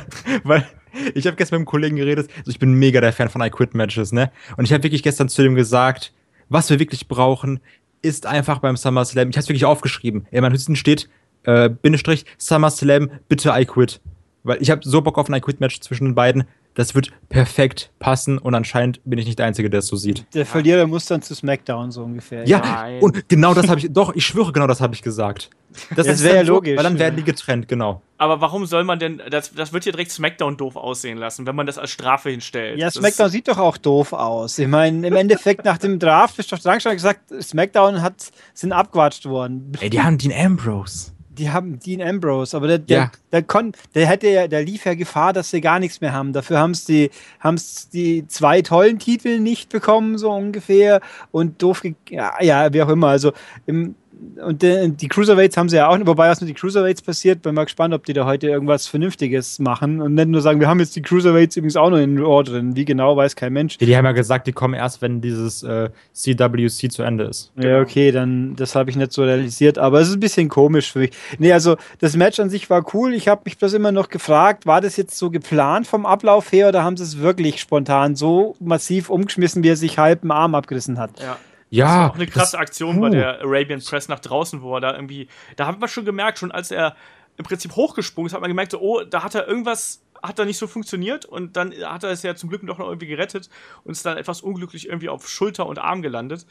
Weil 0.44 0.66
ich 1.14 1.26
habe 1.26 1.36
gestern 1.36 1.56
mit 1.56 1.60
einem 1.60 1.66
Kollegen 1.66 1.96
geredet. 1.96 2.30
Also 2.38 2.50
ich 2.50 2.58
bin 2.58 2.72
mega 2.72 3.00
der 3.00 3.12
Fan 3.12 3.28
von 3.28 3.42
I 3.42 3.50
Quit 3.50 3.74
Matches, 3.74 4.12
ne? 4.12 4.32
Und 4.56 4.64
ich 4.64 4.72
habe 4.72 4.82
wirklich 4.82 5.02
gestern 5.02 5.28
zu 5.28 5.42
dem 5.42 5.54
gesagt, 5.54 6.12
was 6.52 6.70
wir 6.70 6.78
wirklich 6.78 7.08
brauchen, 7.08 7.60
ist 8.02 8.26
einfach 8.26 8.58
beim 8.58 8.76
SummerSlam. 8.76 9.30
Ich 9.30 9.36
habe 9.36 9.42
es 9.42 9.48
wirklich 9.48 9.64
aufgeschrieben. 9.64 10.26
In 10.30 10.42
meinem 10.42 10.52
Hüsten 10.52 10.76
steht, 10.76 11.08
äh, 11.44 11.68
Bindestrich, 11.70 12.26
SummerSlam, 12.38 13.10
bitte 13.28 13.52
I 13.54 13.64
Quit. 13.64 14.00
Weil 14.42 14.60
ich 14.60 14.70
habe 14.70 14.82
so 14.84 15.00
Bock 15.00 15.18
auf 15.18 15.28
ein 15.28 15.34
I 15.34 15.40
Quit 15.40 15.60
Match 15.60 15.80
zwischen 15.80 16.06
den 16.06 16.14
beiden 16.14 16.44
das 16.74 16.94
wird 16.94 17.10
perfekt 17.28 17.90
passen 17.98 18.38
und 18.38 18.54
anscheinend 18.54 19.00
bin 19.04 19.18
ich 19.18 19.26
nicht 19.26 19.38
der 19.38 19.46
Einzige, 19.46 19.68
der 19.68 19.80
es 19.80 19.86
so 19.86 19.96
sieht. 19.96 20.24
Der 20.34 20.46
Verlierer 20.46 20.86
muss 20.86 21.06
dann 21.06 21.22
zu 21.22 21.34
SmackDown 21.34 21.90
so 21.90 22.02
ungefähr. 22.02 22.46
Ja, 22.46 22.60
Nein. 22.60 23.00
und 23.00 23.28
genau 23.28 23.54
das 23.54 23.68
habe 23.68 23.80
ich, 23.80 23.92
doch, 23.92 24.14
ich 24.14 24.24
schwöre, 24.24 24.52
genau 24.52 24.66
das 24.66 24.80
habe 24.80 24.94
ich 24.94 25.02
gesagt. 25.02 25.50
Das, 25.94 26.06
das 26.06 26.22
wäre 26.22 26.36
ja 26.36 26.42
logisch. 26.42 26.76
Weil 26.76 26.84
dann 26.84 26.98
werden 26.98 27.16
die 27.16 27.24
getrennt, 27.24 27.66
genau. 27.66 28.02
Aber 28.18 28.40
warum 28.40 28.66
soll 28.66 28.84
man 28.84 28.98
denn, 28.98 29.22
das, 29.30 29.52
das 29.54 29.72
wird 29.72 29.84
ja 29.84 29.92
direkt 29.92 30.10
SmackDown 30.10 30.56
doof 30.56 30.76
aussehen 30.76 31.18
lassen, 31.18 31.46
wenn 31.46 31.56
man 31.56 31.66
das 31.66 31.78
als 31.78 31.90
Strafe 31.90 32.30
hinstellt. 32.30 32.78
Ja, 32.78 32.90
SmackDown 32.90 33.26
das 33.26 33.32
sieht 33.32 33.48
doch 33.48 33.58
auch 33.58 33.76
doof 33.78 34.12
aus. 34.12 34.58
Ich 34.58 34.68
meine, 34.68 35.06
im 35.06 35.16
Endeffekt 35.16 35.64
nach 35.64 35.78
dem 35.78 35.98
Draft 35.98 36.38
ist 36.38 36.52
doch 36.52 36.60
schon 36.60 36.92
gesagt, 36.92 37.20
SmackDown 37.40 38.02
hat, 38.02 38.30
sind 38.54 38.72
abgewatscht 38.72 39.24
worden. 39.26 39.72
Ey, 39.80 39.90
die 39.90 40.00
haben 40.00 40.18
Dean 40.18 40.32
Ambrose. 40.32 41.12
Die 41.38 41.50
haben 41.50 41.78
Dean 41.78 42.02
Ambrose, 42.02 42.56
aber 42.56 42.66
der, 42.66 42.78
der, 42.78 42.98
ja. 42.98 43.12
der, 43.32 43.42
kon, 43.42 43.72
der 43.94 44.06
hätte 44.06 44.28
ja, 44.28 44.48
der 44.48 44.62
lief 44.64 44.84
ja 44.84 44.94
Gefahr, 44.94 45.32
dass 45.32 45.50
sie 45.50 45.60
gar 45.60 45.78
nichts 45.78 46.00
mehr 46.00 46.12
haben. 46.12 46.32
Dafür 46.32 46.58
haben 46.58 46.72
es 46.72 46.84
die, 46.84 47.10
haben's 47.40 47.88
die 47.88 48.26
zwei 48.28 48.60
tollen 48.60 48.98
Titel 48.98 49.40
nicht 49.40 49.70
bekommen, 49.70 50.18
so 50.18 50.30
ungefähr. 50.30 51.00
Und 51.30 51.62
doof, 51.62 51.82
ja, 52.10 52.34
ja, 52.42 52.72
wie 52.72 52.82
auch 52.82 52.88
immer. 52.88 53.08
Also 53.08 53.32
im, 53.66 53.94
und 54.44 54.62
die, 54.62 54.90
die 54.90 55.08
Cruiserweights 55.08 55.56
haben 55.56 55.68
sie 55.68 55.76
ja 55.76 55.88
auch, 55.88 55.98
wobei 56.04 56.28
was 56.28 56.40
mit 56.40 56.50
den 56.50 56.56
Cruiserweights 56.56 57.02
passiert, 57.02 57.42
bin 57.42 57.54
mal 57.54 57.64
gespannt, 57.64 57.94
ob 57.94 58.04
die 58.04 58.12
da 58.12 58.24
heute 58.24 58.48
irgendwas 58.48 58.86
Vernünftiges 58.86 59.58
machen 59.58 60.00
und 60.00 60.14
nicht 60.14 60.28
nur 60.28 60.40
sagen, 60.40 60.60
wir 60.60 60.68
haben 60.68 60.80
jetzt 60.80 60.96
die 60.96 61.02
Cruiserweights 61.02 61.56
übrigens 61.56 61.76
auch 61.76 61.90
noch 61.90 61.98
in 61.98 62.18
Raw 62.18 62.42
drin. 62.42 62.76
Wie 62.76 62.84
genau, 62.84 63.16
weiß 63.16 63.36
kein 63.36 63.52
Mensch. 63.52 63.78
Die, 63.78 63.86
die 63.86 63.96
haben 63.96 64.04
ja 64.04 64.12
gesagt, 64.12 64.46
die 64.46 64.52
kommen 64.52 64.74
erst, 64.74 65.02
wenn 65.02 65.20
dieses 65.20 65.62
äh, 65.62 65.90
CWC 66.12 66.90
zu 66.90 67.02
Ende 67.02 67.24
ist. 67.24 67.52
Ja, 67.56 67.80
okay, 67.80 68.12
dann, 68.12 68.56
das 68.56 68.74
habe 68.74 68.90
ich 68.90 68.96
nicht 68.96 69.12
so 69.12 69.22
realisiert, 69.22 69.78
aber 69.78 70.00
es 70.00 70.08
ist 70.08 70.14
ein 70.14 70.20
bisschen 70.20 70.48
komisch 70.48 70.92
für 70.92 71.00
mich. 71.00 71.12
Nee, 71.38 71.52
also 71.52 71.76
das 71.98 72.16
Match 72.16 72.38
an 72.40 72.50
sich 72.50 72.70
war 72.70 72.84
cool. 72.94 73.14
Ich 73.14 73.28
habe 73.28 73.42
mich 73.44 73.58
bloß 73.58 73.72
immer 73.74 73.92
noch 73.92 74.08
gefragt, 74.08 74.66
war 74.66 74.80
das 74.80 74.96
jetzt 74.96 75.16
so 75.16 75.30
geplant 75.30 75.86
vom 75.86 76.06
Ablauf 76.06 76.52
her 76.52 76.68
oder 76.68 76.84
haben 76.84 76.96
sie 76.96 77.04
es 77.04 77.18
wirklich 77.18 77.60
spontan 77.60 78.16
so 78.16 78.56
massiv 78.60 79.10
umgeschmissen, 79.10 79.62
wie 79.62 79.68
er 79.68 79.76
sich 79.76 79.98
halb 79.98 80.24
im 80.24 80.30
Arm 80.30 80.54
abgerissen 80.54 80.98
hat? 80.98 81.20
Ja. 81.20 81.36
Ja. 81.72 81.86
Das 81.86 81.94
war 81.94 82.10
auch 82.10 82.14
eine 82.14 82.26
krasse 82.26 82.58
Aktion 82.58 82.98
uh. 82.98 83.00
bei 83.00 83.10
der 83.10 83.40
Arabian 83.40 83.80
Press 83.80 84.08
nach 84.08 84.20
draußen, 84.20 84.60
wo 84.60 84.74
er 84.76 84.80
da 84.80 84.94
irgendwie, 84.94 85.28
da 85.56 85.66
haben 85.66 85.80
wir 85.80 85.88
schon 85.88 86.04
gemerkt, 86.04 86.38
schon 86.38 86.52
als 86.52 86.70
er 86.70 86.94
im 87.38 87.44
Prinzip 87.46 87.74
hochgesprungen 87.74 88.26
ist, 88.26 88.34
hat 88.34 88.42
man 88.42 88.50
gemerkt, 88.50 88.74
oh, 88.74 89.02
da 89.04 89.24
hat 89.24 89.34
er 89.34 89.48
irgendwas, 89.48 90.02
hat 90.22 90.38
da 90.38 90.44
nicht 90.44 90.58
so 90.58 90.66
funktioniert 90.66 91.24
und 91.24 91.56
dann 91.56 91.72
hat 91.72 92.04
er 92.04 92.10
es 92.10 92.22
ja 92.22 92.34
zum 92.34 92.50
Glück 92.50 92.66
doch 92.66 92.76
noch 92.76 92.86
irgendwie 92.86 93.06
gerettet 93.06 93.48
und 93.84 93.92
ist 93.92 94.04
dann 94.04 94.18
etwas 94.18 94.42
unglücklich 94.42 94.86
irgendwie 94.86 95.08
auf 95.08 95.26
Schulter 95.26 95.66
und 95.66 95.78
Arm 95.78 96.02
gelandet. 96.02 96.46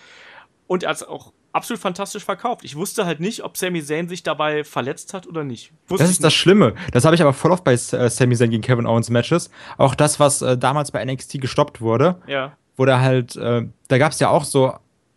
Und 0.65 0.83
er 0.83 0.89
hat 0.89 0.97
es 0.97 1.03
auch 1.03 1.33
absolut 1.53 1.79
fantastisch 1.79 2.23
verkauft. 2.23 2.63
Ich 2.63 2.75
wusste 2.75 3.05
halt 3.05 3.19
nicht, 3.19 3.43
ob 3.43 3.57
Sami 3.57 3.83
Zayn 3.83 4.07
sich 4.07 4.23
dabei 4.23 4.63
verletzt 4.63 5.13
hat 5.13 5.27
oder 5.27 5.43
nicht. 5.43 5.71
Wusste 5.87 6.03
das 6.03 6.11
ist 6.11 6.23
das 6.23 6.33
Schlimme. 6.33 6.73
Das 6.93 7.05
habe 7.05 7.13
ich 7.13 7.21
aber 7.21 7.33
voll 7.33 7.51
oft 7.51 7.63
bei 7.63 7.73
äh, 7.73 7.77
Sami 7.77 8.35
Zayn 8.35 8.49
gegen 8.49 8.63
Kevin 8.63 8.87
Owens 8.87 9.09
Matches. 9.11 9.51
Auch 9.77 9.93
das, 9.93 10.19
was 10.19 10.41
äh, 10.41 10.57
damals 10.57 10.91
bei 10.91 11.03
NXT 11.05 11.41
gestoppt 11.41 11.81
wurde. 11.81 12.21
Ja. 12.25 12.57
Wo 12.77 12.85
da 12.85 13.01
halt, 13.01 13.35
äh, 13.35 13.67
da 13.89 13.97
gab 13.99 14.13
es 14.13 14.19
ja 14.19 14.29
auch 14.29 14.45
so 14.45 14.73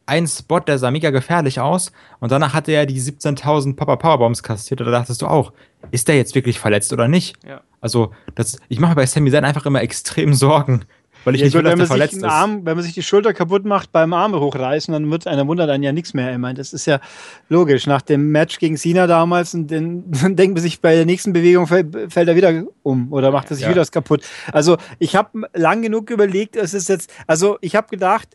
ein 0.07 0.27
Spot, 0.27 0.61
der 0.61 0.79
sah 0.79 0.91
mega 0.91 1.11
gefährlich 1.11 1.61
aus 1.61 1.93
und 2.21 2.31
danach 2.31 2.55
hatte 2.55 2.73
er 2.73 2.87
die 2.87 3.01
17.000 3.01 3.77
Papa 3.77 3.97
Powerbombs 3.97 4.43
kassiert 4.43 4.81
und 4.81 4.87
da 4.87 4.93
dachtest 4.93 5.23
du 5.23 5.27
auch, 5.27 5.53
ist 5.91 6.09
der 6.09 6.17
jetzt 6.17 6.35
wirklich 6.35 6.59
verletzt 6.59 6.93
oder 6.93 7.09
nicht? 7.09 7.37
Ja. 7.47 7.63
Also, 7.81 8.13
das, 8.35 8.59
ich 8.69 8.81
mache 8.81 8.93
mir 8.93 8.97
bei 8.97 9.07
Sami 9.07 9.31
Zayn 9.31 9.45
einfach 9.45 9.67
immer 9.67 9.83
extrem 9.83 10.35
Sorgen, 10.35 10.85
weil 11.25 11.35
ich 11.35 11.41
ja, 11.41 11.47
nicht 11.47 11.55
will, 11.55 11.63
dass 11.63 11.77
der 11.77 11.87
verletzt 11.87 12.17
ist. 12.17 12.25
Arm, 12.25 12.65
wenn 12.65 12.77
man 12.77 12.85
sich 12.85 12.93
die 12.93 13.03
Schulter 13.03 13.33
kaputt 13.33 13.65
macht 13.65 13.93
beim 13.93 14.13
Arm 14.13 14.35
hochreißen, 14.35 14.93
dann 14.93 15.11
wird 15.11 15.27
einer 15.27 15.47
wundert 15.47 15.69
dann 15.69 15.83
ja 15.83 15.93
nichts 15.93 16.13
mehr. 16.13 16.33
Ich 16.33 16.39
meine, 16.39 16.59
das 16.59 16.73
ist 16.73 16.87
ja 16.87 17.01
logisch. 17.49 17.87
Nach 17.87 18.03
dem 18.03 18.31
Match 18.31 18.59
gegen 18.59 18.77
Sina 18.77 19.07
damals 19.07 19.55
und 19.55 19.71
dann, 19.71 20.05
dann 20.07 20.37
denkt 20.37 20.55
man 20.55 20.63
sich 20.63 20.81
bei 20.81 20.95
der 20.95 21.07
nächsten 21.07 21.33
Bewegung 21.33 21.67
fällt, 21.67 22.13
fällt 22.13 22.29
er 22.29 22.37
wieder 22.37 22.65
um 22.83 23.13
oder 23.13 23.31
macht 23.31 23.51
er 23.51 23.57
sich 23.57 23.65
ja. 23.65 23.71
wieder 23.71 23.81
was 23.81 23.93
kaputt. 23.93 24.23
Also 24.53 24.77
ich 24.99 25.17
habe 25.17 25.49
lang 25.55 25.83
genug 25.83 26.11
überlegt, 26.11 26.57
es 26.57 26.75
ist 26.75 26.89
jetzt, 26.89 27.11
also 27.27 27.59
ich 27.61 27.75
habe 27.77 27.89
gedacht, 27.89 28.29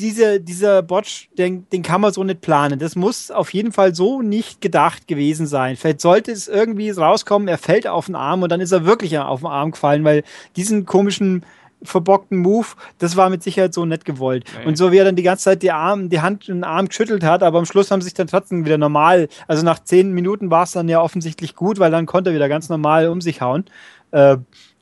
diese, 0.00 0.40
dieser 0.40 0.82
Botch, 0.82 1.28
den, 1.38 1.68
den 1.70 1.82
kann 1.82 2.00
man 2.00 2.12
so 2.12 2.24
nicht 2.24 2.40
planen. 2.40 2.78
Das 2.78 2.96
muss 2.96 3.30
auf 3.30 3.52
jeden 3.52 3.72
Fall 3.72 3.94
so 3.94 4.22
nicht 4.22 4.60
gedacht 4.60 5.06
gewesen 5.06 5.46
sein. 5.46 5.76
Vielleicht 5.76 6.00
sollte 6.00 6.32
es 6.32 6.48
irgendwie 6.48 6.90
rauskommen, 6.90 7.48
er 7.48 7.58
fällt 7.58 7.86
auf 7.86 8.06
den 8.06 8.14
Arm 8.14 8.42
und 8.42 8.50
dann 8.50 8.60
ist 8.60 8.72
er 8.72 8.84
wirklich 8.84 9.18
auf 9.18 9.40
den 9.40 9.48
Arm 9.48 9.72
gefallen, 9.72 10.04
weil 10.04 10.24
diesen 10.56 10.86
komischen 10.86 11.44
verbockten 11.82 12.38
Move, 12.38 12.66
das 12.98 13.16
war 13.16 13.30
mit 13.30 13.42
Sicherheit 13.42 13.72
so 13.72 13.84
nett 13.84 14.04
gewollt. 14.04 14.44
Okay. 14.54 14.68
Und 14.68 14.76
so 14.76 14.92
wie 14.92 14.98
er 14.98 15.04
dann 15.04 15.16
die 15.16 15.22
ganze 15.22 15.44
Zeit 15.44 15.62
die, 15.62 15.70
Arm, 15.70 16.10
die 16.10 16.20
Hand 16.20 16.48
und 16.48 16.56
den 16.56 16.64
Arm 16.64 16.88
geschüttelt 16.88 17.24
hat, 17.24 17.42
aber 17.42 17.58
am 17.58 17.64
Schluss 17.64 17.90
haben 17.90 18.00
sie 18.00 18.06
sich 18.06 18.14
dann 18.14 18.26
trotzdem 18.26 18.64
wieder 18.64 18.78
normal, 18.78 19.28
also 19.46 19.64
nach 19.64 19.78
zehn 19.82 20.12
Minuten 20.12 20.50
war 20.50 20.64
es 20.64 20.72
dann 20.72 20.88
ja 20.88 21.00
offensichtlich 21.00 21.54
gut, 21.54 21.78
weil 21.78 21.90
dann 21.90 22.06
konnte 22.06 22.30
er 22.30 22.34
wieder 22.34 22.48
ganz 22.48 22.68
normal 22.68 23.08
um 23.08 23.20
sich 23.20 23.40
hauen. 23.40 23.64
Äh, 24.10 24.38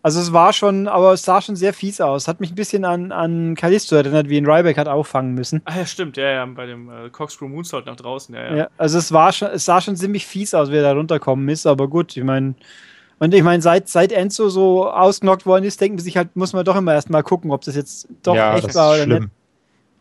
also 0.09 0.21
es 0.21 0.33
war 0.33 0.55
schon, 0.55 0.88
aber 0.88 1.12
es 1.12 1.23
sah 1.23 1.42
schon 1.42 1.55
sehr 1.55 1.75
fies 1.75 2.01
aus. 2.01 2.29
Hat 2.29 2.40
mich 2.40 2.51
ein 2.53 2.55
bisschen 2.55 2.87
an, 2.87 3.12
an 3.12 3.55
Kalisto 3.55 3.94
erinnert, 3.94 4.31
wie 4.31 4.38
ihn 4.38 4.47
Ryback 4.47 4.79
hat 4.79 4.88
auffangen 4.88 5.35
müssen. 5.35 5.61
Ah 5.66 5.77
ja, 5.77 5.85
stimmt, 5.85 6.16
ja, 6.16 6.31
ja, 6.31 6.47
bei 6.47 6.64
dem 6.64 6.88
äh, 6.88 7.11
Corkscrew 7.11 7.47
Moonsault 7.47 7.85
nach 7.85 7.97
draußen, 7.97 8.35
ja, 8.35 8.42
ja. 8.42 8.57
ja 8.57 8.68
also 8.79 8.97
es 8.97 9.12
war 9.12 9.35
schon, 9.35 9.49
es 9.49 9.66
sah 9.66 9.83
schon 9.83 9.97
ziemlich 9.97 10.27
fies 10.27 10.55
aus, 10.55 10.71
wie 10.71 10.77
er 10.77 10.83
da 10.83 10.92
runterkommen 10.92 11.47
ist, 11.51 11.66
aber 11.66 11.88
gut, 11.88 12.16
ich 12.16 12.25
meine, 12.25 12.55
und 13.18 13.35
ich 13.35 13.42
meine, 13.42 13.61
seit, 13.61 13.87
seit 13.90 14.11
Enzo 14.11 14.49
so 14.49 14.88
ausgenockt 14.90 15.44
worden 15.44 15.66
ist, 15.66 15.79
denken 15.79 15.99
sich 15.99 16.16
halt, 16.16 16.35
muss 16.37 16.55
man 16.55 16.64
doch 16.64 16.77
immer 16.77 16.94
erstmal 16.94 17.23
gucken, 17.23 17.51
ob 17.51 17.61
das 17.61 17.77
jetzt 17.77 18.09
doch 18.23 18.35
ja, 18.35 18.57
echt 18.57 18.75
war 18.75 18.94
oder 18.94 19.03
schlimm. 19.03 19.23
nicht. 19.25 19.33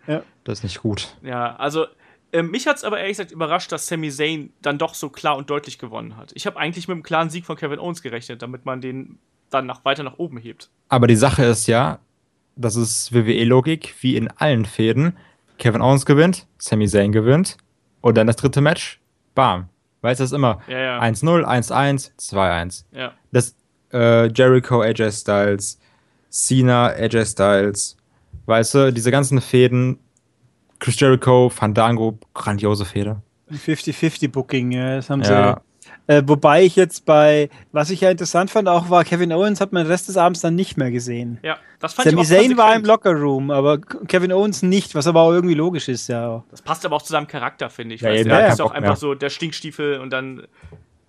Ja. 0.08 0.24
Das 0.46 0.60
ist 0.60 0.64
nicht 0.64 0.82
gut. 0.82 1.18
Ja, 1.22 1.58
also 1.58 1.86
äh, 2.32 2.44
mich 2.44 2.66
hat 2.66 2.78
es 2.78 2.86
aber 2.86 3.00
ehrlich 3.00 3.18
gesagt 3.18 3.32
überrascht, 3.32 3.74
dass 3.74 3.88
Sami 3.88 4.10
Zayn 4.10 4.54
dann 4.62 4.78
doch 4.78 4.94
so 4.94 5.10
klar 5.10 5.36
und 5.36 5.50
deutlich 5.50 5.80
gewonnen 5.80 6.16
hat. 6.16 6.32
Ich 6.34 6.46
habe 6.46 6.58
eigentlich 6.58 6.88
mit 6.88 6.96
einem 6.96 7.04
klaren 7.04 7.30
Sieg 7.30 7.46
von 7.46 7.58
Kevin 7.58 7.80
Owens 7.80 8.02
gerechnet, 8.02 8.42
damit 8.42 8.64
man 8.64 8.80
den 8.80 9.20
dann 9.50 9.66
nach, 9.66 9.86
weiter 9.86 10.04
nach 10.04 10.18
oben 10.18 10.38
hebt. 10.38 10.70
Aber 10.90 11.08
die 11.08 11.16
Sache 11.16 11.44
ist 11.46 11.68
ja, 11.68 12.00
das 12.56 12.76
ist 12.76 13.14
WWE-Logik, 13.14 13.96
wie 14.02 14.16
in 14.16 14.30
allen 14.30 14.66
Fäden. 14.66 15.18
Kevin 15.58 15.82
Owens 15.82 16.06
gewinnt, 16.06 16.48
Sami 16.58 16.88
Zayn 16.88 17.12
gewinnt 17.12 17.58
und 18.02 18.18
dann 18.18 18.28
das 18.28 18.36
dritte 18.36 18.62
Match, 18.62 19.00
bam. 19.36 19.70
Weißt 20.02 20.20
du, 20.20 20.24
das 20.24 20.32
ist 20.32 20.36
immer 20.36 20.62
1-0, 20.68 21.44
1-1, 21.44 22.12
2-1. 22.20 22.86
Ja. 22.92 23.14
Das 23.32 23.56
äh, 23.92 24.28
Jericho, 24.32 24.82
AJ 24.82 25.12
Styles, 25.12 25.80
Cena, 26.30 26.88
AJ 26.88 27.26
Styles, 27.26 27.98
weißt 28.46 28.76
du, 28.76 28.94
diese 28.94 29.12
ganzen 29.12 29.42
Fäden, 29.42 30.00
Chris 30.80 31.00
Jericho, 31.00 31.50
Fandango, 31.50 32.20
grandiose 32.34 32.86
Fäde. 32.86 33.22
50-50 33.52 34.30
Booking, 34.30 34.72
ja, 34.72 34.98
das 34.98 35.10
haben 35.10 35.24
sie 35.24 35.32
ja. 35.32 35.62
Äh, 36.08 36.24
wobei 36.26 36.64
ich 36.64 36.78
jetzt 36.78 37.06
bei, 37.06 37.50
was 37.74 37.90
ich 37.90 38.02
ja 38.02 38.10
interessant 38.10 38.50
fand, 38.50 38.70
auch 38.70 38.90
war, 38.90 39.04
Kevin 39.04 39.34
Owens 39.34 39.60
hat 39.60 39.74
man 39.74 39.84
den 39.84 39.92
Rest 39.92 40.08
des 40.08 40.16
Abends 40.16 40.40
dann 40.40 40.56
nicht 40.56 40.78
mehr 40.78 40.90
gesehen. 40.90 41.38
Ja, 41.44 41.58
das 41.80 41.94
fand 41.94 42.10
Sami 42.10 42.22
ich 42.22 42.30
Zayn 42.30 42.58
war 42.58 42.74
im 42.76 42.86
Lockerroom, 42.86 43.52
aber 43.52 43.80
Kevin 43.80 44.32
Owens 44.32 44.64
nicht, 44.64 44.96
was 44.96 45.06
aber 45.06 45.22
auch 45.22 45.32
irgendwie 45.32 45.56
logisch 45.56 45.90
ist, 45.90 46.08
ja. 46.08 46.44
Das 46.50 46.62
passt 46.62 46.86
aber 46.86 46.96
auch 46.96 47.02
zu 47.02 47.12
seinem 47.12 47.28
Charakter, 47.28 47.70
finde 47.70 47.96
ich. 47.96 48.02
Ja, 48.02 48.10
weißt, 48.10 48.26
ja, 48.26 48.48
ist 48.48 48.62
auch 48.62 48.72
einfach 48.72 48.96
so 48.96 49.16
der 49.16 49.30
Stinkstiefel 49.30 50.00
und 50.00 50.12
dann 50.12 50.48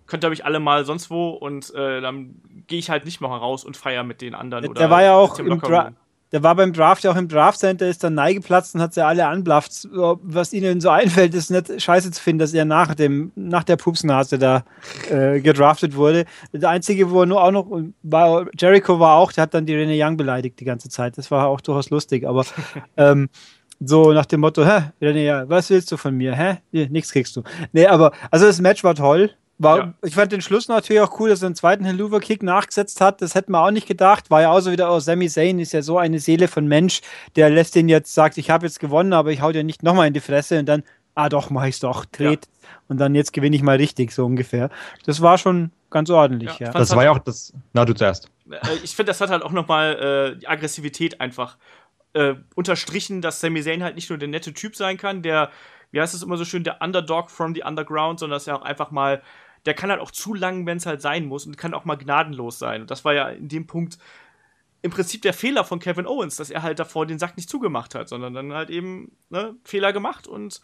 könnt 0.08 0.24
ihr 0.24 0.30
euch 0.30 0.44
alle 0.44 0.58
mal 0.58 0.84
sonst 0.84 1.10
wo 1.10 1.30
und 1.30 1.72
äh, 1.74 2.00
dann 2.00 2.34
gehe 2.66 2.78
ich 2.78 2.90
halt 2.90 3.04
nicht 3.04 3.20
mehr 3.20 3.30
raus 3.30 3.64
und 3.64 3.76
feier 3.76 4.02
mit 4.02 4.20
den 4.20 4.34
anderen. 4.34 4.64
Der, 4.64 4.74
der 4.74 4.90
war 4.90 5.02
ja 5.02 5.14
auch 5.14 5.38
im, 5.38 5.60
Dra 5.60 5.92
der 6.32 6.42
war 6.42 6.54
beim 6.54 6.72
Draft 6.72 7.04
ja 7.04 7.10
auch 7.10 7.16
im 7.16 7.28
Draft 7.28 7.58
Center, 7.58 7.88
ist 7.88 8.04
dann 8.04 8.14
neigeplatzt 8.14 8.74
und 8.74 8.80
hat 8.80 8.94
sie 8.94 9.04
alle 9.04 9.26
anblafft. 9.26 9.88
Was 9.92 10.52
ihnen 10.52 10.80
so 10.80 10.90
einfällt, 10.90 11.34
ist 11.34 11.50
nicht 11.50 11.80
scheiße 11.80 12.10
zu 12.10 12.22
finden, 12.22 12.40
dass 12.40 12.52
er 12.52 12.64
nach, 12.64 12.94
dem, 12.94 13.32
nach 13.34 13.64
der 13.64 13.76
Pupsnase 13.76 14.38
da 14.38 14.64
äh, 15.10 15.40
gedraftet 15.40 15.96
wurde. 15.96 16.26
Der 16.52 16.68
einzige, 16.68 17.10
wo 17.10 17.20
er 17.20 17.26
nur 17.26 17.42
auch 17.42 17.50
noch 17.50 17.66
war, 18.02 18.46
Jericho 18.58 19.00
war 19.00 19.16
auch, 19.16 19.32
der 19.32 19.42
hat 19.42 19.54
dann 19.54 19.66
die 19.66 19.74
Rene 19.74 19.94
Young 19.96 20.16
beleidigt 20.16 20.60
die 20.60 20.64
ganze 20.64 20.88
Zeit. 20.88 21.16
Das 21.16 21.30
war 21.30 21.46
auch 21.48 21.60
durchaus 21.60 21.90
lustig, 21.90 22.26
aber 22.26 22.44
ähm, 22.96 23.28
so 23.80 24.12
nach 24.12 24.26
dem 24.26 24.40
Motto, 24.40 24.64
hä, 24.64 24.90
René, 25.00 25.48
was 25.48 25.70
willst 25.70 25.90
du 25.92 25.96
von 25.96 26.14
mir? 26.16 26.34
Hä? 26.34 26.58
Nichts 26.72 27.12
kriegst 27.12 27.36
du. 27.36 27.42
Nee, 27.72 27.86
aber 27.86 28.12
also 28.30 28.46
das 28.46 28.60
Match 28.60 28.82
war 28.84 28.94
toll. 28.94 29.30
War, 29.58 29.78
ja. 29.78 29.94
Ich 30.04 30.14
fand 30.14 30.30
den 30.30 30.40
Schluss 30.40 30.68
natürlich 30.68 31.02
auch 31.02 31.18
cool, 31.18 31.30
dass 31.30 31.42
er 31.42 31.46
einen 31.46 31.56
zweiten 31.56 31.84
Helluva-Kick 31.84 32.44
nachgesetzt 32.44 33.00
hat. 33.00 33.20
Das 33.20 33.34
hätten 33.34 33.52
wir 33.52 33.64
auch 33.64 33.72
nicht 33.72 33.88
gedacht. 33.88 34.30
War 34.30 34.42
ja 34.42 34.50
auch 34.50 34.60
so 34.60 34.70
wieder, 34.70 34.94
oh, 34.94 35.00
Sami 35.00 35.28
Zayn 35.28 35.58
ist 35.58 35.72
ja 35.72 35.82
so 35.82 35.98
eine 35.98 36.20
Seele 36.20 36.46
von 36.46 36.66
Mensch, 36.66 37.00
der 37.34 37.50
lässt 37.50 37.74
den 37.74 37.88
jetzt, 37.88 38.14
sagt, 38.14 38.38
ich 38.38 38.50
habe 38.50 38.66
jetzt 38.66 38.78
gewonnen, 38.78 39.12
aber 39.12 39.32
ich 39.32 39.42
hau 39.42 39.50
dir 39.50 39.64
nicht 39.64 39.82
nochmal 39.82 40.06
in 40.06 40.14
die 40.14 40.20
Fresse 40.20 40.60
und 40.60 40.66
dann, 40.66 40.84
ah 41.16 41.28
doch, 41.28 41.50
mach 41.50 41.66
ich's 41.66 41.80
doch, 41.80 42.04
dreht. 42.04 42.46
Ja. 42.46 42.68
Und 42.86 42.98
dann 42.98 43.14
jetzt 43.16 43.32
gewinne 43.32 43.56
ich 43.56 43.62
mal 43.62 43.76
richtig, 43.76 44.12
so 44.12 44.24
ungefähr. 44.24 44.70
Das 45.04 45.20
war 45.20 45.38
schon 45.38 45.72
ganz 45.90 46.08
ordentlich, 46.08 46.58
ja. 46.60 46.68
ja. 46.68 46.72
Das 46.72 46.94
war 46.94 47.04
ja 47.04 47.10
auch 47.10 47.18
das, 47.18 47.52
na, 47.72 47.84
du 47.84 47.94
zuerst. 47.94 48.30
Äh, 48.50 48.58
ich 48.84 48.94
finde, 48.94 49.10
das 49.10 49.20
hat 49.20 49.30
halt 49.30 49.42
auch 49.42 49.52
nochmal 49.52 50.34
äh, 50.36 50.38
die 50.38 50.46
Aggressivität 50.46 51.20
einfach 51.20 51.56
äh, 52.12 52.34
unterstrichen, 52.54 53.22
dass 53.22 53.40
Sami 53.40 53.62
Zayn 53.62 53.82
halt 53.82 53.96
nicht 53.96 54.08
nur 54.08 54.18
der 54.18 54.28
nette 54.28 54.54
Typ 54.54 54.76
sein 54.76 54.96
kann, 54.96 55.22
der, 55.22 55.50
wie 55.90 56.00
heißt 56.00 56.14
es 56.14 56.22
immer 56.22 56.36
so 56.36 56.44
schön, 56.44 56.64
der 56.64 56.80
Underdog 56.80 57.30
from 57.30 57.54
the 57.54 57.64
Underground, 57.64 58.20
sondern 58.20 58.36
dass 58.36 58.46
er 58.46 58.56
auch 58.56 58.62
einfach 58.62 58.90
mal 58.90 59.22
der 59.66 59.74
kann 59.74 59.90
halt 59.90 60.00
auch 60.00 60.10
zu 60.10 60.34
lang, 60.34 60.66
wenn 60.66 60.78
es 60.78 60.86
halt 60.86 61.00
sein 61.02 61.26
muss 61.26 61.46
und 61.46 61.56
kann 61.56 61.74
auch 61.74 61.84
mal 61.84 61.96
gnadenlos 61.96 62.58
sein. 62.58 62.82
Und 62.82 62.90
das 62.90 63.04
war 63.04 63.14
ja 63.14 63.28
in 63.28 63.48
dem 63.48 63.66
Punkt 63.66 63.98
im 64.82 64.90
Prinzip 64.90 65.22
der 65.22 65.32
Fehler 65.32 65.64
von 65.64 65.80
Kevin 65.80 66.06
Owens, 66.06 66.36
dass 66.36 66.50
er 66.50 66.62
halt 66.62 66.78
davor 66.78 67.06
den 67.06 67.18
Sack 67.18 67.36
nicht 67.36 67.50
zugemacht 67.50 67.94
hat, 67.94 68.08
sondern 68.08 68.34
dann 68.34 68.52
halt 68.52 68.70
eben 68.70 69.12
ne, 69.28 69.56
Fehler 69.64 69.92
gemacht 69.92 70.26
und 70.26 70.60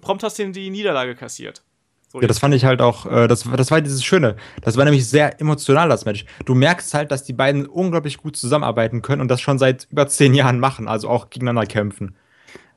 prompt 0.00 0.22
hast 0.22 0.38
du 0.38 0.50
die 0.50 0.70
Niederlage 0.70 1.14
kassiert. 1.14 1.62
So 2.08 2.20
ja, 2.20 2.26
das 2.26 2.38
fand 2.38 2.54
ich 2.54 2.66
halt 2.66 2.82
auch, 2.82 3.06
äh, 3.06 3.26
das, 3.26 3.44
das 3.56 3.70
war 3.70 3.80
dieses 3.80 4.04
Schöne. 4.04 4.36
Das 4.60 4.76
war 4.76 4.84
nämlich 4.84 5.08
sehr 5.08 5.40
emotional, 5.40 5.88
das 5.88 6.04
Match. 6.04 6.26
Du 6.44 6.54
merkst 6.54 6.92
halt, 6.92 7.10
dass 7.10 7.24
die 7.24 7.32
beiden 7.32 7.64
unglaublich 7.66 8.18
gut 8.18 8.36
zusammenarbeiten 8.36 9.00
können 9.00 9.22
und 9.22 9.28
das 9.28 9.40
schon 9.40 9.58
seit 9.58 9.86
über 9.90 10.06
zehn 10.08 10.34
Jahren 10.34 10.60
machen, 10.60 10.88
also 10.88 11.08
auch 11.08 11.30
gegeneinander 11.30 11.66
kämpfen. 11.66 12.14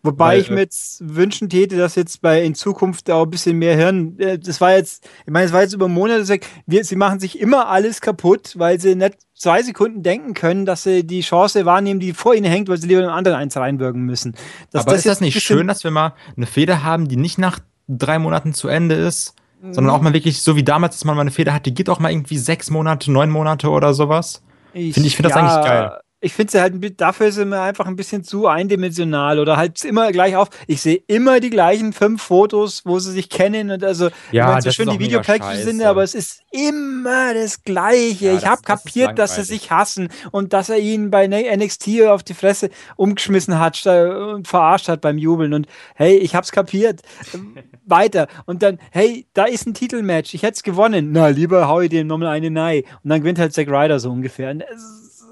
Wobei 0.06 0.34
Weil, 0.34 0.40
ich 0.42 0.50
mir 0.52 0.60
jetzt 0.60 1.02
wünschen 1.04 1.50
täte, 1.50 1.78
dass 1.78 1.96
jetzt 1.96 2.22
bei 2.22 2.44
in 2.44 2.54
Zukunft 2.54 3.10
auch 3.10 3.24
ein 3.24 3.30
bisschen 3.30 3.58
mehr 3.58 3.76
Hirn. 3.76 4.20
Äh, 4.20 4.38
das 4.38 4.62
war 4.62 4.74
jetzt, 4.74 5.10
ich 5.26 5.32
meine, 5.32 5.48
es 5.48 5.52
war 5.52 5.64
jetzt 5.64 5.74
über 5.74 5.88
Monate 5.88 6.28
weg. 6.28 6.46
Wir, 6.68 6.86
sie 6.86 6.96
machen 6.96 7.20
sich 7.20 7.40
immer 7.40 7.68
alles 7.68 8.02
kaputt, 8.02 8.54
weil 8.58 8.80
sie 8.80 8.96
nicht 8.96 9.18
zwei 9.34 9.64
Sekunden 9.64 10.04
denken 10.04 10.36
können, 10.36 10.66
dass 10.66 10.84
sie 10.84 11.06
die 11.06 11.22
Chance 11.22 11.66
wahrnehmen, 11.66 12.00
die 12.00 12.14
vor 12.14 12.36
ihnen 12.36 12.46
hängt, 12.46 12.70
weil 12.70 12.78
sie 12.78 12.88
lieber 12.88 13.02
einem 13.02 13.10
anderen 13.10 13.38
eins 13.38 13.58
reinwirken 13.58 14.04
müssen. 14.04 14.36
Dass 14.72 14.84
Aber 14.84 14.92
das 14.92 15.00
ist 15.00 15.08
das 15.08 15.22
nicht 15.22 15.42
schön, 15.42 15.68
dass 15.68 15.84
wir 15.84 15.92
mal 15.92 16.14
eine 16.38 16.46
Feder 16.46 16.84
haben, 16.84 17.08
die 17.08 17.18
nicht 17.18 17.40
nach 17.40 17.60
drei 17.88 18.20
Monaten 18.20 18.54
zu 18.54 18.68
Ende 18.68 18.96
ist? 18.96 19.34
sondern 19.72 19.96
auch 19.96 20.02
mal 20.02 20.14
wirklich 20.14 20.44
so 20.44 20.56
wie 20.56 20.64
damals, 20.64 20.96
dass 20.96 21.06
man 21.06 21.16
mal 21.16 21.22
eine 21.22 21.32
Feder 21.32 21.52
hat, 21.52 21.66
die 21.66 21.74
geht 21.74 21.90
auch 21.90 21.98
mal 21.98 22.12
irgendwie 22.12 22.38
sechs 22.38 22.70
Monate, 22.70 23.12
neun 23.12 23.32
Monate 23.32 23.70
oder 23.70 23.96
sowas. 23.96 24.44
Ich 24.74 24.94
finde 24.94 25.08
ich 25.08 25.16
find 25.16 25.28
ja, 25.28 25.36
das 25.36 25.38
eigentlich 25.38 25.66
geil 25.66 25.92
ich 26.26 26.34
finde 26.34 26.52
sie 26.52 26.60
halt, 26.60 26.74
dafür 27.00 27.28
ist 27.28 27.36
sie 27.36 27.46
mir 27.46 27.62
einfach 27.62 27.86
ein 27.86 27.96
bisschen 27.96 28.24
zu 28.24 28.48
eindimensional 28.48 29.38
oder 29.38 29.58
halt 29.58 29.86
immer 29.86 30.12
gleich 30.12 30.36
auf. 30.36 30.50
Ich 30.66 30.82
sehe 30.82 31.00
immer 31.06 31.40
die 31.40 31.52
gleichen 31.52 31.94
fünf 31.94 32.24
Fotos, 32.24 32.82
wo 32.84 32.98
sie 32.98 33.12
sich 33.12 33.30
kennen 33.30 33.70
und 33.70 33.84
also, 33.84 34.10
ja, 34.32 34.60
das 34.60 34.74
schön 34.74 34.90
die 34.90 34.98
Videopackages 34.98 35.66
sind, 35.66 35.84
aber 35.84 36.02
es 36.02 36.16
ist 36.16 36.42
immer 36.50 37.36
das 37.36 37.64
Gleiche. 37.64 38.26
Ja, 38.26 38.34
ich 38.34 38.46
habe 38.48 38.64
kapiert, 38.64 39.20
das 39.20 39.36
dass 39.36 39.36
sie 39.36 39.54
sich 39.54 39.70
hassen 39.70 40.10
und 40.32 40.54
dass 40.54 40.70
er 40.70 40.80
ihn 40.80 41.12
bei 41.12 41.28
NXT 41.28 42.08
auf 42.08 42.24
die 42.24 42.34
Fresse 42.34 42.72
umgeschmissen 42.96 43.60
hat 43.60 43.86
und 43.86 44.48
verarscht 44.48 44.88
hat 44.88 45.02
beim 45.02 45.20
Jubeln 45.20 45.54
und 45.54 45.68
hey, 45.94 46.18
ich 46.18 46.34
hab's 46.34 46.52
kapiert. 46.52 47.02
Weiter. 47.86 48.28
Und 48.48 48.64
dann, 48.64 48.80
hey, 48.90 49.28
da 49.34 49.46
ist 49.46 49.68
ein 49.68 49.76
Titelmatch, 49.76 50.34
ich 50.34 50.42
hätte 50.42 50.56
es 50.56 50.64
gewonnen. 50.64 51.12
Na, 51.12 51.28
lieber 51.28 51.68
hau 51.68 51.82
ich 51.82 51.90
dem 51.90 52.08
nochmal 52.08 52.30
eine 52.30 52.50
Nei. 52.50 52.84
Und 53.04 53.12
dann 53.12 53.22
gewinnt 53.22 53.38
halt 53.38 53.54
Zack 53.54 53.68
Ryder 53.68 54.00
so 54.00 54.10
ungefähr. 54.10 54.50
Und 54.50 54.64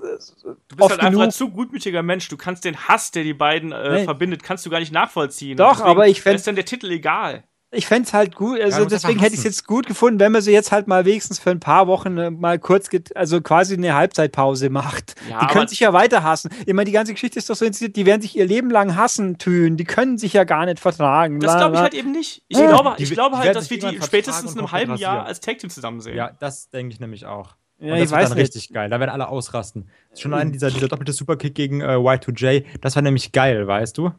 du 0.04 0.76
bist 0.76 0.90
halt 0.90 1.00
einfach 1.00 1.22
ein 1.22 1.32
zu 1.32 1.50
gutmütiger 1.50 2.04
Mensch. 2.04 2.28
Du 2.30 2.38
kannst 2.38 2.66
den 2.66 2.88
Hass, 2.88 3.12
der 3.12 3.24
die 3.24 3.34
beiden 3.34 3.72
äh, 3.72 4.04
verbindet, 4.04 4.44
kannst 4.44 4.66
du 4.66 4.70
gar 4.70 4.80
nicht 4.80 4.92
nachvollziehen. 4.92 5.58
Doch, 5.58 5.82
aber 5.82 6.08
ich 6.08 6.22
fände. 6.22 6.38
ist 6.38 6.48
dann 6.48 6.56
der 6.56 6.66
Titel 6.66 6.92
egal. 6.92 7.44
Ich 7.76 7.88
fände 7.88 8.06
es 8.06 8.14
halt 8.14 8.36
gut, 8.36 8.62
also 8.62 8.82
ja, 8.82 8.86
deswegen 8.86 9.20
hätte 9.20 9.34
ich 9.34 9.40
es 9.40 9.46
jetzt 9.46 9.66
gut 9.66 9.88
gefunden, 9.88 10.20
wenn 10.20 10.32
man 10.32 10.44
sie 10.44 10.52
jetzt 10.52 10.72
halt 10.72 10.88
mal 10.88 11.06
wenigstens 11.06 11.40
für 11.40 11.50
ein 11.50 11.60
paar 11.60 11.88
Wochen 11.88 12.18
äh, 12.20 12.30
mal 12.30 12.60
kurz, 12.60 12.88
also 13.16 13.42
quasi 13.42 13.74
eine 13.74 13.96
Halbzeitpause 13.96 14.70
macht. 14.70 15.16
Ja, 15.28 15.40
die 15.40 15.48
können 15.48 15.68
sich 15.68 15.80
ja 15.80 15.92
weiter 15.92 16.22
hassen. 16.22 16.52
Immer 16.68 16.84
die 16.84 16.92
ganze 16.92 17.14
Geschichte 17.14 17.40
ist 17.40 17.50
doch 17.50 17.56
so 17.56 17.66
inszeniert, 17.66 17.96
die 17.96 18.06
werden 18.06 18.22
sich 18.22 18.38
ihr 18.38 18.46
Leben 18.46 18.70
lang 18.70 18.96
hassen 18.96 19.40
tun. 19.40 19.76
Die 19.76 19.86
können 19.86 20.20
sich 20.20 20.34
ja 20.34 20.44
gar 20.44 20.66
nicht 20.66 20.80
vertragen. 20.80 21.40
Das 21.40 21.58
glaube 21.58 21.76
ich 21.76 21.82
halt 21.82 21.94
eben 21.96 22.12
nicht. 22.12 22.44
Ich, 22.48 22.60
ja. 22.60 22.68
glaube, 22.68 22.94
ich 22.98 23.10
glaube 23.10 23.40
halt, 23.40 23.56
dass 23.56 23.72
wir 23.72 23.80
die 23.80 24.00
spätestens 24.04 24.54
in 24.54 24.60
einem 24.60 24.72
halben 24.72 24.96
Jahr 24.98 25.26
als 25.26 25.40
Tag 25.40 25.58
Team 25.58 25.72
zusammen 25.72 26.00
sehen. 26.00 26.16
Ja, 26.16 26.32
das 26.40 26.70
denke 26.70 26.94
ich 26.94 27.00
nämlich 27.00 27.26
auch. 27.26 27.56
Ja, 27.84 27.94
und 27.94 28.00
das 28.00 28.12
ich 28.12 28.18
wird 28.18 28.24
dann 28.24 28.38
nicht. 28.38 28.44
richtig 28.44 28.74
geil. 28.74 28.90
Da 28.90 29.00
werden 29.00 29.10
alle 29.10 29.28
ausrasten. 29.28 29.90
Schon 30.18 30.34
allein 30.34 30.54
dieser, 30.54 30.72
dieser 30.72 30.88
doppelte 30.88 31.12
Superkick 31.12 31.54
gegen 31.54 31.82
äh, 31.82 31.96
Y2J, 31.96 32.64
das 32.80 32.96
war 32.96 33.04
nämlich 33.04 33.34
geil, 33.34 33.68
weißt 33.68 33.98
du? 33.98 34.12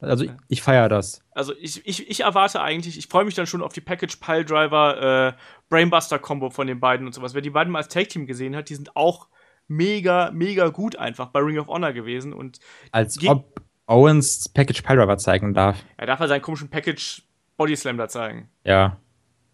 Also 0.00 0.24
ich, 0.24 0.30
ich 0.48 0.62
feiere 0.62 0.88
das. 0.88 1.22
Also 1.32 1.52
ich, 1.60 1.86
ich, 1.86 2.08
ich 2.08 2.20
erwarte 2.20 2.62
eigentlich, 2.62 2.96
ich 2.96 3.08
freue 3.08 3.24
mich 3.24 3.34
dann 3.34 3.46
schon 3.46 3.62
auf 3.62 3.72
die 3.74 3.80
Package 3.80 4.16
Pile 4.16 4.44
Driver 4.44 5.34
äh, 5.36 5.40
Brainbuster 5.68 6.18
Combo 6.18 6.48
von 6.48 6.66
den 6.66 6.80
beiden 6.80 7.06
und 7.06 7.12
sowas. 7.12 7.34
Wer 7.34 7.42
die 7.42 7.50
beiden 7.50 7.72
mal 7.72 7.80
als 7.80 7.88
Tag 7.88 8.08
Team 8.08 8.26
gesehen 8.26 8.56
hat, 8.56 8.70
die 8.70 8.74
sind 8.74 8.96
auch 8.96 9.28
mega, 9.66 10.30
mega 10.32 10.68
gut 10.68 10.96
einfach 10.96 11.28
bei 11.28 11.40
Ring 11.40 11.58
of 11.58 11.66
Honor 11.66 11.92
gewesen 11.92 12.32
und 12.32 12.58
als 12.90 13.22
ob 13.26 13.60
Owens 13.86 14.48
Package 14.48 14.80
Pile 14.82 14.98
Driver 14.98 15.18
zeigen 15.18 15.52
darf. 15.52 15.82
Er 15.98 16.06
darf 16.06 16.20
halt 16.20 16.28
seinen 16.30 16.42
komischen 16.42 16.70
Package 16.70 17.22
Body 17.58 17.76
Slam 17.76 17.98
da 17.98 18.08
zeigen. 18.08 18.48
Ja. 18.64 18.98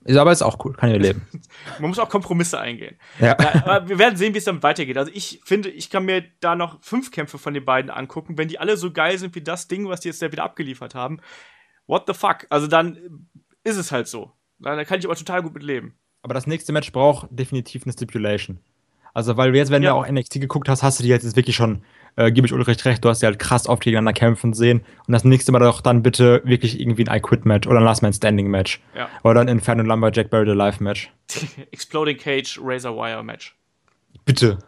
Ist 0.05 0.17
aber 0.19 0.33
ist 0.33 0.43
auch 0.43 0.63
cool, 0.65 0.75
kann 0.75 0.91
ich 0.91 1.01
leben. 1.01 1.27
Man 1.81 1.89
muss 1.89 1.99
auch 1.99 2.09
Kompromisse 2.09 2.61
eingehen. 2.61 2.97
Ja. 3.19 3.37
ja. 3.41 3.55
aber 3.65 3.89
wir 3.89 3.99
werden 3.99 4.17
sehen, 4.17 4.35
wie 4.35 4.39
es 4.39 4.45
damit 4.45 4.63
weitergeht. 4.63 4.99
Also 4.99 5.11
ich 5.15 5.41
finde, 5.45 5.71
ich 5.71 5.89
kann 5.89 6.05
mir 6.05 6.25
da 6.41 6.55
noch 6.55 6.83
fünf 6.83 7.11
Kämpfe 7.11 7.39
von 7.39 7.55
den 7.55 7.65
beiden 7.65 7.91
angucken. 7.91 8.37
Wenn 8.37 8.49
die 8.49 8.59
alle 8.59 8.77
so 8.77 8.93
geil 8.93 9.19
sind 9.19 9.35
wie 9.35 9.41
das 9.41 9.67
Ding, 9.67 9.89
was 9.89 10.01
die 10.01 10.09
jetzt 10.09 10.21
da 10.21 10.31
wieder 10.31 10.45
abgeliefert 10.45 10.95
haben, 10.95 11.21
what 11.87 12.05
the 12.07 12.15
fuck? 12.15 12.47
Also 12.51 12.67
dann 12.67 13.29
ist 13.63 13.77
es 13.77 13.93
halt 13.93 14.07
so. 14.09 14.33
Da 14.59 14.85
kann 14.85 14.99
ich 14.99 15.07
aber 15.07 15.17
total 15.17 15.43
gut 15.43 15.55
mit 15.55 15.63
leben. 15.63 15.95
Aber 16.23 16.35
das 16.35 16.47
nächste 16.47 16.73
Match 16.73 16.93
braucht 16.93 17.29
definitiv 17.31 17.85
eine 17.85 17.93
Stipulation. 17.93 18.61
Also, 19.15 19.37
weil 19.37 19.55
jetzt, 19.55 19.71
wenn 19.71 19.83
ja. 19.83 19.91
du 19.91 19.97
auch 19.97 20.09
NXT 20.09 20.41
geguckt 20.41 20.69
hast, 20.69 20.83
hast 20.83 20.99
du 20.99 21.05
die 21.05 21.09
jetzt 21.09 21.37
wirklich 21.37 21.55
schon 21.55 21.83
äh, 22.17 22.31
gebe 22.31 22.47
ich 22.47 22.53
Ulrich 22.53 22.85
recht, 22.85 23.05
du 23.05 23.09
hast 23.09 23.23
ja 23.23 23.29
halt 23.29 23.39
krass 23.39 23.69
oft 23.69 23.83
gegeneinander 23.83 24.13
kämpfen 24.13 24.53
sehen. 24.53 24.85
Und 25.07 25.13
das 25.13 25.25
nächste 25.25 25.53
Mal 25.53 25.61
doch 25.61 25.81
dann 25.81 26.03
bitte 26.03 26.43
wirklich 26.45 26.81
irgendwie 26.81 27.07
ein 27.07 27.17
I-Quit-Match 27.17 27.67
oder 27.67 27.79
ein 27.79 27.85
Last-Man-Standing-Match. 27.85 28.81
Ja. 28.97 29.09
Oder 29.23 29.41
ein 29.41 29.49
Inferno 29.49 29.83
Lumberjack 29.83 30.31
Buried 30.31 30.49
Alive-Match. 30.49 31.11
Exploding 31.73 32.19
Cage 32.19 32.59
Razor 32.63 32.97
Wire-Match. 32.97 33.57
Bitte. 34.25 34.59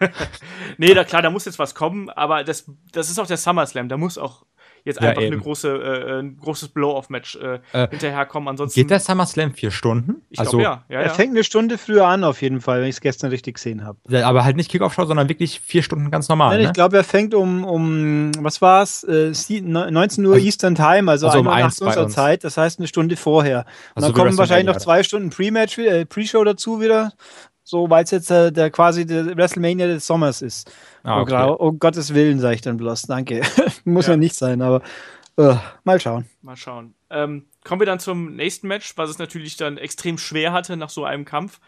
nee, 0.78 0.92
da 0.92 1.04
klar, 1.04 1.22
da 1.22 1.30
muss 1.30 1.44
jetzt 1.44 1.58
was 1.58 1.74
kommen, 1.74 2.10
aber 2.10 2.42
das, 2.42 2.70
das 2.90 3.10
ist 3.10 3.18
auch 3.20 3.26
der 3.26 3.36
SummerSlam, 3.36 3.88
da 3.88 3.96
muss 3.96 4.18
auch 4.18 4.44
jetzt 4.84 5.00
einfach 5.00 5.22
ja, 5.22 5.28
eine 5.28 5.38
große, 5.38 5.68
äh, 5.68 6.20
ein 6.20 6.36
großes 6.38 6.68
Blow-off-Match 6.68 7.36
äh, 7.36 7.58
äh, 7.72 7.88
hinterherkommen. 7.88 8.48
Ansonsten 8.48 8.78
geht 8.78 8.90
der 8.90 9.00
SummerSlam 9.00 9.54
vier 9.54 9.70
Stunden? 9.70 10.22
Ich 10.28 10.38
also, 10.38 10.58
glaub, 10.58 10.82
ja. 10.88 10.96
ja. 10.96 11.00
Er 11.00 11.10
fängt 11.10 11.30
eine 11.30 11.42
Stunde 11.42 11.78
früher 11.78 12.06
an, 12.06 12.22
auf 12.22 12.42
jeden 12.42 12.60
Fall, 12.60 12.80
wenn 12.82 12.88
ich 12.88 12.96
es 12.96 13.00
gestern 13.00 13.30
richtig 13.30 13.54
gesehen 13.54 13.84
habe. 13.84 13.98
Aber 14.24 14.44
halt 14.44 14.56
nicht 14.56 14.70
Kickoff-Show, 14.70 15.06
sondern 15.06 15.28
wirklich 15.28 15.60
vier 15.60 15.82
Stunden 15.82 16.10
ganz 16.10 16.28
normal. 16.28 16.50
Nein, 16.50 16.62
ne? 16.62 16.66
Ich 16.66 16.72
glaube, 16.74 16.96
er 16.96 17.04
fängt 17.04 17.34
um, 17.34 17.64
um 17.64 18.32
was 18.38 18.60
war's? 18.60 19.04
Äh, 19.04 19.32
19 19.60 20.24
Uhr 20.26 20.34
also, 20.34 20.46
Eastern 20.46 20.74
Time, 20.74 21.10
also, 21.10 21.26
also 21.26 21.40
um 21.40 21.48
eins 21.48 21.80
unserer 21.80 22.08
Zeit, 22.08 22.44
das 22.44 22.56
heißt 22.56 22.78
eine 22.78 22.86
Stunde 22.86 23.16
vorher. 23.16 23.60
Und 23.94 24.02
also 24.02 24.08
dann 24.08 24.24
kommen 24.24 24.38
wahrscheinlich 24.38 24.66
noch 24.66 24.80
zwei 24.80 25.02
Stunden 25.02 25.30
Pre-Match, 25.30 25.78
äh, 25.78 26.04
Pre-Show 26.04 26.44
dazu 26.44 26.80
wieder 26.80 27.12
so 27.64 27.88
weil 27.90 28.04
es 28.04 28.10
jetzt 28.10 28.30
äh, 28.30 28.52
der 28.52 28.70
quasi 28.70 29.06
der 29.06 29.36
WrestleMania 29.36 29.86
des 29.86 30.06
Sommers 30.06 30.42
ist. 30.42 30.70
Ah, 31.02 31.20
okay. 31.20 31.46
oh, 31.48 31.56
oh, 31.58 31.72
Gottes 31.72 32.14
Willen, 32.14 32.38
sage 32.38 32.56
ich 32.56 32.60
dann 32.60 32.76
bloß. 32.76 33.02
Danke. 33.02 33.42
Muss 33.84 34.06
ja. 34.06 34.12
ja 34.12 34.16
nicht 34.18 34.36
sein, 34.36 34.62
aber 34.62 34.82
uh, 35.38 35.56
mal 35.82 35.98
schauen. 35.98 36.26
Mal 36.42 36.56
schauen. 36.56 36.94
Ähm, 37.10 37.46
kommen 37.64 37.80
wir 37.80 37.86
dann 37.86 38.00
zum 38.00 38.36
nächsten 38.36 38.68
Match, 38.68 38.96
was 38.96 39.10
es 39.10 39.18
natürlich 39.18 39.56
dann 39.56 39.78
extrem 39.78 40.18
schwer 40.18 40.52
hatte 40.52 40.76
nach 40.76 40.90
so 40.90 41.04
einem 41.04 41.24
Kampf. 41.24 41.58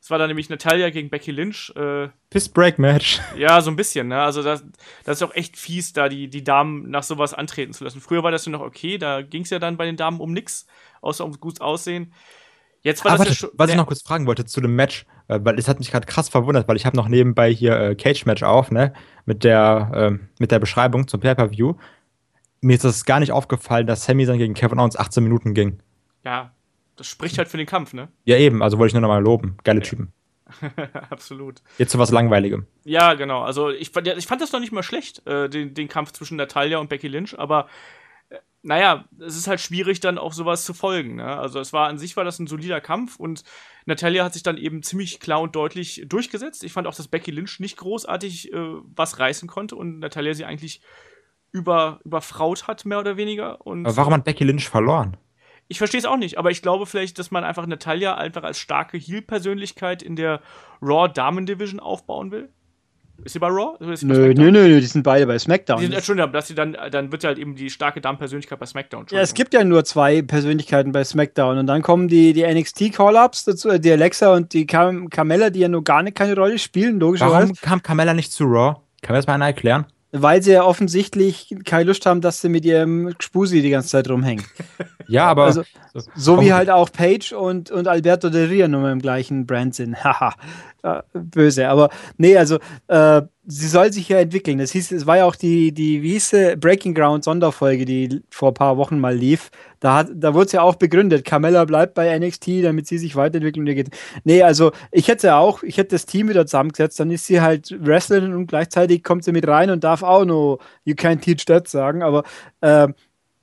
Es 0.00 0.10
war 0.10 0.18
dann 0.18 0.28
nämlich 0.28 0.50
Natalia 0.50 0.90
gegen 0.90 1.10
Becky 1.10 1.30
Lynch. 1.30 1.72
Äh, 1.74 2.08
Piss-Break-Match. 2.30 3.20
Ja, 3.36 3.60
so 3.60 3.70
ein 3.70 3.76
bisschen, 3.76 4.08
ne? 4.08 4.20
Also 4.20 4.42
das, 4.42 4.64
das 5.04 5.18
ist 5.18 5.22
auch 5.22 5.34
echt 5.34 5.56
fies, 5.56 5.92
da 5.92 6.08
die, 6.08 6.28
die 6.28 6.44
Damen 6.44 6.90
nach 6.90 7.02
sowas 7.02 7.34
antreten 7.34 7.72
zu 7.72 7.84
lassen. 7.84 8.00
Früher 8.00 8.22
war 8.22 8.30
das 8.30 8.44
ja 8.46 8.52
noch 8.52 8.60
okay, 8.60 8.98
da 8.98 9.22
ging 9.22 9.42
es 9.42 9.50
ja 9.50 9.58
dann 9.58 9.76
bei 9.76 9.86
den 9.86 9.96
Damen 9.96 10.20
um 10.20 10.32
nichts, 10.32 10.66
außer 11.00 11.24
ums 11.24 11.40
gut 11.40 11.60
Aussehen. 11.60 12.12
Jetzt 12.82 13.04
war 13.04 13.12
Aber 13.12 13.24
das 13.24 13.42
warte, 13.42 13.52
ja 13.52 13.58
Was 13.58 13.70
ich 13.70 13.76
noch 13.76 13.86
kurz 13.86 14.02
fragen 14.02 14.26
wollte 14.26 14.44
zu 14.44 14.60
dem 14.60 14.76
Match, 14.76 15.02
äh, 15.02 15.15
weil 15.28 15.58
es 15.58 15.68
hat 15.68 15.78
mich 15.78 15.90
gerade 15.90 16.06
krass 16.06 16.28
verwundert, 16.28 16.68
weil 16.68 16.76
ich 16.76 16.86
habe 16.86 16.96
noch 16.96 17.08
nebenbei 17.08 17.52
hier 17.52 17.78
äh, 17.78 17.94
Cage-Match 17.94 18.42
auf, 18.42 18.70
ne? 18.70 18.92
Mit 19.24 19.44
der, 19.44 19.90
äh, 19.94 20.18
mit 20.38 20.50
der 20.50 20.58
Beschreibung 20.58 21.08
zum 21.08 21.20
Pay-Per-View 21.20 21.74
mir 22.66 22.74
ist 22.74 22.84
das 22.84 23.04
gar 23.04 23.20
nicht 23.20 23.32
aufgefallen, 23.32 23.86
dass 23.86 24.04
Sammy 24.04 24.26
dann 24.26 24.38
gegen 24.38 24.54
Kevin 24.54 24.78
Owens 24.78 24.96
18 24.96 25.22
Minuten 25.22 25.54
ging. 25.54 25.80
Ja, 26.24 26.52
das 26.96 27.06
spricht 27.06 27.38
halt 27.38 27.48
für 27.48 27.56
den 27.56 27.66
Kampf, 27.66 27.92
ne? 27.92 28.08
Ja, 28.24 28.36
eben, 28.36 28.62
also 28.62 28.78
wollte 28.78 28.88
ich 28.88 28.94
nur 28.94 29.02
nochmal 29.02 29.22
loben. 29.22 29.56
Geile 29.64 29.80
ja. 29.80 29.84
Typen. 29.84 30.12
Absolut. 31.10 31.62
Jetzt 31.78 31.92
zu 31.92 31.98
was 31.98 32.10
Langweiligem. 32.10 32.66
Ja, 32.84 33.14
genau. 33.14 33.42
Also 33.42 33.70
ich, 33.70 33.94
ich 33.96 34.26
fand 34.26 34.40
das 34.40 34.52
noch 34.52 34.60
nicht 34.60 34.72
mal 34.72 34.82
schlecht, 34.82 35.26
äh, 35.26 35.48
den, 35.48 35.74
den 35.74 35.88
Kampf 35.88 36.12
zwischen 36.12 36.36
Natalia 36.36 36.78
und 36.78 36.88
Becky 36.88 37.08
Lynch, 37.08 37.38
aber 37.38 37.64
äh, 37.64 37.66
naja, 38.66 39.04
es 39.20 39.36
ist 39.36 39.46
halt 39.46 39.60
schwierig, 39.60 40.00
dann 40.00 40.18
auch 40.18 40.32
sowas 40.32 40.64
zu 40.64 40.74
folgen. 40.74 41.16
Ne? 41.16 41.38
Also 41.38 41.60
es 41.60 41.72
war 41.72 41.86
an 41.86 41.98
sich 41.98 42.16
war 42.16 42.24
das 42.24 42.40
ein 42.40 42.48
solider 42.48 42.80
Kampf 42.80 43.14
und 43.14 43.44
Natalia 43.84 44.24
hat 44.24 44.32
sich 44.32 44.42
dann 44.42 44.58
eben 44.58 44.82
ziemlich 44.82 45.20
klar 45.20 45.40
und 45.40 45.54
deutlich 45.54 46.04
durchgesetzt. 46.08 46.64
Ich 46.64 46.72
fand 46.72 46.88
auch, 46.88 46.94
dass 46.94 47.06
Becky 47.06 47.30
Lynch 47.30 47.60
nicht 47.60 47.76
großartig 47.76 48.52
äh, 48.52 48.56
was 48.84 49.20
reißen 49.20 49.48
konnte 49.48 49.76
und 49.76 50.00
Natalia 50.00 50.34
sie 50.34 50.44
eigentlich 50.44 50.80
über, 51.52 52.00
überfraut 52.04 52.66
hat, 52.66 52.84
mehr 52.84 52.98
oder 52.98 53.16
weniger. 53.16 53.64
Und 53.64 53.86
aber 53.86 53.96
warum 53.96 54.14
hat 54.14 54.24
Becky 54.24 54.42
Lynch 54.42 54.68
verloren? 54.68 55.16
Ich 55.68 55.78
verstehe 55.78 56.00
es 56.00 56.04
auch 56.04 56.16
nicht, 56.16 56.36
aber 56.36 56.50
ich 56.50 56.60
glaube 56.60 56.86
vielleicht, 56.86 57.20
dass 57.20 57.30
man 57.30 57.44
einfach 57.44 57.66
Natalia 57.66 58.16
einfach 58.16 58.42
als 58.42 58.58
starke 58.58 58.98
Heel-Persönlichkeit 58.98 60.02
in 60.02 60.16
der 60.16 60.42
Raw 60.82 61.08
Damen 61.08 61.46
Division 61.46 61.78
aufbauen 61.78 62.32
will. 62.32 62.52
Ist 63.24 63.32
sie 63.32 63.38
bei 63.38 63.48
Raw? 63.48 63.76
Ist 63.92 64.00
sie 64.00 64.06
nö, 64.06 64.32
nö, 64.34 64.50
nö, 64.50 64.80
die 64.80 64.86
sind 64.86 65.02
beide 65.02 65.26
bei 65.26 65.38
SmackDown. 65.38 65.78
Die 65.78 65.86
sind, 65.86 65.94
Entschuldigung, 65.94 66.32
dass 66.32 66.48
sie 66.48 66.54
dann, 66.54 66.76
dann 66.90 67.10
wird 67.10 67.24
halt 67.24 67.38
eben 67.38 67.56
die 67.56 67.70
starke 67.70 68.00
Damen-Persönlichkeit 68.00 68.58
bei 68.58 68.66
SmackDown. 68.66 69.06
Ja, 69.10 69.20
es 69.20 69.34
gibt 69.34 69.54
ja 69.54 69.64
nur 69.64 69.84
zwei 69.84 70.22
Persönlichkeiten 70.22 70.92
bei 70.92 71.02
SmackDown 71.04 71.58
und 71.58 71.66
dann 71.66 71.82
kommen 71.82 72.08
die, 72.08 72.32
die 72.32 72.44
NXT-Call-Ups 72.46 73.44
dazu, 73.44 73.70
äh, 73.70 73.80
die 73.80 73.90
Alexa 73.90 74.32
und 74.32 74.52
die 74.52 74.66
Cam 74.66 75.10
Carmella, 75.10 75.50
die 75.50 75.60
ja 75.60 75.68
nur 75.68 75.84
gar 75.84 76.02
nicht 76.02 76.16
keine 76.16 76.34
Rolle 76.34 76.58
spielen, 76.58 77.00
logischerweise. 77.00 77.48
Warum 77.48 77.54
kam 77.54 77.82
Carmella 77.82 78.14
nicht 78.14 78.32
zu 78.32 78.44
Raw? 78.44 78.76
Kann 79.02 79.14
mir 79.14 79.18
das 79.18 79.26
mal 79.26 79.34
einer 79.34 79.46
erklären? 79.46 79.86
Weil 80.12 80.42
sie 80.42 80.52
ja 80.52 80.62
offensichtlich 80.62 81.54
keine 81.64 81.84
Lust 81.84 82.06
haben, 82.06 82.20
dass 82.20 82.40
sie 82.40 82.48
mit 82.48 82.64
ihrem 82.64 83.14
Spusi 83.18 83.60
die 83.60 83.70
ganze 83.70 83.88
Zeit 83.88 84.08
rumhängen. 84.08 84.44
ja, 85.08 85.26
aber. 85.26 85.44
Also, 85.44 85.62
so 86.14 86.40
wie 86.40 86.52
halt 86.52 86.70
auch 86.70 86.90
Paige 86.90 87.36
und, 87.36 87.70
und 87.70 87.88
Alberto 87.88 88.30
de 88.30 88.46
Ria 88.46 88.68
nur 88.68 88.88
im 88.90 89.00
gleichen 89.00 89.46
Brand 89.46 89.74
sind. 89.74 89.96
Haha, 90.04 90.34
böse. 91.12 91.68
Aber 91.68 91.90
nee, 92.16 92.36
also 92.36 92.58
äh, 92.88 93.22
sie 93.46 93.68
soll 93.68 93.92
sich 93.92 94.08
ja 94.08 94.18
entwickeln. 94.18 94.58
Das 94.58 94.72
hieß, 94.72 94.92
es 94.92 95.06
war 95.06 95.18
ja 95.18 95.24
auch 95.24 95.36
die, 95.36 95.72
die 95.72 96.02
wie 96.02 96.12
hieß 96.12 96.30
sie, 96.30 96.56
Breaking 96.56 96.94
Ground 96.94 97.24
Sonderfolge, 97.24 97.84
die 97.84 98.22
vor 98.30 98.50
ein 98.50 98.54
paar 98.54 98.76
Wochen 98.76 98.98
mal 98.98 99.14
lief. 99.14 99.50
Da, 99.80 99.98
hat, 99.98 100.08
da 100.14 100.34
wurde 100.34 100.46
es 100.46 100.52
ja 100.52 100.62
auch 100.62 100.74
begründet. 100.74 101.24
Carmella 101.24 101.64
bleibt 101.64 101.94
bei 101.94 102.18
NXT, 102.18 102.64
damit 102.64 102.86
sie 102.86 102.98
sich 102.98 103.14
weiterentwickeln 103.14 103.66
geht. 103.66 103.90
Nee, 104.24 104.42
also 104.42 104.72
ich 104.90 105.08
hätte 105.08 105.28
ja 105.28 105.38
auch, 105.38 105.62
ich 105.62 105.78
hätte 105.78 105.90
das 105.90 106.06
Team 106.06 106.28
wieder 106.28 106.46
zusammengesetzt, 106.46 106.98
dann 106.98 107.10
ist 107.10 107.26
sie 107.26 107.40
halt 107.40 107.74
Wrestlerin 107.78 108.34
und 108.34 108.46
gleichzeitig 108.46 109.04
kommt 109.04 109.24
sie 109.24 109.32
mit 109.32 109.46
rein 109.46 109.70
und 109.70 109.84
darf 109.84 110.02
auch 110.02 110.24
nur 110.24 110.58
You 110.84 110.94
can't 110.94 111.20
teach 111.20 111.44
that 111.46 111.68
sagen. 111.68 112.02
Aber 112.02 112.24
äh, 112.60 112.88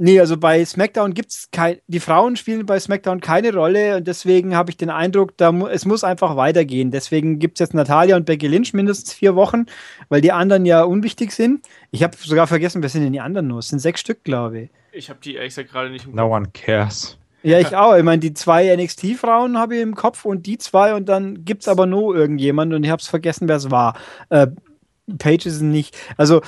Nee, 0.06 0.20
also 0.20 0.36
bei 0.36 0.66
SmackDown 0.66 1.14
gibt 1.14 1.32
es 1.32 1.47
kein, 1.49 1.78
die 1.88 2.01
Frauen 2.01 2.36
spielen 2.36 2.66
bei 2.66 2.78
SmackDown 2.78 3.22
keine 3.22 3.54
Rolle 3.54 3.95
und 3.95 4.06
deswegen 4.06 4.54
habe 4.54 4.70
ich 4.70 4.76
den 4.76 4.89
Eindruck, 4.89 5.38
da 5.38 5.54
mu 5.54 5.68
es 5.68 5.86
muss 5.86 6.04
einfach 6.04 6.36
weitergehen. 6.36 6.91
Deswegen 6.91 7.39
gibt 7.39 7.56
es 7.56 7.60
jetzt 7.62 7.74
Natalia 7.74 8.18
und 8.18 8.26
Becky 8.26 8.47
Lynch 8.47 8.74
mindestens 8.74 9.14
vier 9.14 9.38
Wochen, 9.38 9.66
weil 10.10 10.20
die 10.20 10.34
anderen 10.34 10.66
ja 10.66 10.84
unwichtig 10.84 11.32
sind. 11.32 11.66
Ich 11.91 12.04
habe 12.04 12.18
sogar 12.18 12.47
vergessen, 12.47 12.82
wer 12.82 12.89
sind 12.89 13.04
denn 13.04 13.14
die 13.14 13.22
anderen 13.22 13.47
nur? 13.47 13.60
Es 13.60 13.70
sind 13.70 13.80
sechs 13.80 14.01
Stück, 14.01 14.26
glaube 14.26 14.64
ich. 14.64 14.70
Ich 14.91 15.10
habe 15.10 15.22
die 15.24 15.36
ehrlich 15.36 15.56
gesagt 15.56 15.72
gerade 15.72 15.89
nicht 15.89 16.06
im 16.06 16.16
No 16.16 16.36
one 16.36 16.49
cares. 16.51 17.18
Ja, 17.41 17.60
ich 17.60 17.74
auch. 17.74 17.95
Ich 17.95 18.04
meine, 18.04 18.20
die 18.20 18.34
zwei 18.34 18.76
NXT-Frauen 18.76 19.58
habe 19.58 19.78
ich 19.78 19.82
im 19.82 19.95
Kopf 19.95 20.26
und 20.26 20.45
die 20.45 20.58
zwei 20.58 20.95
und 20.95 21.08
dann 21.08 21.45
gibt 21.45 21.62
es 21.62 21.70
aber 21.70 21.86
nur 21.86 22.14
irgendjemand 22.14 22.74
und 22.74 22.84
ich 22.84 22.89
habe 22.89 22.99
es 22.99 23.08
vergessen, 23.08 23.47
wer 23.47 23.56
es 23.56 23.72
war. 23.72 23.95
Äh, 24.30 24.47
Page 25.18 25.45
ist 25.45 25.62
nicht. 25.62 25.97
Also 26.18 26.41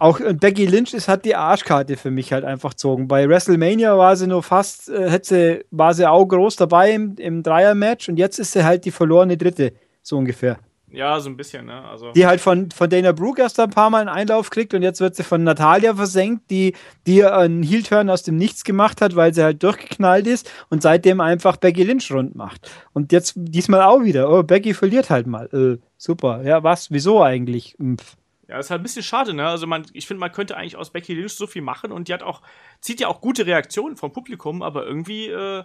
auch 0.00 0.18
Becky 0.18 0.66
Lynch 0.66 0.94
ist 0.94 1.08
hat 1.08 1.24
die 1.24 1.36
Arschkarte 1.36 1.96
für 1.96 2.10
mich 2.10 2.32
halt 2.32 2.44
einfach 2.44 2.70
gezogen. 2.70 3.06
Bei 3.06 3.28
WrestleMania 3.28 3.96
war 3.96 4.16
sie 4.16 4.26
nur 4.26 4.42
fast, 4.42 4.88
äh, 4.88 5.10
hätte 5.10 5.28
sie, 5.28 5.64
war 5.70 5.94
sie 5.94 6.08
auch 6.08 6.24
groß 6.24 6.56
dabei 6.56 6.92
im, 6.92 7.16
im 7.16 7.42
Dreier-Match 7.42 8.08
und 8.08 8.16
jetzt 8.16 8.38
ist 8.38 8.52
sie 8.52 8.64
halt 8.64 8.84
die 8.86 8.90
verlorene 8.90 9.36
Dritte, 9.36 9.72
so 10.02 10.16
ungefähr. 10.16 10.58
Ja, 10.92 11.20
so 11.20 11.30
ein 11.30 11.36
bisschen, 11.36 11.66
ne? 11.66 11.84
Also. 11.84 12.10
Die 12.12 12.26
halt 12.26 12.40
von, 12.40 12.70
von 12.70 12.90
Dana 12.90 13.12
Brooke 13.12 13.40
erst 13.40 13.60
ein 13.60 13.70
paar 13.70 13.90
Mal 13.90 14.00
einen 14.00 14.08
Einlauf 14.08 14.50
kriegt 14.50 14.74
und 14.74 14.82
jetzt 14.82 15.00
wird 15.00 15.14
sie 15.14 15.22
von 15.22 15.44
Natalia 15.44 15.94
versenkt, 15.94 16.50
die, 16.50 16.74
die 17.06 17.24
einen 17.24 17.62
Heel-Turn 17.62 18.10
aus 18.10 18.24
dem 18.24 18.36
Nichts 18.36 18.64
gemacht 18.64 19.00
hat, 19.00 19.14
weil 19.14 19.32
sie 19.32 19.44
halt 19.44 19.62
durchgeknallt 19.62 20.26
ist 20.26 20.50
und 20.68 20.82
seitdem 20.82 21.20
einfach 21.20 21.58
Becky 21.58 21.84
Lynch 21.84 22.10
rund 22.10 22.34
macht. 22.34 22.70
Und 22.92 23.12
jetzt 23.12 23.34
diesmal 23.36 23.82
auch 23.82 24.02
wieder. 24.02 24.32
Oh, 24.32 24.42
Becky 24.42 24.74
verliert 24.74 25.10
halt 25.10 25.26
mal. 25.26 25.46
Äh, 25.52 25.78
super. 25.96 26.42
Ja, 26.42 26.64
was? 26.64 26.90
Wieso 26.90 27.22
eigentlich? 27.22 27.76
Pff. 27.78 28.16
Ja, 28.50 28.58
ist 28.58 28.70
halt 28.70 28.80
ein 28.80 28.82
bisschen 28.82 29.04
schade, 29.04 29.32
ne? 29.32 29.46
Also 29.46 29.68
man, 29.68 29.86
ich 29.92 30.08
finde, 30.08 30.18
man 30.18 30.32
könnte 30.32 30.56
eigentlich 30.56 30.76
aus 30.76 30.90
Becky 30.90 31.14
Lynch 31.14 31.34
so 31.34 31.46
viel 31.46 31.62
machen 31.62 31.92
und 31.92 32.08
die 32.08 32.12
hat 32.14 32.24
auch, 32.24 32.42
zieht 32.80 32.98
ja 32.98 33.06
auch 33.06 33.20
gute 33.20 33.46
Reaktionen 33.46 33.96
vom 33.96 34.12
Publikum, 34.12 34.60
aber 34.62 34.84
irgendwie 34.84 35.28
äh, 35.28 35.62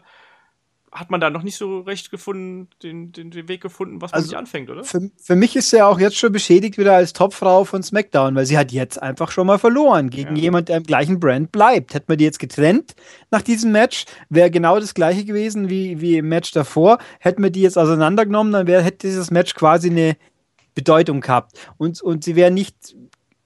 hat 0.91 1.09
man 1.09 1.19
da 1.19 1.31
noch 1.31 1.41
nicht 1.41 1.57
so 1.57 1.79
recht 1.79 2.11
gefunden, 2.11 2.69
den, 2.83 3.11
den, 3.11 3.31
den 3.31 3.47
Weg 3.47 3.61
gefunden, 3.61 4.03
was 4.03 4.11
man 4.11 4.17
also 4.17 4.29
sich 4.29 4.37
anfängt, 4.37 4.69
oder? 4.69 4.83
Für, 4.83 5.09
für 5.19 5.35
mich 5.35 5.55
ist 5.55 5.71
sie 5.71 5.77
ja 5.77 5.87
auch 5.87 5.99
jetzt 5.99 6.15
schon 6.15 6.31
beschädigt 6.31 6.77
wieder 6.77 6.93
als 6.93 7.13
Topfrau 7.13 7.63
von 7.63 7.81
SmackDown, 7.81 8.35
weil 8.35 8.45
sie 8.45 8.55
hat 8.55 8.71
jetzt 8.71 9.01
einfach 9.01 9.31
schon 9.31 9.47
mal 9.47 9.57
verloren 9.57 10.11
gegen 10.11 10.35
ja. 10.35 10.43
jemand, 10.43 10.69
der 10.69 10.77
im 10.77 10.83
gleichen 10.83 11.19
Brand 11.19 11.51
bleibt. 11.51 11.95
Hätte 11.95 12.05
man 12.09 12.19
die 12.19 12.23
jetzt 12.23 12.37
getrennt 12.37 12.95
nach 13.31 13.41
diesem 13.41 13.71
Match, 13.71 14.05
wäre 14.29 14.51
genau 14.51 14.79
das 14.79 14.93
gleiche 14.93 15.25
gewesen 15.25 15.71
wie, 15.71 16.01
wie 16.01 16.17
im 16.17 16.29
Match 16.29 16.51
davor. 16.51 16.99
Hätten 17.19 17.41
wir 17.41 17.49
die 17.49 17.61
jetzt 17.61 17.79
auseinandergenommen, 17.79 18.53
dann 18.53 18.67
wär, 18.67 18.83
hätte 18.83 19.07
dieses 19.07 19.31
Match 19.31 19.55
quasi 19.55 19.89
eine 19.89 20.15
Bedeutung 20.75 21.21
gehabt. 21.21 21.53
Und, 21.77 22.01
und 22.01 22.23
sie 22.23 22.35
wäre 22.35 22.51
nicht 22.51 22.95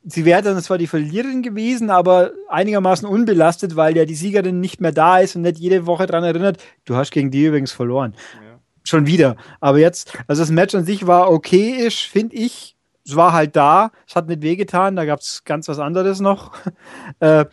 sie 0.04 0.26
wäre 0.26 0.42
dann 0.42 0.62
zwar 0.62 0.78
die 0.78 0.88
Verliererin 0.88 1.42
gewesen, 1.42 1.90
aber 1.90 2.32
einigermaßen 2.50 3.08
unbelastet, 3.08 3.76
weil 3.76 3.96
ja 3.98 4.06
die 4.06 4.16
Siegerin 4.16 4.60
nicht 4.60 4.82
mehr 4.82 4.92
da 4.92 5.20
ist 5.20 5.36
und 5.36 5.44
nicht 5.44 5.60
jede 5.60 5.86
Woche 5.86 6.06
daran 6.06 6.24
erinnert, 6.24 6.62
du 6.86 6.96
hast 6.96 7.12
gegen 7.12 7.32
die 7.32 7.46
übrigens 7.46 7.72
verloren. 7.72 8.16
Ja. 8.36 8.60
Schon 8.84 9.06
wieder. 9.06 9.36
Aber 9.60 9.78
jetzt, 9.78 10.18
also 10.28 10.42
das 10.42 10.52
Match 10.52 10.74
an 10.74 10.86
sich 10.86 11.06
war 11.06 11.32
okayisch, 11.32 12.10
finde 12.10 12.36
ich. 12.36 12.76
Es 13.06 13.16
war 13.16 13.34
halt 13.34 13.56
da, 13.56 13.92
es 14.08 14.16
hat 14.16 14.28
nicht 14.28 14.42
wehgetan, 14.42 14.96
da 14.96 15.06
gab 15.06 15.20
es 15.20 15.44
ganz 15.44 15.68
was 15.68 15.80
anderes 15.80 16.20
noch. 16.20 16.54
äh, 17.20 17.46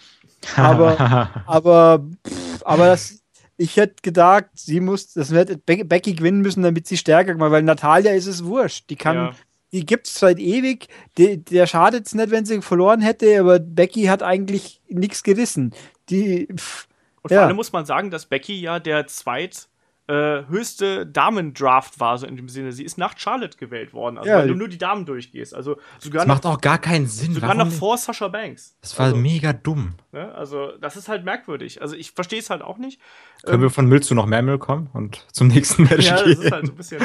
aber, 0.56 1.30
aber, 1.46 2.06
pff, 2.26 2.62
aber 2.64 2.86
das, 2.86 3.22
ich 3.56 3.76
hätte 3.76 3.96
gedacht, 4.02 4.46
sie 4.54 4.80
muss, 4.80 5.14
das 5.14 5.30
wird 5.30 5.64
Becky 5.66 6.14
gewinnen 6.14 6.42
müssen, 6.42 6.62
damit 6.62 6.86
sie 6.86 6.96
stärker 6.96 7.32
gemacht, 7.32 7.50
weil 7.50 7.62
Natalia 7.62 8.12
ist 8.12 8.26
es 8.26 8.44
wurscht. 8.44 8.90
Die 8.90 8.96
kann, 8.96 9.16
ja 9.16 9.32
die 9.72 9.84
gibt 9.84 10.06
es 10.06 10.14
seit 10.14 10.38
ewig. 10.38 10.88
Die, 11.18 11.42
der 11.44 11.66
schadet 11.66 12.06
es 12.06 12.14
nicht, 12.14 12.30
wenn 12.30 12.44
sie 12.44 12.62
verloren 12.62 13.00
hätte, 13.00 13.40
aber 13.40 13.58
Becky 13.58 14.04
hat 14.04 14.22
eigentlich 14.22 14.80
nichts 14.88 15.22
gerissen. 15.22 15.74
Die, 16.08 16.48
pff, 16.54 16.86
Und 17.22 17.30
vor 17.30 17.36
ja. 17.36 17.46
allem 17.46 17.56
muss 17.56 17.72
man 17.72 17.84
sagen, 17.86 18.10
dass 18.10 18.26
Becky 18.26 18.60
ja 18.60 18.78
der 18.78 19.06
zweit 19.06 19.68
äh, 20.08 20.46
höchste 20.48 21.04
Damen-Draft 21.04 21.98
war, 21.98 22.16
so 22.16 22.26
in 22.26 22.36
dem 22.36 22.48
Sinne. 22.48 22.70
Sie 22.70 22.84
ist 22.84 22.96
nach 22.96 23.18
Charlotte 23.18 23.58
gewählt 23.58 23.92
worden, 23.92 24.18
also 24.18 24.30
ja, 24.30 24.38
weil 24.38 24.48
du 24.48 24.54
nur 24.54 24.68
die 24.68 24.78
Damen 24.78 25.04
durchgehst. 25.04 25.52
Also 25.52 25.78
sogar 25.98 26.24
das 26.24 26.28
macht 26.28 26.46
auch 26.46 26.60
gar 26.60 26.78
keinen 26.78 27.06
Sinn. 27.06 27.34
Sogar 27.34 27.56
Warum 27.56 27.68
noch 27.68 27.76
vor 27.76 27.98
Sascha 27.98 28.28
Banks. 28.28 28.76
Das 28.80 28.96
war 28.98 29.06
also, 29.06 29.16
mega 29.16 29.52
dumm. 29.52 29.94
Ne? 30.12 30.32
Also 30.34 30.72
das 30.80 30.96
ist 30.96 31.08
halt 31.08 31.24
merkwürdig. 31.24 31.82
Also 31.82 31.96
ich 31.96 32.12
verstehe 32.12 32.38
es 32.38 32.50
halt 32.50 32.62
auch 32.62 32.78
nicht. 32.78 33.00
Können 33.42 33.56
ähm, 33.56 33.62
wir 33.62 33.70
von 33.70 33.86
Müll 33.86 34.02
zu 34.02 34.14
noch 34.14 34.26
mehr 34.26 34.42
Müll 34.42 34.58
kommen 34.58 34.90
und 34.92 35.26
zum 35.32 35.48
nächsten 35.48 35.84
Match 35.84 36.06
Ja, 36.06 36.22
das 36.22 36.38
ist 36.38 36.52
halt 36.52 36.66
so 36.66 36.72
ein 36.72 36.76
bisschen. 36.76 37.02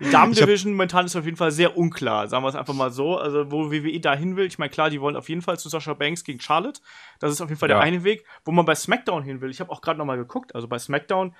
Die 0.00 0.10
Damen-Division 0.10 0.72
momentan 0.72 1.04
ist 1.04 1.16
auf 1.16 1.24
jeden 1.26 1.36
Fall 1.36 1.50
sehr 1.50 1.76
unklar, 1.76 2.28
sagen 2.28 2.44
wir 2.44 2.48
es 2.48 2.54
einfach 2.54 2.74
mal 2.74 2.90
so. 2.90 3.18
Also, 3.18 3.50
wo 3.50 3.70
WWE 3.70 4.00
dahin 4.00 4.36
will, 4.36 4.46
ich 4.46 4.58
meine, 4.58 4.70
klar, 4.70 4.88
die 4.90 5.00
wollen 5.00 5.16
auf 5.16 5.28
jeden 5.28 5.42
Fall 5.42 5.58
zu 5.58 5.68
Sascha 5.68 5.92
Banks 5.94 6.24
gegen 6.24 6.40
Charlotte. 6.40 6.80
Das 7.20 7.30
ist 7.30 7.40
auf 7.40 7.48
jeden 7.48 7.58
Fall 7.58 7.68
ja. 7.68 7.76
der 7.76 7.84
eine 7.84 8.04
Weg. 8.04 8.24
Wo 8.44 8.52
man 8.52 8.64
bei 8.64 8.74
SmackDown 8.74 9.22
hin 9.22 9.40
will, 9.40 9.50
ich 9.50 9.60
habe 9.60 9.70
auch 9.70 9.80
gerade 9.80 9.98
nochmal 9.98 10.16
geguckt, 10.16 10.54
also 10.54 10.66
bei 10.66 10.78
SmackDown 10.78 11.34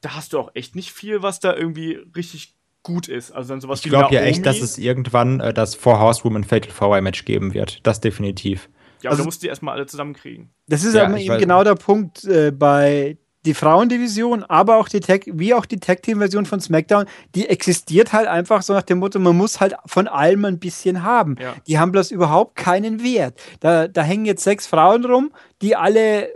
da 0.00 0.14
hast 0.14 0.32
du 0.32 0.38
auch 0.38 0.50
echt 0.54 0.76
nicht 0.76 0.92
viel, 0.92 1.22
was 1.22 1.40
da 1.40 1.54
irgendwie 1.54 1.98
richtig 2.16 2.54
gut 2.82 3.08
ist. 3.08 3.32
Also 3.32 3.50
dann 3.50 3.60
sowas 3.60 3.84
ich 3.84 3.90
glaube 3.90 4.14
ja 4.14 4.22
echt, 4.22 4.46
dass 4.46 4.60
es 4.60 4.78
irgendwann 4.78 5.40
äh, 5.40 5.52
das 5.52 5.74
Four 5.74 6.00
Horsewoman 6.00 6.44
Fatal 6.44 6.70
Four 6.70 7.00
Match 7.00 7.24
geben 7.24 7.54
wird. 7.54 7.86
Das 7.86 8.00
definitiv. 8.00 8.68
Ja, 9.02 9.10
aber 9.10 9.12
also, 9.12 9.22
du 9.22 9.26
musst 9.26 9.42
die 9.42 9.48
erstmal 9.48 9.74
alle 9.74 9.86
zusammenkriegen. 9.86 10.50
Das 10.66 10.84
ist 10.84 10.94
ja, 10.94 11.06
aber 11.06 11.18
eben 11.18 11.38
genau 11.38 11.62
der 11.64 11.74
Punkt 11.74 12.24
äh, 12.24 12.50
bei 12.50 13.16
die 13.44 13.54
Frauendivision, 13.54 14.42
aber 14.44 14.76
auch 14.76 14.88
die 14.88 15.00
Tag, 15.00 15.22
wie 15.26 15.54
auch 15.54 15.64
die 15.64 15.78
Tag 15.78 16.02
Team 16.02 16.18
Version 16.18 16.44
von 16.44 16.60
SmackDown, 16.60 17.06
die 17.34 17.48
existiert 17.48 18.12
halt 18.12 18.26
einfach 18.26 18.62
so 18.62 18.74
nach 18.74 18.82
dem 18.82 18.98
Motto, 18.98 19.18
man 19.20 19.36
muss 19.36 19.60
halt 19.60 19.74
von 19.86 20.08
allem 20.08 20.44
ein 20.44 20.58
bisschen 20.58 21.02
haben. 21.02 21.36
Ja. 21.40 21.54
Die 21.66 21.78
haben 21.78 21.92
bloß 21.92 22.10
überhaupt 22.10 22.56
keinen 22.56 23.02
Wert. 23.02 23.40
Da, 23.60 23.86
da 23.88 24.02
hängen 24.02 24.26
jetzt 24.26 24.42
sechs 24.42 24.66
Frauen 24.66 25.04
rum, 25.04 25.30
die 25.62 25.76
alle 25.76 26.28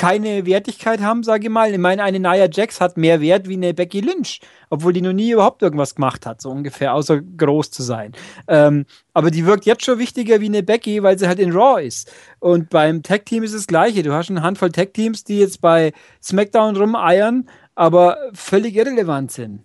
keine 0.00 0.46
Wertigkeit 0.46 1.02
haben, 1.02 1.22
sage 1.22 1.44
ich 1.44 1.50
mal. 1.50 1.70
Ich 1.72 1.78
meine, 1.78 2.02
eine 2.02 2.18
Nia 2.18 2.48
Jax 2.50 2.80
hat 2.80 2.96
mehr 2.96 3.20
Wert 3.20 3.50
wie 3.50 3.56
eine 3.56 3.74
Becky 3.74 4.00
Lynch, 4.00 4.40
obwohl 4.70 4.94
die 4.94 5.02
noch 5.02 5.12
nie 5.12 5.32
überhaupt 5.32 5.60
irgendwas 5.60 5.94
gemacht 5.94 6.24
hat, 6.24 6.40
so 6.40 6.48
ungefähr, 6.48 6.94
außer 6.94 7.20
groß 7.20 7.70
zu 7.70 7.82
sein. 7.82 8.12
Ähm, 8.48 8.86
aber 9.12 9.30
die 9.30 9.44
wirkt 9.44 9.66
jetzt 9.66 9.84
schon 9.84 9.98
wichtiger 9.98 10.40
wie 10.40 10.46
eine 10.46 10.62
Becky, 10.62 11.02
weil 11.02 11.18
sie 11.18 11.28
halt 11.28 11.38
in 11.38 11.52
Raw 11.52 11.84
ist. 11.84 12.10
Und 12.38 12.70
beim 12.70 13.02
Tag-Team 13.02 13.42
ist 13.42 13.54
das 13.54 13.66
Gleiche. 13.66 14.02
Du 14.02 14.14
hast 14.14 14.30
eine 14.30 14.40
Handvoll 14.40 14.72
Tag-Teams, 14.72 15.24
die 15.24 15.38
jetzt 15.38 15.60
bei 15.60 15.92
SmackDown 16.22 16.76
rumeiern, 16.76 17.50
aber 17.74 18.16
völlig 18.32 18.76
irrelevant 18.76 19.32
sind. 19.32 19.64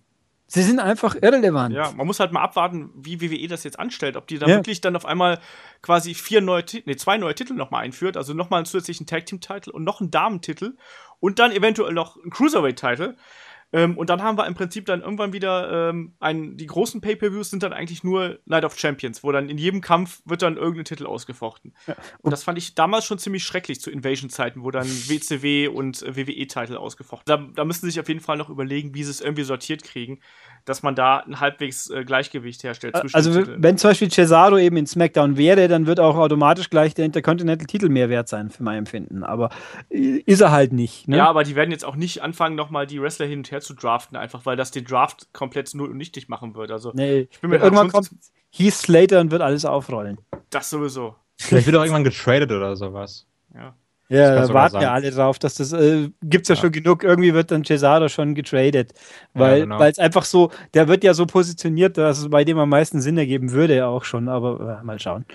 Sie 0.55 0.63
sind 0.63 0.79
einfach 0.79 1.17
irrelevant. 1.21 1.75
Ja, 1.75 1.91
man 1.91 2.07
muss 2.07 2.21
halt 2.21 2.31
mal 2.31 2.41
abwarten, 2.41 2.89
wie 2.95 3.19
WWE 3.19 3.45
das 3.49 3.65
jetzt 3.65 3.77
anstellt. 3.77 4.15
Ob 4.15 4.25
die 4.25 4.39
da 4.39 4.47
ja. 4.47 4.55
wirklich 4.55 4.79
dann 4.79 4.95
auf 4.95 5.05
einmal 5.05 5.41
quasi 5.81 6.13
vier 6.13 6.39
neue, 6.39 6.63
nee, 6.85 6.95
zwei 6.95 7.17
neue 7.17 7.35
Titel 7.35 7.55
nochmal 7.55 7.83
einführt. 7.83 8.15
Also 8.15 8.33
nochmal 8.33 8.59
einen 8.59 8.65
zusätzlichen 8.65 9.05
Tag 9.05 9.25
Team 9.25 9.41
Titel 9.41 9.71
und 9.71 9.83
noch 9.83 9.99
einen 9.99 10.11
Damentitel 10.11 10.77
und 11.19 11.39
dann 11.39 11.51
eventuell 11.51 11.91
noch 11.91 12.15
einen 12.15 12.31
Cruiserweight 12.31 12.79
Titel. 12.79 13.17
Ähm, 13.73 13.97
und 13.97 14.09
dann 14.09 14.21
haben 14.21 14.37
wir 14.37 14.47
im 14.47 14.53
Prinzip 14.53 14.85
dann 14.85 15.01
irgendwann 15.01 15.33
wieder 15.33 15.89
ähm, 15.89 16.13
ein, 16.19 16.57
die 16.57 16.65
großen 16.65 17.01
Pay-Per-Views 17.01 17.49
sind 17.49 17.63
dann 17.63 17.73
eigentlich 17.73 18.03
nur 18.03 18.39
Night 18.45 18.63
of 18.63 18.77
Champions, 18.77 19.23
wo 19.23 19.31
dann 19.31 19.49
in 19.49 19.57
jedem 19.57 19.81
Kampf 19.81 20.21
wird 20.25 20.41
dann 20.41 20.57
irgendein 20.57 20.85
Titel 20.85 21.05
ausgefochten. 21.05 21.73
Ja. 21.87 21.95
Und 22.21 22.31
das 22.31 22.43
fand 22.43 22.57
ich 22.57 22.75
damals 22.75 23.05
schon 23.05 23.19
ziemlich 23.19 23.43
schrecklich 23.43 23.81
zu 23.81 23.91
Invasion-Zeiten, 23.91 24.63
wo 24.63 24.71
dann 24.71 24.87
WCW 24.87 25.67
und 25.67 26.01
WWE-Titel 26.01 26.77
ausgefochten. 26.77 27.25
Da, 27.25 27.37
da 27.53 27.65
müssen 27.65 27.81
sie 27.81 27.91
sich 27.91 27.99
auf 27.99 28.07
jeden 28.07 28.21
Fall 28.21 28.37
noch 28.37 28.49
überlegen, 28.49 28.93
wie 28.93 29.03
sie 29.03 29.11
es 29.11 29.21
irgendwie 29.21 29.43
sortiert 29.43 29.83
kriegen, 29.83 30.19
dass 30.65 30.83
man 30.83 30.95
da 30.95 31.19
ein 31.19 31.39
halbwegs 31.39 31.89
äh, 31.89 32.03
Gleichgewicht 32.03 32.63
herstellt. 32.63 32.97
Zwischen 32.97 33.15
also 33.15 33.47
wenn 33.57 33.77
zum 33.77 33.91
Beispiel 33.91 34.09
Cesaro 34.11 34.57
eben 34.57 34.77
in 34.77 34.87
SmackDown 34.87 35.37
wäre, 35.37 35.67
dann 35.67 35.85
wird 35.85 35.99
auch 35.99 36.15
automatisch 36.15 36.69
gleich 36.69 36.93
der 36.93 37.05
Intercontinental-Titel 37.05 37.89
mehr 37.89 38.09
wert 38.09 38.27
sein, 38.27 38.49
für 38.49 38.63
mein 38.63 38.79
Empfinden. 38.79 39.23
Aber 39.23 39.49
äh, 39.89 40.17
ist 40.25 40.41
er 40.41 40.51
halt 40.51 40.73
nicht. 40.73 41.07
Ne? 41.07 41.17
Ja, 41.17 41.27
aber 41.27 41.43
die 41.43 41.55
werden 41.55 41.71
jetzt 41.71 41.85
auch 41.85 41.95
nicht 41.95 42.23
anfangen, 42.23 42.55
nochmal 42.55 42.87
die 42.87 43.01
Wrestler 43.01 43.27
hin 43.27 43.39
und 43.39 43.51
her 43.51 43.61
zu 43.61 43.73
draften, 43.73 44.17
einfach 44.17 44.45
weil 44.45 44.57
das 44.57 44.71
den 44.71 44.85
Draft 44.85 45.31
komplett 45.33 45.73
null 45.75 45.89
und 45.89 45.97
nichtig 45.97 46.27
machen 46.27 46.55
wird. 46.55 46.71
Also 46.71 46.91
nee, 46.93 47.27
ich 47.31 47.39
bin 47.39 47.51
mir 47.51 47.57
irgendwann 47.57 47.91
kommt 47.91 48.09
Heath 48.51 48.73
Slater 48.73 49.19
und 49.19 49.31
wird 49.31 49.41
alles 49.41 49.65
aufrollen. 49.65 50.17
Das 50.49 50.69
sowieso. 50.69 51.15
Vielleicht 51.37 51.67
wird 51.67 51.75
auch 51.75 51.81
irgendwann 51.81 52.03
getradet 52.05 52.51
oder 52.51 52.75
sowas. 52.75 53.27
Ja. 53.53 53.75
Ja, 54.07 54.35
da 54.35 54.53
warten 54.53 54.81
ja 54.81 54.93
alle 54.93 55.09
drauf, 55.09 55.39
dass 55.39 55.55
das 55.55 55.73
äh, 55.73 56.09
gibt's 56.21 56.49
ja, 56.49 56.55
ja, 56.55 56.61
schon 56.61 56.71
genug. 56.71 57.03
Irgendwie 57.03 57.33
wird 57.33 57.49
dann 57.49 57.65
Cesaro 57.65 58.07
schon 58.07 58.35
getradet, 58.35 58.93
weil 59.33 59.59
ja, 59.59 59.65
genau. 59.65 59.83
es 59.83 59.97
einfach 59.97 60.25
so, 60.25 60.51
der 60.75 60.87
wird 60.87 61.03
ja 61.03 61.15
so 61.15 61.25
positioniert, 61.25 61.97
dass 61.97 62.19
es 62.19 62.29
bei 62.29 62.43
dem 62.43 62.59
am 62.59 62.69
meisten 62.69 63.01
Sinn 63.01 63.17
ergeben 63.17 63.51
würde 63.51 63.87
auch 63.87 64.03
schon. 64.03 64.29
Aber 64.29 64.79
äh, 64.81 64.85
mal 64.85 64.99
schauen. 64.99 65.25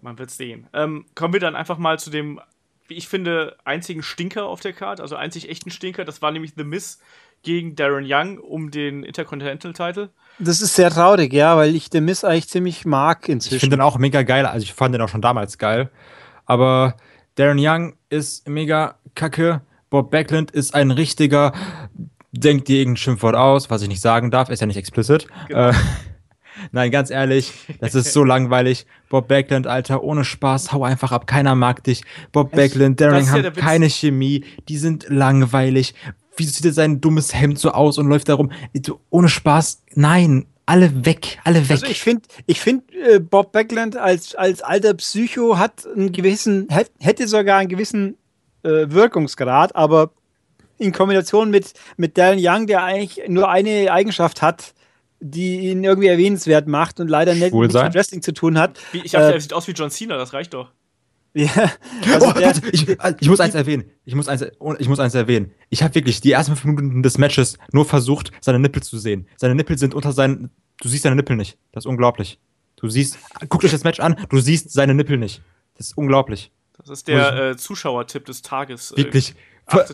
Man 0.00 0.18
wird 0.18 0.30
sehen. 0.30 0.68
Ähm, 0.72 1.06
kommen 1.14 1.32
wir 1.32 1.40
dann 1.40 1.56
einfach 1.56 1.76
mal 1.76 1.98
zu 1.98 2.10
dem, 2.10 2.40
wie 2.86 2.94
ich 2.94 3.08
finde, 3.08 3.56
einzigen 3.64 4.02
Stinker 4.02 4.46
auf 4.46 4.60
der 4.60 4.72
Karte, 4.72 5.02
also 5.02 5.16
einzig 5.16 5.48
echten 5.48 5.70
Stinker. 5.70 6.04
Das 6.04 6.22
war 6.22 6.30
nämlich 6.30 6.52
The 6.56 6.64
Miss 6.64 7.00
gegen 7.42 7.74
Darren 7.74 8.04
Young 8.06 8.38
um 8.38 8.70
den 8.70 9.02
Intercontinental 9.02 9.72
Title. 9.72 10.10
Das 10.38 10.60
ist 10.60 10.74
sehr 10.74 10.90
traurig, 10.90 11.32
ja, 11.32 11.56
weil 11.56 11.74
ich 11.74 11.88
The 11.90 12.00
Miss 12.00 12.24
eigentlich 12.24 12.48
ziemlich 12.48 12.84
mag 12.84 13.28
inzwischen. 13.28 13.56
Ich 13.56 13.60
finde 13.60 13.76
den 13.76 13.82
auch 13.82 13.98
mega 13.98 14.22
geil. 14.22 14.46
Also 14.46 14.62
ich 14.62 14.72
fand 14.72 14.94
den 14.94 15.02
auch 15.02 15.08
schon 15.08 15.22
damals 15.22 15.58
geil, 15.58 15.90
aber 16.46 16.96
Darren 17.40 17.58
Young 17.58 17.94
ist 18.10 18.46
mega 18.46 18.96
kacke. 19.14 19.62
Bob 19.88 20.10
Backlund 20.10 20.50
ist 20.50 20.74
ein 20.74 20.90
richtiger, 20.90 21.54
denkt 22.32 22.68
dir 22.68 22.80
irgendein 22.80 22.98
Schimpfwort 22.98 23.34
aus, 23.34 23.70
was 23.70 23.80
ich 23.80 23.88
nicht 23.88 24.02
sagen 24.02 24.30
darf, 24.30 24.50
ist 24.50 24.60
ja 24.60 24.66
nicht 24.66 24.76
explicit. 24.76 25.26
Genau. 25.48 25.70
Äh, 25.70 25.72
nein, 26.72 26.90
ganz 26.90 27.08
ehrlich, 27.08 27.54
das 27.80 27.94
ist 27.94 28.12
so 28.12 28.24
langweilig. 28.24 28.86
Bob 29.08 29.26
Backlund, 29.28 29.66
Alter, 29.66 30.04
ohne 30.04 30.22
Spaß, 30.22 30.72
hau 30.72 30.84
einfach 30.84 31.12
ab, 31.12 31.26
keiner 31.26 31.54
mag 31.54 31.82
dich. 31.82 32.02
Bob 32.30 32.52
Backlund, 32.52 33.00
Darren 33.00 33.24
ja 33.24 33.30
haben 33.30 33.54
keine 33.54 33.88
Chemie, 33.88 34.44
die 34.68 34.76
sind 34.76 35.06
langweilig. 35.08 35.94
Wieso 36.36 36.50
sieht 36.50 36.66
er 36.66 36.72
sein 36.74 37.00
dummes 37.00 37.34
Hemd 37.34 37.58
so 37.58 37.70
aus 37.70 37.96
und 37.96 38.06
läuft 38.06 38.28
da 38.28 38.34
rum? 38.34 38.52
Ohne 39.08 39.30
Spaß, 39.30 39.84
nein, 39.94 40.44
alle 40.70 41.04
weg, 41.04 41.40
alle 41.42 41.68
weg. 41.68 41.70
Also 41.72 41.86
ich 41.86 42.00
finde, 42.00 42.22
ich 42.46 42.60
finde, 42.60 42.84
äh, 42.94 43.18
Bob 43.18 43.50
Backland 43.50 43.96
als, 43.96 44.36
als 44.36 44.62
alter 44.62 44.94
Psycho 44.94 45.58
hat 45.58 45.84
einen 45.84 46.12
gewissen, 46.12 46.68
hätte 47.00 47.26
sogar 47.26 47.58
einen 47.58 47.68
gewissen 47.68 48.16
äh, 48.62 48.86
Wirkungsgrad, 48.88 49.74
aber 49.74 50.12
in 50.78 50.92
Kombination 50.92 51.50
mit, 51.50 51.72
mit 51.96 52.16
Darren 52.16 52.38
Young, 52.40 52.68
der 52.68 52.84
eigentlich 52.84 53.28
nur 53.28 53.48
eine 53.48 53.90
Eigenschaft 53.90 54.42
hat, 54.42 54.72
die 55.18 55.70
ihn 55.70 55.82
irgendwie 55.82 56.06
erwähnenswert 56.06 56.68
macht 56.68 57.00
und 57.00 57.08
leider 57.08 57.34
nicht 57.34 57.52
mit 57.52 57.74
Wrestling 57.74 58.22
zu 58.22 58.32
tun 58.32 58.56
hat. 58.56 58.78
Wie, 58.92 59.02
ich 59.04 59.10
dachte, 59.10 59.30
äh, 59.30 59.34
er 59.34 59.40
sieht 59.40 59.52
aus 59.52 59.66
wie 59.66 59.72
John 59.72 59.90
Cena, 59.90 60.16
das 60.18 60.32
reicht 60.32 60.54
doch. 60.54 60.70
Ja. 61.34 61.70
Also 62.12 62.28
oh, 62.28 62.32
der, 62.32 62.54
ich, 62.72 62.88
ich, 63.20 63.28
muss 63.28 63.40
eins 63.40 63.54
erwähnen. 63.54 63.84
Ich 64.04 64.14
muss 64.14 64.28
eins, 64.28 64.44
ich 64.78 64.88
muss 64.88 64.98
eins 64.98 65.14
erwähnen. 65.14 65.52
Ich 65.68 65.82
habe 65.82 65.94
wirklich 65.94 66.20
die 66.20 66.32
ersten 66.32 66.56
fünf 66.56 66.76
Minuten 66.76 67.02
des 67.02 67.18
Matches 67.18 67.56
nur 67.72 67.84
versucht, 67.84 68.32
seine 68.40 68.58
Nippel 68.58 68.82
zu 68.82 68.98
sehen. 68.98 69.28
Seine 69.36 69.54
Nippel 69.54 69.78
sind 69.78 69.94
unter 69.94 70.12
seinen. 70.12 70.50
Du 70.80 70.88
siehst 70.88 71.04
seine 71.04 71.16
Nippel 71.16 71.36
nicht. 71.36 71.58
Das 71.72 71.84
ist 71.84 71.88
unglaublich. 71.88 72.40
Du 72.76 72.88
siehst. 72.88 73.18
Guckt 73.48 73.64
euch 73.64 73.70
das 73.70 73.84
Match 73.84 74.00
an. 74.00 74.16
Du 74.28 74.40
siehst 74.40 74.72
seine 74.72 74.94
Nippel 74.94 75.18
nicht. 75.18 75.42
Das 75.76 75.88
ist 75.88 75.96
unglaublich. 75.96 76.50
Das 76.78 76.88
ist 76.88 77.08
der 77.08 77.50
äh, 77.50 77.56
Zuschauertipp 77.56 78.24
des 78.24 78.42
Tages. 78.42 78.92
Äh, 78.92 78.98
wirklich. 78.98 79.34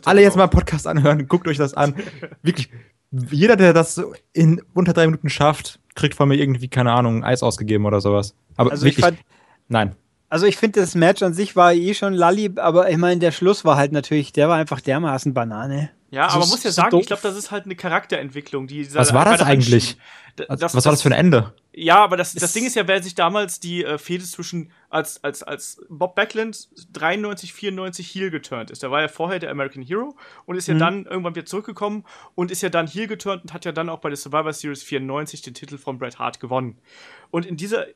alle 0.05 0.23
jetzt 0.23 0.37
mal 0.37 0.45
einen 0.45 0.51
Podcast 0.51 0.87
anhören. 0.87 1.29
Guckt 1.29 1.49
euch 1.49 1.59
das 1.59 1.75
an. 1.75 1.95
wirklich. 2.43 2.71
Jeder, 3.11 3.57
der 3.57 3.73
das 3.73 4.03
in 4.33 4.63
unter 4.75 4.93
drei 4.93 5.07
Minuten 5.07 5.29
schafft, 5.29 5.81
kriegt 5.95 6.15
von 6.15 6.29
mir 6.29 6.37
irgendwie, 6.37 6.69
keine 6.69 6.93
Ahnung, 6.93 7.25
Eis 7.25 7.43
ausgegeben 7.43 7.87
oder 7.87 8.01
sowas. 8.01 8.35
Aber 8.57 8.71
also 8.71 8.85
wirklich. 8.85 9.05
Fand, 9.05 9.19
nein. 9.69 9.97
Also 10.29 10.47
ich 10.47 10.57
finde, 10.57 10.81
das 10.81 10.95
Match 10.95 11.23
an 11.23 11.35
sich 11.35 11.55
war 11.55 11.73
eh 11.73 11.95
schon 11.95 12.13
lalli, 12.13 12.51
aber 12.57 12.91
ich 12.91 12.97
meine, 12.97 13.21
der 13.21 13.33
Schluss 13.33 13.65
war 13.65 13.77
halt 13.77 13.93
natürlich, 13.93 14.33
der 14.33 14.49
war 14.49 14.57
einfach 14.57 14.81
dermaßen 14.81 15.35
Banane. 15.35 15.91
Ja, 16.11 16.29
aber 16.29 16.41
man 16.41 16.49
muss 16.49 16.63
ja 16.63 16.71
sagen, 16.71 16.91
doof. 16.91 17.01
ich 17.01 17.07
glaube, 17.07 17.23
das 17.23 17.37
ist 17.37 17.51
halt 17.51 17.65
eine 17.65 17.77
Charakterentwicklung. 17.77 18.67
Die 18.67 18.95
Was 18.95 19.13
war 19.13 19.25
das 19.25 19.43
eigentlich? 19.43 19.97
Das, 20.37 20.75
Was 20.75 20.85
war 20.85 20.93
das 20.93 21.03
für 21.03 21.09
ein 21.09 21.13
Ende? 21.19 21.55
Ja, 21.73 21.97
aber 21.97 22.17
das, 22.17 22.35
das 22.35 22.53
Ding 22.53 22.67
ist 22.67 22.77
ja, 22.77 22.87
wer 22.87 23.03
sich 23.03 23.15
damals 23.15 23.59
die 23.59 23.85
äh, 23.85 23.99
Fehde 23.99 24.25
zwischen, 24.25 24.71
als, 24.91 25.23
als, 25.25 25.43
als 25.43 25.81
Bob 25.89 26.15
Backlund 26.15 26.69
93, 26.93 27.53
94 27.53 28.07
Heel 28.07 28.31
geturnt 28.31 28.71
ist. 28.71 28.83
Der 28.83 28.91
war 28.91 29.01
ja 29.01 29.09
vorher 29.09 29.39
der 29.39 29.51
American 29.51 29.83
Hero 29.83 30.15
und 30.45 30.57
ist 30.57 30.69
ja 30.69 30.75
mhm. 30.75 30.79
dann 30.79 31.07
irgendwann 31.07 31.35
wieder 31.35 31.47
zurückgekommen 31.47 32.05
und 32.35 32.51
ist 32.51 32.63
ja 32.63 32.69
dann 32.69 32.87
Heel 32.87 33.07
geturnt 33.07 33.45
und 33.45 33.53
hat 33.55 33.65
ja 33.65 33.73
dann 33.73 33.89
auch 33.89 33.99
bei 33.99 34.09
der 34.11 34.17
Survivor 34.17 34.53
Series 34.53 34.83
94 34.83 35.43
den 35.43 35.55
Titel 35.55 35.79
von 35.79 35.99
Bret 35.99 36.19
Hart 36.19 36.39
gewonnen. 36.41 36.79
Und 37.31 37.47
in 37.47 37.57
dieser 37.57 37.87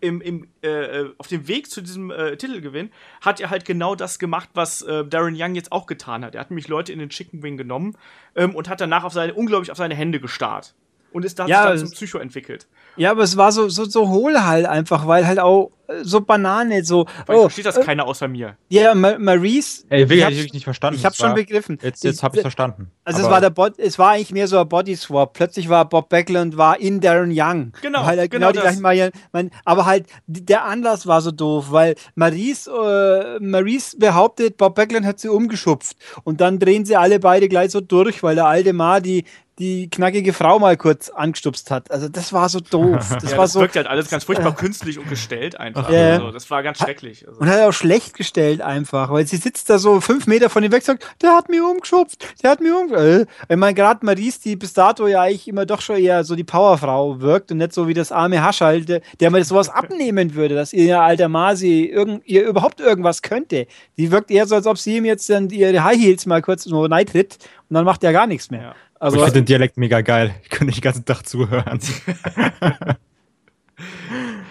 im, 0.00 0.20
im, 0.20 0.48
äh, 0.62 0.68
äh, 0.68 1.10
auf 1.18 1.26
dem 1.28 1.48
Weg 1.48 1.70
zu 1.70 1.80
diesem 1.80 2.10
äh, 2.10 2.36
Titelgewinn 2.36 2.90
hat 3.20 3.40
er 3.40 3.50
halt 3.50 3.64
genau 3.64 3.94
das 3.94 4.18
gemacht, 4.18 4.50
was 4.54 4.82
äh, 4.82 5.04
Darren 5.04 5.34
Young 5.36 5.54
jetzt 5.54 5.72
auch 5.72 5.86
getan 5.86 6.24
hat. 6.24 6.34
Er 6.34 6.40
hat 6.40 6.50
nämlich 6.50 6.68
Leute 6.68 6.92
in 6.92 6.98
den 6.98 7.10
Chicken 7.10 7.42
Wing 7.42 7.56
genommen 7.56 7.96
ähm, 8.34 8.54
und 8.54 8.68
hat 8.68 8.80
danach 8.80 9.04
auf 9.04 9.12
seine, 9.12 9.34
unglaublich 9.34 9.70
auf 9.70 9.78
seine 9.78 9.94
Hände 9.94 10.20
gestarrt 10.20 10.74
und 11.12 11.24
ist 11.24 11.38
da 11.38 11.46
ja, 11.46 11.66
dann 11.66 11.78
zum 11.78 11.90
Psycho 11.90 12.18
entwickelt. 12.18 12.66
Ja, 12.96 13.10
aber 13.10 13.22
es 13.22 13.36
war 13.36 13.52
so, 13.52 13.68
so, 13.68 13.84
so 13.84 14.08
hohl 14.08 14.42
halt 14.42 14.66
einfach, 14.66 15.06
weil 15.06 15.26
halt 15.26 15.38
auch 15.38 15.70
so 16.02 16.20
Banane, 16.20 16.84
so. 16.84 17.06
Weil 17.26 17.36
oh, 17.36 17.40
versteht 17.42 17.66
das 17.66 17.76
äh, 17.76 17.84
keiner 17.84 18.06
außer 18.06 18.28
mir. 18.28 18.56
Ja, 18.68 18.94
Ma 18.94 19.18
Maurice. 19.18 19.84
Ey, 19.88 20.08
wirklich, 20.08 20.38
ich 20.38 20.46
ich 20.46 20.52
nicht 20.52 20.64
verstanden. 20.64 20.98
Ich 20.98 21.04
hab's 21.04 21.16
schon 21.16 21.34
begriffen. 21.34 21.78
Jetzt, 21.82 22.04
jetzt 22.04 22.22
hab 22.22 22.34
ich 22.34 22.40
verstanden. 22.40 22.90
Also 23.04 23.22
es 23.22 23.30
war 23.30 23.40
der 23.40 23.50
Bod 23.50 23.78
es 23.78 23.98
war 23.98 24.10
eigentlich 24.10 24.32
mehr 24.32 24.48
so 24.48 24.58
ein 24.58 24.68
Body 24.68 24.96
Swap. 24.96 25.32
Plötzlich 25.32 25.68
war 25.68 25.88
Bob 25.88 26.08
Backlund 26.08 26.56
war 26.56 26.78
in 26.78 27.00
Darren 27.00 27.32
Young. 27.32 27.72
Genau. 27.82 28.04
Weil 28.04 28.16
genau, 28.28 28.48
genau 28.48 28.52
die 28.52 28.60
gleichen 28.60 28.82
Varianten. 28.82 29.50
Aber 29.64 29.86
halt 29.86 30.06
der 30.26 30.64
Anlass 30.64 31.06
war 31.06 31.20
so 31.20 31.30
doof, 31.30 31.66
weil 31.70 31.94
Maurice, 32.14 32.70
äh, 32.70 33.40
Maurice 33.40 33.96
behauptet, 33.98 34.56
Bob 34.56 34.74
Backlund 34.74 35.06
hat 35.06 35.20
sie 35.20 35.28
umgeschupft. 35.28 35.96
Und 36.24 36.40
dann 36.40 36.58
drehen 36.58 36.84
sie 36.84 36.96
alle 36.96 37.20
beide 37.20 37.48
gleich 37.48 37.70
so 37.70 37.80
durch, 37.80 38.22
weil 38.22 38.34
der 38.34 38.46
alte 38.46 38.72
Ma 38.72 39.00
die 39.00 39.24
die 39.60 39.90
knackige 39.90 40.32
Frau 40.32 40.58
mal 40.58 40.78
kurz 40.78 41.10
angestupst 41.10 41.70
hat. 41.70 41.90
Also 41.90 42.08
das 42.08 42.32
war 42.32 42.48
so 42.48 42.60
doof. 42.60 43.08
Das, 43.20 43.32
ja, 43.32 43.36
war 43.36 43.44
das 43.44 43.52
so, 43.52 43.60
wirkt 43.60 43.76
halt 43.76 43.86
alles 43.86 44.08
ganz 44.08 44.24
furchtbar 44.24 44.52
äh, 44.52 44.54
künstlich 44.56 44.98
und 44.98 45.08
gestellt 45.08 45.60
einfach. 45.60 45.79
Ja. 45.88 46.14
Also, 46.14 46.30
das 46.32 46.50
war 46.50 46.62
ganz 46.62 46.78
schrecklich. 46.78 47.26
Also. 47.26 47.40
Und 47.40 47.48
hat 47.48 47.60
auch 47.60 47.72
schlecht 47.72 48.14
gestellt 48.14 48.60
einfach, 48.60 49.10
weil 49.10 49.26
sie 49.26 49.36
sitzt 49.36 49.70
da 49.70 49.78
so 49.78 50.00
fünf 50.00 50.26
Meter 50.26 50.50
von 50.50 50.64
ihm 50.64 50.72
weg 50.72 50.80
und 50.80 50.86
sagt, 50.86 51.22
der 51.22 51.34
hat 51.36 51.48
mich 51.48 51.60
umgeschubst, 51.60 52.26
der 52.42 52.50
hat 52.50 52.60
mich 52.60 52.72
umgeschubst. 52.72 53.26
Äh. 53.26 53.26
Ich 53.48 53.56
meine, 53.56 53.74
gerade 53.74 54.04
Maries, 54.04 54.40
die 54.40 54.56
bis 54.56 54.72
dato 54.72 55.06
ja 55.06 55.22
eigentlich 55.22 55.48
immer 55.48 55.66
doch 55.66 55.80
schon 55.80 55.96
eher 55.96 56.24
so 56.24 56.34
die 56.34 56.44
Powerfrau 56.44 57.20
wirkt 57.20 57.52
und 57.52 57.58
nicht 57.58 57.72
so 57.72 57.88
wie 57.88 57.94
das 57.94 58.12
arme 58.12 58.42
Haschal, 58.42 58.82
der, 58.82 59.00
der 59.20 59.30
mir 59.30 59.44
sowas 59.44 59.68
abnehmen 59.70 60.34
würde, 60.34 60.54
dass 60.54 60.72
ihr 60.72 61.00
alter 61.00 61.28
Masi 61.28 61.84
irgend, 61.84 62.26
ihr 62.26 62.46
überhaupt 62.46 62.80
irgendwas 62.80 63.22
könnte. 63.22 63.66
Die 63.96 64.10
wirkt 64.10 64.30
eher 64.30 64.46
so, 64.46 64.56
als 64.56 64.66
ob 64.66 64.78
sie 64.78 64.96
ihm 64.96 65.04
jetzt 65.04 65.30
dann 65.30 65.48
ihre 65.50 65.84
High 65.84 65.98
Heels 65.98 66.26
mal 66.26 66.42
kurz 66.42 66.64
so 66.64 66.88
tritt 66.88 67.38
und 67.68 67.74
dann 67.74 67.84
macht 67.84 68.02
er 68.04 68.12
gar 68.12 68.26
nichts 68.26 68.50
mehr. 68.50 68.62
Ja. 68.62 68.74
Also, 69.00 69.16
ich 69.16 69.22
finde 69.22 69.40
den 69.40 69.46
Dialekt 69.46 69.78
mega 69.78 70.02
geil. 70.02 70.34
Ich 70.42 70.50
könnte 70.50 70.74
den 70.74 70.80
ganzen 70.82 71.06
Tag 71.06 71.26
zuhören. 71.26 71.80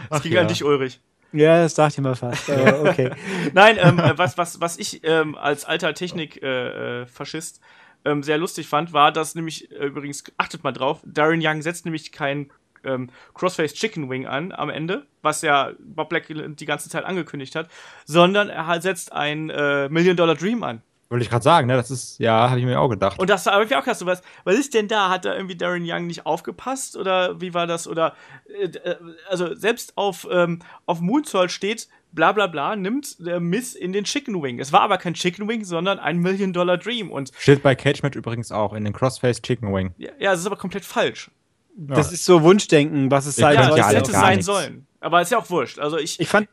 das 0.10 0.24
ging 0.24 0.32
ja. 0.34 0.42
an 0.42 0.48
dich, 0.48 0.64
Ulrich. 0.64 1.00
Ja, 1.32 1.62
das 1.62 1.76
dachte 1.76 1.96
ich 1.96 2.04
mal 2.04 2.16
fast. 2.16 2.50
Aber 2.50 2.90
okay. 2.90 3.12
Nein, 3.54 3.78
ähm, 3.80 4.00
äh, 4.00 4.18
was, 4.18 4.38
was, 4.38 4.62
was 4.62 4.78
ich 4.78 5.02
ähm, 5.04 5.36
als 5.36 5.66
alter 5.66 5.94
Technik-Faschist 5.94 7.58
äh, 7.58 8.10
äh 8.10 8.12
ähm, 8.12 8.24
sehr 8.24 8.38
lustig 8.38 8.68
fand, 8.68 8.94
war, 8.94 9.12
dass 9.12 9.36
nämlich, 9.36 9.72
äh, 9.72 9.86
übrigens, 9.86 10.24
achtet 10.38 10.64
mal 10.64 10.72
drauf, 10.72 11.02
Darren 11.06 11.42
Young 11.44 11.62
setzt 11.62 11.86
nämlich 11.86 12.12
kein 12.12 12.50
ähm, 12.84 13.10
Crossface 13.34 13.74
Chicken 13.74 14.10
Wing 14.10 14.26
an 14.26 14.52
am 14.52 14.70
Ende, 14.70 15.06
was 15.22 15.42
ja 15.42 15.74
Bob 15.80 16.10
Black 16.10 16.28
die 16.30 16.66
ganze 16.66 16.90
Zeit 16.90 17.04
angekündigt 17.04 17.56
hat, 17.56 17.70
sondern 18.06 18.50
er 18.50 18.82
setzt 18.82 19.12
ein 19.12 19.50
äh, 19.50 19.90
Million 19.90 20.16
Dollar 20.16 20.36
Dream 20.36 20.64
an. 20.64 20.82
Wollte 21.10 21.24
ich 21.24 21.30
gerade 21.32 21.44
sagen, 21.44 21.66
ne? 21.66 21.76
Das 21.76 21.90
ist, 21.90 22.20
ja, 22.20 22.52
habe 22.52 22.60
ich 22.60 22.66
mir 22.66 22.80
auch 22.80 22.88
gedacht. 22.88 23.18
Und 23.18 23.32
das 23.32 23.48
habe 23.48 23.66
ich 23.66 23.76
auch 23.76 23.84
gedacht, 23.84 24.06
was, 24.06 24.22
was 24.44 24.56
ist 24.56 24.76
denn 24.76 24.88
da? 24.88 25.10
Hat 25.10 25.26
da 25.26 25.34
irgendwie 25.34 25.56
Darren 25.56 25.84
Young 25.84 26.06
nicht 26.06 26.28
aufgepasst? 26.28 26.96
Oder 26.96 27.42
wie 27.42 27.56
war 27.56 27.66
das? 27.66 27.88
Oder, 27.88 28.16
äh, 28.48 28.66
äh 28.66 28.96
also 29.28 29.56
selbst 29.56 29.98
auf, 29.98 30.28
ähm, 30.32 30.60
auf 30.86 31.02
Moonsault 31.02 31.52
steht, 31.52 31.88
bla 32.12 32.32
bla 32.32 32.46
bla, 32.46 32.76
nimmt 32.76 33.26
der 33.26 33.40
Miss 33.40 33.74
in 33.74 33.92
den 33.92 34.04
Chicken 34.04 34.42
Wing. 34.44 34.60
Es 34.60 34.72
war 34.72 34.82
aber 34.82 35.00
kein 35.00 35.16
Chicken 35.16 35.48
Wing, 35.48 35.64
sondern 35.64 35.98
ein 35.98 36.20
Million 36.20 36.54
Dollar 36.54 36.78
Dream. 36.78 37.12
Und 37.12 37.32
steht 37.40 37.64
bei 37.64 37.74
Cage 37.74 38.04
Match 38.04 38.16
übrigens 38.16 38.52
auch, 38.52 38.74
in 38.74 38.84
den 38.84 38.94
Crossface 38.94 39.42
Chicken 39.42 39.74
Wing. 39.74 39.96
Ja, 39.98 40.12
ja 40.20 40.32
das 40.32 40.42
ist 40.42 40.46
aber 40.46 40.58
komplett 40.58 40.86
falsch. 40.86 41.32
Das 41.76 42.08
ja. 42.08 42.14
ist 42.14 42.26
so 42.26 42.44
Wunschdenken, 42.44 43.10
was 43.10 43.26
es 43.26 43.36
sein 43.36 43.56
soll. 43.56 43.78
Ja, 43.78 43.90
es 43.90 43.96
hätte 43.96 44.12
sein 44.12 44.42
sollen. 44.44 44.86
Aber 45.00 45.22
ist 45.22 45.32
ja 45.32 45.38
auch 45.38 45.50
wurscht. 45.50 45.80
Also 45.80 45.98
ich, 45.98 46.20
ich 46.20 46.28
fand, 46.28 46.50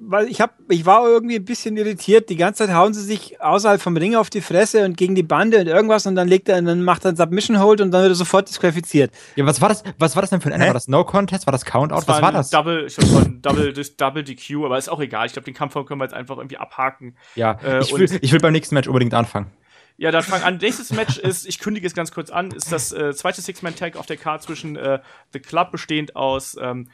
weil 0.00 0.28
ich 0.28 0.40
hab, 0.40 0.54
ich 0.68 0.86
war 0.86 1.06
irgendwie 1.06 1.36
ein 1.36 1.44
bisschen 1.44 1.76
irritiert. 1.76 2.30
Die 2.30 2.36
ganze 2.36 2.66
Zeit 2.66 2.74
hauen 2.74 2.94
sie 2.94 3.02
sich 3.02 3.40
außerhalb 3.40 3.80
vom 3.80 3.96
Ring 3.96 4.14
auf 4.14 4.30
die 4.30 4.40
Fresse 4.40 4.84
und 4.84 4.96
gegen 4.96 5.14
die 5.14 5.22
Bande 5.22 5.58
und 5.60 5.66
irgendwas 5.66 6.06
und 6.06 6.14
dann 6.14 6.28
legt 6.28 6.48
er, 6.48 6.60
dann 6.62 6.82
macht 6.82 7.04
er 7.04 7.08
einen 7.08 7.16
Submission 7.16 7.60
Hold 7.60 7.80
und 7.80 7.90
dann 7.90 8.02
wird 8.02 8.12
er 8.12 8.16
sofort 8.16 8.48
disqualifiziert. 8.48 9.12
Ja, 9.36 9.44
was 9.44 9.60
war 9.60 9.68
das? 9.68 9.84
Was 9.98 10.16
war 10.16 10.22
das 10.22 10.30
denn 10.30 10.40
für 10.40 10.48
ein 10.48 10.52
Ende? 10.52 10.66
War 10.68 10.74
das 10.74 10.88
No 10.88 11.04
Contest? 11.04 11.46
War 11.46 11.52
das 11.52 11.64
Countout? 11.64 11.96
Das 11.96 12.08
was 12.08 12.16
war, 12.16 12.22
war 12.22 12.32
das? 12.32 12.50
Double, 12.50 12.86
ich 12.86 12.96
glaube, 12.96 13.30
Double, 13.42 13.72
Double 13.72 14.24
DQ, 14.24 14.64
aber 14.64 14.78
ist 14.78 14.88
auch 14.88 15.00
egal. 15.00 15.26
Ich 15.26 15.32
glaube, 15.32 15.44
den 15.44 15.54
Kampf 15.54 15.74
können 15.74 16.00
wir 16.00 16.04
jetzt 16.04 16.14
einfach 16.14 16.38
irgendwie 16.38 16.56
abhaken. 16.56 17.16
Ja, 17.34 17.58
äh, 17.62 17.80
ich, 17.80 17.92
will, 17.94 18.18
ich 18.20 18.32
will 18.32 18.40
beim 18.40 18.52
nächsten 18.52 18.74
Match 18.74 18.88
unbedingt 18.88 19.14
anfangen. 19.14 19.50
Ja, 19.96 20.10
dann 20.10 20.22
fang 20.22 20.42
an. 20.42 20.56
Nächstes 20.56 20.92
Match 20.92 21.18
ist, 21.18 21.46
ich 21.46 21.60
kündige 21.60 21.86
es 21.86 21.94
ganz 21.94 22.10
kurz 22.10 22.30
an, 22.30 22.50
ist 22.50 22.72
das 22.72 22.92
äh, 22.92 23.14
zweite 23.14 23.40
Six-Man-Tag 23.42 23.96
auf 23.96 24.06
der 24.06 24.16
Card 24.16 24.42
zwischen 24.42 24.76
äh, 24.76 24.98
The 25.32 25.38
Club, 25.38 25.70
bestehend 25.70 26.16
aus 26.16 26.56
ähm, 26.60 26.88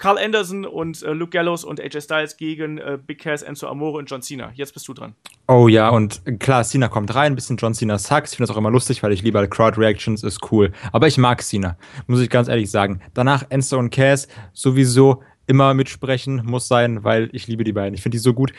Carl 0.00 0.18
Anderson 0.18 0.64
und 0.64 1.02
äh, 1.02 1.12
Luke 1.12 1.30
Gallows 1.30 1.62
und 1.62 1.78
AJ 1.78 2.00
Styles 2.00 2.36
gegen 2.38 2.78
äh, 2.78 2.98
Big 3.06 3.20
Cass, 3.20 3.42
Enzo 3.42 3.68
Amore 3.68 3.98
und 3.98 4.10
John 4.10 4.22
Cena. 4.22 4.50
Jetzt 4.54 4.72
bist 4.72 4.88
du 4.88 4.94
dran. 4.94 5.14
Oh 5.46 5.68
ja, 5.68 5.90
und 5.90 6.22
klar, 6.40 6.64
Cena 6.64 6.88
kommt 6.88 7.14
rein, 7.14 7.32
ein 7.32 7.34
bisschen 7.34 7.58
John 7.58 7.74
Cena 7.74 7.98
sucks. 7.98 8.32
Ich 8.32 8.38
finde 8.38 8.48
das 8.48 8.56
auch 8.56 8.58
immer 8.58 8.70
lustig, 8.70 9.02
weil 9.02 9.12
ich 9.12 9.22
liebe 9.22 9.46
Crowd 9.48 9.78
Reactions, 9.78 10.24
ist 10.24 10.50
cool. 10.50 10.72
Aber 10.92 11.06
ich 11.06 11.18
mag 11.18 11.42
Cena, 11.42 11.76
muss 12.06 12.20
ich 12.20 12.30
ganz 12.30 12.48
ehrlich 12.48 12.70
sagen. 12.70 13.00
Danach 13.12 13.44
Enzo 13.50 13.78
und 13.78 13.90
Cass 13.90 14.26
sowieso 14.54 15.22
immer 15.50 15.74
mitsprechen 15.74 16.42
muss 16.46 16.68
sein, 16.68 17.02
weil 17.02 17.28
ich 17.32 17.48
liebe 17.48 17.64
die 17.64 17.72
beiden. 17.72 17.92
Ich 17.92 18.02
finde 18.02 18.14
die 18.14 18.22
so 18.22 18.32
gut. 18.32 18.52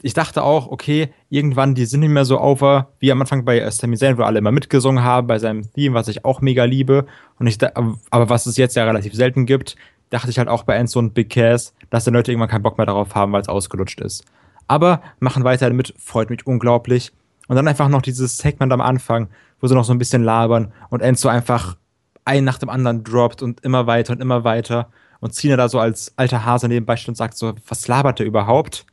Ich 0.00 0.14
dachte 0.14 0.44
auch, 0.44 0.68
okay, 0.68 1.08
irgendwann, 1.28 1.74
die 1.74 1.86
sind 1.86 2.00
nicht 2.00 2.10
mehr 2.10 2.24
so 2.24 2.40
over, 2.40 2.92
wie 3.00 3.10
am 3.10 3.20
Anfang 3.20 3.44
bei 3.44 3.68
Sami 3.68 3.96
Zayn, 3.96 4.16
wo 4.16 4.22
alle 4.22 4.38
immer 4.38 4.52
mitgesungen 4.52 5.02
haben, 5.02 5.26
bei 5.26 5.40
seinem 5.40 5.70
Theme, 5.72 5.96
was 5.96 6.06
ich 6.06 6.24
auch 6.24 6.40
mega 6.40 6.62
liebe. 6.62 7.06
Und 7.40 7.48
ich, 7.48 7.58
aber 7.64 8.28
was 8.28 8.46
es 8.46 8.56
jetzt 8.56 8.76
ja 8.76 8.84
relativ 8.84 9.12
selten 9.12 9.44
gibt, 9.44 9.74
dachte 10.10 10.30
ich 10.30 10.38
halt 10.38 10.48
auch 10.48 10.62
bei 10.62 10.76
Enzo 10.76 10.98
und 10.98 11.14
Big 11.14 11.30
Cass, 11.30 11.74
dass 11.90 12.04
die 12.04 12.10
Leute 12.10 12.32
irgendwann 12.32 12.48
keinen 12.48 12.62
Bock 12.62 12.78
mehr 12.78 12.86
darauf 12.86 13.14
haben, 13.14 13.32
weil 13.32 13.42
es 13.42 13.48
ausgelutscht 13.48 14.00
ist. 14.00 14.24
Aber 14.68 15.02
machen 15.20 15.44
weiter 15.44 15.68
damit, 15.68 15.94
freut 15.98 16.30
mich 16.30 16.46
unglaublich. 16.46 17.12
Und 17.48 17.56
dann 17.56 17.68
einfach 17.68 17.88
noch 17.88 18.02
dieses 18.02 18.38
Segment 18.38 18.72
am 18.72 18.80
Anfang, 18.80 19.28
wo 19.60 19.66
sie 19.66 19.74
noch 19.74 19.84
so 19.84 19.92
ein 19.92 19.98
bisschen 19.98 20.24
labern 20.24 20.72
und 20.90 21.00
Enzo 21.00 21.28
einfach 21.28 21.76
ein 22.24 22.44
nach 22.44 22.58
dem 22.58 22.68
anderen 22.68 23.04
droppt 23.04 23.42
und 23.42 23.60
immer 23.60 23.86
weiter 23.86 24.12
und 24.12 24.20
immer 24.20 24.44
weiter. 24.44 24.90
Und 25.20 25.34
Cena 25.34 25.56
da 25.56 25.68
so 25.68 25.78
als 25.78 26.12
alter 26.16 26.44
Hase 26.44 26.68
nebenbei 26.68 26.96
steht 26.96 27.08
und 27.10 27.14
sagt 27.16 27.36
so, 27.36 27.54
was 27.68 27.88
labert 27.88 28.20
er 28.20 28.26
überhaupt? 28.26 28.84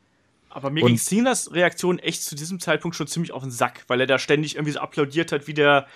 Aber 0.50 0.70
mir 0.70 0.84
und 0.84 0.90
ging 0.90 0.98
Cenas 0.98 1.52
Reaktion 1.52 1.98
echt 1.98 2.24
zu 2.24 2.36
diesem 2.36 2.60
Zeitpunkt 2.60 2.96
schon 2.96 3.08
ziemlich 3.08 3.32
auf 3.32 3.42
den 3.42 3.52
Sack, 3.52 3.86
weil 3.88 4.00
er 4.00 4.08
da 4.08 4.20
ständig 4.20 4.56
irgendwie 4.56 4.74
so 4.74 4.80
applaudiert 4.80 5.32
hat, 5.32 5.48
wie 5.48 5.56
der, 5.56 5.88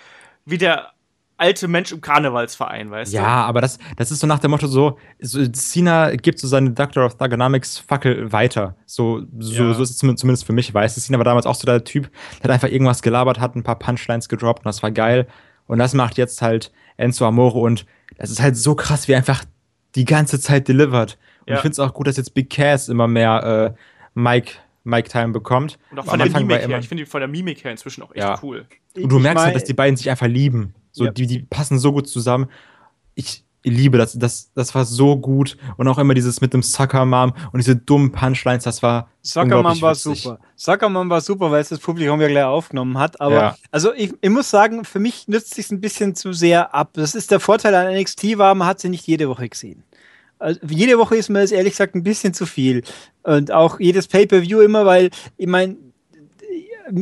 wie 0.44 0.58
der 0.58 0.90
alte 1.38 1.68
Mensch 1.68 1.92
im 1.92 2.00
Karnevalsverein, 2.00 2.90
weißt 2.90 3.12
ja, 3.12 3.20
du? 3.20 3.26
Ja, 3.26 3.34
aber 3.44 3.60
das, 3.60 3.78
das 3.96 4.10
ist 4.10 4.20
so 4.20 4.26
nach 4.26 4.40
dem 4.40 4.50
Motto 4.50 4.66
so, 4.66 4.98
so 5.20 5.46
Cena 5.48 6.14
gibt 6.16 6.38
so 6.38 6.48
seine 6.48 6.72
Doctor 6.72 7.06
of 7.06 7.16
Thugonomics 7.16 7.78
Fackel 7.78 8.30
weiter. 8.32 8.76
So, 8.84 9.22
so, 9.38 9.64
ja. 9.64 9.72
so 9.72 9.82
ist 9.82 9.90
es 9.90 9.98
zumindest 9.98 10.44
für 10.44 10.52
mich, 10.52 10.74
weißt 10.74 10.96
du. 10.96 11.00
Cena 11.00 11.18
war 11.18 11.24
damals 11.24 11.46
auch 11.46 11.54
so 11.54 11.64
der 11.64 11.84
Typ, 11.84 12.10
der 12.38 12.44
hat 12.44 12.50
einfach 12.50 12.68
irgendwas 12.68 13.00
gelabert, 13.00 13.40
hat 13.40 13.56
ein 13.56 13.62
paar 13.62 13.78
Punchlines 13.78 14.28
gedroppt 14.28 14.60
und 14.60 14.66
das 14.66 14.82
war 14.82 14.90
geil. 14.90 15.26
Und 15.66 15.78
das 15.78 15.94
macht 15.94 16.18
jetzt 16.18 16.42
halt 16.42 16.72
Enzo 16.96 17.26
Amore 17.26 17.58
und 17.60 17.86
das 18.16 18.30
ist 18.30 18.42
halt 18.42 18.56
so 18.56 18.74
krass, 18.74 19.06
wie 19.06 19.12
er 19.12 19.18
einfach 19.18 19.44
die 19.94 20.04
ganze 20.04 20.40
Zeit 20.40 20.68
delivert. 20.68 21.18
Und 21.40 21.50
ja. 21.50 21.54
ich 21.54 21.60
finde 21.60 21.72
es 21.72 21.78
auch 21.78 21.94
gut, 21.94 22.08
dass 22.08 22.16
jetzt 22.16 22.34
Big 22.34 22.50
Cass 22.50 22.88
immer 22.88 23.06
mehr 23.06 23.74
äh, 23.76 23.80
Mike 24.14 24.52
Mike-Time 24.84 25.32
bekommt. 25.32 25.78
Und 25.90 26.00
auch 26.00 26.06
von 26.06 26.18
der 26.18 26.30
Mimik 26.30 26.66
her. 26.66 26.78
Ich 26.78 26.88
finde 26.88 27.04
die 27.04 27.10
von 27.10 27.20
der 27.20 27.28
Mimik 27.28 27.62
her 27.62 27.70
inzwischen 27.70 28.02
auch 28.02 28.10
echt 28.10 28.24
ja. 28.24 28.38
cool. 28.42 28.66
Und 28.96 29.10
du 29.10 29.18
merkst 29.18 29.44
halt, 29.44 29.54
dass 29.54 29.64
die 29.64 29.74
beiden 29.74 29.96
sich 29.96 30.10
einfach 30.10 30.26
lieben. 30.26 30.74
So, 30.98 31.04
ja. 31.06 31.10
die, 31.10 31.26
die 31.26 31.38
passen 31.40 31.78
so 31.78 31.92
gut 31.92 32.08
zusammen. 32.08 32.48
Ich, 33.14 33.44
liebe 33.64 33.98
das, 33.98 34.18
das, 34.18 34.50
das 34.54 34.74
war 34.74 34.84
so 34.84 35.16
gut. 35.16 35.56
Und 35.76 35.88
auch 35.88 35.98
immer 35.98 36.14
dieses 36.14 36.40
mit 36.40 36.52
dem 36.54 36.62
Sucker 36.62 37.04
Mom 37.04 37.32
und 37.52 37.58
diese 37.58 37.76
dummen 37.76 38.12
Punchlines, 38.12 38.64
das 38.64 38.82
war. 38.82 39.08
Sucker 39.22 39.62
Mom 39.62 39.80
war 39.80 39.92
witzig. 39.92 40.22
super. 40.22 40.38
Sucker 40.56 40.88
Mom 40.88 41.10
war 41.10 41.20
super, 41.20 41.50
weil 41.50 41.60
es 41.60 41.68
das 41.68 41.80
Publikum 41.80 42.20
ja 42.20 42.28
gleich 42.28 42.44
aufgenommen 42.44 42.98
hat. 42.98 43.20
Aber 43.20 43.34
ja. 43.34 43.56
also 43.70 43.92
ich, 43.94 44.12
ich 44.20 44.30
muss 44.30 44.50
sagen, 44.50 44.84
für 44.84 44.98
mich 45.00 45.28
nützt 45.28 45.54
sich 45.54 45.70
ein 45.70 45.80
bisschen 45.80 46.14
zu 46.14 46.32
sehr 46.32 46.74
ab. 46.74 46.90
Das 46.94 47.14
ist 47.14 47.30
der 47.30 47.40
Vorteil 47.40 47.74
an 47.74 47.94
NXT 47.94 48.38
war, 48.38 48.54
man 48.54 48.68
hat 48.68 48.80
sie 48.80 48.88
nicht 48.88 49.06
jede 49.06 49.28
Woche 49.28 49.48
gesehen. 49.48 49.84
Also 50.38 50.60
jede 50.68 50.98
Woche 50.98 51.16
ist 51.16 51.30
mir 51.30 51.40
das 51.40 51.50
ehrlich 51.50 51.72
gesagt 51.72 51.94
ein 51.94 52.04
bisschen 52.04 52.32
zu 52.32 52.46
viel. 52.46 52.82
Und 53.24 53.50
auch 53.50 53.80
jedes 53.80 54.06
Pay-Per-View 54.06 54.60
immer, 54.60 54.86
weil 54.86 55.10
ich 55.36 55.48
meine, 55.48 55.76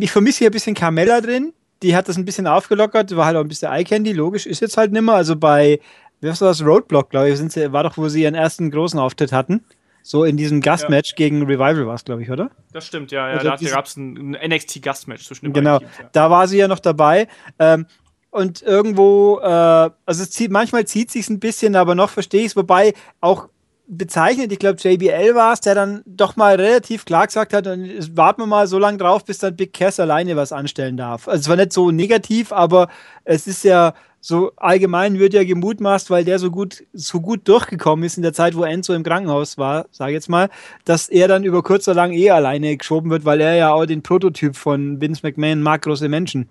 ich 0.00 0.10
vermisse 0.10 0.38
hier 0.38 0.48
ein 0.48 0.52
bisschen 0.52 0.74
Carmella 0.74 1.20
drin. 1.20 1.52
Die 1.86 1.94
hat 1.94 2.08
das 2.08 2.16
ein 2.16 2.24
bisschen 2.24 2.48
aufgelockert, 2.48 3.14
war 3.14 3.26
halt 3.26 3.36
auch 3.36 3.42
ein 3.42 3.48
bisschen 3.48 3.72
Eye 3.72 3.84
Candy, 3.84 4.12
logisch, 4.12 4.44
ist 4.44 4.60
jetzt 4.60 4.76
halt 4.76 4.90
nimmer. 4.90 5.14
Also 5.14 5.36
bei 5.36 5.78
wie 6.20 6.28
war 6.28 6.34
das, 6.48 6.64
Roadblock, 6.64 7.10
glaube 7.10 7.30
ich, 7.30 7.36
sind 7.36 7.52
sie, 7.52 7.72
war 7.72 7.84
doch, 7.84 7.96
wo 7.96 8.08
sie 8.08 8.22
ihren 8.22 8.34
ersten 8.34 8.70
großen 8.70 8.98
Auftritt 8.98 9.32
hatten. 9.32 9.64
So 10.02 10.24
in 10.24 10.36
diesem 10.36 10.60
Gastmatch 10.60 11.10
ja. 11.10 11.16
gegen 11.16 11.42
Revival 11.42 11.86
war 11.86 11.94
es, 11.94 12.04
glaube 12.04 12.22
ich, 12.22 12.30
oder? 12.30 12.50
Das 12.72 12.86
stimmt, 12.86 13.12
ja. 13.12 13.28
ja 13.28 13.38
also 13.38 13.50
da 13.50 13.70
gab 13.70 13.86
es 13.86 13.96
ein, 13.96 14.36
NXT-Gastmatch 14.36 15.26
zwischen 15.26 15.46
den 15.46 15.52
genau, 15.52 15.78
beiden. 15.78 15.88
Genau, 15.88 16.02
ja. 16.04 16.10
da 16.12 16.30
war 16.30 16.48
sie 16.48 16.58
ja 16.58 16.68
noch 16.68 16.78
dabei. 16.78 17.28
Ähm, 17.58 17.86
und 18.30 18.62
irgendwo, 18.62 19.40
äh, 19.40 19.46
also 19.46 20.24
zieht, 20.24 20.50
manchmal 20.50 20.86
zieht 20.86 21.10
sich 21.10 21.28
ein 21.28 21.40
bisschen, 21.40 21.74
aber 21.76 21.94
noch 21.94 22.10
verstehe 22.10 22.40
ich 22.40 22.48
es, 22.48 22.56
wobei 22.56 22.94
auch 23.20 23.48
bezeichnet, 23.88 24.52
ich 24.52 24.58
glaube 24.58 24.80
JBL 24.80 25.34
war 25.34 25.52
es, 25.52 25.60
der 25.60 25.74
dann 25.74 26.02
doch 26.06 26.36
mal 26.36 26.56
relativ 26.56 27.04
klar 27.04 27.26
gesagt 27.26 27.52
hat, 27.52 27.66
und 27.66 28.16
warten 28.16 28.42
wir 28.42 28.46
mal 28.46 28.66
so 28.66 28.78
lange 28.78 28.98
drauf, 28.98 29.24
bis 29.24 29.38
dann 29.38 29.56
Big 29.56 29.72
Cass 29.72 30.00
alleine 30.00 30.36
was 30.36 30.52
anstellen 30.52 30.96
darf. 30.96 31.28
Also 31.28 31.40
es 31.42 31.48
war 31.48 31.56
nicht 31.56 31.72
so 31.72 31.90
negativ, 31.90 32.52
aber 32.52 32.88
es 33.24 33.46
ist 33.46 33.64
ja 33.64 33.94
so 34.20 34.50
allgemein 34.56 35.20
wird 35.20 35.34
ja 35.34 35.44
gemutmaßt, 35.44 36.10
weil 36.10 36.24
der 36.24 36.40
so 36.40 36.50
gut, 36.50 36.82
so 36.92 37.20
gut 37.20 37.46
durchgekommen 37.46 38.04
ist 38.04 38.16
in 38.16 38.24
der 38.24 38.32
Zeit, 38.32 38.56
wo 38.56 38.64
Enzo 38.64 38.92
im 38.92 39.04
Krankenhaus 39.04 39.56
war, 39.56 39.86
sage 39.92 40.14
jetzt 40.14 40.28
mal, 40.28 40.48
dass 40.84 41.08
er 41.08 41.28
dann 41.28 41.44
über 41.44 41.62
kurz 41.62 41.86
oder 41.86 41.94
lang 41.94 42.12
eh 42.12 42.30
alleine 42.30 42.76
geschoben 42.76 43.08
wird, 43.10 43.24
weil 43.24 43.40
er 43.40 43.54
ja 43.54 43.72
auch 43.72 43.86
den 43.86 44.02
Prototyp 44.02 44.56
von 44.56 45.00
Vince 45.00 45.20
McMahon 45.22 45.62
mag 45.62 45.82
große 45.82 46.08
Menschen 46.08 46.48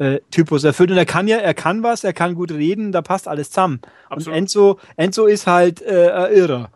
äh, 0.00 0.20
Typus 0.30 0.64
erfüllt. 0.64 0.90
Und 0.90 0.96
er 0.96 1.04
kann 1.04 1.28
ja, 1.28 1.36
er 1.36 1.54
kann 1.54 1.82
was, 1.82 2.04
er 2.04 2.14
kann 2.14 2.34
gut 2.34 2.50
reden, 2.50 2.90
da 2.90 3.02
passt 3.02 3.28
alles 3.28 3.50
zusammen. 3.50 3.80
Absolut. 4.08 4.28
Und 4.28 4.34
Enzo, 4.34 4.78
Enzo 4.96 5.26
ist 5.26 5.46
halt 5.46 5.82
äh, 5.82 6.32
Irrer. 6.34 6.70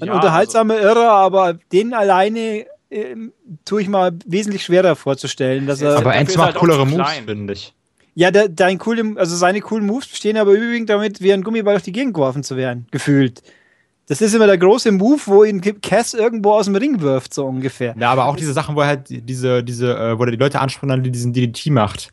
Ein 0.00 0.08
ja, 0.08 0.14
unterhaltsamer 0.14 0.74
also. 0.74 0.88
Irrer, 0.88 1.10
aber 1.10 1.58
den 1.72 1.92
alleine 1.92 2.66
äh, 2.88 3.16
tue 3.64 3.82
ich 3.82 3.88
mal 3.88 4.12
wesentlich 4.26 4.64
schwerer 4.64 4.96
vorzustellen. 4.96 5.66
Dass 5.66 5.82
er, 5.82 5.98
aber 5.98 6.14
Enzo 6.14 6.38
macht 6.38 6.46
halt 6.46 6.56
coolere 6.56 6.86
Moves, 6.86 7.10
finde 7.26 7.52
ich. 7.52 7.74
Ja, 8.14 8.30
der, 8.30 8.48
dein 8.48 8.78
coole, 8.78 9.14
also 9.16 9.36
seine 9.36 9.60
coolen 9.60 9.84
Moves 9.84 10.06
bestehen 10.06 10.36
aber 10.36 10.52
überwiegend 10.52 10.88
damit, 10.88 11.20
wie 11.20 11.32
ein 11.32 11.42
Gummiball 11.42 11.76
auf 11.76 11.82
die 11.82 11.92
Gegend 11.92 12.14
geworfen 12.14 12.44
zu 12.44 12.56
werden, 12.56 12.86
gefühlt. 12.90 13.42
Das 14.06 14.20
ist 14.20 14.34
immer 14.34 14.46
der 14.46 14.58
große 14.58 14.92
Move, 14.92 15.20
wo 15.26 15.44
ihn 15.44 15.60
Cass 15.82 16.14
irgendwo 16.14 16.52
aus 16.52 16.66
dem 16.66 16.76
Ring 16.76 17.00
wirft, 17.00 17.34
so 17.34 17.46
ungefähr. 17.46 17.94
Ja, 17.98 18.10
aber 18.10 18.26
auch 18.26 18.36
diese 18.36 18.52
Sachen, 18.52 18.76
wo 18.76 18.82
er 18.82 18.86
halt 18.86 19.06
diese, 19.08 19.64
diese, 19.64 19.96
äh, 19.96 20.18
wo 20.18 20.24
er 20.24 20.30
die 20.30 20.36
Leute 20.36 20.60
anspricht, 20.60 21.04
die 21.04 21.10
diesen 21.10 21.32
DDT 21.32 21.70
macht. 21.70 22.12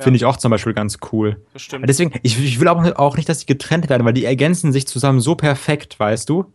Ja. 0.00 0.04
Finde 0.04 0.16
ich 0.16 0.24
auch 0.24 0.36
zum 0.36 0.50
Beispiel 0.50 0.74
ganz 0.74 0.98
cool. 1.12 1.40
Das 1.52 1.62
stimmt. 1.62 1.88
Deswegen, 1.88 2.12
ich, 2.22 2.42
ich 2.42 2.58
will 2.58 2.68
auch, 2.68 2.82
auch 2.96 3.16
nicht, 3.16 3.28
dass 3.28 3.38
die 3.38 3.46
getrennt 3.46 3.88
werden, 3.88 4.04
weil 4.04 4.12
die 4.12 4.24
ergänzen 4.24 4.72
sich 4.72 4.86
zusammen 4.86 5.20
so 5.20 5.34
perfekt, 5.34 6.00
weißt 6.00 6.28
du? 6.28 6.46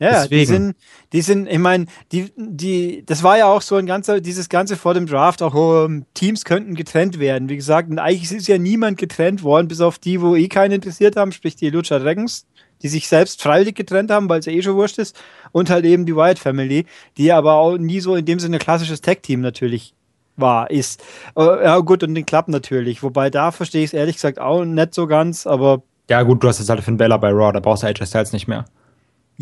Ja, 0.00 0.22
Deswegen. 0.22 0.38
die 0.40 0.46
sind, 0.46 0.76
die 1.12 1.20
sind, 1.20 1.46
ich 1.46 1.58
meine, 1.58 1.84
die, 2.10 2.32
die, 2.36 3.04
das 3.04 3.22
war 3.22 3.36
ja 3.36 3.48
auch 3.48 3.60
so 3.60 3.76
ein 3.76 3.84
ganzer, 3.84 4.22
dieses 4.22 4.48
ganze 4.48 4.78
vor 4.78 4.94
dem 4.94 5.04
Draft, 5.04 5.42
auch 5.42 5.54
um, 5.54 5.84
ähm, 5.84 6.06
Teams 6.14 6.46
könnten 6.46 6.74
getrennt 6.74 7.18
werden. 7.18 7.50
Wie 7.50 7.56
gesagt, 7.56 7.90
und 7.90 7.98
eigentlich 7.98 8.32
ist 8.32 8.48
ja 8.48 8.56
niemand 8.56 8.96
getrennt 8.96 9.42
worden, 9.42 9.68
bis 9.68 9.82
auf 9.82 9.98
die, 9.98 10.22
wo 10.22 10.34
eh 10.34 10.48
keinen 10.48 10.72
interessiert 10.72 11.16
haben, 11.16 11.32
sprich 11.32 11.54
die 11.54 11.68
Lucha 11.68 11.98
Dragons, 11.98 12.46
die 12.80 12.88
sich 12.88 13.08
selbst 13.08 13.42
freiwillig 13.42 13.74
getrennt 13.74 14.10
haben, 14.10 14.30
weil 14.30 14.40
es 14.40 14.46
ja 14.46 14.52
eh 14.52 14.62
schon 14.62 14.76
wurscht 14.76 14.96
ist, 14.96 15.20
und 15.52 15.68
halt 15.68 15.84
eben 15.84 16.06
die 16.06 16.16
Wyatt 16.16 16.38
Family, 16.38 16.86
die 17.18 17.30
aber 17.30 17.56
auch 17.56 17.76
nie 17.76 18.00
so 18.00 18.16
in 18.16 18.24
dem 18.24 18.38
Sinne 18.38 18.58
klassisches 18.58 19.02
Tag-Team 19.02 19.42
natürlich 19.42 19.92
war, 20.40 20.70
ist. 20.70 21.02
Äh, 21.36 21.64
ja, 21.64 21.78
gut, 21.78 22.02
und 22.02 22.14
den 22.14 22.26
Club 22.26 22.48
natürlich. 22.48 23.02
Wobei 23.02 23.30
da 23.30 23.50
verstehe 23.50 23.82
ich 23.82 23.90
es 23.90 23.94
ehrlich 23.94 24.16
gesagt 24.16 24.38
auch 24.38 24.64
nicht 24.64 24.94
so 24.94 25.06
ganz, 25.06 25.46
aber. 25.46 25.82
Ja, 26.08 26.22
gut, 26.22 26.42
du 26.42 26.48
hast 26.48 26.58
jetzt 26.58 26.68
halt 26.68 26.82
Finn 26.82 26.96
Bella 26.96 27.16
bei 27.16 27.30
Raw, 27.30 27.52
da 27.52 27.60
brauchst 27.60 27.82
du 27.82 27.86
AJ 27.86 28.06
Styles 28.06 28.32
nicht 28.32 28.48
mehr. 28.48 28.64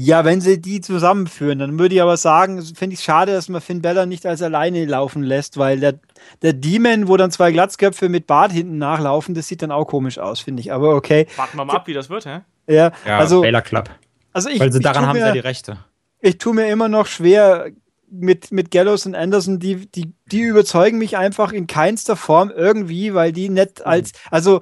Ja, 0.01 0.24
wenn 0.24 0.40
sie 0.40 0.61
die 0.61 0.80
zusammenführen, 0.80 1.59
dann 1.59 1.76
würde 1.76 1.96
ich 1.96 2.01
aber 2.01 2.16
sagen, 2.16 2.62
finde 2.62 2.94
ich 2.94 3.03
schade, 3.03 3.32
dass 3.32 3.49
man 3.49 3.61
Finn 3.61 3.82
Bella 3.82 4.07
nicht 4.07 4.26
als 4.26 4.42
alleine 4.42 4.84
laufen 4.84 5.24
lässt, 5.24 5.59
weil 5.59 5.80
der, 5.80 5.94
der 6.40 6.53
Demon, 6.53 7.09
wo 7.09 7.16
dann 7.16 7.32
zwei 7.32 7.51
Glatzköpfe 7.51 8.09
mit 8.09 8.28
Bart 8.28 8.53
hinten 8.53 8.78
nachlaufen, 8.78 9.34
das 9.34 9.49
sieht 9.49 9.61
dann 9.61 9.72
auch 9.72 9.86
komisch 9.86 10.20
aus, 10.20 10.38
finde 10.38 10.61
ich. 10.61 10.72
Aber 10.72 10.94
okay. 10.94 11.26
Warten 11.34 11.57
wir 11.57 11.64
mal 11.64 11.74
ab, 11.74 11.88
wie 11.88 11.94
das 11.94 12.09
wird, 12.09 12.26
hä? 12.26 12.42
Ja, 12.68 12.92
ja 13.05 13.18
also. 13.18 13.40
Baylor 13.40 13.62
Club. 13.62 13.90
Also 14.32 14.51
ich, 14.51 14.61
weil 14.61 14.72
sie 14.72 14.78
daran 14.78 15.05
haben 15.05 15.16
mir, 15.16 15.22
sie 15.22 15.26
ja 15.26 15.32
die 15.32 15.40
Rechte. 15.40 15.78
Ich 16.20 16.38
tue 16.38 16.55
mir 16.55 16.68
immer 16.68 16.88
noch 16.88 17.07
schwer 17.07 17.72
mit, 18.11 18.52
mit 18.52 18.70
Gallows 18.70 19.06
und 19.06 19.14
Anderson, 19.14 19.59
die, 19.59 19.90
die, 19.90 20.12
die 20.26 20.42
überzeugen 20.42 20.98
mich 20.98 21.16
einfach 21.16 21.52
in 21.52 21.66
keinster 21.66 22.16
Form 22.16 22.50
irgendwie, 22.54 23.14
weil 23.14 23.32
die 23.32 23.48
nicht 23.48 23.84
als, 23.84 24.12
also 24.30 24.61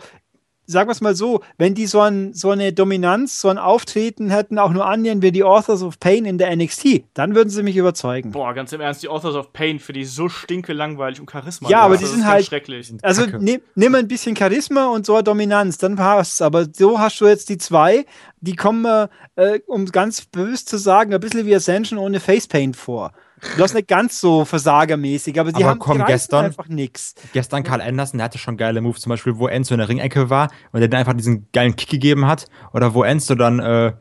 sagen 0.67 0.89
wir 0.89 0.93
es 0.93 1.01
mal 1.01 1.15
so, 1.15 1.41
wenn 1.59 1.75
die 1.75 1.87
so, 1.87 2.01
ein, 2.01 2.35
so 2.35 2.51
eine 2.51 2.73
Dominanz, 2.73 3.41
so 3.41 3.49
ein 3.49 3.59
Auftreten 3.59 4.31
hätten, 4.31 4.59
auch 4.59 4.73
nur 4.73 4.87
annähernd 4.87 5.23
wie 5.23 5.33
die 5.33 5.45
Authors 5.45 5.83
of 5.83 5.99
Pain 6.01 6.25
in 6.25 6.39
der 6.39 6.55
NXT, 6.55 7.05
dann 7.15 7.35
würden 7.35 7.51
sie 7.51 7.63
mich 7.63 7.77
überzeugen. 7.77 8.33
Boah, 8.33 8.53
ganz 8.53 8.73
im 8.73 8.81
Ernst, 8.81 9.03
die 9.03 9.09
Authors 9.09 9.37
of 9.37 9.53
Pain 9.53 9.79
für 9.79 9.93
die 9.93 10.05
so 10.05 10.29
stinke 10.29 10.73
langweilig 10.73 11.21
und 11.21 11.31
Charisma. 11.31 11.69
Ja, 11.69 11.81
aber 11.81 11.97
die 11.97 12.05
sind 12.05 12.27
halt 12.27 12.47
schrecklich. 12.47 12.93
Also 13.03 13.27
nimm, 13.39 13.61
nimm 13.75 13.95
ein 13.95 14.09
bisschen 14.09 14.37
Charisma 14.37 14.87
und 14.87 15.07
so 15.07 15.15
eine 15.15 15.25
Dominanz, 15.25 15.79
dann 15.79 15.97
passt's. 15.97 16.43
Aber 16.43 16.67
so 16.71 16.99
hast 16.99 17.21
du 17.21 17.27
jetzt 17.27 17.49
die 17.49 17.59
zwei, 17.59 18.05
die 18.41 18.57
kommen, 18.57 19.09
äh, 19.37 19.61
um 19.67 19.87
ganz 19.87 20.23
böse 20.27 20.65
zu 20.65 20.79
sagen, 20.79 21.15
ein 21.15 21.21
bisschen 21.21 21.47
wie 21.47 21.55
Ascension 21.55 21.99
ohne 21.99 22.21
Facepaint 22.21 22.77
vor. 22.77 23.13
Du 23.57 23.63
hast 23.63 23.75
nicht 23.75 23.89
ganz 23.89 24.21
so 24.21 24.45
versagermäßig, 24.45 25.39
aber 25.39 25.53
die 25.53 25.63
aber 25.63 25.73
haben 25.73 25.79
komm, 25.79 26.05
gestern, 26.07 26.47
einfach 26.47 26.69
nichts. 26.69 27.15
Gestern 27.33 27.63
Karl 27.63 27.83
Anderson, 27.83 28.19
der 28.19 28.25
hatte 28.25 28.39
schon 28.39 28.57
geile 28.57 28.81
Moves, 28.81 29.03
zum 29.03 29.11
Beispiel, 29.11 29.37
wo 29.37 29.47
Enzo 29.47 29.75
in 29.75 29.79
der 29.79 29.89
Ringecke 29.89 30.31
war 30.31 30.51
und 30.73 30.81
der 30.81 30.89
dann 30.89 31.01
einfach 31.01 31.13
diesen 31.13 31.47
geilen 31.53 31.77
Kick 31.77 31.91
gegeben 31.91 32.27
hat. 32.27 32.47
Oder 32.73 32.95
wo 32.95 33.03
Enzo 33.03 33.35
dann 33.35 33.61
äh, 33.61 33.93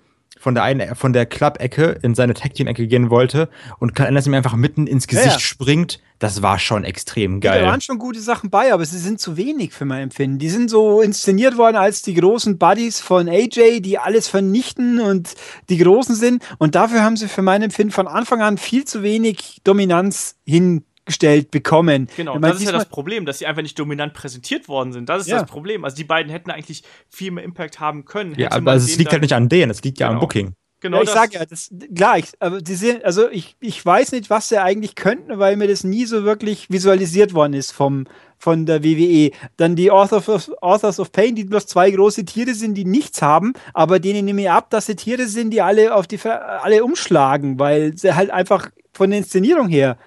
von 0.45 0.53
der 0.53 0.63
einen, 0.63 0.93
von 0.93 1.11
der 1.11 1.25
Club-Ecke 1.25 1.97
in 2.03 2.13
seine 2.13 2.35
Tag-Team-Ecke 2.35 2.85
gehen 2.85 3.09
wollte 3.09 3.49
und 3.79 3.95
Karl 3.95 4.09
Anderson 4.09 4.29
mir 4.29 4.37
einfach 4.37 4.55
mitten 4.55 4.85
ins 4.85 5.07
Gesicht 5.07 5.25
ja. 5.25 5.39
springt. 5.39 5.99
Das 6.19 6.43
war 6.43 6.59
schon 6.59 6.83
extrem 6.83 7.39
geil. 7.39 7.61
Da 7.61 7.67
waren 7.67 7.81
schon 7.81 7.97
gute 7.97 8.19
Sachen 8.19 8.51
bei, 8.51 8.71
aber 8.71 8.85
sie 8.85 8.99
sind 8.99 9.19
zu 9.19 9.37
wenig 9.37 9.73
für 9.73 9.85
mein 9.85 10.03
Empfinden. 10.03 10.37
Die 10.37 10.49
sind 10.49 10.69
so 10.69 11.01
inszeniert 11.01 11.57
worden 11.57 11.77
als 11.77 12.03
die 12.03 12.13
großen 12.13 12.59
Buddies 12.59 12.99
von 12.99 13.27
AJ, 13.27 13.81
die 13.81 13.97
alles 13.97 14.27
vernichten 14.27 14.99
und 15.01 15.33
die 15.69 15.79
Großen 15.79 16.13
sind. 16.13 16.43
Und 16.59 16.75
dafür 16.75 17.01
haben 17.01 17.17
sie 17.17 17.27
für 17.27 17.41
mein 17.41 17.63
Empfinden 17.63 17.91
von 17.91 18.07
Anfang 18.07 18.43
an 18.43 18.59
viel 18.59 18.85
zu 18.85 19.01
wenig 19.01 19.61
Dominanz 19.63 20.35
hin 20.45 20.83
gestellt 21.05 21.51
bekommen. 21.51 22.07
Genau, 22.17 22.33
meine, 22.33 22.53
das 22.53 22.61
ist 22.61 22.65
ja 22.65 22.71
das 22.71 22.89
Problem, 22.89 23.25
dass 23.25 23.39
sie 23.39 23.45
einfach 23.45 23.61
nicht 23.61 23.77
dominant 23.77 24.13
präsentiert 24.13 24.67
worden 24.67 24.91
sind. 24.91 25.07
Das 25.07 25.21
ist 25.21 25.27
ja. 25.27 25.39
das 25.39 25.49
Problem. 25.49 25.83
Also 25.85 25.95
die 25.95 26.03
beiden 26.03 26.31
hätten 26.31 26.51
eigentlich 26.51 26.83
viel 27.09 27.31
mehr 27.31 27.43
Impact 27.43 27.79
haben 27.79 28.05
können. 28.05 28.35
Ja, 28.37 28.51
aber 28.51 28.71
also 28.71 28.85
es 28.85 28.97
liegt 28.97 29.11
halt 29.11 29.21
nicht 29.21 29.33
an 29.33 29.47
denen, 29.47 29.71
es 29.71 29.83
liegt 29.83 29.99
ja 29.99 30.07
genau. 30.07 30.19
am 30.19 30.21
Booking. 30.21 30.55
Genau, 30.81 30.97
ja, 30.97 31.03
ich 31.03 31.09
sag 31.09 31.33
ja, 31.33 31.45
das, 31.45 31.71
klar, 31.95 32.17
ich, 32.17 32.25
aber 32.39 32.61
die 32.61 32.75
sind, 32.75 33.03
also 33.05 33.29
ich, 33.29 33.55
ich 33.59 33.83
weiß 33.83 34.11
nicht, 34.11 34.29
was 34.29 34.49
sie 34.49 34.61
eigentlich 34.61 34.93
könnten, 34.93 35.39
weil 35.39 35.55
mir 35.55 35.67
das 35.67 35.83
nie 35.83 36.05
so 36.05 36.25
wirklich 36.25 36.69
visualisiert 36.69 37.33
worden 37.33 37.53
ist 37.53 37.71
vom, 37.71 38.05
von 38.37 38.65
der 38.65 38.83
WWE. 38.83 39.31
Dann 39.57 39.75
die 39.75 39.89
Authors 39.89 40.29
of, 40.29 40.51
Authors 40.61 40.99
of 40.99 41.11
Pain, 41.11 41.33
die 41.33 41.45
bloß 41.45 41.65
zwei 41.65 41.89
große 41.89 42.25
Tiere 42.25 42.53
sind, 42.53 42.75
die 42.75 42.85
nichts 42.85 43.21
haben, 43.21 43.53
aber 43.73 43.99
denen 43.99 44.25
nehme 44.25 44.41
ich 44.41 44.49
ab, 44.51 44.69
dass 44.69 44.85
sie 44.85 44.95
Tiere 44.95 45.27
sind, 45.27 45.51
die 45.51 45.61
alle 45.61 45.95
auf 45.95 46.07
die 46.07 46.19
alle 46.23 46.83
umschlagen, 46.83 47.57
weil 47.57 47.97
sie 47.97 48.13
halt 48.13 48.29
einfach 48.29 48.69
von 48.93 49.09
der 49.09 49.19
Inszenierung 49.19 49.69
her 49.69 49.97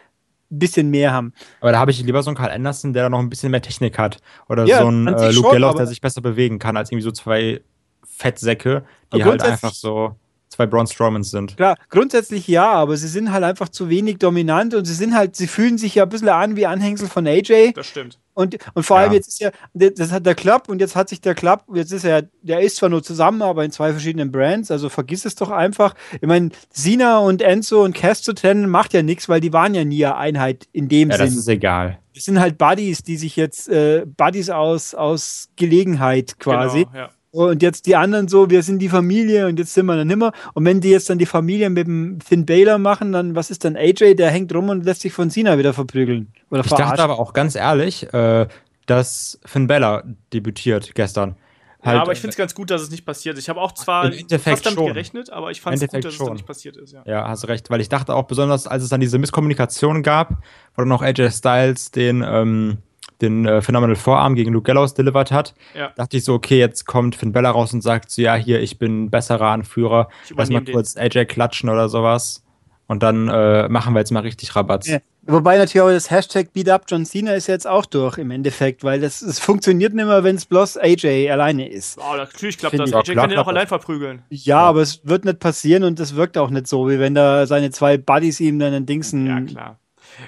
bisschen 0.51 0.91
mehr 0.91 1.13
haben. 1.13 1.33
Aber 1.61 1.73
da 1.73 1.79
habe 1.79 1.91
ich 1.91 2.03
lieber 2.03 2.23
so 2.23 2.31
einen 2.31 2.37
Karl 2.37 2.51
Anderson, 2.51 2.93
der 2.93 3.05
da 3.05 3.11
noch 3.11 3.19
ein 3.19 3.29
bisschen 3.29 3.51
mehr 3.51 3.63
Technik 3.63 3.99
hat. 3.99 4.19
Oder 4.49 4.65
ja, 4.65 4.81
so 4.81 4.89
einen 4.89 5.07
äh, 5.07 5.31
Luke 5.33 5.51
Gallows, 5.51 5.77
der 5.77 5.87
sich 5.87 6.01
besser 6.01 6.21
bewegen 6.21 6.59
kann, 6.59 6.77
als 6.77 6.91
irgendwie 6.91 7.05
so 7.05 7.13
zwei 7.13 7.61
Fettsäcke, 8.05 8.85
die 9.15 9.25
halt 9.25 9.43
einfach 9.43 9.73
so 9.73 10.17
zwei 10.49 10.67
Braun 10.67 10.87
Strowmans 10.87 11.31
sind. 11.31 11.57
Klar, 11.57 11.77
grundsätzlich 11.91 12.49
ja, 12.49 12.73
aber 12.73 12.97
sie 12.97 13.09
sind 13.09 13.31
halt 13.31 13.45
einfach 13.45 13.69
zu 13.69 13.89
wenig 13.89 14.19
dominant 14.19 14.75
und 14.75 14.85
sie 14.87 14.95
sind 14.95 15.15
halt, 15.15 15.37
sie 15.37 15.47
fühlen 15.47 15.79
sich 15.79 15.95
ja 15.95 16.05
ein 16.05 16.09
bisschen 16.09 16.29
an 16.29 16.57
wie 16.57 16.67
Anhängsel 16.67 17.09
von 17.09 17.27
AJ. 17.27 17.73
Das 17.75 17.87
stimmt. 17.87 18.19
Und, 18.39 18.57
und 18.75 18.85
vor 18.85 18.99
allem 18.99 19.11
ja. 19.11 19.17
jetzt 19.17 19.27
ist 19.27 19.41
ja, 19.41 19.51
das 19.75 20.13
hat 20.13 20.25
der 20.25 20.37
Club 20.37 20.69
und 20.69 20.81
jetzt 20.81 20.95
hat 20.95 21.09
sich 21.09 21.21
der 21.21 21.35
Club, 21.35 21.65
jetzt 21.75 21.91
ist 21.91 22.05
er, 22.05 22.23
der 22.41 22.61
ist 22.61 22.77
zwar 22.77 22.89
nur 22.89 23.03
zusammen, 23.03 23.43
aber 23.43 23.65
in 23.65 23.73
zwei 23.73 23.91
verschiedenen 23.91 24.31
Brands, 24.31 24.71
also 24.71 24.89
vergiss 24.89 25.25
es 25.25 25.35
doch 25.35 25.51
einfach. 25.51 25.97
Ich 26.21 26.29
meine, 26.29 26.51
Sina 26.71 27.19
und 27.19 27.43
Enzo 27.43 27.83
und 27.83 27.97
Cass 27.97 28.23
zu 28.23 28.33
trennen 28.35 28.69
macht 28.69 28.95
ja 28.95 29.03
nichts, 29.03 29.29
weil 29.29 29.41
die 29.41 29.53
waren 29.53 29.75
ja 29.75 29.85
nie 29.85 30.07
eine 30.07 30.17
Einheit 30.17 30.69
in 30.71 30.89
dem 30.89 31.11
ja, 31.11 31.17
Sinn. 31.17 31.27
Das 31.27 31.35
ist 31.35 31.49
egal. 31.49 31.99
Es 32.15 32.27
sind 32.27 32.39
halt 32.39 32.59
Buddies, 32.59 33.03
die 33.03 33.17
sich 33.17 33.35
jetzt, 33.35 33.69
äh, 33.71 34.07
Buddies 34.07 34.51
aus, 34.51 34.95
aus 34.95 35.49
Gelegenheit 35.57 36.39
quasi. 36.39 36.85
Genau, 36.85 36.97
ja 36.97 37.11
Und 37.31 37.63
jetzt 37.63 37.87
die 37.87 37.95
anderen 37.95 38.27
so, 38.27 38.49
wir 38.49 38.63
sind 38.63 38.79
die 38.79 38.89
Familie 38.89 39.47
und 39.47 39.59
jetzt 39.59 39.75
sind 39.75 39.87
wir 39.87 39.97
dann 39.97 40.09
nimmer. 40.09 40.33
Und 40.55 40.65
wenn 40.65 40.81
die 40.81 40.91
jetzt 40.91 41.11
dann 41.11 41.19
die 41.19 41.27
Familie 41.27 41.69
mit 41.69 41.87
dem 41.87 42.21
Finn 42.21 42.47
Baylor 42.47 42.79
machen, 42.79 43.13
dann 43.13 43.35
was 43.35 43.51
ist 43.51 43.65
dann 43.65 43.77
AJ? 43.77 44.15
Der 44.15 44.31
hängt 44.31 44.55
rum 44.55 44.71
und 44.71 44.85
lässt 44.85 45.03
sich 45.03 45.13
von 45.13 45.31
Cena 45.31 45.59
wieder 45.59 45.75
verprügeln. 45.75 46.33
Oder 46.51 46.65
ich 46.65 46.71
dachte 46.71 47.03
aber 47.03 47.19
auch 47.19 47.35
ganz 47.35 47.55
ehrlich, 47.55 48.13
äh, 48.15 48.47
dass 48.87 49.39
Finn 49.45 49.67
Baylor 49.67 50.05
debütiert 50.33 50.95
gestern. 50.95 51.37
Halt, 51.83 51.95
ja, 51.95 52.03
aber 52.03 52.13
ich 52.13 52.19
finde 52.19 52.31
es 52.31 52.37
ganz 52.37 52.55
gut, 52.55 52.71
dass 52.71 52.83
es 52.83 52.91
nicht 52.91 53.05
passiert 53.05 53.39
ist. 53.39 53.45
Ich 53.45 53.49
habe 53.49 53.61
auch 53.61 53.71
zwar 53.73 54.11
fast 54.11 54.67
damit 54.67 54.79
schon. 54.79 54.87
gerechnet, 54.87 55.31
aber 55.31 55.53
ich 55.53 55.61
fand 55.61 55.81
es 55.81 55.89
gut, 55.89 56.05
dass 56.05 56.15
schon. 56.15 56.27
es 56.29 56.33
nicht 56.33 56.47
passiert 56.47 56.77
ist. 56.77 56.93
Ja. 56.93 57.03
ja, 57.07 57.29
hast 57.29 57.47
recht, 57.47 57.71
weil 57.71 57.81
ich 57.81 57.89
dachte 57.89 58.15
auch 58.15 58.25
besonders, 58.25 58.67
als 58.67 58.83
es 58.83 58.89
dann 58.89 59.01
diese 59.01 59.19
Misskommunikation 59.19 60.03
gab, 60.03 60.43
wo 60.75 60.83
dann 60.83 60.91
auch 60.91 61.03
AJ 61.03 61.31
Styles 61.31 61.93
den 61.93 62.25
ähm, 62.27 62.79
den 63.21 63.47
äh, 63.47 63.61
Phenomenal 63.61 63.97
Vorarm 63.97 64.35
gegen 64.35 64.53
Luke 64.53 64.67
Gallows 64.67 64.95
delivered 64.95 65.33
hat, 65.33 65.55
ja. 65.75 65.93
dachte 65.97 66.17
ich 66.17 66.25
so, 66.25 66.35
okay, 66.35 66.59
jetzt 66.59 66.87
kommt 66.87 67.17
Finn 67.17 67.33
Bella 67.33 67.51
raus 67.51 67.73
und 67.73 67.83
sagt 67.83 68.11
so, 68.11 68.23
ja, 68.23 68.35
hier, 68.35 68.61
ich 68.61 68.79
bin 68.79 69.11
besserer 69.11 69.49
Anführer, 69.49 70.09
lass 70.37 70.51
mal 70.51 70.65
kurz 70.65 70.97
AJ 70.97 71.27
klatschen 71.27 71.69
oder 71.69 71.89
sowas. 71.89 72.45
Und 72.87 73.03
dann 73.03 73.29
äh, 73.29 73.69
machen 73.69 73.93
wir 73.93 74.01
jetzt 74.01 74.13
mal 74.13 74.21
richtig 74.21 74.57
Rabatz. 74.57 74.89
Ja. 74.89 74.99
Wobei 75.31 75.59
natürlich 75.59 75.83
auch 75.83 75.91
das 75.91 76.11
Hashtag 76.11 76.55
Beat 76.55 76.71
Up 76.71 76.85
John 76.89 77.05
Cena 77.05 77.35
ist 77.35 77.49
jetzt 77.49 77.67
auch 77.67 77.85
durch 77.85 78.17
im 78.17 78.31
Endeffekt, 78.31 78.83
weil 78.83 78.99
das, 78.99 79.21
das 79.21 79.39
funktioniert 79.39 79.93
nicht 79.93 80.07
mehr, 80.07 80.25
wenn 80.25 80.37
es 80.37 80.47
bloß 80.47 80.79
AJ 80.79 81.31
alleine 81.31 81.69
ist. 81.69 81.99
Oh, 81.99 82.17
natürlich 82.17 82.57
klappt 82.57 82.79
das. 82.79 82.95
AJ 82.95 83.15
kann 83.15 83.31
ihn 83.31 83.37
auch 83.37 83.47
allein 83.47 83.67
verprügeln. 83.67 84.23
Ja, 84.31 84.39
ja, 84.57 84.61
aber 84.61 84.81
es 84.81 85.03
wird 85.05 85.27
nicht 85.27 85.39
passieren 85.39 85.85
und 85.85 86.01
das 86.01 86.17
wirkt 86.17 86.39
auch 86.39 86.49
nicht 86.49 86.67
so, 86.67 86.89
wie 86.89 86.99
wenn 86.99 87.15
da 87.15 87.47
seine 87.47 87.71
zwei 87.71 87.99
Buddies 87.99 88.41
ihm 88.41 88.59
dann 88.59 88.73
ein 88.73 88.87
Dingsen. 88.87 89.27
Ja, 89.27 89.41
klar. 89.43 89.79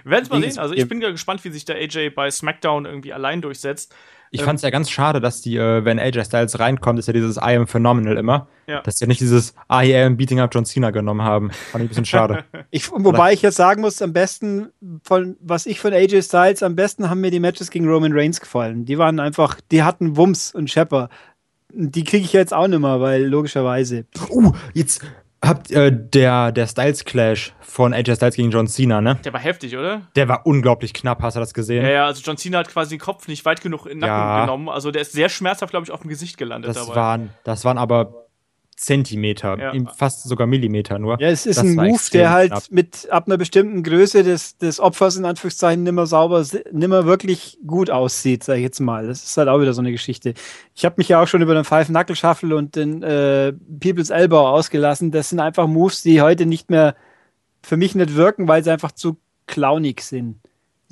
Wir 0.05 0.13
werden 0.13 0.25
es 0.25 0.31
mal 0.31 0.41
sehen. 0.41 0.59
Also 0.59 0.75
ich 0.75 0.89
bin 0.89 1.01
ja 1.01 1.11
gespannt, 1.11 1.45
wie 1.45 1.51
sich 1.51 1.65
der 1.65 1.77
AJ 1.77 2.11
bei 2.11 2.31
SmackDown 2.31 2.87
irgendwie 2.87 3.13
allein 3.13 3.41
durchsetzt. 3.43 3.95
Ich 4.33 4.41
ähm, 4.41 4.47
fand 4.47 4.57
es 4.59 4.63
ja 4.63 4.71
ganz 4.71 4.91
schade, 4.91 5.21
dass 5.21 5.41
die, 5.41 5.57
äh, 5.57 5.85
wenn 5.85 5.99
AJ 5.99 6.25
Styles 6.25 6.59
reinkommt, 6.61 6.99
ist 6.99 7.07
ja 7.07 7.13
dieses 7.13 7.37
I 7.37 7.57
am 7.57 7.67
phenomenal 7.67 8.17
immer. 8.17 8.49
Ja. 8.67 8.81
Dass 8.83 8.99
sie 8.99 9.05
ja 9.05 9.09
nicht 9.09 9.21
dieses 9.21 9.55
I 9.71 9.95
am 9.97 10.17
beating 10.17 10.39
up 10.39 10.51
John 10.55 10.65
Cena 10.65 10.91
genommen 10.91 11.23
haben. 11.23 11.51
Fand 11.51 11.83
ich 11.83 11.87
ein 11.87 11.89
bisschen 11.89 12.05
schade. 12.05 12.45
ich, 12.71 12.91
wobei 12.91 13.33
ich 13.33 13.43
jetzt 13.43 13.57
sagen 13.57 13.81
muss, 13.81 14.01
am 14.01 14.13
besten, 14.13 14.69
von 15.03 15.37
was 15.41 15.67
ich 15.67 15.81
von 15.81 15.93
AJ 15.93 16.23
Styles, 16.23 16.63
am 16.63 16.77
besten 16.77 17.11
haben 17.11 17.21
mir 17.21 17.33
die 17.33 17.41
Matches 17.41 17.71
gegen 17.71 17.89
Roman 17.89 18.13
Reigns 18.13 18.41
gefallen. 18.41 18.85
Die 18.85 18.99
waren 18.99 19.19
einfach, 19.19 19.61
die 19.73 19.83
hatten 19.83 20.17
Wumms 20.17 20.55
und 20.55 20.71
Shepper. 20.71 21.09
Die 21.73 22.05
kriege 22.05 22.25
ich 22.25 22.33
jetzt 22.33 22.55
auch 22.55 22.67
nicht 22.69 22.81
mehr, 22.81 23.01
weil 23.01 23.25
logischerweise. 23.25 24.05
Uh, 24.29 24.53
jetzt 24.75 25.03
habt 25.45 25.71
äh, 25.71 25.91
der, 25.93 26.53
der 26.53 26.67
Styles 26.67 27.05
Clash 27.05 27.53
von 27.61 27.95
AJ 27.95 28.17
Styles 28.17 28.37
gegen 28.37 28.51
John 28.51 28.67
Cena, 28.67 29.01
ne? 29.01 29.19
Der 29.25 29.33
war 29.33 29.41
heftig, 29.41 29.77
oder? 29.77 30.03
Der 30.17 30.29
war 30.29 30.47
unglaublich 30.47 30.93
knapp, 30.93 31.23
hast 31.23 31.37
du 31.37 31.41
das 31.41 31.55
gesehen? 31.55 31.85
Ja, 31.85 31.91
ja, 31.91 32.07
also 32.07 32.23
John 32.23 32.37
Cena 32.37 32.59
hat 32.59 32.69
quasi 32.69 32.97
den 32.97 33.01
Kopf 33.01 33.29
nicht 33.29 33.45
weit 33.45 33.61
genug 33.61 33.87
in 33.87 33.93
den 33.93 34.01
Nacken 34.01 34.15
ja. 34.15 34.41
genommen. 34.43 34.69
Also 34.69 34.91
der 34.91 35.03
ist 35.03 35.13
sehr 35.13 35.29
schmerzhaft, 35.29 35.71
glaube 35.71 35.85
ich, 35.85 35.91
auf 35.91 36.01
dem 36.01 36.09
Gesicht 36.09 36.37
gelandet 36.37 36.71
das 36.71 36.87
dabei. 36.87 36.95
Waren, 36.95 37.31
das 37.45 37.65
waren 37.65 37.79
aber 37.79 38.27
Zentimeter, 38.81 39.59
ja. 39.59 39.75
fast 39.95 40.23
sogar 40.23 40.47
Millimeter 40.47 40.99
nur. 40.99 41.21
Ja, 41.21 41.29
es 41.29 41.45
ist 41.45 41.59
das 41.59 41.67
ein 41.67 41.75
Move, 41.75 42.01
der 42.15 42.31
halt 42.31 42.51
knapp. 42.51 42.63
mit 42.71 43.11
ab 43.11 43.27
einer 43.27 43.37
bestimmten 43.37 43.83
Größe 43.83 44.23
des, 44.23 44.57
des 44.57 44.81
Opfers 44.81 45.17
in 45.17 45.27
Anführungszeichen 45.27 45.83
nimmer 45.83 46.07
sauber, 46.07 46.47
nimmer 46.73 47.05
wirklich 47.05 47.59
gut 47.67 47.91
aussieht, 47.91 48.43
sag 48.43 48.57
ich 48.57 48.63
jetzt 48.63 48.81
mal. 48.81 49.07
Das 49.07 49.23
ist 49.23 49.37
halt 49.37 49.49
auch 49.49 49.61
wieder 49.61 49.75
so 49.75 49.83
eine 49.83 49.93
Geschichte. 49.93 50.33
Ich 50.75 50.87
habe 50.87 50.95
mich 50.97 51.11
ja 51.11 51.23
auch 51.23 51.27
schon 51.27 51.43
über 51.43 51.53
den 51.53 51.65
Five 51.65 51.89
Knuckle 51.89 52.17
Shuffle 52.17 52.57
und 52.57 52.75
den 52.75 53.03
äh, 53.03 53.53
People's 53.81 54.09
Elbow 54.09 54.49
ausgelassen. 54.49 55.11
Das 55.11 55.29
sind 55.29 55.41
einfach 55.41 55.67
Moves, 55.67 56.01
die 56.01 56.23
heute 56.23 56.47
nicht 56.47 56.71
mehr 56.71 56.97
für 57.63 57.77
mich 57.77 57.95
nicht 57.95 58.17
wirken, 58.17 58.49
weil 58.49 58.65
sie 58.65 58.71
einfach 58.71 58.93
zu 58.93 59.19
clownig 59.47 60.01
sind. 60.01 60.37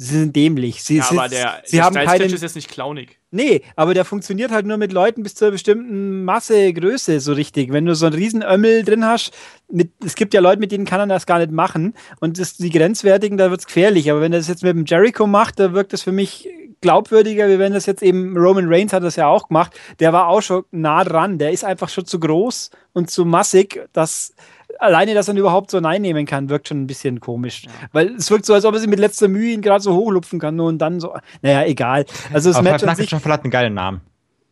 Sie 0.01 0.17
sind 0.17 0.37
dämlich. 0.37 0.85
Sie, 0.85 0.99
ja, 0.99 1.03
sie, 1.03 1.19
aber 1.19 1.29
der, 1.29 1.61
sie 1.65 1.77
der 1.77 1.85
haben 1.85 1.97
keine, 1.97 2.25
ist 2.25 2.41
jetzt 2.41 2.55
nicht 2.55 2.71
clownig. 2.71 3.19
Nee, 3.33 3.63
aber 3.75 3.95
der 3.95 4.05
funktioniert 4.05 4.53
halt 4.53 4.65
nur 4.65 4.77
mit 4.77 4.93
Leuten 4.93 5.25
bis 5.25 5.35
zu 5.35 5.45
einer 5.45 5.53
bestimmten 5.53 6.25
Masse, 6.25 6.73
Größe 6.73 7.19
so 7.19 7.33
richtig. 7.33 7.73
Wenn 7.73 7.85
du 7.85 7.97
so 7.97 8.07
einen 8.07 8.15
riesen 8.15 8.45
Ömmel 8.45 8.85
drin 8.85 9.05
hast, 9.05 9.33
mit, 9.69 9.91
es 10.05 10.15
gibt 10.15 10.35
ja 10.35 10.41
Leute, 10.41 10.61
mit 10.61 10.71
denen 10.71 10.85
kann 10.85 11.01
er 11.01 11.09
das 11.09 11.27
gar 11.27 11.41
nicht 11.41 11.51
machen. 11.51 11.95
Und 12.21 12.39
das, 12.39 12.57
die 12.57 12.71
Grenzwertigen, 12.71 13.39
da 13.39 13.51
wird 13.51 13.59
es 13.59 13.67
gefährlich. 13.67 14.09
Aber 14.09 14.21
wenn 14.21 14.33
er 14.33 14.39
das 14.39 14.47
jetzt 14.47 14.63
mit 14.63 14.77
dem 14.77 14.85
Jericho 14.85 15.27
macht, 15.27 15.59
da 15.59 15.73
wirkt 15.73 15.93
das 15.93 16.03
für 16.03 16.13
mich 16.13 16.49
glaubwürdiger, 16.81 17.49
wie 17.49 17.59
wenn 17.59 17.73
das 17.73 17.87
jetzt 17.87 18.05
eben 18.05 18.37
Roman 18.37 18.73
Reigns 18.73 18.93
hat 18.93 19.03
das 19.03 19.17
ja 19.17 19.27
auch 19.27 19.49
gemacht. 19.49 19.73
Der 19.99 20.13
war 20.13 20.29
auch 20.29 20.43
schon 20.43 20.63
nah 20.71 21.03
dran. 21.03 21.39
Der 21.39 21.51
ist 21.51 21.65
einfach 21.65 21.89
schon 21.89 22.07
zu 22.07 22.21
groß 22.21 22.71
und 22.93 23.11
zu 23.11 23.25
massig, 23.25 23.89
dass 23.93 24.33
alleine, 24.79 25.14
dass 25.14 25.29
er 25.29 25.35
ihn 25.35 25.39
überhaupt 25.39 25.70
so 25.70 25.79
einnehmen 25.79 26.26
kann, 26.26 26.49
wirkt 26.49 26.68
schon 26.68 26.83
ein 26.83 26.87
bisschen 26.87 27.20
komisch. 27.20 27.64
Ja. 27.64 27.70
Weil 27.93 28.14
es 28.14 28.31
wirkt 28.31 28.47
so, 28.47 28.55
als 28.55 28.64
ob 28.64 28.74
er 28.74 28.81
sich 28.81 28.89
mit 28.89 28.99
letzter 28.99 29.29
Mühe 29.29 29.53
ihn 29.53 29.62
gerade 29.62 29.83
so 29.83 29.95
hochlupfen 29.95 30.39
kann 30.39 30.59
und 30.61 30.79
dann 30.79 31.01
so. 31.01 31.14
Naja, 31.43 31.64
egal. 31.64 32.05
Also 32.33 32.51
das 32.51 32.59
Aber 32.59 32.70
Match 32.70 32.85
an 32.85 32.97
sich, 32.97 33.11
schon 33.11 33.24
hat 33.24 33.45
einen 33.45 33.51
geilen 33.51 33.74
Namen. 33.74 34.01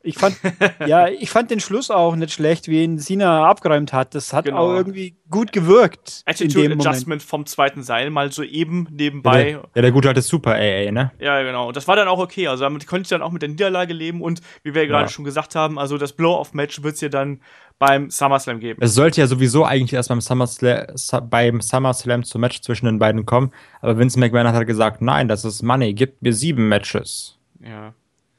Ich 0.07 0.19
fand, 0.19 0.39
ja, 0.87 1.09
ich 1.09 1.31
fand 1.31 1.51
den 1.51 1.59
Schluss 1.59 1.91
auch 1.91 2.15
nicht 2.15 2.33
schlecht, 2.33 2.69
wie 2.69 2.85
ihn 2.85 2.99
Sina 2.99 3.49
abgeräumt 3.49 3.93
hat. 3.93 4.15
Das 4.15 4.33
hat 4.33 4.45
genau. 4.45 4.59
auch 4.59 4.75
irgendwie 4.75 5.17
gut 5.29 5.53
gewirkt. 5.53 6.23
Attitude 6.27 6.73
Adjustment 6.73 7.07
Moment. 7.07 7.23
vom 7.25 7.47
zweiten 7.47 7.83
Seil 7.83 8.11
mal 8.11 8.31
so 8.31 8.45
eben 8.45 8.87
nebenbei. 8.91 9.51
Ja, 9.51 9.59
der, 9.59 9.71
ja, 9.75 9.83
der 9.83 9.91
gute 9.91 10.09
alte 10.09 10.23
Super 10.23 10.55
AA, 10.55 10.93
ne? 10.93 11.11
Ja, 11.19 11.43
genau. 11.43 11.67
Und 11.69 11.77
das 11.77 11.89
war 11.89 11.97
dann 11.97 12.07
auch 12.07 12.21
okay. 12.21 12.47
Also 12.47 12.63
damit 12.63 12.87
konnte 12.87 13.03
ich 13.03 13.09
dann 13.09 13.21
auch 13.21 13.33
mit 13.33 13.43
der 13.43 13.49
Niederlage 13.49 13.93
leben 13.93 14.23
und 14.23 14.41
wie 14.63 14.75
wir 14.75 14.83
ja. 14.83 14.89
gerade 14.89 15.09
schon 15.09 15.25
gesagt 15.25 15.57
haben, 15.57 15.77
also 15.77 15.99
das 15.99 16.13
Blow-Off-Match 16.13 16.85
wird 16.85 16.95
es 16.95 17.01
ja 17.01 17.09
dann 17.09 17.41
beim 17.79 18.11
SummerSlam 18.11 18.61
geben. 18.61 18.81
Es 18.83 18.95
sollte 18.95 19.21
ja 19.21 19.27
sowieso 19.27 19.65
eigentlich 19.65 19.93
erst 19.93 20.09
beim 20.09 20.21
SummerSlam, 20.21 21.29
beim 21.29 21.61
SummerSlam 21.61 22.25
zum 22.25 22.41
Match 22.41 22.61
zwischen 22.63 22.87
den 22.87 22.99
beiden 22.99 23.27
kommen. 23.27 23.53
Aber 23.81 23.99
Vince 23.99 24.19
McMahon 24.19 24.47
hat 24.47 24.55
halt 24.55 24.67
gesagt, 24.67 25.03
nein, 25.03 25.29
das 25.29 25.45
ist 25.45 25.63
Money, 25.63 25.95
gib 25.95 26.23
mir 26.23 26.33
sieben 26.33 26.69
Matches. 26.69 27.39
Ja. 27.61 27.95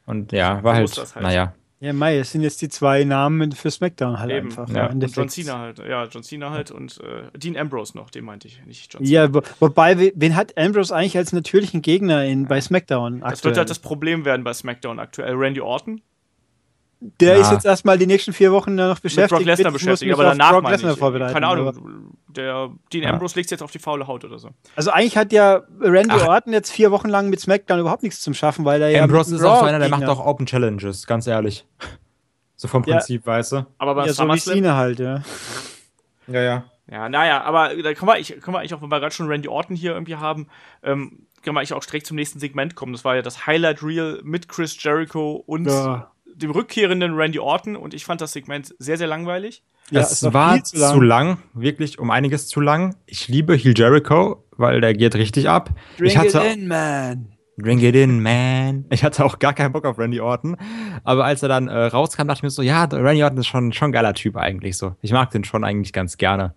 Und 0.05 0.31
ja, 0.31 0.63
war 0.63 0.75
halt, 0.75 0.97
halt, 0.97 1.21
naja. 1.21 1.53
Ja, 1.79 1.93
Mai, 1.93 2.17
es 2.17 2.31
sind 2.31 2.41
jetzt 2.41 2.59
die 2.63 2.69
zwei 2.69 3.03
Namen 3.03 3.51
für 3.51 3.69
SmackDown 3.69 4.19
halt 4.19 4.31
Eben. 4.31 4.47
einfach. 4.47 4.67
Ja. 4.69 4.87
Und 4.87 5.15
John 5.15 5.29
Cena 5.29 5.59
halt, 5.59 5.77
ja, 5.77 6.05
John 6.05 6.23
Cena 6.23 6.49
halt 6.49 6.71
und 6.71 6.99
äh, 7.01 7.37
Dean 7.37 7.55
Ambrose 7.55 7.95
noch, 7.95 8.09
den 8.09 8.25
meinte 8.25 8.47
ich, 8.47 8.65
nicht 8.65 8.91
John 8.91 9.05
Cena. 9.05 9.25
Ja, 9.25 9.33
wo, 9.33 9.41
wobei, 9.59 10.11
wen 10.15 10.35
hat 10.35 10.57
Ambrose 10.57 10.95
eigentlich 10.95 11.17
als 11.17 11.33
natürlichen 11.33 11.83
Gegner 11.83 12.25
in, 12.25 12.47
bei 12.47 12.59
SmackDown 12.61 13.17
aktuell? 13.17 13.31
Das 13.31 13.43
wird 13.43 13.57
halt 13.57 13.69
das 13.69 13.77
Problem 13.77 14.25
werden 14.25 14.43
bei 14.43 14.53
SmackDown 14.53 14.97
aktuell. 14.97 15.35
Randy 15.35 15.61
Orton, 15.61 16.01
der 16.99 17.35
ja. 17.35 17.41
ist 17.41 17.51
jetzt 17.51 17.65
erstmal 17.65 17.97
die 17.97 18.07
nächsten 18.07 18.33
vier 18.33 18.51
Wochen 18.51 18.73
noch 18.73 18.99
beschäftigt. 18.99 19.31
Mit 19.31 19.39
Brock 19.39 19.45
Lesnar 19.45 19.71
beschäftigt, 19.71 20.11
aber 20.11 20.23
danach 20.23 20.51
Brock 20.51 20.63
meine 20.63 20.75
ich, 20.75 20.97
vorbereiten. 20.97 21.33
Keine 21.33 21.47
Ahnung, 21.47 22.15
der 22.27 22.71
Dean 22.91 23.03
ja. 23.03 23.09
Ambrose 23.11 23.35
legt 23.35 23.51
jetzt 23.51 23.61
auf 23.61 23.71
die 23.71 23.79
faule 23.79 24.07
Haut 24.07 24.25
oder 24.25 24.39
so. 24.39 24.49
Also 24.75 24.91
eigentlich 24.91 25.15
hat 25.15 25.31
ja 25.31 25.61
Randy 25.79 26.15
Ach. 26.15 26.27
Orton 26.27 26.53
jetzt 26.53 26.71
vier 26.71 26.91
Wochen 26.91 27.09
lang 27.09 27.29
mit 27.29 27.39
SmackDown 27.39 27.79
überhaupt 27.79 28.01
nichts 28.01 28.21
zum 28.21 28.33
Schaffen, 28.33 28.65
weil 28.65 28.81
er 28.81 28.89
ja 28.89 29.03
Ambrose 29.03 29.35
ist 29.35 29.43
auch 29.43 29.59
so 29.59 29.65
einer, 29.65 29.79
der 29.79 29.89
macht 29.89 30.05
auch 30.05 30.25
Open 30.25 30.47
Challenges, 30.47 31.05
ganz 31.05 31.27
ehrlich. 31.27 31.67
So 32.55 32.67
vom 32.67 32.81
Prinzip, 32.81 33.21
ja. 33.27 33.33
weißt 33.33 33.51
du. 33.51 33.67
Aber 33.77 33.93
bei 33.93 34.07
ja, 34.07 34.13
so 34.13 34.27
wie 34.27 34.39
Cena 34.39 34.75
halt, 34.75 34.99
ja. 34.99 35.21
Ja, 36.27 36.41
ja. 36.41 36.63
Ja, 36.89 37.09
naja, 37.09 37.43
aber 37.43 37.75
da 37.75 37.93
können 37.93 38.07
wir, 38.07 38.13
eigentlich, 38.13 38.41
können 38.41 38.55
wir 38.55 38.59
eigentlich 38.59 38.73
auch, 38.73 38.81
wenn 38.81 38.89
wir 38.89 38.99
gerade 38.99 39.13
schon 39.13 39.27
Randy 39.27 39.49
Orton 39.49 39.75
hier 39.75 39.91
irgendwie 39.91 40.15
haben, 40.15 40.47
ähm, 40.81 41.27
können 41.43 41.55
wir 41.55 41.59
eigentlich 41.59 41.73
auch 41.73 41.85
direkt 41.85 42.07
zum 42.07 42.15
nächsten 42.15 42.39
Segment 42.39 42.75
kommen. 42.75 42.93
Das 42.93 43.05
war 43.05 43.15
ja 43.15 43.21
das 43.21 43.45
Highlight 43.45 43.83
Reel 43.83 44.21
mit 44.23 44.47
Chris 44.47 44.81
Jericho 44.81 45.43
und 45.45 45.67
ja 45.67 46.09
dem 46.37 46.51
rückkehrenden 46.51 47.15
Randy 47.15 47.39
Orton 47.39 47.75
und 47.75 47.93
ich 47.93 48.05
fand 48.05 48.21
das 48.21 48.33
Segment 48.33 48.73
sehr, 48.79 48.97
sehr 48.97 49.07
langweilig. 49.07 49.63
Ja, 49.89 50.01
es, 50.01 50.21
es 50.21 50.33
war, 50.33 50.63
zu 50.63 50.77
lang. 50.77 50.93
zu 50.93 51.01
lang. 51.01 51.37
wirklich 51.53 51.99
um 51.99 52.11
einiges 52.11 52.47
zu 52.47 52.59
lang. 52.59 52.95
Ich 53.05 53.27
liebe 53.27 53.55
Heel 53.55 53.73
Jericho, 53.75 54.43
weil 54.57 54.81
der 54.81 54.93
geht 54.93 55.15
richtig 55.15 55.49
ab. 55.49 55.71
Drink 55.97 56.11
ich 56.11 56.17
hatte, 56.17 56.39
it 56.39 56.55
in, 56.55 56.67
man. 56.67 57.29
Drink 57.57 57.81
it 57.81 57.95
in, 57.95 58.21
man. 58.21 58.85
Ich 58.91 59.03
hatte 59.03 59.25
auch 59.25 59.39
gar 59.39 59.53
keinen 59.53 59.71
Bock 59.71 59.85
auf 59.85 59.97
Randy 59.97 60.19
Orton. 60.19 60.57
Aber 61.03 61.25
als 61.25 61.41
er 61.41 61.49
dann 61.49 61.69
äh, 61.69 61.85
rauskam, 61.85 62.27
dachte 62.27 62.39
ich 62.39 62.43
mir 62.43 62.49
so, 62.49 62.61
ja, 62.61 62.83
Randy 62.83 63.23
Orton 63.23 63.39
ist 63.39 63.47
schon, 63.47 63.71
schon 63.71 63.89
ein 63.89 63.93
geiler 63.93 64.13
Typ 64.13 64.35
eigentlich 64.35 64.77
so. 64.77 64.95
Ich 65.01 65.11
mag 65.11 65.31
den 65.31 65.43
schon 65.43 65.63
eigentlich 65.63 65.93
ganz 65.93 66.17
gerne. 66.17 66.53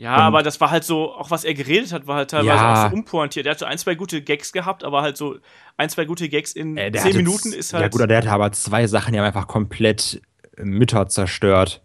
Ja, 0.00 0.14
und 0.14 0.22
aber 0.22 0.42
das 0.42 0.58
war 0.62 0.70
halt 0.70 0.82
so, 0.82 1.12
auch 1.12 1.30
was 1.30 1.44
er 1.44 1.52
geredet 1.52 1.92
hat, 1.92 2.06
war 2.06 2.16
halt 2.16 2.30
teilweise 2.30 2.56
ja. 2.56 2.86
auch 2.86 2.90
so 2.90 2.96
unpointiert. 2.96 3.44
Er 3.44 3.52
hat 3.52 3.58
so 3.58 3.66
ein, 3.66 3.76
zwei 3.76 3.94
gute 3.94 4.22
Gags 4.22 4.50
gehabt, 4.50 4.82
aber 4.82 5.02
halt 5.02 5.18
so 5.18 5.36
ein, 5.80 5.88
zwei 5.88 6.04
gute 6.04 6.28
Gags 6.28 6.52
in 6.52 6.76
äh, 6.76 6.92
zehn 6.92 7.16
Minuten 7.16 7.52
ist 7.52 7.72
halt. 7.72 7.82
Ja, 7.82 7.88
gut, 7.88 8.08
der 8.08 8.18
hatte 8.18 8.30
aber 8.30 8.52
zwei 8.52 8.86
Sachen, 8.86 9.12
die 9.12 9.18
haben 9.18 9.26
einfach 9.26 9.46
komplett 9.46 10.20
Mütter 10.58 11.08
zerstört. 11.08 11.82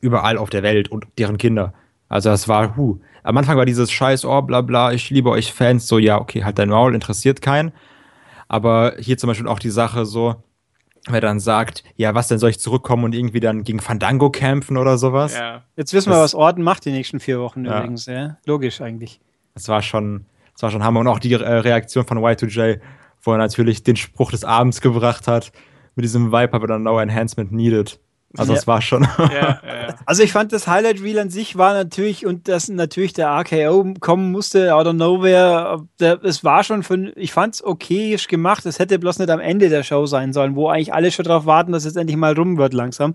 Überall 0.00 0.38
auf 0.38 0.50
der 0.50 0.62
Welt 0.62 0.88
und 0.88 1.06
deren 1.18 1.36
Kinder. 1.36 1.74
Also, 2.08 2.30
das 2.30 2.48
war, 2.48 2.76
hu. 2.76 3.00
Am 3.22 3.36
Anfang 3.36 3.56
war 3.56 3.66
dieses 3.66 3.90
Scheiß, 3.90 4.24
oh, 4.24 4.42
bla, 4.42 4.60
bla, 4.60 4.92
ich 4.92 5.10
liebe 5.10 5.30
euch 5.30 5.52
Fans, 5.52 5.86
so, 5.86 5.98
ja, 5.98 6.20
okay, 6.20 6.44
halt 6.44 6.58
dein 6.58 6.68
Maul, 6.68 6.94
interessiert 6.94 7.40
keinen. 7.42 7.72
Aber 8.48 8.94
hier 8.98 9.16
zum 9.18 9.28
Beispiel 9.28 9.48
auch 9.48 9.58
die 9.58 9.70
Sache 9.70 10.04
so, 10.06 10.36
wer 11.08 11.20
dann 11.20 11.40
sagt, 11.40 11.84
ja, 11.96 12.14
was 12.14 12.28
denn 12.28 12.38
soll 12.38 12.50
ich 12.50 12.60
zurückkommen 12.60 13.04
und 13.04 13.14
irgendwie 13.14 13.40
dann 13.40 13.64
gegen 13.64 13.80
Fandango 13.80 14.30
kämpfen 14.30 14.76
oder 14.76 14.98
sowas. 14.98 15.34
Ja. 15.34 15.62
Jetzt 15.76 15.92
wissen 15.92 16.10
das, 16.10 16.18
wir, 16.18 16.22
was 16.22 16.34
Orton 16.34 16.62
macht 16.62 16.84
die 16.84 16.92
nächsten 16.92 17.18
vier 17.18 17.40
Wochen 17.40 17.64
ja. 17.64 17.78
übrigens, 17.78 18.06
ja. 18.06 18.36
Logisch 18.44 18.80
eigentlich. 18.80 19.20
Das 19.54 19.68
war 19.68 19.82
schon, 19.82 20.26
das 20.54 20.62
war 20.62 20.70
schon 20.70 20.84
Hammer. 20.84 21.00
Und 21.00 21.08
auch 21.08 21.18
die 21.18 21.32
äh, 21.32 21.36
Reaktion 21.36 22.04
von 22.04 22.18
Y2J, 22.18 22.80
wo 23.22 23.32
er 23.32 23.38
natürlich 23.38 23.82
den 23.82 23.96
Spruch 23.96 24.30
des 24.30 24.44
Abends 24.44 24.80
gebracht 24.80 25.28
hat, 25.28 25.52
mit 25.94 26.04
diesem 26.04 26.32
Vibe, 26.32 26.54
aber 26.54 26.66
dann 26.66 26.82
No 26.82 26.98
Enhancement 26.98 27.52
Needed. 27.52 28.00
Also 28.36 28.54
es 28.54 28.66
war 28.66 28.80
schon. 28.80 29.06
Ja, 29.18 29.60
ja, 29.66 29.94
also 30.06 30.22
ich 30.22 30.32
fand 30.32 30.52
das 30.52 30.66
Highlight 30.66 31.02
Reel 31.02 31.18
an 31.18 31.30
sich 31.30 31.56
war 31.56 31.74
natürlich 31.74 32.24
und 32.26 32.48
dass 32.48 32.68
natürlich 32.68 33.12
der 33.12 33.28
RKO 33.28 33.94
kommen 34.00 34.30
musste 34.30 34.74
out 34.74 34.86
of 34.86 34.94
nowhere. 34.94 35.86
Es 35.98 36.42
war 36.42 36.64
schon 36.64 36.82
von, 36.82 37.12
ich 37.16 37.32
fand 37.32 37.54
es 37.54 37.64
okayisch 37.64 38.28
gemacht. 38.28 38.64
Es 38.66 38.78
hätte 38.78 38.98
bloß 38.98 39.18
nicht 39.18 39.30
am 39.30 39.40
Ende 39.40 39.68
der 39.68 39.82
Show 39.82 40.06
sein 40.06 40.32
sollen, 40.32 40.56
wo 40.56 40.68
eigentlich 40.68 40.94
alle 40.94 41.10
schon 41.10 41.24
drauf 41.24 41.46
warten, 41.46 41.72
dass 41.72 41.84
es 41.84 41.96
endlich 41.96 42.16
mal 42.16 42.34
rum 42.34 42.56
wird 42.58 42.72
langsam. 42.74 43.14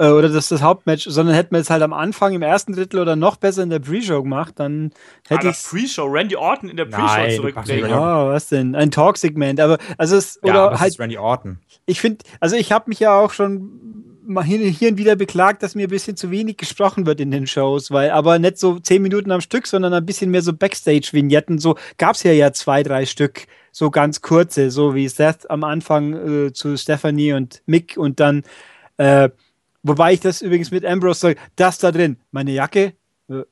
Äh, 0.00 0.08
oder 0.08 0.28
dass 0.28 0.48
das 0.48 0.62
Hauptmatch, 0.62 1.04
sondern 1.08 1.34
hätten 1.34 1.54
wir 1.54 1.60
es 1.60 1.68
halt 1.68 1.82
am 1.82 1.92
Anfang 1.92 2.32
im 2.32 2.42
ersten 2.42 2.72
Drittel 2.72 3.00
oder 3.00 3.16
noch 3.16 3.36
besser 3.36 3.62
in 3.62 3.70
der 3.70 3.80
Pre-Show 3.80 4.22
gemacht, 4.22 4.54
dann 4.56 4.92
hätte 5.28 5.48
ah, 5.48 5.50
ich. 5.50 5.62
Pre-Show, 5.62 6.06
Randy 6.06 6.36
Orton 6.36 6.70
in 6.70 6.76
der 6.76 6.86
Pre-Show 6.86 7.36
zurückbringen. 7.36 7.92
Oh, 7.92 8.28
was 8.28 8.48
denn? 8.48 8.74
Ein 8.74 8.90
Talk-Segment, 8.90 9.60
aber 9.60 9.78
also 9.98 10.16
es, 10.16 10.42
oder 10.42 10.54
ja, 10.54 10.66
aber 10.66 10.80
halt. 10.80 10.98
Randy 10.98 11.18
Orton. 11.18 11.58
Ich 11.84 12.00
finde, 12.00 12.24
also 12.38 12.56
ich 12.56 12.72
habe 12.72 12.88
mich 12.88 13.00
ja 13.00 13.18
auch 13.18 13.32
schon 13.32 13.89
mal 14.24 14.44
hier, 14.44 14.58
hier 14.58 14.90
und 14.90 14.98
wieder 14.98 15.16
beklagt, 15.16 15.62
dass 15.62 15.74
mir 15.74 15.86
ein 15.86 15.90
bisschen 15.90 16.16
zu 16.16 16.30
wenig 16.30 16.56
gesprochen 16.56 17.06
wird 17.06 17.20
in 17.20 17.30
den 17.30 17.46
Shows, 17.46 17.90
weil 17.90 18.10
aber 18.10 18.38
nicht 18.38 18.58
so 18.58 18.78
zehn 18.78 19.02
Minuten 19.02 19.30
am 19.30 19.40
Stück, 19.40 19.66
sondern 19.66 19.92
ein 19.94 20.06
bisschen 20.06 20.30
mehr 20.30 20.42
so 20.42 20.52
Backstage-Vignetten. 20.52 21.58
So 21.58 21.76
gab 21.98 22.14
es 22.14 22.22
ja 22.22 22.32
ja 22.32 22.52
zwei, 22.52 22.82
drei 22.82 23.06
Stück, 23.06 23.46
so 23.72 23.90
ganz 23.90 24.20
kurze, 24.20 24.70
so 24.70 24.94
wie 24.94 25.08
Seth 25.08 25.50
am 25.50 25.64
Anfang 25.64 26.46
äh, 26.46 26.52
zu 26.52 26.76
Stephanie 26.76 27.32
und 27.32 27.62
Mick 27.66 27.96
und 27.96 28.20
dann 28.20 28.42
äh, 28.96 29.30
Wobei 29.82 30.12
ich 30.12 30.20
das 30.20 30.42
übrigens 30.42 30.70
mit 30.70 30.84
Ambrose 30.84 31.20
sage, 31.20 31.40
das 31.56 31.78
da 31.78 31.90
drin, 31.90 32.18
meine 32.32 32.52
Jacke, 32.52 32.92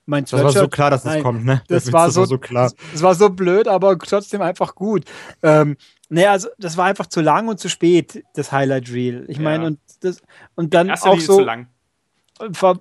mein 0.07 0.25
Das 0.25 0.43
war 0.43 0.53
so 0.53 0.69
klar, 0.69 0.91
dass 0.91 1.05
es 1.05 1.15
das 1.15 1.23
kommt, 1.23 1.45
ne? 1.45 1.63
Das, 1.69 1.85
das 1.85 1.93
war 1.93 2.11
so, 2.11 2.25
so 2.25 2.39
klar. 2.39 2.73
Das 2.93 3.03
war 3.03 3.15
so 3.15 3.31
blöd, 3.31 3.69
aber 3.69 3.99
trotzdem 3.99 4.43
einfach 4.43 4.75
gut. 4.75 5.05
Ähm, 5.43 5.77
naja, 6.09 6.33
also 6.33 6.49
das 6.59 6.77
war 6.77 6.87
einfach 6.87 7.07
zu 7.07 7.21
lang 7.21 7.49
und 7.49 7.61
zu 7.61 7.69
spät, 7.69 8.25
das 8.35 8.51
Highlight 8.51 8.91
Reel. 8.91 9.25
Ich 9.29 9.39
meine, 9.39 9.65
ja. 9.65 9.69
und 9.69 9.81
das 10.01 10.23
und 10.55 10.75
dann 10.75 10.91
auch 10.91 11.21
so. 11.21 11.37
Zu 11.37 11.45
lang 11.45 11.69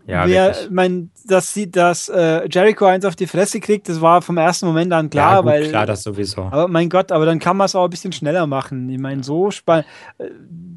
ja, 0.05 0.27
wer, 0.27 0.55
mein, 0.69 1.09
dass 1.25 1.53
sie, 1.53 1.69
dass 1.69 2.09
äh, 2.09 2.47
Jericho 2.49 2.85
eins 2.85 3.05
auf 3.05 3.15
die 3.15 3.27
Fresse 3.27 3.59
kriegt, 3.59 3.89
das 3.89 4.01
war 4.01 4.21
vom 4.21 4.37
ersten 4.37 4.65
Moment 4.67 4.93
an 4.93 5.09
klar, 5.09 5.31
ja, 5.31 5.41
gut, 5.41 5.45
weil 5.45 5.69
klar, 5.69 5.85
das 5.85 6.03
sowieso. 6.03 6.43
Aber 6.43 6.67
mein 6.67 6.89
Gott, 6.89 7.11
aber 7.11 7.25
dann 7.25 7.39
kann 7.39 7.57
man 7.57 7.65
es 7.65 7.75
auch 7.75 7.85
ein 7.85 7.89
bisschen 7.89 8.11
schneller 8.11 8.47
machen. 8.47 8.89
Ich 8.89 8.99
meine, 8.99 9.23
so 9.23 9.51
spannend. 9.51 9.87
Äh, 10.17 10.25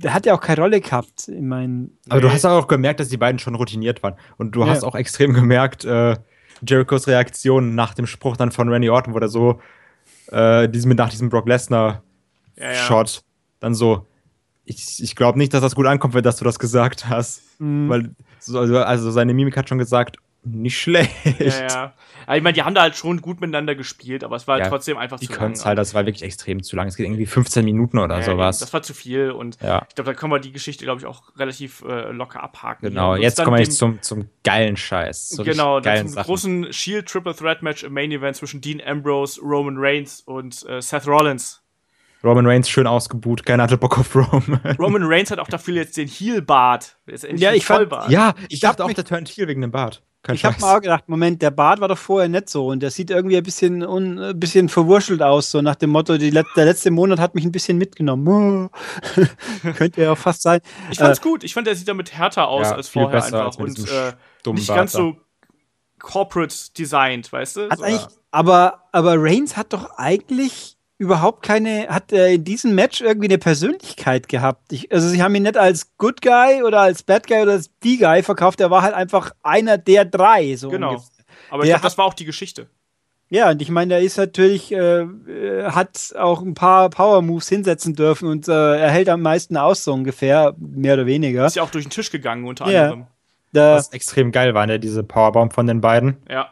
der 0.02 0.14
hat 0.14 0.24
ja 0.24 0.34
auch 0.34 0.40
keine 0.40 0.62
Rolle 0.62 0.80
gehabt. 0.80 1.28
Ich 1.28 1.40
meine. 1.40 1.90
Aber 2.08 2.20
du 2.20 2.32
hast 2.32 2.44
auch 2.46 2.68
gemerkt, 2.68 3.00
dass 3.00 3.08
die 3.08 3.18
beiden 3.18 3.38
schon 3.38 3.54
routiniert 3.54 4.02
waren. 4.02 4.14
Und 4.38 4.52
du 4.52 4.60
ja. 4.60 4.68
hast 4.68 4.82
auch 4.82 4.94
extrem 4.94 5.34
gemerkt, 5.34 5.84
äh, 5.84 6.16
Jerichos 6.66 7.06
Reaktion 7.06 7.74
nach 7.74 7.94
dem 7.94 8.06
Spruch 8.06 8.36
dann 8.36 8.50
von 8.50 8.68
Randy 8.68 8.90
Orton, 8.90 9.14
wo 9.14 9.18
er 9.18 9.28
so 9.28 9.60
äh, 10.30 10.68
diesem, 10.68 10.94
nach 10.94 11.10
diesem 11.10 11.28
Brock 11.28 11.48
Lesnar 11.48 12.02
Shot 12.72 13.22
dann 13.60 13.74
so, 13.74 14.06
ich, 14.64 15.02
ich 15.02 15.16
glaube 15.16 15.38
nicht, 15.38 15.54
dass 15.54 15.60
das 15.60 15.74
gut 15.74 15.86
ankommt, 15.86 16.14
wenn 16.14 16.22
dass 16.22 16.36
du 16.36 16.44
das 16.44 16.58
gesagt 16.58 17.08
hast. 17.08 17.42
Mhm. 17.58 17.88
Weil, 17.88 18.10
also, 18.48 18.78
also 18.78 19.10
seine 19.10 19.34
Mimik 19.34 19.56
hat 19.56 19.68
schon 19.68 19.78
gesagt, 19.78 20.16
nicht 20.42 20.80
schlecht. 20.80 21.10
Ja, 21.38 21.68
ja. 21.68 21.94
Aber 22.26 22.36
ich 22.36 22.42
meine, 22.42 22.54
die 22.54 22.62
haben 22.62 22.74
da 22.74 22.82
halt 22.82 22.96
schon 22.96 23.20
gut 23.20 23.40
miteinander 23.40 23.74
gespielt, 23.74 24.24
aber 24.24 24.36
es 24.36 24.46
war 24.46 24.54
halt 24.54 24.64
ja, 24.64 24.70
trotzdem 24.70 24.96
einfach 24.96 25.18
die 25.18 25.26
zu 25.26 25.32
lang. 25.32 25.54
halt, 25.64 25.78
das 25.78 25.94
war 25.94 26.06
wirklich 26.06 26.22
extrem 26.22 26.62
zu 26.62 26.76
lang. 26.76 26.86
Es 26.86 26.96
geht 26.96 27.06
irgendwie 27.06 27.26
15 27.26 27.64
Minuten 27.64 27.98
oder 27.98 28.18
ja, 28.18 28.22
sowas. 28.22 28.58
Das 28.58 28.72
war 28.72 28.82
zu 28.82 28.94
viel 28.94 29.30
und 29.30 29.58
ja. 29.62 29.84
ich 29.88 29.94
glaube, 29.94 30.12
da 30.12 30.14
können 30.14 30.32
wir 30.32 30.38
die 30.38 30.52
Geschichte, 30.52 30.84
glaube 30.84 31.00
ich, 31.00 31.06
auch 31.06 31.36
relativ 31.36 31.82
äh, 31.82 32.10
locker 32.12 32.42
abhaken. 32.42 32.88
Genau, 32.88 33.16
jetzt 33.16 33.42
kommen 33.42 33.56
wir 33.56 33.62
jetzt 33.62 33.78
zum, 33.78 34.00
zum 34.02 34.28
geilen 34.44 34.76
Scheiß. 34.76 35.40
Genau, 35.44 35.80
geilen 35.80 36.06
zum 36.06 36.14
Sachen. 36.14 36.26
großen 36.26 36.72
Shield 36.72 37.06
Triple 37.06 37.34
Threat 37.34 37.62
Match 37.62 37.82
im 37.82 37.92
Main 37.92 38.12
Event 38.12 38.36
zwischen 38.36 38.60
Dean 38.60 38.80
Ambrose, 38.80 39.40
Roman 39.40 39.76
Reigns 39.78 40.20
und 40.20 40.64
äh, 40.68 40.80
Seth 40.80 41.06
Rollins. 41.06 41.62
Roman 42.22 42.46
Reigns 42.46 42.68
schön 42.68 42.86
ausgebuht, 42.86 43.46
keiner 43.46 43.62
hatte 43.64 43.78
Bock 43.78 43.98
auf 43.98 44.14
Roman. 44.14 44.60
Roman 44.78 45.02
Reigns 45.04 45.30
hat 45.30 45.38
auch 45.38 45.48
dafür 45.48 45.74
jetzt 45.74 45.96
den 45.96 46.08
Heel-Bart. 46.08 46.98
Ja, 47.34 47.52
ich 47.52 47.64
fand, 47.64 47.90
ja, 48.08 48.34
ich 48.48 48.60
dachte 48.60 48.84
auch, 48.84 48.92
der 48.92 49.04
turnt 49.04 49.28
Heel 49.28 49.48
wegen 49.48 49.62
dem 49.62 49.70
Bart. 49.70 50.02
Kein 50.22 50.34
ich 50.34 50.44
habe 50.44 50.60
mal 50.60 50.76
auch 50.76 50.80
gedacht, 50.82 51.08
Moment, 51.08 51.40
der 51.40 51.50
Bart 51.50 51.80
war 51.80 51.88
doch 51.88 51.96
vorher 51.96 52.28
nicht 52.28 52.50
so 52.50 52.66
und 52.66 52.80
der 52.80 52.90
sieht 52.90 53.10
irgendwie 53.10 53.38
ein 53.38 53.42
bisschen, 53.42 53.82
un, 53.82 54.18
ein 54.18 54.38
bisschen 54.38 54.68
verwurschtelt 54.68 55.22
aus, 55.22 55.50
so 55.50 55.62
nach 55.62 55.76
dem 55.76 55.88
Motto, 55.90 56.18
die, 56.18 56.30
der 56.30 56.64
letzte 56.66 56.90
Monat 56.90 57.18
hat 57.18 57.34
mich 57.34 57.44
ein 57.44 57.52
bisschen 57.52 57.78
mitgenommen. 57.78 58.68
Könnte 59.76 60.02
ja 60.02 60.12
auch 60.12 60.18
fast 60.18 60.42
sein. 60.42 60.60
Ich 60.90 60.98
fand's 60.98 61.20
äh, 61.20 61.22
gut, 61.22 61.42
ich 61.42 61.54
fand, 61.54 61.66
der 61.66 61.74
sieht 61.74 61.88
damit 61.88 62.12
härter 62.12 62.48
aus 62.48 62.68
ja, 62.68 62.74
als 62.74 62.90
vorher 62.90 63.24
einfach 63.24 63.46
als 63.46 63.56
und 63.56 63.78
äh, 63.78 64.12
nicht 64.52 64.66
Bart 64.66 64.78
ganz 64.78 64.92
da. 64.92 64.98
so 64.98 65.16
corporate 65.98 66.54
designed, 66.76 67.32
weißt 67.32 67.56
du? 67.56 67.70
Hat 67.70 67.78
so, 67.78 67.84
eigentlich, 67.84 68.06
aber, 68.30 68.88
aber 68.92 69.14
Reigns 69.16 69.56
hat 69.56 69.72
doch 69.72 69.96
eigentlich 69.96 70.76
überhaupt 71.00 71.42
keine, 71.42 71.88
hat 71.88 72.12
er 72.12 72.28
in 72.28 72.44
diesem 72.44 72.74
Match 72.74 73.00
irgendwie 73.00 73.28
eine 73.28 73.38
Persönlichkeit 73.38 74.28
gehabt. 74.28 74.70
Ich, 74.70 74.92
also 74.92 75.08
sie 75.08 75.22
haben 75.22 75.34
ihn 75.34 75.44
nicht 75.44 75.56
als 75.56 75.96
Good 75.96 76.20
Guy 76.20 76.62
oder 76.62 76.80
als 76.80 77.02
Bad 77.02 77.26
Guy 77.26 77.40
oder 77.40 77.52
als 77.52 77.70
Die 77.82 77.96
Guy 77.96 78.22
verkauft, 78.22 78.60
er 78.60 78.70
war 78.70 78.82
halt 78.82 78.92
einfach 78.92 79.32
einer 79.42 79.78
der 79.78 80.04
drei. 80.04 80.54
So 80.56 80.68
genau. 80.68 80.90
Ungefähr. 80.90 81.24
Aber 81.48 81.62
ich 81.62 81.70
glaube, 81.70 81.82
das 81.82 81.96
war 81.96 82.04
auch 82.04 82.12
die 82.12 82.26
Geschichte. 82.26 82.68
Ja, 83.30 83.50
und 83.50 83.62
ich 83.62 83.70
meine, 83.70 83.94
er 83.94 84.00
ist 84.00 84.18
natürlich, 84.18 84.72
äh, 84.72 85.00
äh, 85.00 85.70
hat 85.70 86.12
auch 86.18 86.42
ein 86.42 86.52
paar 86.52 86.90
Power 86.90 87.22
Moves 87.22 87.48
hinsetzen 87.48 87.94
dürfen 87.94 88.28
und 88.28 88.46
äh, 88.48 88.52
er 88.52 88.90
hält 88.90 89.08
am 89.08 89.22
meisten 89.22 89.56
aus, 89.56 89.84
so 89.84 89.94
ungefähr, 89.94 90.54
mehr 90.58 90.94
oder 90.94 91.06
weniger. 91.06 91.46
Ist 91.46 91.56
ja 91.56 91.62
auch 91.62 91.70
durch 91.70 91.86
den 91.86 91.90
Tisch 91.90 92.10
gegangen, 92.10 92.44
unter 92.44 92.70
ja. 92.70 92.82
anderem. 92.82 93.06
Da, 93.52 93.76
Was 93.76 93.92
extrem 93.92 94.32
geil 94.32 94.52
war, 94.52 94.66
ne, 94.66 94.78
diese 94.78 95.02
Powerbomb 95.02 95.54
von 95.54 95.66
den 95.66 95.80
beiden. 95.80 96.18
Ja. 96.28 96.50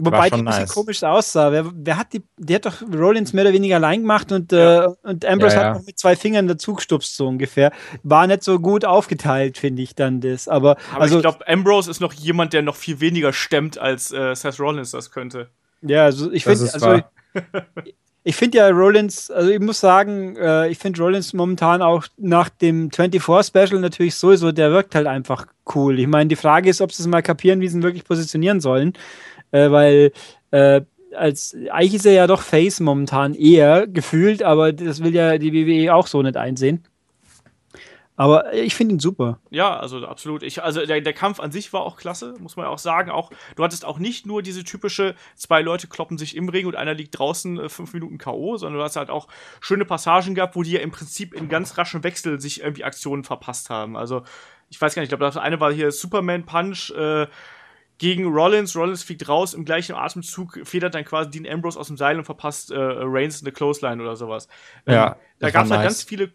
Wobei 0.00 0.30
die 0.30 0.36
ein 0.36 0.44
bisschen 0.44 0.62
nice. 0.62 0.74
komisch 0.74 1.02
aussah. 1.02 1.50
Wer, 1.50 1.72
wer, 1.74 1.96
hat 1.98 2.12
die, 2.12 2.22
die 2.36 2.54
hat 2.54 2.66
doch 2.66 2.82
Rollins 2.82 3.32
mehr 3.32 3.44
oder 3.44 3.52
weniger 3.52 3.76
allein 3.76 4.02
gemacht 4.02 4.30
und, 4.30 4.52
ja. 4.52 4.84
äh, 4.84 4.88
und 5.02 5.24
Ambrose 5.24 5.56
ja, 5.56 5.62
ja. 5.62 5.68
hat 5.68 5.78
noch 5.78 5.86
mit 5.86 5.98
zwei 5.98 6.14
Fingern 6.14 6.46
dazu 6.46 6.74
gestupst, 6.74 7.16
so 7.16 7.26
ungefähr. 7.26 7.72
War 8.04 8.28
nicht 8.28 8.44
so 8.44 8.60
gut 8.60 8.84
aufgeteilt, 8.84 9.58
finde 9.58 9.82
ich 9.82 9.96
dann 9.96 10.20
das. 10.20 10.46
Aber, 10.46 10.76
Aber 10.92 11.02
also, 11.02 11.16
ich 11.16 11.22
glaube, 11.22 11.46
Ambrose 11.48 11.90
ist 11.90 12.00
noch 12.00 12.12
jemand, 12.12 12.52
der 12.52 12.62
noch 12.62 12.76
viel 12.76 13.00
weniger 13.00 13.32
stemmt, 13.32 13.76
als 13.78 14.12
äh, 14.12 14.36
Seth 14.36 14.60
Rollins 14.60 14.92
das 14.92 15.10
könnte. 15.10 15.48
Ja, 15.82 16.04
also 16.04 16.30
ich 16.30 16.44
finde, 16.44 16.72
also, 16.72 17.00
ich 18.22 18.36
finde 18.36 18.58
ja 18.58 18.68
Rollins, 18.68 19.32
also 19.32 19.50
ich 19.50 19.60
muss 19.60 19.80
sagen, 19.80 20.36
äh, 20.36 20.68
ich 20.68 20.78
finde 20.78 21.02
Rollins 21.02 21.32
momentan 21.32 21.82
auch 21.82 22.04
nach 22.16 22.50
dem 22.50 22.92
24 22.92 23.46
Special 23.46 23.80
natürlich 23.80 24.14
sowieso, 24.14 24.52
der 24.52 24.70
wirkt 24.70 24.94
halt 24.94 25.08
einfach 25.08 25.46
cool. 25.74 25.98
Ich 25.98 26.06
meine, 26.06 26.28
die 26.28 26.36
Frage 26.36 26.70
ist, 26.70 26.80
ob 26.80 26.92
sie 26.92 27.02
es 27.02 27.08
mal 27.08 27.22
kapieren, 27.22 27.60
wie 27.60 27.66
sie 27.66 27.78
ihn 27.78 27.82
wirklich 27.82 28.04
positionieren 28.04 28.60
sollen 28.60 28.94
äh, 29.50 29.70
weil 29.70 30.12
äh, 30.50 30.82
als 31.14 31.56
eigentlich 31.70 31.94
ist 31.94 32.06
er 32.06 32.12
ja 32.12 32.26
doch 32.26 32.42
Face 32.42 32.80
momentan 32.80 33.34
eher 33.34 33.86
gefühlt, 33.86 34.42
aber 34.42 34.72
das 34.72 35.02
will 35.02 35.14
ja 35.14 35.38
die 35.38 35.52
WWE 35.52 35.94
auch 35.94 36.06
so 36.06 36.22
nicht 36.22 36.36
einsehen. 36.36 36.84
Aber 38.18 38.52
ich 38.52 38.74
finde 38.74 38.96
ihn 38.96 38.98
super. 38.98 39.38
Ja, 39.48 39.78
also 39.78 40.04
absolut. 40.04 40.42
Ich, 40.42 40.60
also 40.60 40.84
der, 40.84 41.00
der 41.00 41.12
Kampf 41.12 41.38
an 41.38 41.52
sich 41.52 41.72
war 41.72 41.82
auch 41.82 41.96
klasse, 41.96 42.34
muss 42.40 42.56
man 42.56 42.66
auch 42.66 42.80
sagen. 42.80 43.12
Auch, 43.12 43.30
du 43.54 43.62
hattest 43.62 43.84
auch 43.84 44.00
nicht 44.00 44.26
nur 44.26 44.42
diese 44.42 44.64
typische, 44.64 45.14
zwei 45.36 45.62
Leute 45.62 45.86
kloppen 45.86 46.18
sich 46.18 46.34
im 46.34 46.48
Ring 46.48 46.66
und 46.66 46.74
einer 46.74 46.94
liegt 46.94 47.16
draußen 47.16 47.60
äh, 47.60 47.68
fünf 47.68 47.92
Minuten 47.94 48.18
K.O., 48.18 48.56
sondern 48.56 48.78
du 48.80 48.84
hast 48.84 48.96
halt 48.96 49.08
auch 49.08 49.28
schöne 49.60 49.84
Passagen 49.84 50.34
gehabt, 50.34 50.56
wo 50.56 50.64
die 50.64 50.72
ja 50.72 50.80
im 50.80 50.90
Prinzip 50.90 51.32
in 51.32 51.48
ganz 51.48 51.78
raschen 51.78 52.02
Wechsel 52.02 52.40
sich 52.40 52.60
irgendwie 52.60 52.82
Aktionen 52.82 53.22
verpasst 53.22 53.70
haben. 53.70 53.96
Also, 53.96 54.24
ich 54.68 54.80
weiß 54.80 54.96
gar 54.96 55.00
nicht, 55.00 55.06
ich 55.06 55.16
glaube, 55.16 55.24
das 55.24 55.36
eine 55.36 55.60
war 55.60 55.72
hier 55.72 55.92
Superman 55.92 56.44
Punch, 56.44 56.90
äh, 56.90 57.28
gegen 57.98 58.26
Rollins. 58.26 58.74
Rollins 58.74 59.02
fliegt 59.02 59.28
raus, 59.28 59.54
im 59.54 59.64
gleichen 59.64 59.94
Atemzug 59.94 60.60
federt 60.64 60.94
dann 60.94 61.04
quasi 61.04 61.30
Dean 61.30 61.46
Ambrose 61.46 61.78
aus 61.78 61.88
dem 61.88 61.96
Seil 61.96 62.16
und 62.18 62.24
verpasst 62.24 62.70
äh, 62.70 62.76
Reigns 62.78 63.42
eine 63.42 63.52
Clothesline 63.52 64.00
oder 64.00 64.16
sowas. 64.16 64.48
Ähm, 64.86 64.94
ja, 64.94 65.16
da 65.40 65.50
gab 65.50 65.66
es 65.66 65.70
halt 65.70 65.82
ganz 65.82 66.02
viele 66.02 66.32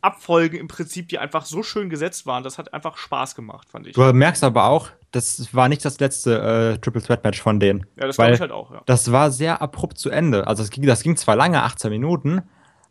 Abfolgen 0.00 0.58
im 0.58 0.68
Prinzip, 0.68 1.08
die 1.08 1.18
einfach 1.18 1.44
so 1.44 1.62
schön 1.62 1.88
gesetzt 1.88 2.26
waren. 2.26 2.42
Das 2.42 2.58
hat 2.58 2.74
einfach 2.74 2.96
Spaß 2.96 3.34
gemacht, 3.34 3.68
fand 3.70 3.86
ich. 3.86 3.94
Du 3.94 4.12
merkst 4.12 4.42
aber 4.42 4.64
auch, 4.64 4.90
das 5.12 5.54
war 5.54 5.68
nicht 5.68 5.84
das 5.84 6.00
letzte 6.00 6.74
äh, 6.74 6.78
Triple 6.78 7.02
Threat 7.02 7.22
Match 7.22 7.40
von 7.40 7.60
denen. 7.60 7.86
Ja, 7.96 8.06
das 8.06 8.16
glaube 8.16 8.32
ich 8.32 8.40
halt 8.40 8.50
auch, 8.50 8.72
ja. 8.72 8.82
Das 8.86 9.12
war 9.12 9.30
sehr 9.30 9.62
abrupt 9.62 9.98
zu 9.98 10.10
Ende. 10.10 10.46
Also 10.46 10.64
ging, 10.64 10.86
das 10.86 11.02
ging 11.02 11.16
zwar 11.16 11.36
lange, 11.36 11.62
18 11.62 11.90
Minuten, 11.90 12.42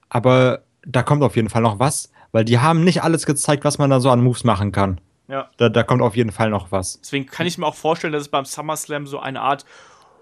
aber 0.09 0.63
da 0.85 1.03
kommt 1.03 1.23
auf 1.23 1.35
jeden 1.35 1.49
Fall 1.49 1.61
noch 1.61 1.79
was, 1.79 2.11
weil 2.31 2.45
die 2.45 2.59
haben 2.59 2.83
nicht 2.83 3.03
alles 3.03 3.25
gezeigt, 3.25 3.65
was 3.65 3.77
man 3.77 3.89
da 3.89 3.99
so 3.99 4.09
an 4.09 4.23
Moves 4.23 4.43
machen 4.43 4.71
kann. 4.71 5.01
Ja. 5.31 5.49
Da, 5.55 5.69
da 5.69 5.83
kommt 5.83 6.01
auf 6.01 6.17
jeden 6.17 6.31
Fall 6.31 6.49
noch 6.49 6.71
was. 6.71 6.99
Deswegen 6.99 7.25
kann 7.25 7.47
ich 7.47 7.57
mir 7.57 7.65
auch 7.65 7.75
vorstellen, 7.75 8.11
dass 8.11 8.23
es 8.23 8.27
beim 8.27 8.43
SummerSlam 8.43 9.07
so 9.07 9.19
eine 9.19 9.41
Art 9.41 9.65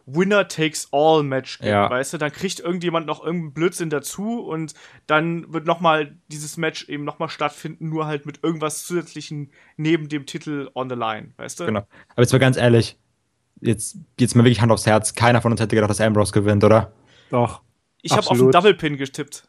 Winner 0.06 0.48
takes 0.48 0.88
all 0.92 1.24
Match 1.24 1.60
gibt, 1.60 1.70
ja. 1.70 1.90
weißt 1.90 2.14
du, 2.14 2.18
dann 2.18 2.32
kriegt 2.32 2.60
irgendjemand 2.60 3.06
noch 3.06 3.24
irgendeinen 3.24 3.54
Blödsinn 3.54 3.90
dazu 3.90 4.40
und 4.40 4.74
dann 5.08 5.52
wird 5.54 5.66
nochmal 5.66 6.16
dieses 6.28 6.58
Match 6.58 6.88
eben 6.90 7.04
nochmal 7.04 7.30
stattfinden, 7.30 7.90
nur 7.90 8.06
halt 8.06 8.26
mit 8.26 8.44
irgendwas 8.44 8.86
zusätzlichen 8.86 9.52
neben 9.78 10.10
dem 10.10 10.26
Titel 10.26 10.70
on 10.74 10.90
the 10.90 10.96
line, 10.96 11.34
weißt 11.38 11.60
du? 11.60 11.66
Genau. 11.66 11.86
Aber 12.10 12.22
jetzt 12.22 12.32
mal 12.32 12.40
ganz 12.40 12.58
ehrlich, 12.58 12.98
jetzt 13.62 13.98
geht's 14.18 14.36
mir 14.36 14.44
wirklich 14.44 14.62
Hand 14.62 14.72
aufs 14.72 14.86
Herz, 14.86 15.14
keiner 15.14 15.42
von 15.42 15.52
uns 15.52 15.62
hätte 15.62 15.76
gedacht, 15.76 15.90
dass 15.90 16.02
Ambrose 16.02 16.32
gewinnt, 16.32 16.64
oder? 16.64 16.92
Doch. 17.30 17.62
Ich 18.02 18.14
habe 18.14 18.28
auf 18.28 18.38
den 18.38 18.52
Double 18.52 18.74
Pin 18.74 18.98
getippt. 18.98 19.48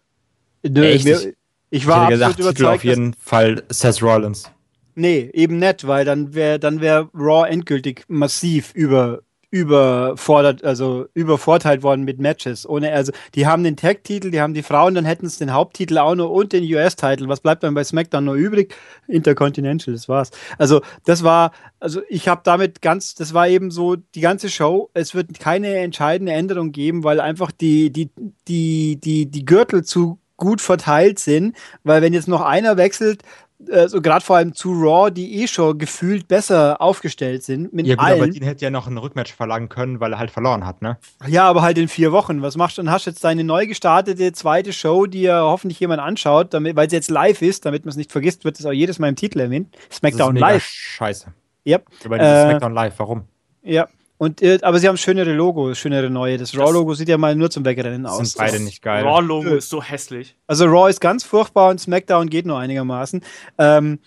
Nö, 0.63 0.85
Echt? 0.85 1.07
Ich, 1.07 1.35
ich 1.71 1.87
war 1.87 2.11
ich 2.11 2.19
hätte 2.21 2.35
gesagt, 2.35 2.57
Titel 2.57 2.67
auf 2.67 2.85
jeden 2.85 3.15
Fall 3.15 3.63
Seth 3.71 4.03
Rollins. 4.03 4.51
Nee, 4.95 5.31
eben 5.33 5.59
nicht, 5.59 5.87
weil 5.87 6.05
dann 6.05 6.35
wäre 6.35 6.59
dann 6.59 6.81
wär 6.81 7.09
Raw 7.15 7.49
endgültig 7.49 8.05
massiv 8.09 8.73
über 8.75 9.21
überfordert, 9.51 10.63
also 10.63 11.07
übervorteilt 11.13 11.83
worden 11.83 12.05
mit 12.05 12.21
Matches. 12.21 12.69
Ohne, 12.69 12.93
also 12.93 13.13
die 13.35 13.47
haben 13.47 13.65
den 13.65 13.77
Tag-Titel, 13.77 14.31
die 14.31 14.41
haben 14.41 14.55
die 14.55 14.63
Frauen, 14.63 14.95
dann 14.95 15.05
hätten 15.05 15.27
es 15.27 15.39
den 15.39 15.53
Haupttitel 15.53 15.99
auch 15.99 16.15
noch 16.15 16.31
und 16.31 16.53
den 16.53 16.63
US-Titel. 16.73 17.27
Was 17.27 17.41
bleibt 17.41 17.65
dann 17.65 17.75
bei 17.75 17.83
SmackDown 17.83 18.25
noch 18.25 18.35
übrig? 18.35 18.75
Intercontinental, 19.09 19.93
das 19.93 20.09
war's. 20.09 20.31
Also 20.57 20.83
das 21.05 21.25
war, 21.25 21.51
also 21.81 22.01
ich 22.09 22.29
habe 22.29 22.43
damit 22.45 22.81
ganz, 22.81 23.17
das 23.17 23.35
war 23.35 23.49
eben 23.49 23.73
so 23.73 23.97
die 23.97 24.21
ganze 24.21 24.49
Show. 24.49 24.91
Es 24.95 25.17
wird 25.17 25.41
keine 25.41 25.75
entscheidende 25.79 26.33
Änderung 26.33 26.71
geben, 26.71 27.03
weil 27.03 27.21
einfach 27.21 27.51
die, 27.51 27.91
die, 27.91 28.11
die, 28.47 29.01
die, 29.01 29.27
die 29.27 29.45
Gürtel 29.45 29.83
zu 29.83 30.21
gut 30.37 30.61
verteilt 30.61 31.19
sind, 31.19 31.57
weil 31.83 32.03
wenn 32.03 32.15
jetzt 32.15 32.29
noch 32.29 32.41
einer 32.41 32.77
wechselt, 32.77 33.23
äh, 33.69 33.89
so 33.89 34.01
gerade 34.01 34.25
vor 34.25 34.37
allem 34.37 34.55
zu 34.55 34.73
Raw, 34.73 35.11
die 35.11 35.43
eh 35.43 35.47
schon 35.47 35.79
gefühlt 35.79 36.29
besser 36.29 36.81
aufgestellt 36.81 37.43
sind. 37.43 37.73
Mit 37.73 37.87
ja, 37.87 37.97
gut, 37.97 38.05
allen. 38.05 38.23
aber 38.23 38.31
den 38.31 38.43
hätte 38.43 38.65
ja 38.65 38.71
noch 38.71 38.87
ein 38.87 38.97
Rückmatch 38.97 39.33
verlangen 39.33 39.69
können, 39.69 40.01
weil 40.01 40.13
er 40.13 40.19
halt 40.19 40.31
verloren 40.31 40.67
hat, 40.67 40.83
ne? 40.83 40.99
Ja, 41.27 41.49
aber 41.49 41.63
halt 41.63 41.79
in 41.79 41.89
vier 41.89 42.13
Wochen. 42.13 42.43
Was 42.43 42.57
machst 42.57 42.79
du 42.79 42.83
dann? 42.83 42.91
Hast 42.91 43.07
du 43.07 43.11
jetzt 43.11 43.23
deine 43.25 43.45
neu 43.45 43.67
gestartete 43.67 44.33
zweite 44.33 44.73
Show, 44.73 45.07
die 45.07 45.23
ja 45.23 45.43
hoffentlich 45.43 45.81
jemand 45.81 46.01
anschaut, 46.01 46.55
damit, 46.55 46.77
weil 46.77 46.89
sie 46.89 46.97
jetzt 46.97 47.11
live 47.11 47.43
ist, 47.43 47.67
damit 47.67 47.85
man 47.85 47.91
es 47.91 47.97
nicht 47.97 48.13
vergisst, 48.13 48.45
wird 48.45 48.59
es 48.59 48.67
auch 48.67 48.73
jedes 48.73 48.99
Mal 48.99 49.09
im 49.09 49.17
Titel 49.17 49.41
erwähnt. 49.41 49.75
SmackDown 49.93 50.37
Live. 50.37 50.65
Scheiße. 50.65 51.33
Yep. 51.67 51.87
Aber 52.05 52.19
äh, 52.19 52.43
SmackDown 52.49 52.73
Live, 52.73 52.95
warum? 52.99 53.25
Ja, 53.63 53.89
und, 54.21 54.43
äh, 54.43 54.59
aber 54.61 54.79
sie 54.79 54.87
haben 54.87 54.99
schönere 54.99 55.33
Logos, 55.33 55.79
schönere 55.79 56.11
neue. 56.11 56.37
Das 56.37 56.55
Raw-Logo 56.55 56.93
sieht 56.93 57.09
ja 57.09 57.17
mal 57.17 57.35
nur 57.35 57.51
zum 57.51 57.65
Wegrennen 57.65 58.05
aus. 58.05 58.19
Sind 58.19 58.37
beide 58.37 58.61
nicht 58.63 58.83
geil. 58.83 59.03
Raw-Logo 59.03 59.55
ist 59.55 59.71
so 59.71 59.83
hässlich. 59.83 60.37
Also 60.47 60.67
Raw 60.67 60.91
ist 60.91 61.01
ganz 61.01 61.25
furchtbar 61.25 61.71
und 61.71 61.81
SmackDown 61.81 62.29
geht 62.29 62.45
nur 62.45 62.59
einigermaßen. 62.59 63.23
Ähm, 63.57 63.99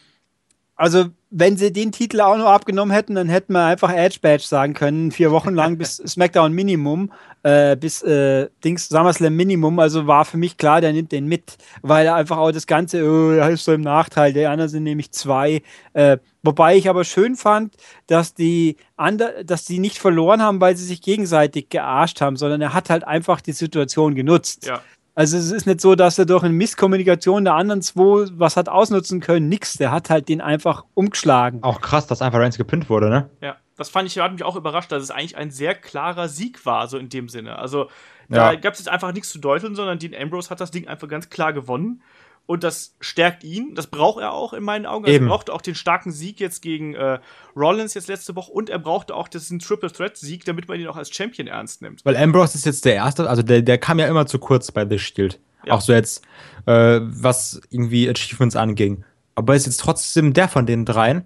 also, 0.75 1.05
wenn 1.31 1.57
sie 1.57 1.73
den 1.73 1.91
Titel 1.91 2.21
auch 2.21 2.37
noch 2.37 2.45
abgenommen 2.45 2.93
hätten, 2.93 3.15
dann 3.15 3.27
hätten 3.27 3.53
wir 3.53 3.65
einfach 3.65 3.91
Edge 3.91 4.19
Badge 4.21 4.43
sagen 4.43 4.75
können, 4.75 5.11
vier 5.11 5.31
Wochen 5.31 5.55
lang 5.55 5.77
bis 5.79 5.97
SmackDown 5.97 6.53
Minimum, 6.53 7.11
äh, 7.41 7.75
bis 7.75 8.03
äh, 8.03 8.49
Dings 8.63 8.89
SummerSlam 8.89 9.35
Minimum. 9.35 9.79
Also 9.79 10.05
war 10.05 10.25
für 10.25 10.37
mich 10.37 10.57
klar, 10.57 10.79
der 10.79 10.93
nimmt 10.93 11.11
den 11.11 11.25
mit, 11.25 11.57
weil 11.81 12.05
er 12.05 12.13
einfach 12.13 12.37
auch 12.37 12.51
das 12.51 12.67
Ganze, 12.67 13.03
oh, 13.03 13.31
er 13.31 13.49
ist 13.49 13.65
so 13.65 13.73
im 13.73 13.81
Nachteil. 13.81 14.31
Der 14.31 14.51
anderen 14.51 14.69
sind 14.69 14.83
nämlich 14.83 15.11
zwei. 15.11 15.63
Äh, 15.93 16.19
wobei 16.43 16.75
ich 16.75 16.89
aber 16.89 17.03
schön 17.03 17.35
fand, 17.35 17.75
dass 18.07 18.33
die, 18.33 18.77
ander 18.95 19.43
dass 19.43 19.65
die 19.65 19.79
nicht 19.79 19.97
verloren 19.97 20.41
haben, 20.41 20.61
weil 20.61 20.77
sie 20.77 20.85
sich 20.85 21.01
gegenseitig 21.01 21.69
gearscht 21.69 22.21
haben, 22.21 22.35
sondern 22.35 22.61
er 22.61 22.73
hat 22.73 22.89
halt 22.89 23.05
einfach 23.05 23.41
die 23.41 23.53
Situation 23.53 24.13
genutzt. 24.15 24.67
Ja. 24.67 24.81
Also 25.15 25.37
es 25.37 25.51
ist 25.51 25.67
nicht 25.67 25.79
so, 25.79 25.95
dass 25.95 26.17
er 26.17 26.25
durch 26.25 26.43
eine 26.43 26.53
Misskommunikation 26.53 27.43
der 27.43 27.53
anderen 27.53 27.81
zwei 27.81 28.27
was 28.33 28.57
hat 28.57 28.67
ausnutzen 28.67 29.19
können. 29.19 29.47
Nix. 29.47 29.73
Der 29.73 29.91
hat 29.91 30.09
halt 30.09 30.27
den 30.27 30.41
einfach 30.41 30.85
umgeschlagen. 30.95 31.61
Auch 31.61 31.81
krass, 31.81 32.07
dass 32.07 32.21
einfach 32.21 32.39
Reigns 32.39 32.57
gepinnt 32.57 32.89
wurde, 32.89 33.09
ne? 33.09 33.29
Ja, 33.39 33.57
das 33.77 33.89
fand 33.89 34.07
ich, 34.07 34.17
hat 34.17 34.31
mich 34.31 34.43
auch 34.43 34.55
überrascht, 34.55 34.91
dass 34.91 35.03
es 35.03 35.11
eigentlich 35.11 35.37
ein 35.37 35.51
sehr 35.51 35.75
klarer 35.75 36.29
Sieg 36.29 36.65
war, 36.65 36.87
so 36.87 36.97
in 36.97 37.09
dem 37.09 37.29
Sinne. 37.29 37.59
Also 37.59 37.89
da 38.29 38.53
ja. 38.53 38.59
gab 38.59 38.73
es 38.73 38.79
jetzt 38.79 38.89
einfach 38.89 39.13
nichts 39.13 39.29
zu 39.29 39.39
deuteln, 39.39 39.75
sondern 39.75 39.99
Dean 39.99 40.15
Ambrose 40.19 40.49
hat 40.49 40.59
das 40.59 40.71
Ding 40.71 40.87
einfach 40.87 41.07
ganz 41.07 41.29
klar 41.29 41.53
gewonnen 41.53 42.01
und 42.45 42.63
das 42.63 42.95
stärkt 42.99 43.43
ihn. 43.43 43.73
Das 43.75 43.87
braucht 43.87 44.21
er 44.21 44.33
auch 44.33 44.53
in 44.53 44.63
meinen 44.63 44.85
Augen. 44.85 45.05
Also 45.05 45.19
er 45.19 45.25
brauchte 45.25 45.53
auch 45.53 45.61
den 45.61 45.75
starken 45.75 46.11
Sieg 46.11 46.39
jetzt 46.39 46.61
gegen 46.61 46.93
äh, 46.93 47.19
Rollins 47.55 47.93
jetzt 47.93 48.07
letzte 48.07 48.35
Woche 48.35 48.51
und 48.51 48.69
er 48.69 48.79
brauchte 48.79 49.15
auch 49.15 49.27
diesen 49.27 49.59
Triple 49.59 49.91
Threat 49.91 50.17
Sieg, 50.17 50.45
damit 50.45 50.67
man 50.67 50.79
ihn 50.79 50.87
auch 50.87 50.97
als 50.97 51.13
Champion 51.13 51.47
ernst 51.47 51.81
nimmt. 51.81 52.03
Weil 52.03 52.17
Ambrose 52.17 52.57
ist 52.57 52.65
jetzt 52.65 52.85
der 52.85 52.95
erste, 52.95 53.29
also 53.29 53.43
der, 53.43 53.61
der 53.61 53.77
kam 53.77 53.99
ja 53.99 54.07
immer 54.07 54.25
zu 54.25 54.39
kurz 54.39 54.71
bei 54.71 54.87
The 54.87 54.99
Shield. 54.99 55.39
Ja. 55.65 55.73
Auch 55.73 55.81
so 55.81 55.93
jetzt, 55.93 56.23
äh, 56.65 56.99
was 57.01 57.61
irgendwie 57.69 58.09
Achievements 58.09 58.55
anging. 58.55 59.05
Aber 59.35 59.53
er 59.53 59.57
ist 59.57 59.65
jetzt 59.65 59.79
trotzdem 59.79 60.33
der 60.33 60.49
von 60.49 60.65
den 60.65 60.83
dreien, 60.85 61.23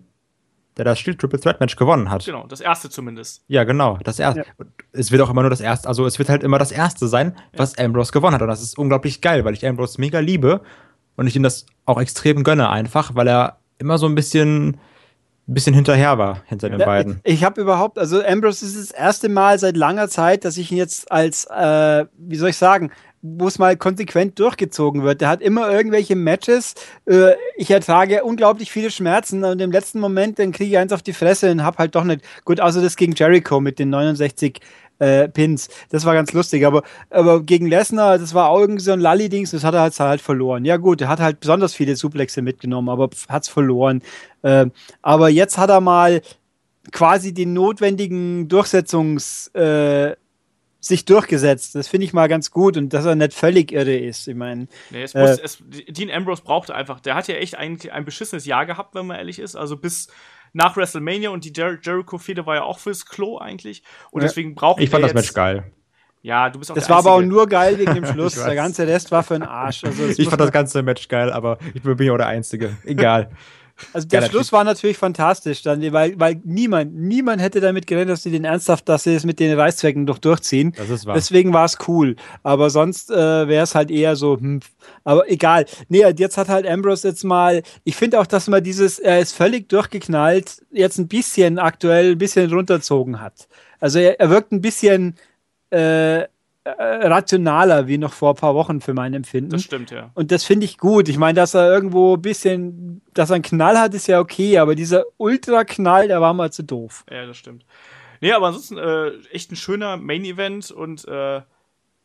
der 0.78 0.86
das 0.86 1.00
Shield 1.00 1.20
Triple 1.20 1.40
Threat 1.40 1.60
Match 1.60 1.76
gewonnen 1.76 2.12
hat. 2.12 2.24
Genau, 2.24 2.46
das 2.46 2.62
erste 2.62 2.92
zumindest. 2.92 3.44
Ja, 3.48 3.64
genau, 3.64 3.98
das 4.04 4.20
erste. 4.20 4.42
Ja. 4.42 4.66
Es 4.92 5.12
wird 5.12 5.24
auch 5.24 5.32
immer 5.32 5.42
nur 5.42 5.50
das 5.50 5.62
erste, 5.62 5.88
also 5.88 6.06
es 6.06 6.20
wird 6.20 6.30
halt 6.30 6.44
immer 6.44 6.60
das 6.60 6.72
erste 6.72 7.08
sein, 7.08 7.36
was 7.56 7.76
ja. 7.76 7.86
Ambrose 7.86 8.12
gewonnen 8.12 8.36
hat. 8.36 8.44
Und 8.44 8.48
das 8.48 8.62
ist 8.62 8.78
unglaublich 8.78 9.22
geil, 9.22 9.44
weil 9.44 9.56
ich 9.56 9.66
Ambrose 9.66 10.00
mega 10.00 10.20
liebe 10.20 10.62
und 11.18 11.28
ich 11.28 11.36
ihm 11.36 11.44
das 11.44 11.66
auch 11.86 12.00
extrem 12.00 12.44
gönne 12.44 12.70
einfach, 12.70 13.16
weil 13.16 13.28
er 13.28 13.60
immer 13.78 13.98
so 13.98 14.06
ein 14.06 14.16
bisschen 14.16 14.78
bisschen 15.48 15.74
hinterher 15.74 16.18
war 16.18 16.44
hinter 16.46 16.70
den 16.70 16.80
ja, 16.80 16.86
beiden. 16.86 17.22
Ich, 17.24 17.36
ich 17.36 17.44
habe 17.44 17.62
überhaupt, 17.62 17.98
also 17.98 18.22
Ambrose 18.22 18.66
ist 18.66 18.78
das 18.78 18.92
erste 18.92 19.30
Mal 19.30 19.58
seit 19.58 19.78
langer 19.78 20.10
Zeit, 20.10 20.44
dass 20.44 20.58
ich 20.58 20.72
ihn 20.72 20.78
jetzt 20.78 21.10
als, 21.10 21.46
äh, 21.46 22.06
wie 22.18 22.36
soll 22.36 22.50
ich 22.50 22.58
sagen, 22.58 22.92
wo 23.22 23.48
es 23.48 23.58
mal 23.58 23.76
konsequent 23.78 24.38
durchgezogen 24.40 25.04
wird. 25.04 25.22
Der 25.22 25.30
hat 25.30 25.42
immer 25.42 25.72
irgendwelche 25.72 26.16
Matches. 26.16 26.76
Äh, 27.06 27.34
ich 27.56 27.72
ertrage 27.72 28.24
unglaublich 28.24 28.72
viele 28.72 28.92
Schmerzen 28.92 29.44
und 29.44 29.62
im 29.62 29.72
letzten 29.72 30.00
Moment 30.00 30.38
dann 30.38 30.52
kriege 30.52 30.72
ich 30.72 30.78
eins 30.78 30.94
auf 30.94 31.02
die 31.02 31.14
Fresse 31.14 31.50
und 31.52 31.64
habe 31.64 31.78
halt 31.78 31.96
doch 31.96 32.04
nicht 32.04 32.22
gut, 32.44 32.60
außer 32.60 32.82
das 32.82 32.96
gegen 32.96 33.14
Jericho 33.14 33.60
mit 33.60 33.80
den 33.80 33.90
69 33.90 34.60
äh, 35.00 35.28
Pins. 35.30 35.70
Das 35.90 36.06
war 36.06 36.14
ganz 36.14 36.34
lustig. 36.34 36.66
Aber, 36.66 36.84
aber 37.10 37.44
gegen 37.44 37.68
Lesnar, 37.68 38.18
das 38.18 38.34
war 38.34 38.50
auch 38.50 38.60
irgendwie 38.60 38.84
so 38.84 38.92
ein 38.92 39.00
Lalli-Dings, 39.00 39.52
das 39.52 39.64
hat 39.64 39.74
er 39.74 39.82
halt, 39.82 40.00
halt 40.00 40.22
verloren. 40.22 40.66
Ja, 40.66 40.78
gut, 40.78 41.02
er 41.02 41.08
hat 41.08 41.20
halt 41.20 41.40
besonders 41.40 41.74
viele 41.74 41.96
Suplexe 41.96 42.42
mitgenommen, 42.42 42.90
aber 42.90 43.10
hat 43.30 43.44
es 43.44 43.50
verloren. 43.50 44.02
Äh, 44.42 44.68
aber 45.02 45.30
jetzt 45.30 45.58
hat 45.58 45.70
er 45.70 45.82
mal 45.82 46.22
quasi 46.92 47.34
die 47.34 47.46
notwendigen 47.46 48.48
Durchsetzungs- 48.48 49.54
äh, 49.56 50.16
sich 50.80 51.06
durchgesetzt. 51.06 51.76
Das 51.76 51.88
finde 51.88 52.06
ich 52.06 52.14
mal 52.14 52.28
ganz 52.28 52.52
gut 52.52 52.78
und 52.78 52.94
dass 52.94 53.06
er 53.06 53.16
nicht 53.16 53.34
völlig 53.34 53.72
irre 53.72 53.96
ist. 53.96 54.28
Ich 54.28 54.36
meine. 54.36 54.68
Nee, 54.90 55.04
äh, 55.04 55.38
Dean 55.90 56.12
Ambrose 56.12 56.44
brauchte 56.44 56.74
einfach, 56.74 57.00
der 57.00 57.16
hat 57.16 57.28
ja 57.28 57.36
echt 57.36 57.58
eigentlich 57.58 57.92
ein 57.92 58.06
beschissenes 58.06 58.46
Jahr 58.46 58.66
gehabt, 58.66 58.96
wenn 58.96 59.08
man 59.08 59.18
ehrlich 59.18 59.40
ist. 59.40 59.56
Also 59.56 59.78
bis 59.78 60.08
nach 60.54 60.76
WrestleMania 60.76 61.30
und 61.30 61.46
die 61.46 61.54
Jer 61.56 61.78
Jericho-Fehde 61.82 62.46
war 62.46 62.56
ja 62.56 62.64
auch 62.64 62.80
fürs 62.80 63.06
Klo 63.06 63.38
eigentlich. 63.38 63.84
Und 64.12 64.22
ja. 64.22 64.28
deswegen 64.28 64.56
brauchen 64.56 64.82
Ich 64.82 64.90
fand 64.90 65.04
das 65.04 65.14
Match 65.14 65.34
geil. 65.34 65.72
Ja, 66.22 66.50
du 66.50 66.60
bist 66.60 66.72
auch 66.72 66.76
Das 66.76 66.90
war 66.90 66.98
aber 66.98 67.14
auch 67.14 67.22
nur 67.22 67.48
geil 67.48 67.78
wegen 67.78 67.94
dem 67.94 68.06
Schluss. 68.14 68.36
der 68.36 68.56
ganze 68.56 68.88
Rest 68.88 69.12
war 69.12 69.24
für 69.24 69.36
einen 69.36 69.44
Arsch. 69.44 69.84
Also, 69.84 70.06
ich 70.06 70.28
fand 70.28 70.42
das 70.42 70.52
ganze 70.52 70.84
Match 70.84 71.08
geil, 71.08 71.32
aber 71.32 71.58
ich 71.74 71.82
bin 71.82 71.98
ja 72.02 72.14
auch 72.14 72.18
der 72.18 72.28
Einzige. 72.28 72.78
Egal. 72.84 73.32
Also 73.94 74.08
der 74.08 74.24
Schluss 74.24 74.52
war 74.52 74.64
natürlich 74.64 74.98
fantastisch, 74.98 75.62
dann, 75.62 75.82
weil, 75.94 76.20
weil 76.20 76.42
niemand, 76.44 76.96
niemand 76.96 77.42
hätte 77.42 77.60
damit 77.60 77.88
gerechnet, 77.88 78.14
dass 78.14 78.24
sie 78.24 78.32
den 78.32 78.44
ernsthaft, 78.44 78.88
dass 78.90 79.04
sie 79.04 79.14
es 79.14 79.26
mit 79.26 79.40
den 79.40 79.58
Reißzwecken 79.58 80.06
doch 80.06 80.18
durchziehen. 80.18 80.74
Das 80.78 80.90
ist 80.90 81.06
wahr. 81.06 81.16
Deswegen 81.16 81.54
war 81.54 81.66
es 81.66 81.78
cool. 81.88 82.16
Aber 82.44 82.70
sonst 82.70 83.12
äh, 83.12 83.48
wäre 83.48 83.64
es 83.64 83.76
halt 83.76 83.92
eher 83.92 84.16
so, 84.16 84.38
hm, 84.38 84.60
aber 85.04 85.30
egal. 85.30 85.66
Nee, 85.90 86.04
jetzt 86.18 86.38
hat 86.38 86.50
halt 86.50 86.68
Ambrose 86.68 87.08
jetzt 87.08 87.24
mal, 87.24 87.64
ich 87.84 87.96
finde 87.96 88.20
auch, 88.20 88.28
dass 88.28 88.48
man 88.48 88.64
dieses, 88.64 89.00
er 89.00 89.20
ist 89.20 89.34
völlig 89.34 89.70
durchgeknallt, 89.70 90.64
jetzt 90.72 90.98
ein 90.98 91.08
bisschen 91.08 91.60
aktuell, 91.60 92.12
ein 92.12 92.18
bisschen 92.18 92.52
runterzogen 92.52 93.22
hat. 93.22 93.48
Also 93.80 94.00
er, 94.00 94.20
er 94.20 94.30
wirkt 94.30 94.52
ein 94.52 94.62
bisschen 94.62 95.16
äh, 95.70 96.24
rationaler 96.78 97.88
wie 97.88 97.98
noch 97.98 98.14
vor 98.14 98.34
ein 98.34 98.36
paar 98.36 98.56
Wochen 98.56 98.82
für 98.82 98.94
mein 98.94 99.14
Empfinden. 99.14 99.52
Das 99.52 99.64
stimmt, 99.64 99.92
ja. 99.92 100.12
Und 100.14 100.32
das 100.32 100.44
finde 100.44 100.66
ich 100.66 100.78
gut. 100.78 101.10
Ich 101.10 101.18
meine, 101.18 101.36
dass 101.36 101.54
er 101.54 101.72
irgendwo 101.72 102.16
ein 102.16 102.22
bisschen, 102.22 103.02
dass 103.14 103.30
er 103.30 103.36
einen 103.36 103.44
Knall 103.44 103.78
hat, 103.78 103.94
ist 103.94 104.08
ja 104.08 104.20
okay, 104.20 104.58
aber 104.58 104.76
dieser 104.76 105.04
Ultra-Knall, 105.18 106.08
der 106.08 106.22
war 106.22 106.34
mal 106.34 106.52
zu 106.52 106.64
doof. 106.64 107.06
Ja, 107.12 107.26
das 107.26 107.38
stimmt. 107.38 107.66
Nee, 108.22 108.32
aber 108.32 108.48
ansonsten 108.48 108.78
äh, 108.78 109.12
echt 109.32 109.52
ein 109.52 109.56
schöner 109.56 109.98
Main-Event 109.98 110.72
und 110.72 111.08
äh, 111.08 111.42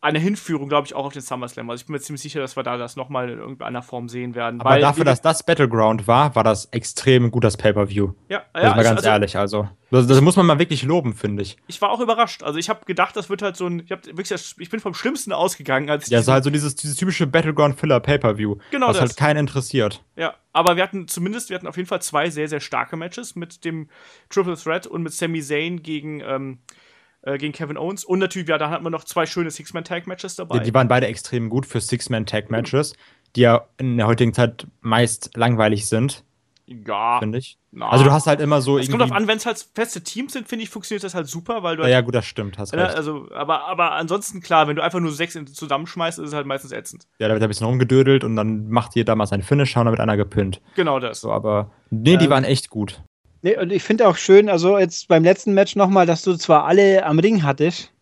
eine 0.02 0.18
Hinführung, 0.18 0.68
glaube 0.68 0.88
ich, 0.88 0.94
auch 0.94 1.06
auf 1.06 1.12
den 1.12 1.22
SummerSlam. 1.22 1.70
Also 1.70 1.82
ich 1.82 1.86
bin 1.86 1.92
mir 1.92 2.00
ziemlich 2.00 2.20
sicher, 2.20 2.40
dass 2.40 2.56
wir 2.56 2.64
da 2.64 2.76
das 2.76 2.96
nochmal 2.96 3.30
in 3.30 3.38
irgendeiner 3.38 3.82
Form 3.82 4.08
sehen 4.08 4.34
werden. 4.34 4.60
Aber 4.60 4.78
dafür, 4.80 5.04
dass 5.04 5.22
das 5.22 5.44
Battleground 5.44 6.08
war, 6.08 6.34
war 6.34 6.42
das 6.42 6.66
extrem 6.66 7.30
gut, 7.30 7.44
das 7.44 7.56
Pay-Per-View. 7.56 8.12
Ja, 8.28 8.38
ja. 8.38 8.44
Also 8.52 8.76
mal 8.76 8.82
ganz 8.82 8.98
also, 8.98 9.08
ehrlich, 9.08 9.36
also. 9.36 9.68
Das, 9.92 10.08
das, 10.08 10.20
muss 10.20 10.34
man 10.34 10.46
mal 10.46 10.58
wirklich 10.58 10.82
loben, 10.82 11.14
finde 11.14 11.42
ich. 11.42 11.56
Ich 11.68 11.80
war 11.80 11.90
auch 11.90 12.00
überrascht. 12.00 12.42
Also 12.42 12.58
ich 12.58 12.68
habe 12.68 12.84
gedacht, 12.84 13.14
das 13.14 13.30
wird 13.30 13.42
halt 13.42 13.56
so 13.56 13.68
ein. 13.68 13.80
Ich, 13.84 13.92
hab 13.92 14.04
wirklich, 14.06 14.32
ich 14.58 14.70
bin 14.70 14.80
vom 14.80 14.94
Schlimmsten 14.94 15.32
ausgegangen. 15.32 15.88
Als 15.88 16.10
ja, 16.10 16.20
so 16.20 16.32
halt 16.32 16.42
so 16.42 16.50
dieses, 16.50 16.74
dieses 16.74 16.96
typische 16.96 17.28
Battleground-Filler-Pay-Per-View. 17.28 18.56
Genau 18.72 18.88
Was 18.88 18.96
das. 18.96 19.10
halt 19.10 19.16
keinen 19.16 19.36
interessiert. 19.36 20.02
Ja, 20.16 20.34
aber 20.52 20.74
wir 20.74 20.82
hatten 20.82 21.06
zumindest, 21.06 21.50
wir 21.50 21.54
hatten 21.54 21.68
auf 21.68 21.76
jeden 21.76 21.88
Fall 21.88 22.02
zwei 22.02 22.28
sehr, 22.28 22.48
sehr 22.48 22.60
starke 22.60 22.96
Matches 22.96 23.36
mit 23.36 23.64
dem 23.64 23.88
Triple 24.30 24.56
Threat 24.56 24.88
und 24.88 25.04
mit 25.04 25.12
Sami 25.12 25.42
Zayn 25.42 25.82
gegen. 25.84 26.20
Ähm, 26.22 26.58
äh, 27.22 27.38
gegen 27.38 27.52
Kevin 27.52 27.76
Owens. 27.76 28.04
Und 28.04 28.18
natürlich, 28.18 28.48
ja, 28.48 28.58
da 28.58 28.70
hatten 28.70 28.84
wir 28.84 28.90
noch 28.90 29.04
zwei 29.04 29.26
schöne 29.26 29.50
Six-Man-Tag-Matches 29.50 30.36
dabei. 30.36 30.58
Die, 30.58 30.64
die, 30.64 30.74
waren 30.74 30.88
beide 30.88 31.06
extrem 31.06 31.48
gut 31.48 31.66
für 31.66 31.80
Six-Man-Tag-Matches, 31.80 32.94
die 33.36 33.42
ja 33.42 33.66
in 33.78 33.96
der 33.96 34.06
heutigen 34.06 34.34
Zeit 34.34 34.66
meist 34.80 35.30
langweilig 35.36 35.86
sind. 35.86 36.24
Ja. 36.66 37.18
Finde 37.18 37.38
ich. 37.38 37.58
Na. 37.70 37.88
Also 37.88 38.04
du 38.04 38.12
hast 38.12 38.26
halt 38.26 38.40
immer 38.40 38.60
so. 38.60 38.78
Es 38.78 38.88
kommt 38.88 39.00
darauf 39.00 39.14
an, 39.14 39.26
wenn 39.26 39.36
es 39.36 39.46
halt 39.46 39.66
feste 39.74 40.02
Teams 40.02 40.32
sind, 40.32 40.48
finde 40.48 40.64
ich, 40.64 40.70
funktioniert 40.70 41.02
das 41.02 41.14
halt 41.14 41.26
super, 41.26 41.62
weil 41.62 41.76
du. 41.76 41.82
Ja, 41.82 41.86
halt, 41.86 41.92
ja 41.92 42.00
gut, 42.02 42.14
das 42.14 42.24
stimmt, 42.24 42.58
hast 42.58 42.72
recht. 42.72 42.94
Also, 42.94 43.28
aber, 43.32 43.66
aber 43.66 43.92
ansonsten, 43.92 44.40
klar, 44.40 44.68
wenn 44.68 44.76
du 44.76 44.82
einfach 44.82 45.00
nur 45.00 45.12
sechs 45.12 45.38
zusammenschmeißt, 45.52 46.18
ist 46.18 46.28
es 46.28 46.34
halt 46.34 46.46
meistens 46.46 46.72
ätzend. 46.72 47.06
Ja, 47.18 47.28
da 47.28 47.34
wird 47.34 47.42
ein 47.42 47.48
bisschen 47.48 47.66
rumgedödelt 47.66 48.24
und 48.24 48.36
dann 48.36 48.68
macht 48.68 48.94
jeder 48.94 49.16
mal 49.16 49.26
seinen 49.26 49.42
Finisher 49.42 49.80
und 49.80 49.86
dann 49.86 49.92
wird 49.92 50.00
einer 50.00 50.16
gepinnt. 50.16 50.60
Genau 50.76 51.00
das. 51.00 51.20
So, 51.20 51.32
aber 51.32 51.70
nee, 51.90 52.16
die 52.16 52.26
ähm, 52.26 52.30
waren 52.30 52.44
echt 52.44 52.70
gut. 52.70 53.02
Nee, 53.42 53.58
und 53.58 53.72
ich 53.72 53.82
finde 53.82 54.08
auch 54.08 54.16
schön, 54.16 54.48
also 54.48 54.78
jetzt 54.78 55.08
beim 55.08 55.24
letzten 55.24 55.52
Match 55.52 55.74
nochmal, 55.74 56.06
dass 56.06 56.22
du 56.22 56.36
zwar 56.36 56.64
alle 56.64 57.04
am 57.04 57.18
Ring 57.18 57.42
hattest, 57.42 57.92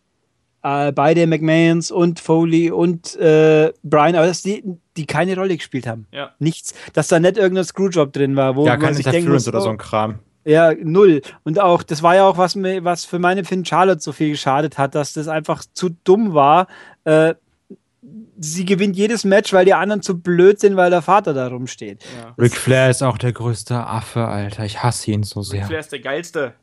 äh, 0.63 0.91
beide 0.91 1.25
McMahons 1.25 1.89
und 1.89 2.19
Foley 2.19 2.69
und 2.69 3.15
äh, 3.15 3.73
Brian, 3.83 4.15
aber 4.15 4.27
dass 4.27 4.43
die, 4.43 4.63
die 4.95 5.07
keine 5.07 5.35
Rolle 5.35 5.57
gespielt 5.57 5.87
haben. 5.87 6.05
Ja. 6.11 6.31
Nichts. 6.37 6.75
Dass 6.93 7.07
da 7.07 7.19
nicht 7.19 7.37
irgendein 7.37 7.63
Screwjob 7.63 8.13
drin 8.13 8.35
war, 8.35 8.55
wo 8.55 8.67
ja, 8.67 8.77
man 8.77 8.93
sich 8.93 9.05
denken 9.05 9.31
muss, 9.31 9.47
oder 9.47 9.61
so 9.61 9.69
ein 9.69 9.79
Kram. 9.79 10.19
Ja, 10.43 10.73
null. 10.73 11.21
Und 11.43 11.59
auch, 11.59 11.83
das 11.83 12.01
war 12.01 12.15
ja 12.15 12.27
auch, 12.27 12.37
was 12.37 12.55
mir, 12.55 12.83
was 12.83 13.05
für 13.05 13.19
meine 13.19 13.43
Finn 13.43 13.65
Charlotte 13.65 14.01
so 14.01 14.11
viel 14.11 14.31
geschadet 14.31 14.77
hat, 14.77 14.95
dass 14.95 15.13
das 15.13 15.27
einfach 15.27 15.63
zu 15.73 15.89
dumm 16.03 16.33
war. 16.33 16.67
Äh, 17.03 17.35
sie 18.39 18.65
gewinnt 18.65 18.95
jedes 18.95 19.23
Match, 19.23 19.53
weil 19.53 19.65
die 19.65 19.73
anderen 19.73 20.01
zu 20.01 20.19
blöd 20.19 20.59
sind, 20.59 20.75
weil 20.75 20.89
der 20.89 21.01
Vater 21.01 21.33
da 21.33 21.47
rumsteht. 21.47 22.03
Ja. 22.19 22.33
Ric 22.37 22.55
Flair 22.55 22.89
ist 22.89 23.03
auch 23.03 23.17
der 23.17 23.33
größte 23.33 23.75
Affe, 23.75 24.27
Alter. 24.27 24.65
Ich 24.65 24.81
hasse 24.81 25.11
ihn 25.11 25.23
so 25.23 25.41
sehr. 25.41 25.61
Ric 25.61 25.67
Flair 25.67 25.79
ist 25.79 25.91
der 25.91 25.99
geilste 25.99 26.53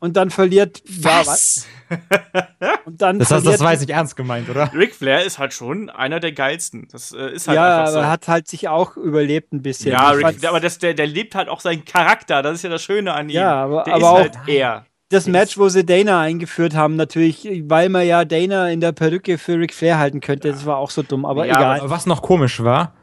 und 0.00 0.16
dann 0.16 0.30
verliert. 0.30 0.82
Was? 1.02 1.66
Ja, 1.88 2.78
und 2.84 3.00
dann 3.00 3.18
das, 3.18 3.28
verliert, 3.28 3.54
das 3.54 3.60
war 3.60 3.72
jetzt 3.72 3.80
nicht 3.80 3.90
ernst 3.90 4.16
gemeint, 4.16 4.48
oder? 4.48 4.72
Ric 4.74 4.94
Flair 4.94 5.24
ist 5.24 5.38
halt 5.38 5.52
schon 5.52 5.90
einer 5.90 6.18
der 6.18 6.32
geilsten. 6.32 6.88
Das 6.90 7.12
äh, 7.12 7.32
ist 7.32 7.46
halt 7.46 7.56
ja, 7.56 7.80
einfach 7.80 7.92
so. 7.92 7.98
Ja, 7.98 8.02
aber 8.02 8.10
hat 8.10 8.28
halt 8.28 8.48
sich 8.48 8.68
auch 8.68 8.96
überlebt 8.96 9.52
ein 9.52 9.62
bisschen. 9.62 9.92
Ja, 9.92 10.10
Rick, 10.10 10.44
aber 10.46 10.60
das, 10.60 10.78
der, 10.78 10.94
der 10.94 11.06
lebt 11.06 11.34
halt 11.34 11.48
auch 11.48 11.60
seinen 11.60 11.84
Charakter. 11.84 12.42
Das 12.42 12.54
ist 12.54 12.62
ja 12.62 12.70
das 12.70 12.82
Schöne 12.82 13.12
an 13.12 13.28
ihm. 13.28 13.36
Ja, 13.36 13.62
aber, 13.62 13.84
der 13.84 13.94
aber 13.94 14.10
auch 14.10 14.18
halt 14.18 14.38
er. 14.46 14.86
Das 15.10 15.26
Match, 15.26 15.58
wo 15.58 15.68
sie 15.68 15.84
Dana 15.84 16.20
eingeführt 16.20 16.74
haben, 16.74 16.94
natürlich, 16.94 17.64
weil 17.66 17.88
man 17.88 18.06
ja 18.06 18.24
Dana 18.24 18.70
in 18.70 18.80
der 18.80 18.92
Perücke 18.92 19.38
für 19.38 19.58
Ric 19.58 19.74
Flair 19.74 19.98
halten 19.98 20.20
könnte, 20.20 20.48
ja. 20.48 20.54
das 20.54 20.64
war 20.66 20.76
auch 20.76 20.90
so 20.90 21.02
dumm, 21.02 21.24
aber 21.24 21.46
ja, 21.46 21.56
egal. 21.56 21.80
Aber 21.80 21.90
was 21.90 22.06
noch 22.06 22.22
komisch 22.22 22.62
war, 22.62 22.94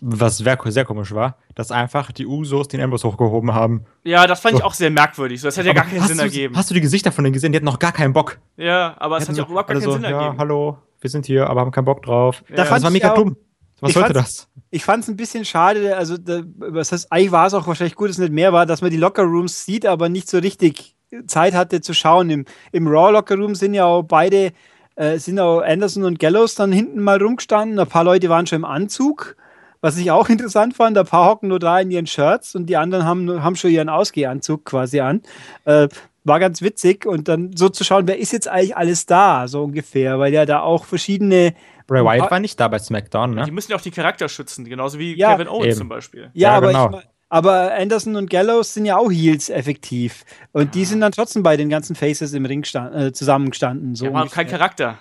was 0.00 0.36
sehr 0.36 0.84
komisch 0.84 1.14
war, 1.14 1.38
dass 1.54 1.70
einfach 1.70 2.12
die 2.12 2.26
Usos 2.26 2.68
den 2.68 2.82
Ambrose 2.82 3.08
hochgehoben 3.08 3.54
haben. 3.54 3.86
Ja, 4.04 4.26
das 4.26 4.40
fand 4.40 4.52
so. 4.52 4.58
ich 4.58 4.64
auch 4.64 4.74
sehr 4.74 4.90
merkwürdig. 4.90 5.40
das 5.40 5.56
hätte 5.56 5.68
ja 5.68 5.74
gar 5.74 5.86
keinen 5.86 6.02
Sinn 6.02 6.18
du, 6.18 6.24
ergeben. 6.24 6.54
Hast 6.54 6.68
du 6.70 6.74
die 6.74 6.82
Gesichter 6.82 7.10
von 7.10 7.24
denen 7.24 7.32
gesehen? 7.32 7.52
Die 7.52 7.56
hatten 7.56 7.64
noch 7.64 7.78
gar 7.78 7.92
keinen 7.92 8.12
Bock. 8.12 8.38
Ja, 8.58 8.94
aber 8.98 9.16
es 9.16 9.28
hat 9.28 9.36
ja 9.36 9.44
auch 9.44 9.48
überhaupt 9.48 9.68
gar 9.68 9.76
keinen 9.76 9.84
so, 9.84 9.92
Sinn 9.92 10.02
ja, 10.02 10.10
ergeben. 10.10 10.38
hallo, 10.38 10.76
wir 11.00 11.10
sind 11.10 11.24
hier, 11.24 11.48
aber 11.48 11.62
haben 11.62 11.70
keinen 11.70 11.86
Bock 11.86 12.02
drauf. 12.02 12.44
Ja. 12.50 12.56
Das 12.56 12.82
war 12.82 12.90
mega 12.90 13.12
auch, 13.12 13.16
dumm. 13.16 13.36
Was 13.80 13.92
sollte 13.92 14.12
das? 14.12 14.48
Ich 14.70 14.84
fand 14.84 15.04
es 15.04 15.08
ein 15.08 15.16
bisschen 15.16 15.44
schade, 15.44 15.96
also 15.96 16.16
da, 16.18 16.42
was 16.58 16.92
heißt, 16.92 17.10
eigentlich 17.12 17.32
war 17.32 17.46
es 17.46 17.54
auch 17.54 17.66
wahrscheinlich 17.66 17.94
gut, 17.94 18.08
dass 18.08 18.16
es 18.16 18.22
nicht 18.22 18.32
mehr 18.32 18.52
war, 18.52 18.66
dass 18.66 18.82
man 18.82 18.90
die 18.90 18.96
Locker 18.96 19.22
Rooms 19.22 19.64
sieht, 19.64 19.86
aber 19.86 20.08
nicht 20.08 20.28
so 20.28 20.38
richtig 20.38 20.95
Zeit 21.26 21.54
hatte 21.54 21.80
zu 21.80 21.94
schauen. 21.94 22.30
Im, 22.30 22.44
im 22.72 22.86
Raw 22.86 23.12
Locker 23.12 23.36
Room 23.36 23.54
sind 23.54 23.74
ja 23.74 23.84
auch 23.84 24.02
beide, 24.02 24.52
äh, 24.96 25.18
sind 25.18 25.38
auch 25.38 25.60
Anderson 25.60 26.04
und 26.04 26.18
Gallows 26.18 26.54
dann 26.54 26.72
hinten 26.72 27.00
mal 27.00 27.22
rumgestanden. 27.22 27.78
Ein 27.78 27.86
paar 27.86 28.04
Leute 28.04 28.28
waren 28.28 28.46
schon 28.46 28.56
im 28.56 28.64
Anzug. 28.64 29.36
Was 29.80 29.98
ich 29.98 30.10
auch 30.10 30.28
interessant 30.30 30.74
fand, 30.74 30.98
ein 30.98 31.06
paar 31.06 31.30
hocken 31.30 31.48
nur 31.48 31.58
da 31.58 31.78
in 31.80 31.90
ihren 31.90 32.06
Shirts 32.06 32.54
und 32.54 32.66
die 32.66 32.76
anderen 32.76 33.04
haben, 33.04 33.42
haben 33.42 33.56
schon 33.56 33.70
ihren 33.70 33.88
Ausgehanzug 33.88 34.64
quasi 34.64 35.00
an. 35.00 35.22
Äh, 35.64 35.88
war 36.24 36.40
ganz 36.40 36.60
witzig 36.60 37.06
und 37.06 37.28
dann 37.28 37.52
so 37.54 37.68
zu 37.68 37.84
schauen, 37.84 38.08
wer 38.08 38.18
ist 38.18 38.32
jetzt 38.32 38.48
eigentlich 38.48 38.76
alles 38.76 39.06
da, 39.06 39.46
so 39.46 39.62
ungefähr, 39.62 40.18
weil 40.18 40.32
ja 40.32 40.44
da 40.44 40.60
auch 40.60 40.84
verschiedene. 40.84 41.54
Bray 41.86 42.04
Wyatt 42.04 42.30
war 42.32 42.40
nicht 42.40 42.58
da 42.58 42.66
bei 42.66 42.80
SmackDown, 42.80 43.32
ne? 43.32 43.44
Die 43.44 43.52
müssen 43.52 43.70
ja 43.70 43.76
auch 43.76 43.82
die 43.82 43.92
Charakter 43.92 44.28
schützen, 44.28 44.64
genauso 44.64 44.98
wie 44.98 45.16
ja, 45.16 45.32
Kevin 45.32 45.46
Owens 45.46 45.66
eben. 45.66 45.76
zum 45.76 45.88
Beispiel. 45.88 46.22
Ja, 46.34 46.50
ja 46.50 46.56
aber 46.56 46.68
genau. 46.68 46.98
ich 46.98 47.06
aber 47.28 47.74
Anderson 47.74 48.16
und 48.16 48.30
Gallows 48.30 48.74
sind 48.74 48.84
ja 48.84 48.96
auch 48.96 49.10
Heels 49.10 49.48
effektiv. 49.48 50.24
Und 50.52 50.74
die 50.74 50.84
sind 50.84 51.00
dann 51.00 51.12
trotzdem 51.12 51.42
bei 51.42 51.56
den 51.56 51.68
ganzen 51.68 51.96
Faces 51.96 52.32
im 52.32 52.44
Ring 52.44 52.64
stand, 52.64 52.94
äh, 52.94 53.12
zusammengestanden. 53.12 53.94
So 53.94 54.06
ja, 54.06 54.12
aber 54.12 54.28
kein 54.28 54.46
Charakter. 54.46 54.98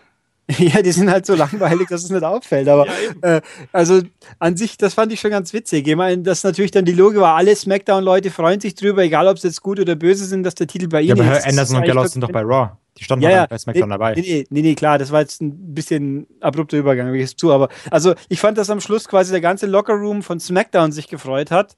Ja, 0.59 0.81
die 0.83 0.91
sind 0.91 1.09
halt 1.09 1.25
so 1.25 1.33
langweilig, 1.33 1.87
dass 1.89 2.03
es 2.03 2.11
nicht 2.11 2.23
auffällt. 2.23 2.67
Aber 2.67 2.85
ja, 2.85 3.37
äh, 3.37 3.41
also 3.71 4.01
an 4.39 4.55
sich, 4.55 4.77
das 4.77 4.93
fand 4.93 5.11
ich 5.11 5.19
schon 5.19 5.31
ganz 5.31 5.53
witzig. 5.53 5.87
Ich 5.87 5.95
meine, 5.95 6.21
dass 6.21 6.43
natürlich 6.43 6.71
dann 6.71 6.85
die 6.85 6.91
Logik 6.91 7.19
war, 7.19 7.35
alle 7.35 7.55
Smackdown-Leute 7.55 8.29
freuen 8.29 8.59
sich 8.59 8.75
drüber, 8.75 9.03
egal 9.03 9.27
ob 9.27 9.39
sie 9.39 9.47
jetzt 9.47 9.63
gut 9.63 9.79
oder 9.79 9.95
böse 9.95 10.25
sind, 10.25 10.43
dass 10.43 10.53
der 10.53 10.67
Titel 10.67 10.87
bei 10.87 11.01
ihnen 11.01 11.17
ja, 11.17 11.23
aber 11.23 11.37
ist. 11.37 11.47
Anderson 11.47 11.77
und 11.77 11.85
Gallows 11.85 12.11
sind 12.11 12.21
doch 12.21 12.31
bei 12.31 12.41
Raw. 12.41 12.71
Die 12.97 13.03
standen 13.03 13.23
ja, 13.23 13.31
ja. 13.31 13.45
bei 13.47 13.57
SmackDown 13.57 13.89
nee, 13.89 13.93
dabei. 13.93 14.13
Nee, 14.13 14.45
nee, 14.49 14.61
nee, 14.61 14.75
klar, 14.75 14.97
das 14.97 15.11
war 15.11 15.19
jetzt 15.19 15.41
ein 15.41 15.73
bisschen 15.73 16.27
abrupter 16.39 16.77
Übergang, 16.77 17.11
wie 17.11 17.21
ich 17.21 17.35
zu. 17.35 17.51
Aber 17.51 17.69
also 17.91 18.13
ich 18.29 18.39
fand, 18.39 18.57
dass 18.57 18.69
am 18.69 18.79
Schluss 18.79 19.07
quasi 19.07 19.31
der 19.31 19.41
ganze 19.41 19.65
Lockerroom 19.65 20.23
von 20.23 20.39
SmackDown 20.39 20.91
sich 20.91 21.09
gefreut 21.09 21.51
hat. 21.51 21.75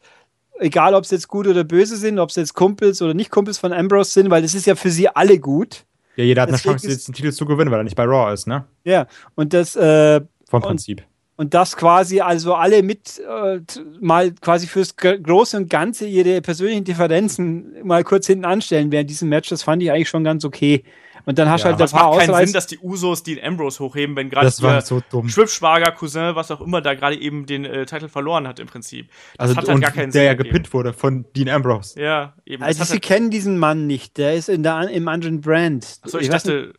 Egal, 0.59 0.95
ob 0.95 1.05
sie 1.05 1.15
jetzt 1.15 1.27
gut 1.27 1.47
oder 1.47 1.63
böse 1.63 1.97
sind, 1.97 2.19
ob 2.19 2.31
sie 2.31 2.39
jetzt 2.41 2.53
Kumpels 2.53 3.01
oder 3.01 3.13
nicht 3.13 3.29
Kumpels 3.29 3.57
von 3.57 3.73
Ambrose 3.73 4.11
sind, 4.11 4.29
weil 4.29 4.41
das 4.41 4.55
ist 4.55 4.65
ja 4.65 4.75
für 4.75 4.89
sie 4.89 5.07
alle 5.07 5.39
gut. 5.39 5.85
Ja, 6.15 6.23
jeder 6.23 6.41
hat 6.43 6.49
Deswegen 6.49 6.69
eine 6.71 6.79
Chance, 6.79 6.89
jetzt 6.91 7.07
den 7.07 7.13
Titel 7.13 7.31
zu 7.31 7.45
gewinnen, 7.45 7.69
weil 7.69 7.79
er 7.79 7.83
nicht 7.83 7.95
bei 7.95 8.05
Raw 8.05 8.33
ist, 8.33 8.47
ne? 8.47 8.65
Ja, 8.83 9.07
und 9.35 9.53
das. 9.53 9.75
Äh, 9.75 10.21
Vom 10.49 10.61
Prinzip. 10.61 10.99
Und, 11.01 11.05
und, 11.37 11.53
das 11.53 11.77
quasi, 11.77 12.19
also 12.19 12.55
alle 12.55 12.83
mit 12.83 13.19
äh, 13.19 13.59
mal 14.01 14.31
quasi 14.31 14.67
fürs 14.67 14.95
Große 14.97 15.57
und 15.57 15.69
Ganze 15.69 16.05
ihre 16.05 16.41
persönlichen 16.41 16.83
Differenzen 16.83 17.85
mal 17.85 18.03
kurz 18.03 18.27
hinten 18.27 18.45
anstellen 18.45 18.91
während 18.91 19.09
diesem 19.09 19.29
Match, 19.29 19.49
das 19.49 19.63
fand 19.63 19.81
ich 19.81 19.91
eigentlich 19.91 20.09
schon 20.09 20.23
ganz 20.23 20.43
okay. 20.43 20.83
Und 21.27 21.37
dann 21.37 21.49
hast 21.49 21.65
du 21.65 21.67
ja, 21.67 21.77
halt 21.77 21.81
ein 21.81 21.89
paar 21.89 22.15
macht 22.15 22.25
keinen 22.25 22.45
Sinn, 22.45 22.53
dass 22.53 22.67
die 22.67 22.79
Usos 22.79 23.21
den 23.21 23.43
Ambrose 23.43 23.83
hochheben, 23.83 24.15
wenn 24.15 24.29
gerade 24.29 24.49
der 24.49 24.81
so 24.81 25.01
Schwippschwager, 25.27 25.91
Cousin, 25.91 26.35
was 26.35 26.51
auch 26.51 26.61
immer, 26.61 26.79
da 26.79 26.93
gerade 26.93 27.19
eben 27.19 27.45
den 27.45 27.65
äh, 27.65 27.85
Titel 27.85 28.07
verloren 28.07 28.47
hat 28.47 28.59
im 28.59 28.67
Prinzip. 28.67 29.09
Das 29.37 29.49
also 29.49 29.57
hat 29.57 29.67
halt 29.67 29.81
gar 29.81 29.91
keinen 29.91 30.03
der 30.03 30.11
Sinn. 30.13 30.21
Der 30.21 30.23
ja 30.23 30.33
gepinnt 30.35 30.73
wurde 30.73 30.93
von 30.93 31.25
Dean 31.35 31.49
Ambrose. 31.49 32.01
Ja, 32.01 32.33
eben. 32.45 32.63
Also 32.63 32.81
sie 32.85 32.93
halt 32.93 33.01
kennen 33.01 33.29
diesen 33.29 33.57
Mann 33.57 33.87
nicht, 33.87 34.17
der 34.17 34.35
ist 34.35 34.47
in 34.47 34.63
der, 34.63 34.89
im 34.89 35.09
anderen 35.09 35.41
Brand. 35.41 35.99
Achso, 36.01 36.17
ich, 36.17 36.23
ich 36.23 36.29
dachte, 36.29 36.71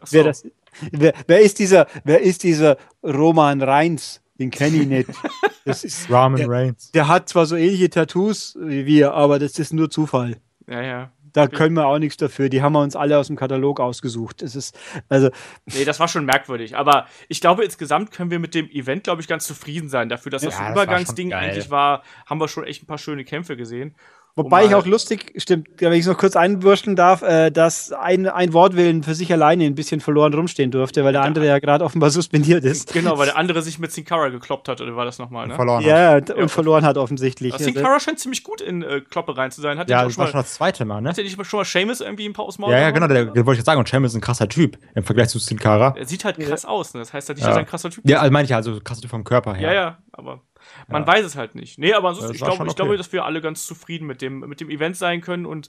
achso. 0.00 0.12
Wer, 0.16 0.24
das, 0.24 0.46
wer, 0.90 1.12
wer, 1.26 1.40
ist 1.40 1.58
dieser, 1.58 1.86
wer 2.04 2.20
ist 2.20 2.42
dieser 2.42 2.76
Roman 3.02 3.62
Reins? 3.62 4.22
Den 4.38 4.50
kenne 4.50 4.78
ich 4.78 4.86
nicht. 4.86 5.08
Das 5.64 5.84
ist 5.84 6.10
Roman 6.10 6.50
Reigns. 6.50 6.90
Der 6.90 7.06
hat 7.06 7.28
zwar 7.28 7.46
so 7.46 7.54
ähnliche 7.54 7.88
Tattoos 7.88 8.58
wie 8.60 8.84
wir, 8.84 9.14
aber 9.14 9.38
das 9.38 9.60
ist 9.60 9.72
nur 9.72 9.90
Zufall. 9.90 10.38
Ja, 10.66 10.82
ja. 10.82 11.12
Da 11.32 11.46
können 11.46 11.74
wir 11.74 11.86
auch 11.86 11.98
nichts 11.98 12.16
dafür. 12.16 12.48
Die 12.48 12.62
haben 12.62 12.72
wir 12.72 12.80
uns 12.80 12.94
alle 12.94 13.16
aus 13.16 13.28
dem 13.28 13.36
Katalog 13.36 13.80
ausgesucht. 13.80 14.42
Es 14.42 14.54
ist, 14.54 14.78
also. 15.08 15.30
Nee, 15.66 15.84
das 15.84 15.98
war 15.98 16.08
schon 16.08 16.24
merkwürdig. 16.24 16.76
Aber 16.76 17.06
ich 17.28 17.40
glaube, 17.40 17.64
insgesamt 17.64 18.10
können 18.10 18.30
wir 18.30 18.38
mit 18.38 18.54
dem 18.54 18.68
Event, 18.70 19.04
glaube 19.04 19.22
ich, 19.22 19.28
ganz 19.28 19.46
zufrieden 19.46 19.88
sein. 19.88 20.08
Dafür, 20.08 20.30
dass 20.30 20.42
das 20.42 20.58
ja, 20.58 20.72
Übergangsding 20.72 21.32
eigentlich 21.32 21.70
war, 21.70 22.02
haben 22.26 22.40
wir 22.40 22.48
schon 22.48 22.64
echt 22.64 22.82
ein 22.82 22.86
paar 22.86 22.98
schöne 22.98 23.24
Kämpfe 23.24 23.56
gesehen. 23.56 23.94
Wobei 24.34 24.64
ich 24.64 24.74
auch 24.74 24.86
lustig, 24.86 25.34
stimmt, 25.36 25.68
wenn 25.78 25.92
ich 25.92 26.00
es 26.00 26.06
noch 26.06 26.16
kurz 26.16 26.36
einwürschen 26.36 26.96
darf, 26.96 27.20
äh, 27.20 27.50
dass 27.50 27.92
ein, 27.92 28.26
ein 28.26 28.54
Wortwillen 28.54 29.02
für 29.02 29.14
sich 29.14 29.30
alleine 29.30 29.64
ein 29.64 29.74
bisschen 29.74 30.00
verloren 30.00 30.32
rumstehen 30.32 30.70
durfte, 30.70 31.04
weil 31.04 31.12
der 31.12 31.20
andere 31.20 31.46
ja 31.46 31.58
gerade 31.58 31.84
offenbar 31.84 32.08
suspendiert 32.08 32.64
ist. 32.64 32.94
Genau, 32.94 33.18
weil 33.18 33.26
der 33.26 33.36
andere 33.36 33.60
sich 33.60 33.78
mit 33.78 33.92
Sin 33.92 34.06
Cara 34.06 34.30
gekloppt 34.30 34.68
hat, 34.68 34.80
oder 34.80 34.96
war 34.96 35.04
das 35.04 35.18
nochmal, 35.18 35.48
ne? 35.48 35.54
Verloren 35.54 35.84
ja, 35.84 36.12
hat. 36.12 36.30
und 36.30 36.38
ja, 36.38 36.48
verloren 36.48 36.84
hat 36.86 36.96
offensichtlich. 36.96 37.54
Sin 37.58 37.74
Cara 37.74 38.00
scheint 38.00 38.20
ziemlich 38.20 38.42
gut 38.42 38.62
in 38.62 38.82
äh, 38.82 39.02
Kloppe 39.02 39.36
rein 39.36 39.50
zu 39.50 39.60
sein. 39.60 39.78
Hat 39.78 39.90
ja, 39.90 40.02
das 40.02 40.16
war 40.16 40.28
schon 40.28 40.40
das 40.40 40.54
zweite 40.54 40.86
Mal, 40.86 41.02
ne? 41.02 41.10
Hat 41.10 41.18
er 41.18 41.24
nicht 41.24 41.36
schon 41.44 41.58
mal 41.58 41.64
Seamus 41.64 42.00
irgendwie 42.00 42.26
ein 42.26 42.32
paar 42.32 42.46
aus 42.46 42.56
Ja, 42.56 42.70
ja, 42.70 42.90
genau, 42.90 43.08
der, 43.08 43.26
der 43.26 43.44
wollte 43.44 43.52
ich 43.52 43.58
jetzt 43.58 43.66
sagen, 43.66 43.80
und 43.80 43.88
Seamus 43.88 44.12
ist 44.12 44.16
ein 44.16 44.22
krasser 44.22 44.48
Typ 44.48 44.78
im 44.94 45.04
Vergleich 45.04 45.28
zu 45.28 45.38
Sin 45.38 45.58
Cara. 45.58 45.94
Er 45.96 46.06
sieht 46.06 46.24
halt 46.24 46.38
krass 46.38 46.62
ja. 46.62 46.68
aus, 46.70 46.94
ne? 46.94 47.00
Das 47.00 47.12
heißt 47.12 47.28
halt 47.28 47.36
nicht, 47.36 47.44
ja. 47.44 47.50
dass 47.50 47.58
er 47.58 47.60
ein 47.60 47.66
krasser 47.66 47.90
Typ 47.90 48.04
ist. 48.04 48.10
Ja, 48.10 48.20
also 48.20 48.32
meine 48.32 48.46
ich 48.46 48.54
also 48.54 48.80
krasser 48.80 49.02
Typ 49.02 49.10
vom 49.10 49.24
Körper 49.24 49.54
her. 49.54 49.72
Ja, 49.72 49.74
ja, 49.74 49.98
aber 50.12 50.40
man 50.88 51.02
ja. 51.02 51.08
weiß 51.08 51.24
es 51.24 51.36
halt 51.36 51.54
nicht. 51.54 51.78
Nee, 51.78 51.94
aber 51.94 52.10
ansonsten, 52.10 52.34
ich, 52.34 52.40
glaub, 52.40 52.60
okay. 52.60 52.68
ich 52.68 52.76
glaube, 52.76 52.96
dass 52.96 53.12
wir 53.12 53.24
alle 53.24 53.40
ganz 53.40 53.66
zufrieden 53.66 54.06
mit 54.06 54.22
dem, 54.22 54.40
mit 54.40 54.60
dem 54.60 54.70
Event 54.70 54.96
sein 54.96 55.20
können 55.20 55.46
und 55.46 55.68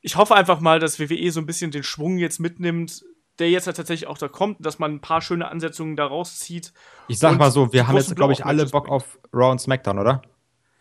ich 0.00 0.16
hoffe 0.16 0.34
einfach 0.34 0.60
mal, 0.60 0.80
dass 0.80 1.00
WWE 1.00 1.30
so 1.30 1.40
ein 1.40 1.46
bisschen 1.46 1.70
den 1.70 1.82
Schwung 1.82 2.18
jetzt 2.18 2.38
mitnimmt, 2.38 3.04
der 3.38 3.50
jetzt 3.50 3.66
halt 3.66 3.76
tatsächlich 3.76 4.06
auch 4.06 4.18
da 4.18 4.28
kommt, 4.28 4.64
dass 4.64 4.78
man 4.78 4.94
ein 4.94 5.00
paar 5.00 5.22
schöne 5.22 5.48
Ansetzungen 5.48 5.96
daraus 5.96 6.38
zieht. 6.38 6.72
Ich 7.08 7.18
sag 7.18 7.38
mal 7.38 7.50
so, 7.50 7.72
wir 7.72 7.88
haben 7.88 7.96
jetzt, 7.96 8.14
glaube 8.14 8.32
ich, 8.32 8.44
alle 8.44 8.66
Bock 8.66 8.88
auf 8.88 9.18
Raw 9.32 9.50
und 9.50 9.60
SmackDown, 9.60 9.98
oder? 9.98 10.22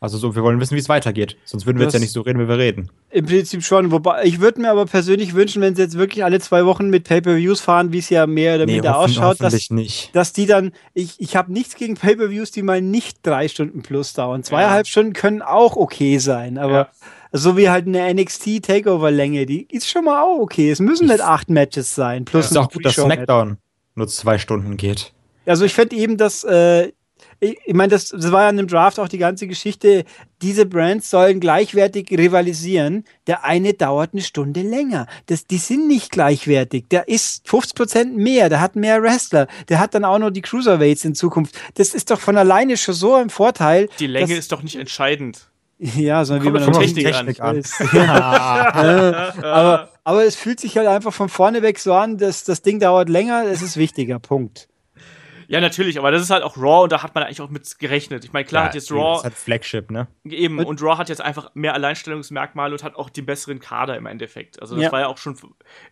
Also 0.04 0.18
so, 0.18 0.36
wir 0.36 0.44
wollen 0.44 0.60
wissen, 0.60 0.76
wie 0.76 0.82
es 0.82 0.90
weitergeht. 0.90 1.38
Sonst 1.46 1.66
würden 1.66 1.80
wir 1.80 1.86
das 1.86 1.94
jetzt 1.94 2.02
ja 2.02 2.04
nicht 2.04 2.12
so 2.12 2.20
reden, 2.20 2.38
wie 2.38 2.50
wir 2.50 2.58
reden. 2.58 2.90
Im 3.10 3.26
Prinzip 3.26 3.64
schon. 3.64 3.90
Wobei, 3.90 4.26
ich 4.26 4.42
würde 4.42 4.60
mir 4.60 4.70
aber 4.70 4.86
persönlich 4.86 5.34
wünschen, 5.34 5.62
wenn 5.62 5.78
sie 5.78 5.82
jetzt 5.82 5.98
wirklich 5.98 6.26
alle 6.26 6.42
zwei 6.42 6.66
Wochen 6.66 6.90
mit 6.90 7.06
Pay-Per-Views 7.06 7.62
fahren, 7.62 7.94
wie 7.94 8.00
es 8.00 8.10
ja 8.10 8.28
mehr 8.28 8.56
oder 8.56 8.66
nee, 8.66 8.74
minder 8.74 8.98
ausschaut, 8.98 9.40
dass, 9.40 9.70
nicht. 9.70 10.14
dass 10.14 10.34
die 10.34 10.46
dann, 10.46 10.74
ich, 10.94 11.22
ich 11.22 11.38
habe 11.38 11.54
nichts 11.54 11.76
gegen 11.76 11.94
Pay-Per-Views, 11.94 12.52
die 12.52 12.64
mal 12.64 12.82
nicht 12.82 13.20
drei 13.24 13.48
Stunden 13.48 13.82
plus 13.82 14.12
dauern. 14.12 14.44
Zweieinhalb 14.44 14.86
ja. 14.88 14.92
Stunden 14.92 15.14
können 15.14 15.42
auch 15.42 15.78
okay 15.78 16.18
sein, 16.18 16.58
aber 16.58 16.74
ja. 16.74 16.90
so 17.32 17.56
wie 17.56 17.70
halt 17.70 17.88
eine 17.88 18.14
NXT-Takeover-Länge, 18.14 19.46
die 19.46 19.70
ist 19.72 19.90
schon 19.90 20.04
mal 20.04 20.22
auch 20.22 20.40
okay. 20.42 20.70
Es 20.70 20.82
müssen 20.82 21.08
nicht 21.08 21.22
acht 21.22 21.50
Matches 21.50 21.96
sein. 21.96 22.26
Plus 22.26 22.48
ja. 22.48 22.52
ist 22.52 22.58
auch 22.58 22.70
gut, 22.70 22.84
dass 22.84 22.96
SmackDown 22.96 23.56
nur 23.96 24.10
zwei 24.10 24.38
Stunden 24.38 24.76
geht. 24.76 25.14
Also 25.46 25.64
ich 25.64 25.74
fände 25.74 25.96
eben, 25.96 26.18
dass 26.18 26.44
äh, 26.44 26.92
ich, 27.44 27.58
ich 27.66 27.74
meine, 27.74 27.92
das, 27.92 28.10
das 28.10 28.32
war 28.32 28.44
ja 28.44 28.50
in 28.50 28.58
dem 28.58 28.68
Draft 28.68 29.00
auch 29.00 29.08
die 29.08 29.18
ganze 29.18 29.48
Geschichte. 29.48 30.06
Diese 30.42 30.66
Brands 30.66 31.10
sollen 31.10 31.40
gleichwertig 31.40 32.10
rivalisieren. 32.12 33.04
Der 33.28 33.44
eine 33.44 33.74
dauert 33.74 34.14
eine 34.14 34.22
Stunde 34.22 34.62
länger. 34.62 35.08
Das, 35.28 35.46
die 35.46 35.58
sind 35.58 35.88
nicht 35.88 36.12
gleichwertig. 36.12 36.86
Der 36.90 37.08
ist 37.08 37.46
50% 37.48 38.14
mehr. 38.14 38.50
Der 38.50 38.62
hat 38.62 38.76
mehr 38.76 39.02
Wrestler. 39.02 39.48
Der 39.70 39.80
hat 39.80 39.94
dann 39.94 40.06
auch 40.06 40.20
noch 40.20 40.32
die 40.32 40.42
Cruiserweights 40.42 41.06
in 41.06 41.16
Zukunft. 41.16 41.60
Das 41.76 41.94
ist 41.94 42.12
doch 42.12 42.20
von 42.20 42.38
alleine 42.38 42.78
schon 42.78 42.96
so 42.96 43.16
ein 43.16 43.30
Vorteil. 43.30 43.90
Die 44.00 44.08
Länge 44.08 44.36
ist 44.36 44.52
doch 44.52 44.64
nicht 44.64 44.76
entscheidend. 44.76 45.50
Ja, 45.80 46.24
sondern 46.24 46.54
Kommt 46.54 46.66
wie 46.66 46.72
man 46.72 46.80
Technik, 46.80 47.06
Technik 47.06 47.42
an. 47.42 47.58
an. 47.58 47.64
Ja. 47.94 49.34
aber, 49.44 49.90
aber 50.06 50.24
es 50.24 50.36
fühlt 50.36 50.60
sich 50.60 50.78
halt 50.78 50.88
einfach 50.88 51.12
von 51.12 51.28
vorne 51.28 51.62
weg 51.62 51.78
so 51.80 51.94
an, 51.94 52.18
dass 52.18 52.46
das 52.46 52.62
Ding 52.62 52.80
dauert 52.80 53.10
länger, 53.10 53.46
es 53.48 53.62
ist 53.62 53.76
wichtiger, 53.76 54.20
Punkt. 54.20 54.70
Ja, 55.54 55.62
natürlich, 55.62 56.00
aber 56.00 56.10
das 56.10 56.24
ist 56.24 56.32
halt 56.32 56.42
auch 56.42 56.58
Raw 56.58 56.82
und 56.82 56.92
da 56.92 57.04
hat 57.04 57.14
man 57.14 57.24
eigentlich 57.24 57.40
auch 57.40 57.50
mit 57.52 57.78
gerechnet. 57.78 58.26
Ich 58.26 58.34
meine, 58.34 58.44
klar 58.44 58.64
ja, 58.64 58.68
hat 58.70 58.74
jetzt 58.74 58.92
Raw. 58.92 59.18
Das 59.18 59.24
halt 59.24 59.36
Flagship, 59.36 59.92
ne? 59.92 60.08
Eben, 60.26 60.58
und, 60.58 60.66
und 60.66 60.82
Raw 60.82 60.98
hat 60.98 61.10
jetzt 61.10 61.22
einfach 61.22 61.52
mehr 61.54 61.76
Alleinstellungsmerkmale 61.76 62.74
und 62.74 62.84
hat 62.84 62.96
auch 62.96 63.12
den 63.12 63.28
besseren 63.28 63.60
Kader 63.60 63.96
im 63.96 64.08
Endeffekt. 64.08 64.60
Also, 64.60 64.74
das 64.74 64.86
ja. 64.86 64.92
war 64.92 65.02
ja 65.02 65.08
auch 65.08 65.20
schon 65.20 65.38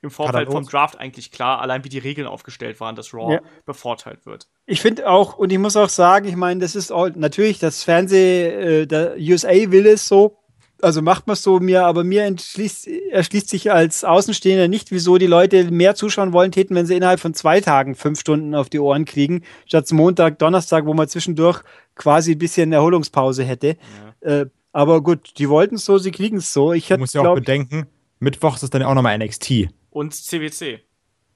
im 0.01 0.09
Vorfeld 0.09 0.51
vom 0.51 0.65
Draft 0.65 0.99
eigentlich 0.99 1.31
klar, 1.31 1.61
allein 1.61 1.83
wie 1.83 1.89
die 1.89 1.99
Regeln 1.99 2.25
aufgestellt 2.25 2.79
waren, 2.79 2.95
dass 2.95 3.13
Raw 3.13 3.35
ja. 3.35 3.41
bevorteilt 3.67 4.25
wird. 4.25 4.47
Ich 4.65 4.81
finde 4.81 5.07
auch, 5.07 5.37
und 5.37 5.51
ich 5.51 5.59
muss 5.59 5.77
auch 5.77 5.89
sagen, 5.89 6.27
ich 6.27 6.35
meine, 6.35 6.59
das 6.59 6.75
ist 6.75 6.91
auch 6.91 7.09
natürlich 7.13 7.59
das 7.59 7.83
Fernseh, 7.83 8.81
äh, 8.81 8.87
der 8.87 9.15
USA 9.19 9.51
will 9.51 9.85
es 9.85 10.07
so, 10.07 10.40
also 10.81 11.01
macht 11.01 11.27
man 11.27 11.33
es 11.33 11.43
so 11.43 11.59
mir, 11.59 11.85
aber 11.85 12.03
mir 12.03 12.23
entschließt, 12.23 12.87
erschließt 13.11 13.49
sich 13.49 13.71
als 13.71 14.03
Außenstehender 14.03 14.67
nicht, 14.67 14.91
wieso 14.91 15.17
die 15.17 15.27
Leute 15.27 15.71
mehr 15.71 15.95
zuschauen 15.95 16.33
wollen 16.33 16.51
täten, 16.51 16.75
wenn 16.75 16.85
sie 16.85 16.95
innerhalb 16.95 17.19
von 17.19 17.33
zwei 17.33 17.61
Tagen 17.61 17.95
fünf 17.95 18.19
Stunden 18.19 18.55
auf 18.55 18.69
die 18.69 18.79
Ohren 18.79 19.05
kriegen, 19.05 19.43
statt 19.65 19.91
Montag, 19.91 20.39
Donnerstag, 20.39 20.85
wo 20.85 20.93
man 20.93 21.07
zwischendurch 21.07 21.61
quasi 21.95 22.33
ein 22.33 22.37
bisschen 22.37 22.71
Erholungspause 22.73 23.43
hätte. 23.43 23.77
Ja. 24.23 24.41
Äh, 24.41 24.45
aber 24.71 25.01
gut, 25.01 25.37
die 25.37 25.49
wollten 25.49 25.75
es 25.75 25.85
so, 25.85 25.97
sie 25.97 26.11
kriegen 26.11 26.37
es 26.37 26.53
so. 26.53 26.73
Ich 26.73 26.87
du 26.87 26.97
musst 26.97 27.13
ja 27.13 27.21
auch 27.21 27.35
bedenken, 27.35 27.87
Mittwochs 28.19 28.63
ist 28.63 28.73
dann 28.73 28.83
auch 28.83 28.93
nochmal 28.93 29.17
NXT. 29.17 29.69
Und 29.89 30.13
CWC. 30.13 30.79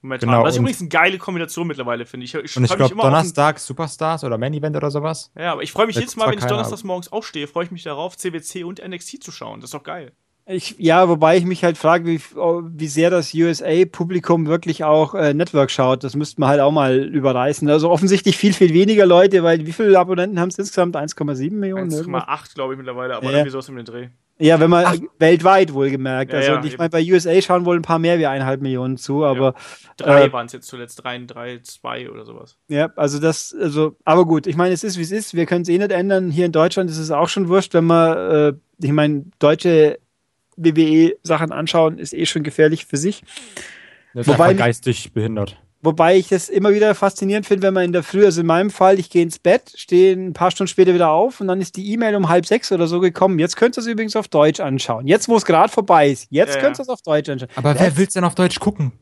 Momentan. 0.06 0.28
Genau, 0.28 0.44
das 0.44 0.54
ist 0.54 0.60
übrigens 0.60 0.80
eine 0.80 0.88
geile 0.88 1.18
Kombination 1.18 1.66
mittlerweile, 1.66 2.06
finde 2.06 2.24
ich. 2.24 2.34
ich. 2.34 2.56
Und 2.56 2.64
ich 2.64 2.74
glaube, 2.74 2.94
Donnerstag 2.94 3.58
Superstars 3.58 4.24
oder 4.24 4.38
Main 4.38 4.54
Event 4.54 4.76
oder 4.76 4.90
sowas. 4.90 5.32
Ja, 5.36 5.52
aber 5.52 5.62
ich 5.62 5.72
freue 5.72 5.86
mich 5.86 5.96
jedes 5.96 6.16
Mal, 6.16 6.30
wenn 6.30 6.38
ich 6.38 6.44
donnerstags 6.44 6.84
morgens 6.84 7.10
aufstehe, 7.10 7.46
freue 7.46 7.64
ich 7.64 7.70
mich 7.70 7.82
darauf, 7.82 8.16
CWC 8.16 8.64
und 8.64 8.86
NXT 8.86 9.22
zu 9.22 9.32
schauen. 9.32 9.60
Das 9.60 9.68
ist 9.68 9.74
doch 9.74 9.82
geil. 9.82 10.12
Ich, 10.48 10.76
ja, 10.78 11.08
wobei 11.08 11.36
ich 11.36 11.44
mich 11.44 11.64
halt 11.64 11.76
frage, 11.76 12.06
wie, 12.06 12.20
wie 12.20 12.86
sehr 12.86 13.10
das 13.10 13.34
USA-Publikum 13.34 14.46
wirklich 14.46 14.84
auch 14.84 15.16
äh, 15.16 15.34
Network 15.34 15.72
schaut. 15.72 16.04
Das 16.04 16.14
müsste 16.14 16.40
man 16.40 16.50
halt 16.50 16.60
auch 16.60 16.70
mal 16.70 16.98
überreißen. 16.98 17.68
Also 17.68 17.90
offensichtlich 17.90 18.36
viel, 18.36 18.52
viel 18.52 18.72
weniger 18.72 19.06
Leute, 19.06 19.42
weil 19.42 19.66
wie 19.66 19.72
viele 19.72 19.98
Abonnenten 19.98 20.38
haben 20.38 20.50
es 20.50 20.58
insgesamt? 20.58 20.94
1,7 20.94 21.50
Millionen? 21.50 21.90
1,8 21.90 22.54
glaube 22.54 22.74
ich 22.74 22.78
mittlerweile, 22.78 23.16
aber 23.16 23.26
ja. 23.26 23.32
irgendwie 23.32 23.50
sowas 23.50 23.68
um 23.68 23.74
den 23.74 23.84
Dreh. 23.86 24.08
Ja, 24.38 24.60
wenn 24.60 24.68
man 24.68 24.84
Ach. 24.84 24.96
weltweit 25.18 25.72
wohlgemerkt. 25.72 26.32
Ja, 26.32 26.38
also 26.38 26.52
ja, 26.52 26.64
ich 26.64 26.76
meine, 26.76 26.90
bei 26.90 27.02
USA 27.02 27.40
schauen 27.40 27.64
wohl 27.64 27.76
ein 27.76 27.82
paar 27.82 27.98
mehr 27.98 28.18
wie 28.18 28.26
eineinhalb 28.26 28.60
Millionen 28.60 28.98
zu, 28.98 29.24
aber. 29.24 29.54
Ja. 29.54 29.94
Drei 29.96 30.24
äh, 30.24 30.32
waren 30.32 30.46
es 30.46 30.52
jetzt 30.52 30.66
zuletzt, 30.66 31.02
drei, 31.02 31.18
drei, 31.26 31.60
zwei 31.62 32.10
oder 32.10 32.26
sowas. 32.26 32.58
Ja, 32.68 32.90
also 32.96 33.18
das, 33.18 33.56
also, 33.58 33.96
aber 34.04 34.26
gut, 34.26 34.46
ich 34.46 34.56
meine, 34.56 34.74
es 34.74 34.84
ist 34.84 34.98
wie 34.98 35.02
es 35.02 35.10
ist, 35.10 35.34
wir 35.34 35.46
können 35.46 35.62
es 35.62 35.68
eh 35.70 35.78
nicht 35.78 35.90
ändern. 35.90 36.30
Hier 36.30 36.46
in 36.46 36.52
Deutschland 36.52 36.90
ist 36.90 36.98
es 36.98 37.10
auch 37.10 37.30
schon 37.30 37.48
wurscht, 37.48 37.72
wenn 37.72 37.84
man, 37.84 38.16
äh, 38.16 38.52
ich 38.82 38.92
meine, 38.92 39.24
deutsche 39.38 39.98
WWE-Sachen 40.56 41.52
anschauen, 41.52 41.98
ist 41.98 42.12
eh 42.12 42.26
schon 42.26 42.42
gefährlich 42.42 42.84
für 42.84 42.98
sich. 42.98 43.22
Das 44.12 44.26
ist 44.26 44.32
Wobei 44.32 44.52
geistig 44.54 45.12
behindert. 45.12 45.58
Wobei 45.82 46.16
ich 46.16 46.28
das 46.28 46.48
immer 46.48 46.72
wieder 46.72 46.94
faszinierend 46.94 47.46
finde, 47.46 47.66
wenn 47.66 47.74
man 47.74 47.84
in 47.84 47.92
der 47.92 48.02
Früh, 48.02 48.24
also 48.24 48.40
in 48.40 48.46
meinem 48.46 48.70
Fall, 48.70 48.98
ich 48.98 49.10
gehe 49.10 49.22
ins 49.22 49.38
Bett, 49.38 49.72
stehe 49.76 50.14
ein 50.14 50.32
paar 50.32 50.50
Stunden 50.50 50.68
später 50.68 50.94
wieder 50.94 51.10
auf 51.10 51.40
und 51.40 51.48
dann 51.48 51.60
ist 51.60 51.76
die 51.76 51.92
E-Mail 51.92 52.16
um 52.16 52.28
halb 52.28 52.46
sechs 52.46 52.72
oder 52.72 52.86
so 52.86 52.98
gekommen. 52.98 53.38
Jetzt 53.38 53.56
könnt 53.56 53.76
ihr 53.76 53.82
es 53.82 53.86
übrigens 53.86 54.16
auf 54.16 54.28
Deutsch 54.28 54.60
anschauen. 54.60 55.06
Jetzt, 55.06 55.28
wo 55.28 55.36
es 55.36 55.44
gerade 55.44 55.70
vorbei 55.70 56.08
ist, 56.08 56.28
jetzt 56.30 56.56
ja, 56.56 56.60
könnt 56.60 56.78
ihr 56.78 56.82
es 56.82 56.88
auf 56.88 57.02
Deutsch 57.02 57.28
anschauen. 57.28 57.50
Aber 57.56 57.74
das 57.74 57.82
wer 57.82 57.96
will 57.98 58.06
es 58.06 58.14
denn 58.14 58.24
auf 58.24 58.34
Deutsch 58.34 58.58
gucken? 58.58 58.92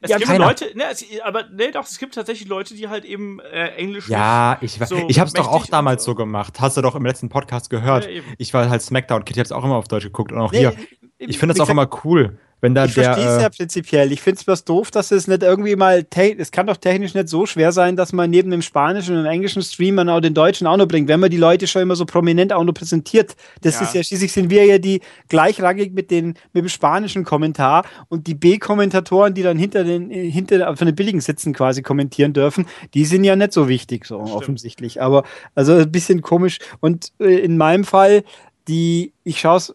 Es 0.00 0.10
ja, 0.10 0.18
gibt 0.18 0.28
keiner. 0.28 0.46
Leute, 0.46 0.66
ne, 0.76 0.84
es, 0.90 1.04
aber 1.24 1.44
ne, 1.48 1.70
doch, 1.72 1.84
es 1.84 1.98
gibt 1.98 2.14
tatsächlich 2.14 2.48
Leute, 2.48 2.74
die 2.74 2.88
halt 2.88 3.04
eben 3.04 3.40
äh, 3.40 3.68
Englisch. 3.76 4.08
Ja, 4.08 4.58
ich, 4.60 4.78
so 4.84 5.06
ich 5.08 5.18
habe 5.18 5.28
es 5.28 5.32
doch 5.32 5.48
auch 5.48 5.66
damals 5.66 6.04
so. 6.04 6.12
so. 6.12 6.16
gemacht. 6.16 6.60
Hast 6.60 6.76
du 6.76 6.82
doch 6.82 6.94
im 6.94 7.06
letzten 7.06 7.28
Podcast 7.28 7.70
gehört. 7.70 8.08
Ja, 8.10 8.22
ich 8.38 8.52
war 8.52 8.68
halt 8.68 8.82
Smackdown 8.82 9.24
Kitty 9.24 9.38
hat 9.38 9.46
es 9.46 9.52
auch 9.52 9.64
immer 9.64 9.76
auf 9.76 9.88
Deutsch 9.88 10.04
geguckt 10.04 10.32
und 10.32 10.40
auch 10.40 10.52
nee, 10.52 10.58
hier. 10.58 10.74
Ich 11.18 11.38
finde 11.38 11.54
es 11.54 11.60
auch 11.60 11.70
immer 11.70 11.88
cool. 12.04 12.38
Wenn 12.66 12.74
da 12.74 12.86
ich 12.86 12.94
verstehe 12.94 13.24
es 13.24 13.38
äh, 13.38 13.42
ja 13.42 13.48
prinzipiell. 13.48 14.10
Ich 14.10 14.20
finde 14.20 14.40
es 14.40 14.48
was 14.48 14.64
doof, 14.64 14.90
dass 14.90 15.12
es 15.12 15.28
nicht 15.28 15.44
irgendwie 15.44 15.76
mal, 15.76 16.04
es 16.36 16.50
kann 16.50 16.66
doch 16.66 16.76
technisch 16.76 17.14
nicht 17.14 17.28
so 17.28 17.46
schwer 17.46 17.70
sein, 17.70 17.94
dass 17.94 18.12
man 18.12 18.28
neben 18.28 18.50
dem 18.50 18.60
spanischen 18.60 19.16
und 19.16 19.22
dem 19.22 19.30
englischen 19.30 19.62
Stream 19.62 20.00
auch 20.00 20.18
den 20.18 20.34
deutschen 20.34 20.66
auch 20.66 20.76
noch 20.76 20.88
bringt, 20.88 21.06
wenn 21.06 21.20
man 21.20 21.30
die 21.30 21.36
Leute 21.36 21.68
schon 21.68 21.82
immer 21.82 21.94
so 21.94 22.04
prominent 22.04 22.52
auch 22.52 22.64
noch 22.64 22.72
präsentiert. 22.72 23.36
Das 23.60 23.76
ja. 23.76 23.82
ist 23.82 23.94
ja, 23.94 24.02
schließlich 24.02 24.32
sind 24.32 24.50
wir 24.50 24.64
ja 24.64 24.78
die 24.78 25.00
gleichrangig 25.28 25.92
mit, 25.92 26.10
den, 26.10 26.34
mit 26.52 26.64
dem 26.64 26.68
spanischen 26.68 27.22
Kommentar 27.22 27.84
und 28.08 28.26
die 28.26 28.34
B-Kommentatoren, 28.34 29.32
die 29.32 29.44
dann 29.44 29.58
hinter 29.58 29.84
den, 29.84 30.10
hinter, 30.10 30.76
von 30.76 30.86
den 30.86 30.96
billigen 30.96 31.20
Sitzen 31.20 31.52
quasi 31.52 31.82
kommentieren 31.82 32.32
dürfen, 32.32 32.66
die 32.94 33.04
sind 33.04 33.22
ja 33.22 33.36
nicht 33.36 33.52
so 33.52 33.68
wichtig, 33.68 34.06
so 34.06 34.16
Stimmt. 34.22 34.36
offensichtlich. 34.36 35.00
Aber, 35.00 35.22
also 35.54 35.74
ein 35.74 35.92
bisschen 35.92 36.20
komisch. 36.20 36.58
Und 36.80 37.12
äh, 37.20 37.38
in 37.38 37.58
meinem 37.58 37.84
Fall, 37.84 38.24
die, 38.66 39.12
ich 39.22 39.38
schaue 39.38 39.58
es 39.58 39.72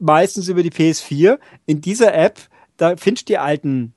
meistens 0.00 0.48
über 0.48 0.62
die 0.62 0.70
PS4. 0.70 1.38
In 1.66 1.80
dieser 1.80 2.14
App, 2.14 2.40
da 2.76 2.96
findest 2.96 3.28
du 3.28 3.32
die 3.32 3.38
alten 3.38 3.94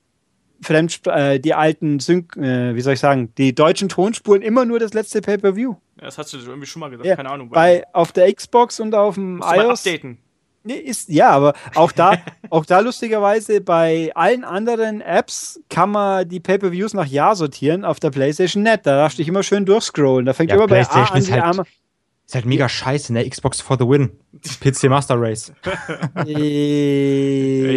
Fremd, 0.62 1.02
äh, 1.08 1.40
die 1.40 1.54
alten 1.54 2.00
Sync, 2.00 2.36
äh, 2.38 2.76
wie 2.76 2.82
soll 2.82 2.94
ich 2.94 3.00
sagen, 3.00 3.34
die 3.38 3.54
deutschen 3.54 3.90
Tonspuren 3.90 4.42
immer 4.42 4.66
nur 4.66 4.80
das 4.80 4.94
letzte 4.94 5.22
Pay-Per-View. 5.22 5.76
Ja, 5.98 6.06
das 6.06 6.18
hast 6.18 6.34
du 6.34 6.38
irgendwie 6.38 6.68
schon 6.68 6.80
mal 6.80 6.90
gesagt, 6.90 7.08
ja, 7.08 7.16
keine 7.16 7.30
Ahnung. 7.30 7.50
Bei, 7.50 7.84
auf 7.94 8.12
der 8.12 8.34
Xbox 8.34 8.80
und 8.80 8.96
auf 8.96 9.16
dem 9.16 9.38
Musst 9.38 9.56
iOS. 9.56 9.86
updaten. 9.86 10.18
Nee, 10.66 10.76
ist, 10.76 11.10
ja, 11.10 11.30
aber 11.30 11.54
auch 11.76 11.92
da, 11.92 12.14
auch 12.50 12.66
da 12.66 12.80
lustigerweise 12.80 13.60
bei 13.60 14.12
allen 14.16 14.46
anderen 14.46 15.02
Apps 15.02 15.62
kann 15.70 15.92
man 15.92 16.28
die 16.28 16.40
Pay-Per-Views 16.40 16.94
nach 16.94 17.06
Jahr 17.06 17.36
sortieren 17.36 17.84
auf 17.84 18.00
der 18.00 18.12
PlayStation 18.12 18.64
Net. 18.64 18.86
Da 18.86 18.96
darfst 18.96 19.18
du 19.18 19.22
dich 19.22 19.28
immer 19.28 19.44
schön 19.44 19.66
durchscrollen. 19.66 20.26
Da 20.26 20.34
fängt 20.34 20.52
ja, 20.52 20.56
immer 20.56 20.68
bei 20.68 20.82
A 20.88 21.04
an, 21.04 21.22
die 21.22 21.34
halt. 21.34 21.68
Ist 22.26 22.36
halt 22.36 22.46
mega 22.46 22.70
scheiße, 22.70 23.12
ne? 23.12 23.30
Xbox 23.30 23.60
for 23.60 23.78
the 23.78 23.86
win. 23.86 24.12
PC 24.62 24.86
Master 24.86 25.20
Race. 25.20 25.52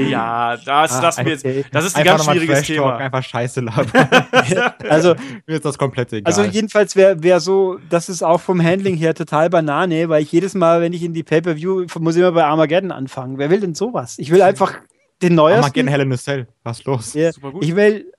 ja, 0.08 0.56
das 0.56 0.92
ah, 0.92 1.02
lassen 1.02 1.24
wir 1.24 1.32
jetzt. 1.32 1.44
Das 1.72 1.84
ist 1.84 1.96
ein 1.96 2.04
ganz 2.04 2.24
schwieriges 2.24 2.62
Thema. 2.62 2.96
Einfach 2.96 3.24
scheiße 3.24 3.60
labern. 3.60 4.08
also, 4.88 5.16
mir 5.46 5.56
ist 5.56 5.64
das 5.64 5.76
komplett 5.76 6.12
egal. 6.12 6.32
Also, 6.32 6.44
jedenfalls 6.44 6.94
wäre 6.94 7.22
wär 7.24 7.40
so, 7.40 7.78
das 7.90 8.08
ist 8.08 8.22
auch 8.22 8.40
vom 8.40 8.62
Handling 8.62 8.96
her 8.96 9.14
total 9.14 9.50
Banane, 9.50 10.08
weil 10.08 10.22
ich 10.22 10.30
jedes 10.30 10.54
Mal, 10.54 10.80
wenn 10.80 10.92
ich 10.92 11.02
in 11.02 11.12
die 11.12 11.24
Pay-Per-View, 11.24 11.86
muss 11.98 12.14
ich 12.14 12.20
immer 12.20 12.32
bei 12.32 12.44
Armageddon 12.44 12.92
anfangen. 12.92 13.38
Wer 13.38 13.50
will 13.50 13.60
denn 13.60 13.74
sowas? 13.74 14.14
Ich 14.18 14.30
will 14.30 14.42
einfach 14.42 14.78
den 15.22 15.34
neuesten. 15.34 15.64
Armageddon 15.64 15.88
Hell 15.88 16.00
in 16.02 16.12
a 16.12 16.16
Cell. 16.16 16.46
Was 16.62 16.84
los? 16.84 17.14
Ja, 17.14 17.30
ich 17.60 17.74
will 17.74 18.12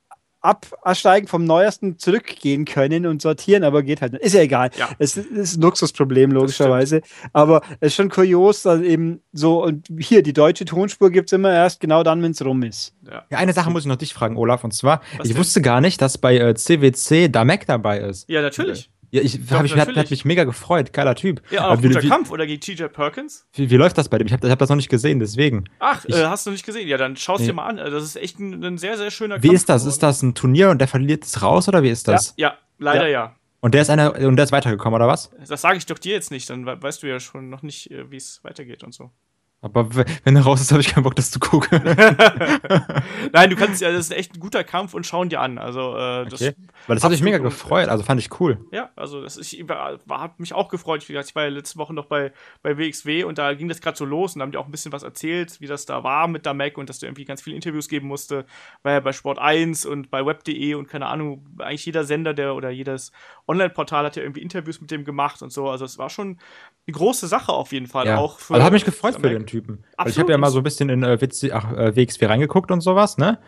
absteigen 0.47 1.27
vom 1.27 1.45
Neuesten 1.45 1.97
zurückgehen 1.97 2.65
können 2.65 3.05
und 3.05 3.21
sortieren, 3.21 3.63
aber 3.63 3.83
geht 3.83 4.01
halt 4.01 4.13
nicht. 4.13 4.23
Ist 4.23 4.33
ja 4.33 4.41
egal. 4.41 4.71
Ja. 4.77 4.89
Es 4.99 5.17
ist 5.17 5.57
ein 5.57 5.61
Luxusproblem, 5.61 6.31
logischerweise. 6.31 7.01
Aber 7.33 7.61
es 7.79 7.87
ist 7.87 7.95
schon 7.95 8.09
kurios, 8.09 8.63
dass 8.63 8.81
eben 8.81 9.21
so, 9.33 9.63
und 9.63 9.87
hier, 9.99 10.23
die 10.23 10.33
deutsche 10.33 10.65
Tonspur 10.65 11.11
gibt 11.11 11.29
es 11.29 11.33
immer 11.33 11.53
erst 11.53 11.79
genau 11.79 12.03
dann, 12.03 12.21
wenn 12.21 12.31
es 12.31 12.43
rum 12.43 12.63
ist. 12.63 12.93
Ja. 13.05 13.25
ja. 13.29 13.37
eine 13.37 13.53
Sache 13.53 13.69
muss 13.69 13.83
ich 13.83 13.87
noch 13.87 13.95
dich 13.97 14.13
fragen, 14.13 14.37
Olaf, 14.37 14.63
und 14.63 14.73
zwar, 14.73 15.01
Was 15.17 15.27
ich 15.27 15.33
denn? 15.33 15.39
wusste 15.39 15.61
gar 15.61 15.81
nicht, 15.81 16.01
dass 16.01 16.17
bei 16.17 16.37
äh, 16.37 16.55
CWC 16.55 17.29
Damek 17.29 17.65
dabei 17.65 17.99
ist. 17.99 18.29
Ja, 18.29 18.41
natürlich. 18.41 18.89
Ja, 19.09 19.21
ich, 19.21 19.45
Doch, 19.45 19.63
ich 19.63 19.75
hat, 19.75 19.95
hat, 19.95 20.09
mich 20.09 20.25
mega 20.25 20.43
gefreut. 20.43 20.91
Geiler 20.91 21.15
Typ. 21.15 21.41
Ja, 21.49 21.69
auch 21.69 21.81
wie, 21.81 21.87
guter 21.87 22.03
wie, 22.03 22.09
Kampf 22.09 22.29
oder 22.29 22.45
gegen 22.45 22.59
TJ 22.59 22.85
Perkins. 22.85 23.47
Wie, 23.53 23.69
wie, 23.69 23.75
läuft 23.75 23.97
das 23.97 24.09
bei 24.09 24.17
dem? 24.17 24.27
Ich 24.27 24.33
habe 24.33 24.49
hab 24.49 24.59
das 24.59 24.69
noch 24.69 24.75
nicht 24.75 24.89
gesehen, 24.89 25.19
deswegen. 25.19 25.65
Ach, 25.79 26.03
ich, 26.05 26.15
äh, 26.15 26.25
hast 26.25 26.45
du 26.45 26.51
nicht 26.51 26.65
gesehen? 26.65 26.87
Ja, 26.87 26.97
dann 26.97 27.15
schau 27.15 27.35
es 27.35 27.41
nee. 27.41 27.47
dir 27.47 27.53
mal 27.53 27.67
an. 27.67 27.77
Das 27.77 28.03
ist 28.03 28.17
echt 28.17 28.39
ein, 28.39 28.63
ein 28.63 28.77
sehr, 28.77 28.97
sehr 28.97 29.11
schöner 29.11 29.35
Kampf. 29.35 29.45
Wie 29.45 29.55
ist 29.55 29.69
das? 29.69 29.85
Ist 29.85 30.03
das 30.03 30.21
ein 30.21 30.35
Turnier 30.35 30.69
und 30.69 30.79
der 30.79 30.89
verliert 30.89 31.23
es 31.23 31.41
raus 31.41 31.69
oder 31.69 31.83
wie 31.83 31.89
ist 31.89 32.07
das? 32.07 32.33
Ja, 32.37 32.49
ja 32.49 32.57
leider 32.79 33.07
ja. 33.07 33.25
ja. 33.27 33.35
Und 33.59 33.73
der 33.73 33.81
ist 33.81 33.89
einer 33.89 34.15
und 34.15 34.35
der 34.35 34.45
ist 34.45 34.51
weitergekommen, 34.51 34.95
oder 34.95 35.07
was? 35.07 35.31
Das 35.47 35.61
sage 35.61 35.77
ich 35.77 35.85
doch 35.85 35.97
dir 35.97 36.13
jetzt 36.13 36.29
nicht, 36.29 36.49
dann 36.49 36.65
weißt 36.65 37.01
du 37.01 37.07
ja 37.07 37.19
schon 37.19 37.49
noch 37.49 37.63
nicht, 37.63 37.89
äh, 37.91 38.11
wie 38.11 38.17
es 38.17 38.43
weitergeht 38.43 38.83
und 38.83 38.93
so. 38.93 39.11
Aber 39.59 39.89
wenn 39.95 40.35
er 40.35 40.43
raus 40.43 40.61
ist, 40.61 40.71
habe 40.71 40.81
ich 40.81 40.89
keinen 40.89 41.03
Bock, 41.03 41.15
das 41.15 41.31
zu 41.31 41.39
gucken. 41.39 41.81
Nein, 43.33 43.49
du 43.49 43.55
kannst 43.55 43.81
ja, 43.81 43.91
das 43.91 44.01
ist 44.01 44.11
echt 44.11 44.35
ein 44.35 44.39
guter 44.39 44.63
Kampf 44.63 44.93
und 44.93 45.07
schauen 45.07 45.29
dir 45.29 45.41
an. 45.41 45.57
Also, 45.57 45.95
äh, 45.95 46.25
das 46.25 46.41
okay. 46.41 46.53
Weil 46.85 46.95
das 46.95 47.03
hat 47.03 47.09
mich 47.09 47.23
mega 47.23 47.39
gefreut, 47.39 47.89
also 47.89 48.03
fand 48.03 48.21
ich 48.21 48.39
cool. 48.39 48.59
Ja, 48.71 48.91
also 48.95 49.19
das 49.19 49.35
ist, 49.35 49.53
ich 49.53 49.67
war, 49.67 49.97
hat 50.09 50.39
mich 50.39 50.53
auch 50.53 50.69
gefreut. 50.69 51.05
Gesagt, 51.07 51.29
ich 51.29 51.35
war 51.35 51.43
ja 51.43 51.49
letzte 51.49 51.79
Woche 51.79 51.91
noch 51.93 52.05
bei, 52.05 52.31
bei 52.61 52.77
WXW 52.77 53.23
und 53.23 53.39
da 53.39 53.55
ging 53.55 53.67
das 53.67 53.81
gerade 53.81 53.97
so 53.97 54.05
los 54.05 54.35
und 54.35 54.39
da 54.39 54.43
haben 54.43 54.51
die 54.51 54.59
auch 54.59 54.65
ein 54.65 54.71
bisschen 54.71 54.91
was 54.91 55.01
erzählt, 55.01 55.59
wie 55.59 55.67
das 55.67 55.87
da 55.87 56.03
war 56.03 56.27
mit 56.27 56.45
der 56.45 56.53
Mac 56.53 56.77
und 56.77 56.87
dass 56.87 56.99
du 56.99 57.07
irgendwie 57.07 57.25
ganz 57.25 57.41
viele 57.41 57.55
Interviews 57.55 57.89
geben 57.89 58.07
musste. 58.07 58.45
War 58.83 58.91
ja 58.91 58.99
bei 58.99 59.11
Sport 59.11 59.39
1 59.39 59.87
und 59.87 60.11
bei 60.11 60.23
Web.de 60.23 60.75
und 60.75 60.87
keine 60.87 61.07
Ahnung, 61.07 61.47
eigentlich 61.57 61.85
jeder 61.85 62.03
Sender, 62.03 62.35
der 62.35 62.53
oder 62.53 62.69
jedes 62.69 63.11
Online-Portal 63.47 64.05
hat 64.05 64.17
ja 64.17 64.21
irgendwie 64.21 64.41
Interviews 64.41 64.79
mit 64.81 64.91
dem 64.91 65.03
gemacht 65.03 65.41
und 65.41 65.51
so. 65.51 65.67
Also 65.67 65.83
es 65.83 65.97
war 65.97 66.11
schon 66.11 66.37
eine 66.85 66.93
große 66.93 67.27
Sache 67.27 67.51
auf 67.51 67.71
jeden 67.71 67.87
Fall. 67.87 68.05
Ja. 68.05 68.17
Auch 68.17 68.37
für, 68.37 68.53
also 68.53 68.65
hat 68.65 68.73
mich 68.73 68.85
gefreut 68.85 69.15
für 69.15 69.29
den 69.29 69.46
Typen. 69.47 69.83
Weil 69.97 70.09
ich 70.09 70.19
habe 70.19 70.31
ja 70.31 70.37
mal 70.37 70.51
so 70.51 70.59
ein 70.59 70.63
bisschen 70.63 70.89
in 70.89 71.03
äh, 71.03 71.19
WC, 71.19 71.51
ach, 71.51 71.73
äh, 71.73 71.95
WXW 71.95 72.25
reingeguckt 72.25 72.71
und 72.71 72.81
sowas, 72.81 73.17
ne? 73.17 73.39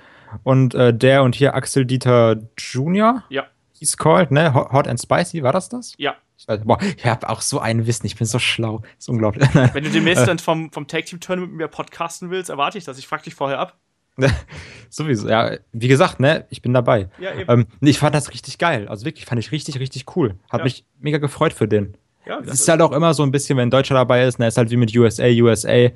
Und 0.43 0.75
äh, 0.75 0.93
der 0.93 1.23
und 1.23 1.35
hier 1.35 1.55
Axel 1.55 1.85
Dieter 1.85 2.37
Jr. 2.57 3.23
Ja. 3.29 3.45
Hieß 3.73 3.97
called, 3.97 4.31
ne? 4.31 4.53
Hot 4.53 4.87
and 4.87 4.99
Spicy, 4.99 5.43
war 5.43 5.53
das 5.53 5.69
das? 5.69 5.93
Ja. 5.97 6.15
Ich, 6.37 6.47
weiß, 6.47 6.61
boah, 6.63 6.77
ich 6.81 7.05
habe 7.05 7.29
auch 7.29 7.41
so 7.41 7.59
einen 7.59 7.85
Wissen, 7.85 8.05
ich 8.05 8.15
bin 8.15 8.25
so 8.25 8.39
schlau. 8.39 8.79
Das 8.79 8.91
ist 8.99 9.09
unglaublich. 9.09 9.47
Wenn 9.73 9.83
du 9.83 9.89
demnächst 9.89 10.27
dann 10.27 10.39
vom, 10.39 10.71
vom 10.71 10.87
Tag 10.87 11.05
Team 11.05 11.19
Tournament 11.19 11.51
mit 11.51 11.57
mir 11.57 11.67
podcasten 11.67 12.29
willst, 12.29 12.49
erwarte 12.49 12.77
ich 12.77 12.85
das. 12.85 12.97
Ich 12.97 13.07
frag 13.07 13.23
dich 13.23 13.35
vorher 13.35 13.59
ab. 13.59 13.77
Sowieso, 14.89 15.29
ja, 15.29 15.57
wie 15.71 15.87
gesagt, 15.87 16.19
ne, 16.19 16.45
ich 16.49 16.61
bin 16.61 16.73
dabei. 16.73 17.09
Ja, 17.19 17.33
eben. 17.33 17.49
Ähm, 17.49 17.67
ich 17.81 17.99
fand 17.99 18.15
das 18.15 18.31
richtig 18.31 18.57
geil. 18.57 18.87
Also 18.87 19.05
wirklich, 19.05 19.25
fand 19.25 19.39
ich 19.39 19.51
richtig, 19.51 19.79
richtig 19.79 20.15
cool. 20.15 20.35
Hat 20.49 20.59
ja. 20.59 20.63
mich 20.63 20.85
mega 20.99 21.17
gefreut 21.17 21.53
für 21.53 21.67
den. 21.67 21.95
Ja, 22.29 22.39
das 22.41 22.53
ist, 22.53 22.61
ist 22.61 22.67
halt 22.67 22.81
auch 22.81 22.91
immer 22.91 23.15
so 23.15 23.23
ein 23.23 23.31
bisschen, 23.31 23.57
wenn 23.57 23.69
ein 23.69 23.71
Deutscher 23.71 23.95
dabei 23.95 24.23
ist, 24.23 24.37
ne, 24.37 24.47
ist 24.47 24.57
halt 24.57 24.69
wie 24.69 24.77
mit 24.77 24.95
USA, 24.95 25.25
USA, 25.25 25.89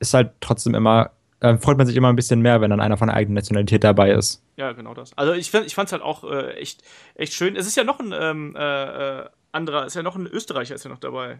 ist 0.00 0.12
halt 0.12 0.32
trotzdem 0.40 0.74
immer, 0.74 1.12
äh, 1.38 1.56
freut 1.56 1.78
man 1.78 1.86
sich 1.86 1.94
immer 1.94 2.08
ein 2.08 2.16
bisschen 2.16 2.40
mehr, 2.40 2.60
wenn 2.60 2.70
dann 2.70 2.80
einer 2.80 2.96
von 2.96 3.06
der 3.06 3.16
eigenen 3.16 3.36
Nationalität 3.36 3.84
dabei 3.84 4.10
ist. 4.10 4.42
Ja, 4.56 4.72
genau 4.72 4.92
das. 4.92 5.16
Also 5.16 5.34
ich, 5.34 5.54
ich 5.54 5.74
fand 5.76 5.86
es 5.86 5.92
halt 5.92 6.02
auch 6.02 6.24
äh, 6.24 6.54
echt, 6.54 6.82
echt 7.14 7.32
schön. 7.32 7.54
Es 7.54 7.68
ist 7.68 7.76
ja 7.76 7.84
noch 7.84 8.00
ein 8.00 8.12
ähm, 8.12 8.56
äh, 8.56 9.20
äh 9.20 9.28
anderer, 9.52 9.86
ist 9.86 9.94
ja 9.94 10.02
noch 10.02 10.16
ein 10.16 10.26
Österreicher 10.26 10.74
ist 10.74 10.84
ja 10.84 10.90
noch 10.90 10.98
dabei. 10.98 11.38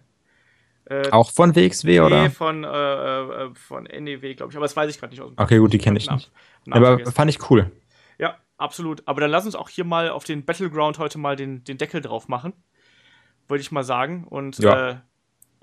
Äh, 0.85 1.11
auch 1.11 1.33
von 1.33 1.55
WXW, 1.57 1.91
nee, 1.91 2.01
oder? 2.01 2.23
Nee, 2.23 2.31
von, 2.31 2.63
äh, 2.63 2.69
äh, 2.69 3.55
von 3.55 3.85
NEW, 3.85 4.35
glaube 4.35 4.53
ich. 4.53 4.57
Aber 4.57 4.65
das 4.65 4.77
weiß 4.77 4.89
ich 4.89 5.01
gerade 5.01 5.13
nicht 5.13 5.21
aus 5.21 5.31
dem. 5.31 5.43
Okay, 5.43 5.59
gut, 5.59 5.73
die 5.73 5.79
kenne 5.79 5.99
ich 5.99 6.09
nicht. 6.09 6.31
Aber 6.71 7.05
fand 7.11 7.29
ich 7.29 7.51
cool. 7.51 7.73
Ja, 8.19 8.37
absolut. 8.57 9.03
Aber 9.07 9.21
dann 9.21 9.33
lass 9.33 9.47
uns 9.47 9.57
auch 9.57 9.69
hier 9.69 9.85
mal 9.85 10.11
auf 10.11 10.23
den 10.23 10.45
Battleground 10.45 10.99
heute 10.99 11.19
mal 11.19 11.35
den, 11.35 11.65
den 11.65 11.77
Deckel 11.77 12.01
drauf 12.01 12.29
machen 12.29 12.55
würde 13.49 13.61
ich 13.61 13.73
mal 13.73 13.85
sagen. 13.85 14.25
Und 14.29 14.59
ja. 14.59 14.91
äh, 14.91 14.97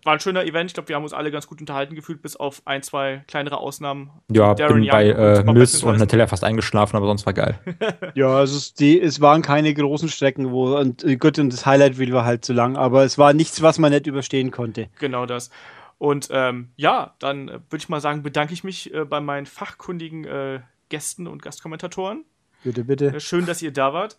war 0.06 0.14
ein 0.14 0.20
schöner 0.20 0.46
Event. 0.46 0.70
Ich 0.70 0.74
glaube, 0.76 0.90
wir 0.90 0.96
haben 0.96 1.04
uns 1.04 1.14
alle 1.14 1.32
ganz 1.32 1.48
gut 1.48 1.60
unterhalten 1.60 1.96
gefühlt, 1.96 2.22
bis 2.22 2.36
auf 2.36 2.62
ein, 2.66 2.84
zwei 2.84 3.24
kleinere 3.28 3.58
Ausnahmen. 3.58 4.12
Ja, 4.32 4.54
Darren 4.54 4.76
bin 4.76 4.84
Young 4.84 4.92
bei 4.92 5.10
äh, 5.10 5.44
Miss 5.54 5.84
und 5.84 5.98
Natalia 5.98 6.28
fast 6.28 6.44
eingeschlafen, 6.44 6.96
aber 6.96 7.08
sonst 7.08 7.26
war 7.26 7.34
geil. 7.34 7.60
ja, 8.14 8.28
also 8.28 8.58
es, 8.58 8.74
die, 8.74 9.02
es 9.02 9.20
waren 9.20 9.42
keine 9.42 9.74
großen 9.74 10.10
Strecken, 10.10 10.52
wo 10.52 10.78
und 10.78 11.04
äh, 11.04 11.18
gut 11.18 11.40
und 11.40 11.52
das 11.52 11.66
Highlight 11.66 11.98
Reel 11.98 12.14
war 12.14 12.26
halt 12.26 12.46
zu 12.46 12.54
lang, 12.54 12.78
aber 12.78 13.04
es 13.04 13.18
war 13.18 13.34
nichts, 13.34 13.62
was 13.62 13.80
man 13.80 13.92
nicht 13.92 14.08
überstehen 14.08 14.52
konnte. 14.52 14.90
Genau 15.00 15.26
das. 15.26 15.50
Und 15.98 16.28
ähm, 16.32 16.70
ja, 16.76 17.16
dann 17.20 17.48
äh, 17.48 17.54
würde 17.54 17.78
ich 17.78 17.90
mal 17.90 18.02
sagen, 18.02 18.22
bedanke 18.22 18.54
ich 18.54 18.64
mich 18.64 18.94
äh, 18.94 19.06
bei 19.06 19.22
meinen 19.22 19.46
fachkundigen 19.46 20.26
äh, 20.26 20.60
Gästen 20.90 21.26
und 21.26 21.42
Gastkommentatoren. 21.42 22.26
Bitte, 22.64 22.84
bitte. 22.84 23.08
Äh, 23.08 23.20
schön, 23.20 23.46
dass 23.46 23.62
ihr 23.62 23.72
da 23.72 23.94
wart. 23.94 24.18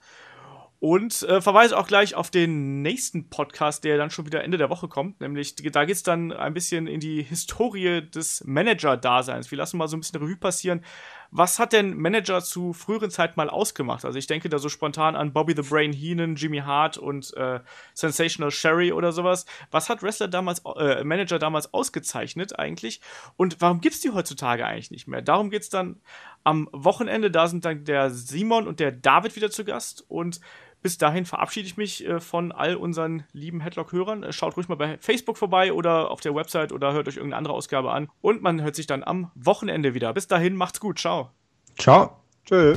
Und 0.78 1.22
äh, 1.22 1.40
verweise 1.40 1.78
auch 1.78 1.86
gleich 1.86 2.14
auf 2.14 2.30
den 2.30 2.82
nächsten 2.82 3.30
Podcast, 3.30 3.82
der 3.84 3.96
dann 3.96 4.10
schon 4.10 4.26
wieder 4.26 4.44
Ende 4.44 4.58
der 4.58 4.68
Woche 4.68 4.88
kommt. 4.88 5.20
Nämlich, 5.20 5.54
da 5.56 5.84
geht 5.86 5.96
es 5.96 6.02
dann 6.02 6.32
ein 6.32 6.52
bisschen 6.52 6.86
in 6.86 7.00
die 7.00 7.22
Historie 7.22 8.02
des 8.02 8.44
Manager-Daseins. 8.44 9.50
Wir 9.50 9.56
lassen 9.58 9.78
mal 9.78 9.88
so 9.88 9.96
ein 9.96 10.00
bisschen 10.00 10.20
Revue 10.20 10.36
passieren. 10.36 10.82
Was 11.30 11.58
hat 11.58 11.72
denn 11.72 11.96
Manager 11.96 12.42
zu 12.42 12.72
früheren 12.72 13.10
Zeiten 13.10 13.34
mal 13.36 13.50
ausgemacht? 13.50 14.04
Also 14.04 14.18
ich 14.18 14.26
denke 14.26 14.48
da 14.48 14.58
so 14.58 14.68
spontan 14.68 15.16
an 15.16 15.32
Bobby 15.32 15.54
the 15.56 15.68
Brain 15.68 15.92
Heenan, 15.92 16.36
Jimmy 16.36 16.58
Hart 16.58 16.98
und 16.98 17.34
äh, 17.36 17.60
Sensational 17.94 18.50
Sherry 18.50 18.92
oder 18.92 19.12
sowas. 19.12 19.46
Was 19.70 19.88
hat 19.88 20.02
Wrestler 20.02 20.28
damals, 20.28 20.62
äh, 20.76 21.02
Manager 21.04 21.38
damals 21.38 21.72
ausgezeichnet 21.74 22.58
eigentlich? 22.58 23.00
Und 23.36 23.60
warum 23.60 23.80
gibt's 23.80 24.00
die 24.00 24.10
heutzutage 24.10 24.64
eigentlich 24.66 24.90
nicht 24.90 25.08
mehr? 25.08 25.22
Darum 25.22 25.50
geht's 25.50 25.68
dann 25.68 26.00
am 26.44 26.68
Wochenende. 26.72 27.30
Da 27.30 27.48
sind 27.48 27.64
dann 27.64 27.84
der 27.84 28.10
Simon 28.10 28.68
und 28.68 28.78
der 28.78 28.92
David 28.92 29.34
wieder 29.36 29.50
zu 29.50 29.64
Gast 29.64 30.04
und 30.08 30.40
bis 30.86 30.98
dahin 30.98 31.24
verabschiede 31.24 31.66
ich 31.66 31.76
mich 31.76 32.06
äh, 32.06 32.20
von 32.20 32.52
all 32.52 32.76
unseren 32.76 33.24
lieben 33.32 33.60
Headlock-Hörern. 33.60 34.22
Äh, 34.22 34.32
schaut 34.32 34.56
ruhig 34.56 34.68
mal 34.68 34.76
bei 34.76 34.98
Facebook 34.98 35.36
vorbei 35.36 35.72
oder 35.72 36.12
auf 36.12 36.20
der 36.20 36.32
Website 36.32 36.70
oder 36.70 36.92
hört 36.92 37.08
euch 37.08 37.16
irgendeine 37.16 37.38
andere 37.38 37.54
Ausgabe 37.54 37.90
an. 37.90 38.08
Und 38.20 38.40
man 38.40 38.62
hört 38.62 38.76
sich 38.76 38.86
dann 38.86 39.02
am 39.02 39.32
Wochenende 39.34 39.94
wieder. 39.94 40.12
Bis 40.12 40.28
dahin, 40.28 40.54
macht's 40.54 40.78
gut. 40.78 41.00
Ciao. 41.00 41.30
Ciao. 41.76 42.20
Tschö. 42.44 42.76